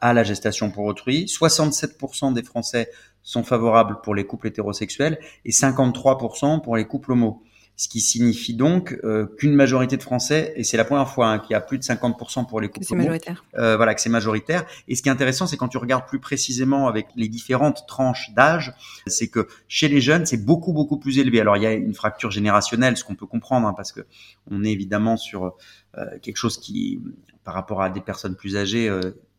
à 0.00 0.14
la 0.14 0.24
gestation 0.24 0.70
pour 0.70 0.84
autrui. 0.84 1.26
67% 1.26 2.32
des 2.32 2.42
Français 2.42 2.90
sont 3.22 3.44
favorables 3.44 4.00
pour 4.02 4.14
les 4.14 4.24
couples 4.24 4.48
hétérosexuels 4.48 5.18
et 5.44 5.50
53% 5.50 6.62
pour 6.62 6.76
les 6.76 6.86
couples 6.86 7.12
homos 7.12 7.42
ce 7.80 7.88
qui 7.88 8.02
signifie 8.02 8.52
donc 8.52 9.00
euh, 9.04 9.24
qu'une 9.38 9.54
majorité 9.54 9.96
de 9.96 10.02
Français, 10.02 10.52
et 10.54 10.64
c'est 10.64 10.76
la 10.76 10.84
première 10.84 11.08
fois 11.08 11.28
hein, 11.28 11.38
qu'il 11.38 11.52
y 11.52 11.54
a 11.54 11.62
plus 11.62 11.78
de 11.78 11.82
50% 11.82 12.46
pour 12.46 12.60
les 12.60 12.68
couples 12.68 12.84
c'est 12.84 12.94
majoritaire. 12.94 13.42
Euh, 13.56 13.78
voilà, 13.78 13.94
que 13.94 14.02
c'est 14.02 14.10
majoritaire. 14.10 14.66
Et 14.86 14.96
ce 14.96 15.02
qui 15.02 15.08
est 15.08 15.12
intéressant, 15.12 15.46
c'est 15.46 15.56
quand 15.56 15.68
tu 15.68 15.78
regardes 15.78 16.06
plus 16.06 16.20
précisément 16.20 16.88
avec 16.88 17.06
les 17.16 17.28
différentes 17.28 17.86
tranches 17.88 18.34
d'âge, 18.34 18.74
c'est 19.06 19.28
que 19.28 19.48
chez 19.66 19.88
les 19.88 20.02
jeunes, 20.02 20.26
c'est 20.26 20.44
beaucoup 20.44 20.74
beaucoup 20.74 20.98
plus 20.98 21.18
élevé. 21.18 21.40
Alors 21.40 21.56
il 21.56 21.62
y 21.62 21.66
a 21.66 21.72
une 21.72 21.94
fracture 21.94 22.30
générationnelle, 22.30 22.98
ce 22.98 23.04
qu'on 23.04 23.14
peut 23.14 23.24
comprendre, 23.24 23.66
hein, 23.66 23.72
parce 23.74 23.92
que 23.92 24.02
on 24.50 24.62
est 24.62 24.72
évidemment 24.72 25.16
sur 25.16 25.54
euh, 25.96 26.04
quelque 26.20 26.36
chose 26.36 26.58
qui, 26.58 27.00
par 27.44 27.54
rapport 27.54 27.80
à 27.80 27.88
des 27.88 28.02
personnes 28.02 28.36
plus 28.36 28.58
âgées, 28.58 28.90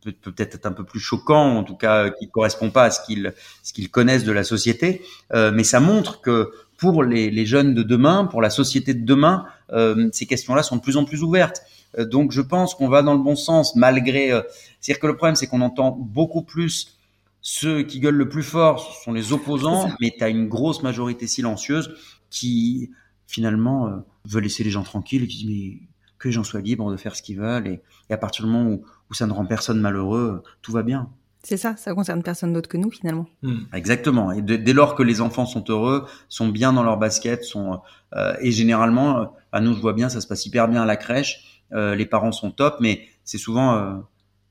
peut 0.02 0.12
peut-être 0.12 0.56
être 0.56 0.66
un 0.66 0.72
peu 0.72 0.84
plus 0.84 1.00
choquant, 1.00 1.58
en 1.58 1.64
tout 1.64 1.76
cas 1.76 2.10
qui 2.10 2.30
correspond 2.30 2.72
pas 2.72 2.86
à 2.86 2.92
ce 2.92 3.06
qu'ils 3.06 3.34
ce 3.64 3.74
qu'ils 3.74 3.90
connaissent 3.90 4.24
de 4.24 4.32
la 4.32 4.44
société, 4.44 5.04
euh, 5.34 5.52
mais 5.54 5.64
ça 5.64 5.80
montre 5.80 6.22
que 6.22 6.52
pour 6.82 7.04
les, 7.04 7.30
les, 7.30 7.46
jeunes 7.46 7.76
de 7.76 7.84
demain, 7.84 8.26
pour 8.26 8.42
la 8.42 8.50
société 8.50 8.96
de 8.96 9.06
demain, 9.06 9.46
euh, 9.72 10.10
ces 10.14 10.26
questions-là 10.26 10.64
sont 10.64 10.78
de 10.78 10.82
plus 10.82 10.98
en 10.98 11.06
plus 11.06 11.22
ouvertes. 11.22 11.62
Euh, 12.00 12.06
donc 12.06 12.32
je 12.32 12.42
pense 12.42 12.74
qu'on 12.74 12.90
va 12.90 13.04
dans 13.04 13.14
le 13.14 13.22
bon 13.22 13.36
sens, 13.36 13.76
malgré. 13.76 14.32
Euh, 14.32 14.42
C'est-à-dire 14.80 15.00
que 15.00 15.06
le 15.06 15.16
problème, 15.16 15.36
c'est 15.36 15.46
qu'on 15.46 15.62
entend 15.62 15.92
beaucoup 15.92 16.42
plus 16.42 16.98
ceux 17.42 17.84
qui 17.84 18.00
gueulent 18.00 18.16
le 18.16 18.28
plus 18.28 18.42
fort, 18.42 18.80
ce 18.80 19.04
sont 19.04 19.14
les 19.14 19.32
opposants, 19.32 19.92
mais 20.02 20.12
tu 20.18 20.24
as 20.24 20.30
une 20.30 20.48
grosse 20.48 20.82
majorité 20.82 21.28
silencieuse 21.28 21.94
qui 22.32 22.90
finalement 23.28 24.04
veut 24.26 24.42
laisser 24.42 24.64
les 24.64 24.72
gens 24.72 24.84
tranquilles 24.84 25.24
et 25.24 25.28
qui 25.28 25.46
dit 25.46 25.48
mais 25.48 25.88
que 26.18 26.28
les 26.28 26.32
gens 26.32 26.44
soient 26.44 26.62
libres 26.62 26.92
de 26.92 26.98
faire 26.98 27.16
ce 27.16 27.22
qu'ils 27.22 27.38
veulent 27.38 27.68
et, 27.68 27.82
et, 28.10 28.14
à 28.14 28.18
partir 28.18 28.46
du 28.46 28.52
moment 28.52 28.70
où, 28.70 28.84
où 29.10 29.14
ça 29.14 29.28
ne 29.28 29.34
rend 29.34 29.46
personne 29.46 29.80
malheureux, 29.80 30.44
tout 30.62 30.72
va 30.72 30.84
bien. 30.84 31.10
C'est 31.44 31.58
ça, 31.58 31.76
ça 31.76 31.94
concerne 31.94 32.22
personne 32.22 32.54
d'autre 32.54 32.70
que 32.70 32.78
nous 32.78 32.92
finalement. 32.92 33.26
Hmm. 33.42 33.62
Exactement. 33.74 34.32
Et 34.32 34.42
dès 34.42 34.74
lors 34.74 34.96
que 34.96 35.04
les 35.04 35.22
enfants 35.22 35.46
sont 35.46 35.64
heureux, 35.70 36.06
sont 36.30 36.50
bien 36.50 36.72
dans 36.72 36.84
leur 36.84 36.98
basket, 36.98 37.44
sont 37.44 37.82
euh, 38.16 38.36
et 38.42 38.52
généralement, 38.52 39.22
euh, 39.22 39.26
à 39.52 39.60
nous 39.60 39.74
je 39.74 39.80
vois 39.80 39.94
bien, 39.94 40.10
ça 40.10 40.22
se 40.22 40.28
passe 40.28 40.46
hyper 40.46 40.68
bien 40.68 40.84
à 40.84 40.86
la 40.86 40.98
crèche, 40.98 41.64
euh, 41.74 41.96
les 41.96 42.06
parents 42.06 42.32
sont 42.32 42.52
top, 42.52 42.78
mais 42.80 43.08
c'est 43.24 43.38
souvent 43.38 43.76
euh, 43.76 43.96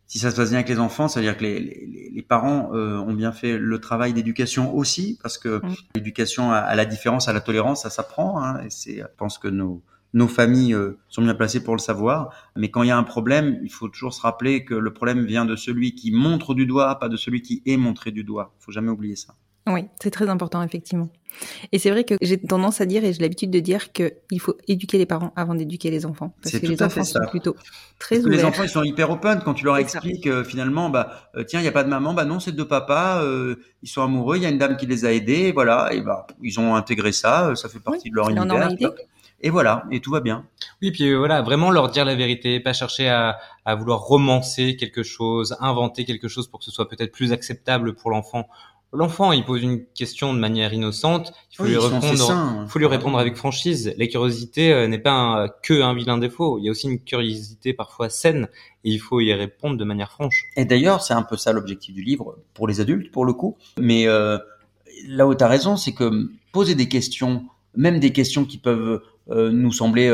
si 0.06 0.18
ça 0.18 0.30
se 0.30 0.36
passe 0.36 0.50
bien 0.50 0.58
avec 0.58 0.68
les 0.68 0.80
enfants, 0.80 1.06
c'est-à-dire 1.06 1.36
que 1.36 1.44
les, 1.44 1.60
les, 1.60 2.10
les 2.12 2.22
parents 2.22 2.70
euh, 2.74 2.98
ont 2.98 3.12
bien 3.12 3.30
fait 3.30 3.56
le 3.56 3.78
travail 3.78 4.12
d'éducation 4.12 4.74
aussi, 4.74 5.18
parce 5.22 5.38
que 5.38 5.64
hmm. 5.64 5.74
l'éducation 5.94 6.50
à, 6.50 6.56
à, 6.56 6.74
la 6.74 6.86
différence, 6.86 7.28
à 7.28 7.32
la 7.32 7.40
tolérance, 7.40 7.82
ça 7.82 7.90
s'apprend. 7.90 8.42
Hein, 8.42 8.62
et 8.64 8.70
c'est, 8.70 8.96
je 8.96 9.16
pense 9.16 9.38
que 9.38 9.48
nos 9.48 9.82
nos 10.12 10.28
familles 10.28 10.74
euh, 10.74 10.98
sont 11.08 11.22
bien 11.22 11.34
placées 11.34 11.62
pour 11.62 11.74
le 11.74 11.80
savoir. 11.80 12.30
Mais 12.56 12.70
quand 12.70 12.82
il 12.82 12.88
y 12.88 12.92
a 12.92 12.98
un 12.98 13.04
problème, 13.04 13.60
il 13.62 13.70
faut 13.70 13.88
toujours 13.88 14.14
se 14.14 14.20
rappeler 14.20 14.64
que 14.64 14.74
le 14.74 14.92
problème 14.92 15.24
vient 15.24 15.44
de 15.44 15.56
celui 15.56 15.94
qui 15.94 16.12
montre 16.12 16.54
du 16.54 16.66
doigt, 16.66 16.98
pas 16.98 17.08
de 17.08 17.16
celui 17.16 17.42
qui 17.42 17.62
est 17.66 17.76
montré 17.76 18.10
du 18.10 18.24
doigt. 18.24 18.52
Il 18.60 18.64
faut 18.64 18.72
jamais 18.72 18.90
oublier 18.90 19.16
ça. 19.16 19.34
Oui, 19.66 19.86
c'est 20.00 20.10
très 20.10 20.28
important, 20.28 20.62
effectivement. 20.62 21.10
Et 21.70 21.78
c'est 21.78 21.90
vrai 21.90 22.04
que 22.04 22.14
j'ai 22.22 22.38
tendance 22.38 22.80
à 22.80 22.86
dire, 22.86 23.04
et 23.04 23.12
j'ai 23.12 23.20
l'habitude 23.20 23.50
de 23.50 23.60
dire, 23.60 23.92
qu'il 23.92 24.40
faut 24.40 24.56
éduquer 24.66 24.98
les 24.98 25.06
parents 25.06 25.32
avant 25.36 25.54
d'éduquer 25.54 25.90
les 25.90 26.06
enfants. 26.06 26.34
Parce 26.42 26.58
que 26.58 26.66
les 26.66 26.82
enfants 26.82 27.04
sont 27.04 27.20
plutôt 27.28 27.54
très 27.98 28.20
ouverts. 28.20 28.38
Les 28.38 28.44
enfants, 28.44 28.62
ils 28.64 28.70
sont 28.70 28.82
hyper 28.82 29.10
open 29.10 29.40
quand 29.44 29.54
tu 29.54 29.64
leur 29.64 29.76
expliques 29.76 30.26
euh, 30.26 30.42
finalement, 30.44 30.90
bah, 30.90 31.30
euh, 31.36 31.44
tiens, 31.44 31.60
il 31.60 31.62
n'y 31.62 31.68
a 31.68 31.72
pas 31.72 31.84
de 31.84 31.88
maman, 31.88 32.14
bah 32.14 32.24
non, 32.24 32.40
c'est 32.40 32.52
deux 32.52 32.66
papas, 32.66 33.22
euh, 33.22 33.56
ils 33.82 33.88
sont 33.88 34.02
amoureux, 34.02 34.38
il 34.38 34.42
y 34.42 34.46
a 34.46 34.48
une 34.48 34.58
dame 34.58 34.76
qui 34.76 34.86
les 34.86 35.04
a 35.04 35.12
aidés, 35.12 35.52
voilà, 35.52 35.92
et 35.92 36.00
bah, 36.00 36.26
ils 36.42 36.58
ont 36.58 36.74
intégré 36.74 37.12
ça, 37.12 37.54
ça 37.54 37.68
fait 37.68 37.80
partie 37.80 38.10
de 38.10 38.16
leur 38.16 38.30
univers. 38.30 38.70
Et 39.42 39.50
voilà, 39.50 39.84
et 39.90 40.00
tout 40.00 40.10
va 40.10 40.20
bien. 40.20 40.46
Oui, 40.82 40.90
puis 40.90 41.14
voilà, 41.14 41.40
vraiment 41.42 41.70
leur 41.70 41.90
dire 41.90 42.04
la 42.04 42.14
vérité, 42.14 42.60
pas 42.60 42.72
chercher 42.72 43.08
à, 43.08 43.38
à 43.64 43.74
vouloir 43.74 44.00
romancer 44.00 44.76
quelque 44.76 45.02
chose, 45.02 45.56
inventer 45.60 46.04
quelque 46.04 46.28
chose 46.28 46.48
pour 46.48 46.58
que 46.60 46.66
ce 46.66 46.70
soit 46.70 46.88
peut-être 46.88 47.12
plus 47.12 47.32
acceptable 47.32 47.94
pour 47.94 48.10
l'enfant 48.10 48.48
L'enfant, 48.92 49.30
il 49.30 49.44
pose 49.44 49.62
une 49.62 49.84
question 49.86 50.34
de 50.34 50.38
manière 50.40 50.72
innocente. 50.72 51.32
Il 51.52 51.56
faut 51.56 51.64
lui 51.64 51.76
répondre. 51.76 52.66
Faut 52.68 52.78
lui 52.80 52.86
répondre 52.86 53.18
avec 53.18 53.36
franchise. 53.36 53.94
La 53.96 54.06
curiosité 54.08 54.72
euh, 54.72 54.88
n'est 54.88 54.98
pas 54.98 55.48
que 55.62 55.80
un 55.80 55.94
vilain 55.94 56.18
défaut. 56.18 56.58
Il 56.58 56.64
y 56.64 56.68
a 56.68 56.72
aussi 56.72 56.88
une 56.88 56.98
curiosité 56.98 57.72
parfois 57.72 58.08
saine 58.08 58.48
et 58.82 58.90
il 58.90 58.98
faut 58.98 59.20
y 59.20 59.32
répondre 59.32 59.76
de 59.76 59.84
manière 59.84 60.10
franche. 60.10 60.42
Et 60.56 60.64
d'ailleurs, 60.64 61.02
c'est 61.02 61.14
un 61.14 61.22
peu 61.22 61.36
ça 61.36 61.52
l'objectif 61.52 61.94
du 61.94 62.02
livre 62.02 62.36
pour 62.52 62.66
les 62.66 62.80
adultes, 62.80 63.12
pour 63.12 63.24
le 63.24 63.32
coup. 63.32 63.56
Mais 63.78 64.08
euh, 64.08 64.38
là 65.06 65.28
où 65.28 65.36
tu 65.36 65.44
as 65.44 65.48
raison, 65.48 65.76
c'est 65.76 65.92
que 65.92 66.28
poser 66.50 66.74
des 66.74 66.88
questions, 66.88 67.44
même 67.76 68.00
des 68.00 68.12
questions 68.12 68.44
qui 68.44 68.58
peuvent 68.58 68.88
euh, 68.88 69.04
nous 69.28 69.72
sembler 69.72 70.08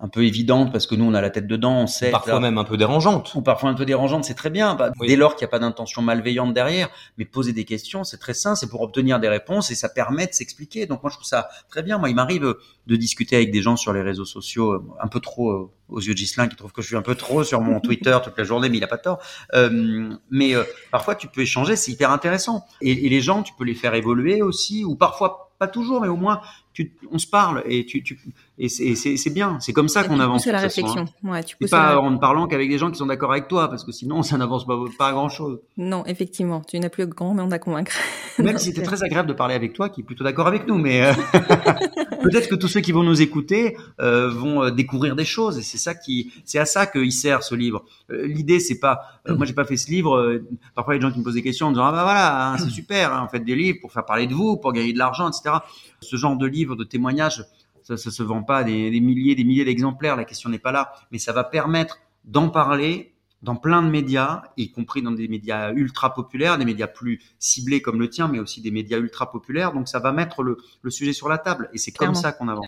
un 0.00 0.08
peu 0.08 0.24
évidente 0.24 0.72
parce 0.72 0.86
que 0.86 0.94
nous 0.94 1.04
on 1.04 1.14
a 1.14 1.20
la 1.20 1.30
tête 1.30 1.46
dedans, 1.46 1.78
on 1.78 1.86
sait. 1.86 2.10
Parfois 2.10 2.40
même 2.40 2.58
un 2.58 2.64
peu 2.64 2.76
dérangeante. 2.76 3.34
Ou 3.34 3.42
parfois 3.42 3.70
un 3.70 3.74
peu 3.74 3.86
dérangeante, 3.86 4.24
c'est 4.24 4.34
très 4.34 4.50
bien. 4.50 4.74
Bah, 4.74 4.90
dès 5.00 5.16
lors 5.16 5.36
qu'il 5.36 5.46
n'y 5.46 5.48
a 5.48 5.52
pas 5.52 5.58
d'intention 5.58 6.02
malveillante 6.02 6.52
derrière, 6.52 6.88
mais 7.16 7.24
poser 7.24 7.52
des 7.52 7.64
questions, 7.64 8.04
c'est 8.04 8.18
très 8.18 8.34
sain, 8.34 8.54
c'est 8.54 8.68
pour 8.68 8.82
obtenir 8.82 9.20
des 9.20 9.28
réponses 9.28 9.70
et 9.70 9.74
ça 9.74 9.88
permet 9.88 10.26
de 10.26 10.32
s'expliquer. 10.32 10.86
Donc 10.86 11.02
moi 11.02 11.10
je 11.10 11.16
trouve 11.16 11.26
ça 11.26 11.48
très 11.70 11.82
bien. 11.82 11.98
Moi 11.98 12.10
il 12.10 12.16
m'arrive 12.16 12.54
de 12.86 12.96
discuter 12.96 13.36
avec 13.36 13.50
des 13.50 13.62
gens 13.62 13.76
sur 13.76 13.92
les 13.92 14.02
réseaux 14.02 14.26
sociaux, 14.26 14.72
euh, 14.72 14.84
un 15.00 15.08
peu 15.08 15.20
trop 15.20 15.50
euh, 15.50 15.70
aux 15.88 16.00
yeux 16.00 16.12
de 16.12 16.18
Gislin 16.18 16.48
qui 16.48 16.56
trouve 16.56 16.72
que 16.72 16.82
je 16.82 16.88
suis 16.88 16.96
un 16.96 17.02
peu 17.02 17.14
trop 17.14 17.44
sur 17.44 17.60
mon 17.60 17.80
Twitter 17.80 18.16
toute 18.22 18.36
la 18.36 18.44
journée, 18.44 18.68
mais 18.68 18.78
il 18.78 18.84
a 18.84 18.88
pas 18.88 18.98
tort. 18.98 19.20
Euh, 19.54 20.12
mais 20.30 20.54
euh, 20.54 20.64
parfois 20.90 21.14
tu 21.14 21.28
peux 21.28 21.42
échanger, 21.42 21.76
c'est 21.76 21.92
hyper 21.92 22.10
intéressant. 22.10 22.66
Et, 22.82 23.06
et 23.06 23.08
les 23.08 23.20
gens, 23.20 23.42
tu 23.42 23.54
peux 23.56 23.64
les 23.64 23.74
faire 23.74 23.94
évoluer 23.94 24.42
aussi, 24.42 24.84
ou 24.84 24.96
parfois 24.96 25.52
pas 25.58 25.68
toujours, 25.68 26.00
mais 26.00 26.08
au 26.08 26.16
moins 26.16 26.40
tu, 26.74 26.92
on 27.10 27.18
se 27.18 27.26
parle 27.26 27.62
et 27.66 27.86
tu, 27.86 28.02
tu 28.02 28.18
et 28.56 28.68
c'est 28.68 29.30
bien. 29.34 29.58
C'est 29.60 29.72
comme 29.72 29.88
ça 29.88 30.04
qu'on 30.04 30.20
avance. 30.20 30.44
C'est 30.44 30.52
la 30.52 30.60
réflexion. 30.60 31.06
Ouais, 31.24 31.42
tu 31.42 31.56
pas 31.68 31.98
en 31.98 32.10
ne 32.10 32.18
parlant 32.18 32.46
qu'avec 32.46 32.68
des 32.68 32.78
gens 32.78 32.90
qui 32.90 32.96
sont 32.96 33.06
d'accord 33.06 33.32
avec 33.32 33.48
toi, 33.48 33.68
parce 33.68 33.84
que 33.84 33.90
sinon 33.90 34.22
ça 34.22 34.38
n'avance 34.38 34.64
pas, 34.64 34.78
pas 34.96 35.08
à 35.08 35.12
grand 35.12 35.28
chose. 35.28 35.60
Non, 35.76 36.04
effectivement, 36.06 36.60
tu 36.60 36.78
n'as 36.78 36.88
plus 36.88 37.06
grand 37.06 37.34
monde 37.34 37.52
à 37.52 37.58
convaincre. 37.58 37.92
Même 38.38 38.58
si 38.58 38.66
c'était 38.66 38.82
très 38.82 39.02
agréable 39.02 39.28
de 39.28 39.34
parler 39.34 39.54
avec 39.54 39.72
toi, 39.72 39.88
qui 39.88 40.02
est 40.02 40.04
plutôt 40.04 40.22
d'accord 40.22 40.46
avec 40.46 40.68
nous, 40.68 40.76
mais 40.78 41.04
euh, 41.04 41.12
peut-être 42.22 42.48
que 42.48 42.54
tous 42.54 42.68
ceux 42.68 42.80
qui 42.80 42.92
vont 42.92 43.02
nous 43.02 43.22
écouter 43.22 43.76
euh, 44.00 44.30
vont 44.30 44.62
euh, 44.62 44.70
découvrir 44.70 45.16
des 45.16 45.24
choses, 45.24 45.58
et 45.58 45.62
c'est 45.62 45.78
ça 45.78 45.94
qui, 45.94 46.32
c'est 46.44 46.58
à 46.58 46.64
ça 46.64 46.86
qu'il 46.86 47.12
sert 47.12 47.42
ce 47.42 47.56
livre. 47.56 47.84
L'idée, 48.08 48.60
c'est 48.60 48.78
pas, 48.78 49.20
moi 49.26 49.46
j'ai 49.46 49.52
pas 49.52 49.64
fait 49.64 49.76
ce 49.76 49.90
livre. 49.90 50.40
parfois, 50.74 50.94
il 50.94 50.96
y 50.96 50.98
a 50.98 51.00
des 51.00 51.08
gens 51.08 51.12
qui 51.12 51.18
me 51.18 51.24
posent 51.24 51.34
des 51.34 51.42
questions 51.42 51.66
en 51.68 51.70
disant 51.70 51.86
ah 51.86 51.92
bah 51.92 52.04
voilà, 52.04 52.52
hein, 52.52 52.58
c'est 52.58 52.70
super, 52.70 53.12
hein, 53.12 53.26
faites 53.30 53.44
des 53.44 53.56
livres 53.56 53.78
pour 53.80 53.92
faire 53.92 54.04
parler 54.04 54.26
de 54.26 54.34
vous, 54.34 54.56
pour 54.56 54.72
gagner 54.72 54.92
de 54.92 54.98
l'argent, 54.98 55.28
etc. 55.28 55.56
Ce 56.00 56.16
genre 56.16 56.36
de 56.36 56.46
livre, 56.46 56.76
de 56.76 56.84
témoignages 56.84 57.44
ça, 57.84 57.96
ça 57.96 58.10
se 58.10 58.22
vend 58.22 58.42
pas 58.42 58.64
des, 58.64 58.90
des 58.90 59.00
milliers, 59.00 59.36
des 59.36 59.44
milliers 59.44 59.64
d'exemplaires. 59.64 60.16
La 60.16 60.24
question 60.24 60.50
n'est 60.50 60.58
pas 60.58 60.72
là, 60.72 60.92
mais 61.12 61.18
ça 61.18 61.32
va 61.32 61.44
permettre 61.44 62.00
d'en 62.24 62.48
parler 62.48 63.14
dans 63.42 63.56
plein 63.56 63.82
de 63.82 63.90
médias, 63.90 64.42
y 64.56 64.70
compris 64.70 65.02
dans 65.02 65.12
des 65.12 65.28
médias 65.28 65.70
ultra 65.74 66.14
populaires, 66.14 66.56
des 66.56 66.64
médias 66.64 66.86
plus 66.86 67.20
ciblés 67.38 67.82
comme 67.82 68.00
le 68.00 68.08
tien, 68.08 68.26
mais 68.26 68.38
aussi 68.38 68.62
des 68.62 68.70
médias 68.70 68.98
ultra 68.98 69.30
populaires. 69.30 69.72
Donc 69.72 69.86
ça 69.86 69.98
va 69.98 70.12
mettre 70.12 70.42
le, 70.42 70.56
le 70.80 70.90
sujet 70.90 71.12
sur 71.12 71.28
la 71.28 71.36
table, 71.36 71.68
et 71.74 71.78
c'est 71.78 71.92
comme 71.92 72.14
ça 72.14 72.32
qu'on 72.32 72.48
avance. 72.48 72.66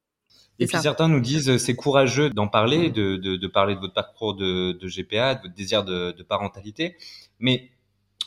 Et 0.58 0.66
puis 0.66 0.78
certains 0.78 1.08
nous 1.08 1.20
disent 1.20 1.56
c'est 1.56 1.74
courageux 1.74 2.30
d'en 2.30 2.48
parler, 2.48 2.90
de, 2.90 3.16
de, 3.16 3.36
de, 3.36 3.46
parler 3.46 3.74
de 3.74 3.80
votre 3.80 3.94
parcours 3.94 4.34
de, 4.34 4.72
de 4.72 4.88
GPA, 4.88 5.34
de 5.34 5.42
votre 5.42 5.54
désir 5.54 5.84
de, 5.84 6.12
de 6.12 6.22
parentalité. 6.22 6.96
Mais 7.40 7.70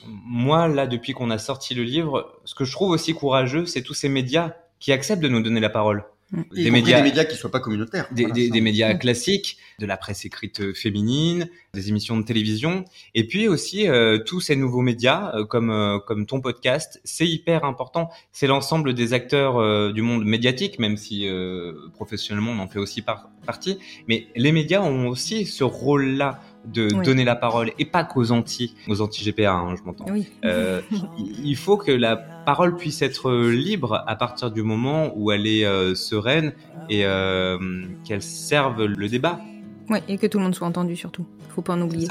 moi, 0.06 0.68
là, 0.68 0.88
depuis 0.88 1.14
qu'on 1.14 1.30
a 1.30 1.38
sorti 1.38 1.76
le 1.76 1.84
livre, 1.84 2.40
ce 2.46 2.56
que 2.56 2.66
je 2.66 2.72
trouve 2.72 2.92
aussi 2.92 3.14
courageux, 3.14 3.66
c'est 3.66 3.84
tous 3.84 3.94
ces 3.94 4.10
médias 4.10 4.54
qui 4.80 4.92
acceptent 4.92 5.22
de 5.22 5.28
nous 5.28 5.42
donner 5.42 5.60
la 5.60 5.70
parole. 5.70 6.04
Des 6.32 6.70
médias, 6.70 6.98
des 6.98 7.10
médias 7.10 7.26
qui 7.26 7.36
soient 7.36 7.50
pas 7.50 7.60
communautaires. 7.60 8.08
Des, 8.12 8.26
des, 8.26 8.50
des, 8.50 8.62
médias 8.62 8.94
classiques, 8.94 9.58
de 9.80 9.88
la 9.88 9.98
presse 9.98 10.26
écrite 10.26 10.76
féminine, 10.76 11.50
des 11.74 11.90
émissions 11.90 12.18
de 12.18 12.24
télévision, 12.24 12.86
et 13.16 13.26
puis 13.26 13.48
aussi 13.48 13.88
euh, 13.88 14.20
tous 14.20 14.40
ces 14.40 14.56
nouveaux 14.56 14.82
médias 14.82 15.32
euh, 15.36 15.46
comme 15.46 15.72
euh, 15.72 15.98
comme 15.98 16.28
ton 16.28 16.40
podcast. 16.40 17.02
C'est 17.04 17.28
hyper 17.28 17.66
important. 17.66 18.12
C'est 18.32 18.46
l'ensemble 18.46 18.94
des 18.94 19.14
acteurs 19.14 19.94
du 19.94 20.04
monde 20.04 20.24
médiatique, 20.24 20.78
même 20.78 20.98
si 20.98 21.28
professionnellement 21.94 22.52
on 22.52 22.60
en 22.60 22.68
fait 22.68 22.80
aussi 22.80 23.02
par, 23.02 23.30
partie. 23.46 23.80
Mais 24.08 24.28
les 24.36 24.52
médias 24.52 24.82
ont 24.82 25.08
aussi 25.08 25.46
ce 25.46 25.64
rôle-là 25.64 26.40
de 26.66 26.90
donner 27.04 27.24
la 27.24 27.36
parole 27.36 27.72
et 27.80 27.86
pas 27.86 28.04
qu'aux 28.04 28.32
anti, 28.32 28.76
aux 28.88 29.02
anti 29.02 29.24
GPA, 29.24 29.54
hein, 29.54 29.76
je 29.76 29.84
m'entends. 29.84 30.06
Euh, 30.46 30.82
il 31.44 31.56
faut 31.56 31.78
que 31.78 31.92
la 31.92 32.16
parole 32.16 32.76
puisse 32.76 33.02
être 33.02 33.32
libre 33.32 34.04
à 34.08 34.16
partir 34.16 34.52
du 34.52 34.64
moment 34.64 35.12
où 35.16 35.32
elle 35.32 35.48
est 35.48 35.66
euh, 35.66 35.96
sereine 35.96 36.54
et 36.90 37.06
euh, 37.06 37.58
qu'elle 38.04 38.22
serve 38.22 38.86
le 38.86 39.08
débat. 39.08 39.40
Oui, 39.90 40.00
et 40.08 40.18
que 40.18 40.28
tout 40.28 40.38
le 40.38 40.44
monde 40.44 40.56
soit 40.56 40.68
entendu 40.68 40.96
surtout. 40.96 41.26
Faut 41.50 41.62
pas 41.62 41.74
en 41.74 41.82
oublier. 41.82 42.08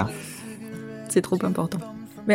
C'est 1.08 1.22
trop 1.22 1.38
important 1.42 1.78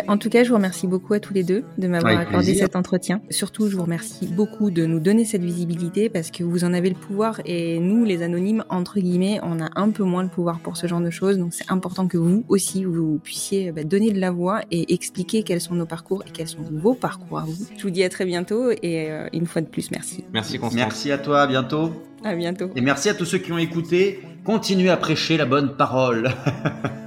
en 0.07 0.17
tout 0.17 0.29
cas, 0.29 0.43
je 0.43 0.49
vous 0.49 0.55
remercie 0.55 0.87
beaucoup 0.87 1.13
à 1.13 1.19
tous 1.19 1.33
les 1.33 1.43
deux 1.43 1.63
de 1.77 1.87
m'avoir 1.87 2.17
accordé 2.17 2.55
cet 2.55 2.75
entretien. 2.75 3.21
Surtout, 3.29 3.69
je 3.69 3.75
vous 3.75 3.83
remercie 3.83 4.27
beaucoup 4.27 4.71
de 4.71 4.85
nous 4.85 4.99
donner 4.99 5.25
cette 5.25 5.43
visibilité 5.43 6.09
parce 6.09 6.31
que 6.31 6.43
vous 6.43 6.63
en 6.63 6.73
avez 6.73 6.89
le 6.89 6.95
pouvoir 6.95 7.41
et 7.45 7.79
nous, 7.79 8.03
les 8.03 8.23
anonymes, 8.23 8.63
entre 8.69 8.99
guillemets, 8.99 9.39
on 9.43 9.61
a 9.61 9.69
un 9.75 9.89
peu 9.89 10.03
moins 10.03 10.23
le 10.23 10.29
pouvoir 10.29 10.59
pour 10.59 10.77
ce 10.77 10.87
genre 10.87 11.01
de 11.01 11.09
choses. 11.09 11.37
Donc, 11.37 11.53
c'est 11.53 11.71
important 11.71 12.07
que 12.07 12.17
vous 12.17 12.43
aussi, 12.49 12.83
vous 12.83 13.19
puissiez 13.23 13.71
bah, 13.71 13.83
donner 13.83 14.11
de 14.11 14.19
la 14.19 14.31
voix 14.31 14.61
et 14.71 14.93
expliquer 14.93 15.43
quels 15.43 15.61
sont 15.61 15.75
nos 15.75 15.85
parcours 15.85 16.23
et 16.27 16.31
quels 16.31 16.47
sont 16.47 16.63
vos 16.71 16.93
parcours 16.93 17.39
à 17.39 17.43
vous. 17.43 17.67
Je 17.77 17.83
vous 17.83 17.89
dis 17.89 18.03
à 18.03 18.09
très 18.09 18.25
bientôt 18.25 18.71
et 18.71 19.11
euh, 19.11 19.27
une 19.33 19.45
fois 19.45 19.61
de 19.61 19.67
plus, 19.67 19.91
merci. 19.91 20.23
Merci 20.33 20.57
Constance. 20.57 20.75
Merci 20.75 21.11
à 21.11 21.17
toi, 21.17 21.41
à 21.41 21.47
bientôt. 21.47 21.91
À 22.23 22.35
bientôt. 22.35 22.69
Et 22.75 22.81
merci 22.81 23.09
à 23.09 23.13
tous 23.13 23.25
ceux 23.25 23.37
qui 23.37 23.51
ont 23.51 23.57
écouté. 23.57 24.21
Continuez 24.43 24.89
à 24.89 24.97
prêcher 24.97 25.37
la 25.37 25.45
bonne 25.45 25.75
parole. 25.75 26.31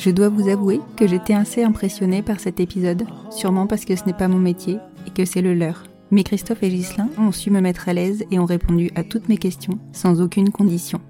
Je 0.00 0.08
dois 0.08 0.30
vous 0.30 0.48
avouer 0.48 0.80
que 0.96 1.06
j'étais 1.06 1.34
assez 1.34 1.62
impressionnée 1.62 2.22
par 2.22 2.40
cet 2.40 2.58
épisode, 2.58 3.04
sûrement 3.30 3.66
parce 3.66 3.84
que 3.84 3.94
ce 3.94 4.06
n'est 4.06 4.14
pas 4.14 4.28
mon 4.28 4.38
métier 4.38 4.78
et 5.06 5.10
que 5.10 5.26
c'est 5.26 5.42
le 5.42 5.52
leur. 5.52 5.84
Mais 6.10 6.22
Christophe 6.22 6.62
et 6.62 6.70
Ghislain 6.70 7.10
ont 7.18 7.32
su 7.32 7.50
me 7.50 7.60
mettre 7.60 7.86
à 7.86 7.92
l'aise 7.92 8.24
et 8.30 8.38
ont 8.38 8.46
répondu 8.46 8.90
à 8.94 9.04
toutes 9.04 9.28
mes 9.28 9.36
questions 9.36 9.78
sans 9.92 10.22
aucune 10.22 10.48
condition. 10.48 11.02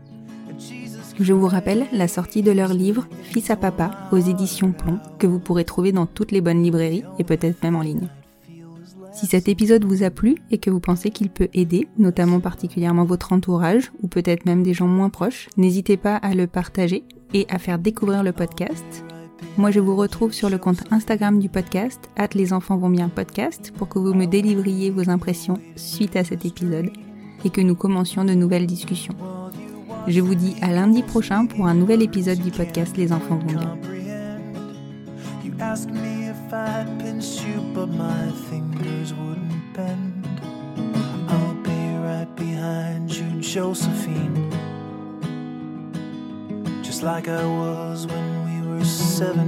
Je 1.20 1.32
vous 1.32 1.47
rappelle 1.47 1.86
la 1.93 2.09
sortie 2.09 2.43
de 2.43 2.51
leur 2.51 2.74
livre 2.74 3.07
Fils 3.22 3.51
à 3.51 3.57
papa 3.57 3.93
aux 4.11 4.18
éditions 4.18 4.72
Plomb 4.72 4.99
que 5.20 5.28
vous 5.28 5.38
pourrez 5.38 5.64
trouver 5.64 5.93
dans 5.93 6.07
toutes 6.07 6.32
les 6.32 6.41
bonnes 6.41 6.64
librairies 6.64 7.05
et 7.20 7.24
peut-être 7.24 7.62
même 7.62 7.76
en 7.76 7.82
ligne. 7.82 8.09
Si 9.12 9.26
cet 9.26 9.49
épisode 9.49 9.84
vous 9.84 10.03
a 10.03 10.11
plu 10.11 10.34
et 10.51 10.59
que 10.59 10.70
vous 10.70 10.80
pensez 10.80 11.11
qu'il 11.11 11.30
peut 11.30 11.49
aider, 11.55 11.86
notamment 11.97 12.41
particulièrement 12.41 13.05
votre 13.05 13.32
entourage 13.32 13.93
ou 14.03 14.09
peut-être 14.09 14.47
même 14.47 14.64
des 14.64 14.74
gens 14.74 14.88
moins 14.88 15.11
proches, 15.11 15.49
n'hésitez 15.57 15.97
pas 15.97 16.16
à 16.16 16.34
le 16.34 16.49
partager 16.49 17.05
et 17.34 17.46
à 17.48 17.58
faire 17.58 17.78
découvrir 17.78 18.22
le 18.22 18.32
podcast. 18.32 19.04
Moi, 19.56 19.70
je 19.70 19.80
vous 19.80 19.96
retrouve 19.96 20.32
sur 20.32 20.50
le 20.50 20.58
compte 20.58 20.84
Instagram 20.90 21.38
du 21.38 21.48
podcast, 21.48 22.10
at 22.16 22.28
les 22.34 22.52
enfants 22.52 22.76
vont 22.76 22.90
bien 22.90 23.08
podcast, 23.08 23.72
pour 23.76 23.88
que 23.88 23.98
vous 23.98 24.14
me 24.14 24.26
délivriez 24.26 24.90
vos 24.90 25.10
impressions 25.10 25.58
suite 25.76 26.16
à 26.16 26.24
cet 26.24 26.44
épisode 26.44 26.90
et 27.44 27.50
que 27.50 27.60
nous 27.60 27.74
commencions 27.74 28.24
de 28.24 28.34
nouvelles 28.34 28.66
discussions. 28.66 29.16
Je 30.06 30.20
vous 30.20 30.34
dis 30.34 30.56
à 30.62 30.72
lundi 30.72 31.02
prochain 31.02 31.46
pour 31.46 31.66
un 31.66 31.74
nouvel 31.74 32.02
épisode 32.02 32.38
du 32.38 32.50
podcast 32.50 32.96
Les 32.96 33.12
enfants 33.12 33.36
vont 33.36 33.46
bien. 33.46 33.78
just 46.91 47.03
like 47.05 47.28
I 47.28 47.47
was 47.47 48.05
when 48.09 48.26
we 48.47 48.61
were 48.68 48.84
17. 48.84 49.47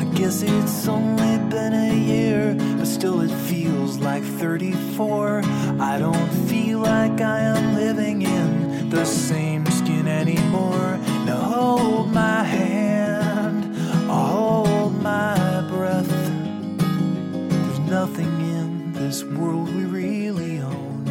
I 0.00 0.04
guess 0.16 0.40
it's 0.40 0.88
only 0.88 1.36
been 1.50 1.74
a 1.74 1.92
year, 1.94 2.56
but 2.78 2.86
still 2.86 3.20
it 3.20 3.30
feels 3.50 3.98
like 3.98 4.22
34. 4.22 5.42
I 5.78 5.98
don't 5.98 6.30
feel 6.48 6.78
like 6.78 7.20
I 7.20 7.40
am 7.40 7.74
living 7.74 8.22
in 8.22 8.88
the 8.88 9.04
same 9.04 9.66
skin 9.66 10.08
anymore. 10.08 10.98
Now 11.26 11.36
hold 11.36 12.10
my 12.10 12.42
hand, 12.42 13.76
hold 14.08 15.02
my 15.02 15.66
breath. 15.68 16.08
There's 16.08 17.80
nothing 17.80 18.32
in 18.56 18.94
this 18.94 19.22
world 19.22 19.68
we 19.68 19.84
really 19.84 20.60
own. 20.60 21.06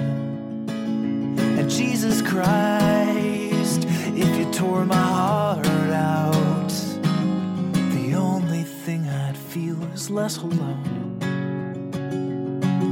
And 1.59 1.69
Jesus 1.69 2.23
Christ 2.23 3.42
tore 4.63 4.85
my 4.85 4.95
heart 4.95 5.65
out. 5.91 6.73
The 7.95 8.15
only 8.15 8.63
thing 8.63 9.01
I'd 9.09 9.37
feel 9.37 9.81
is 9.93 10.09
less 10.09 10.37
alone, 10.37 11.19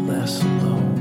less 0.07 0.43
alone. 0.43 1.00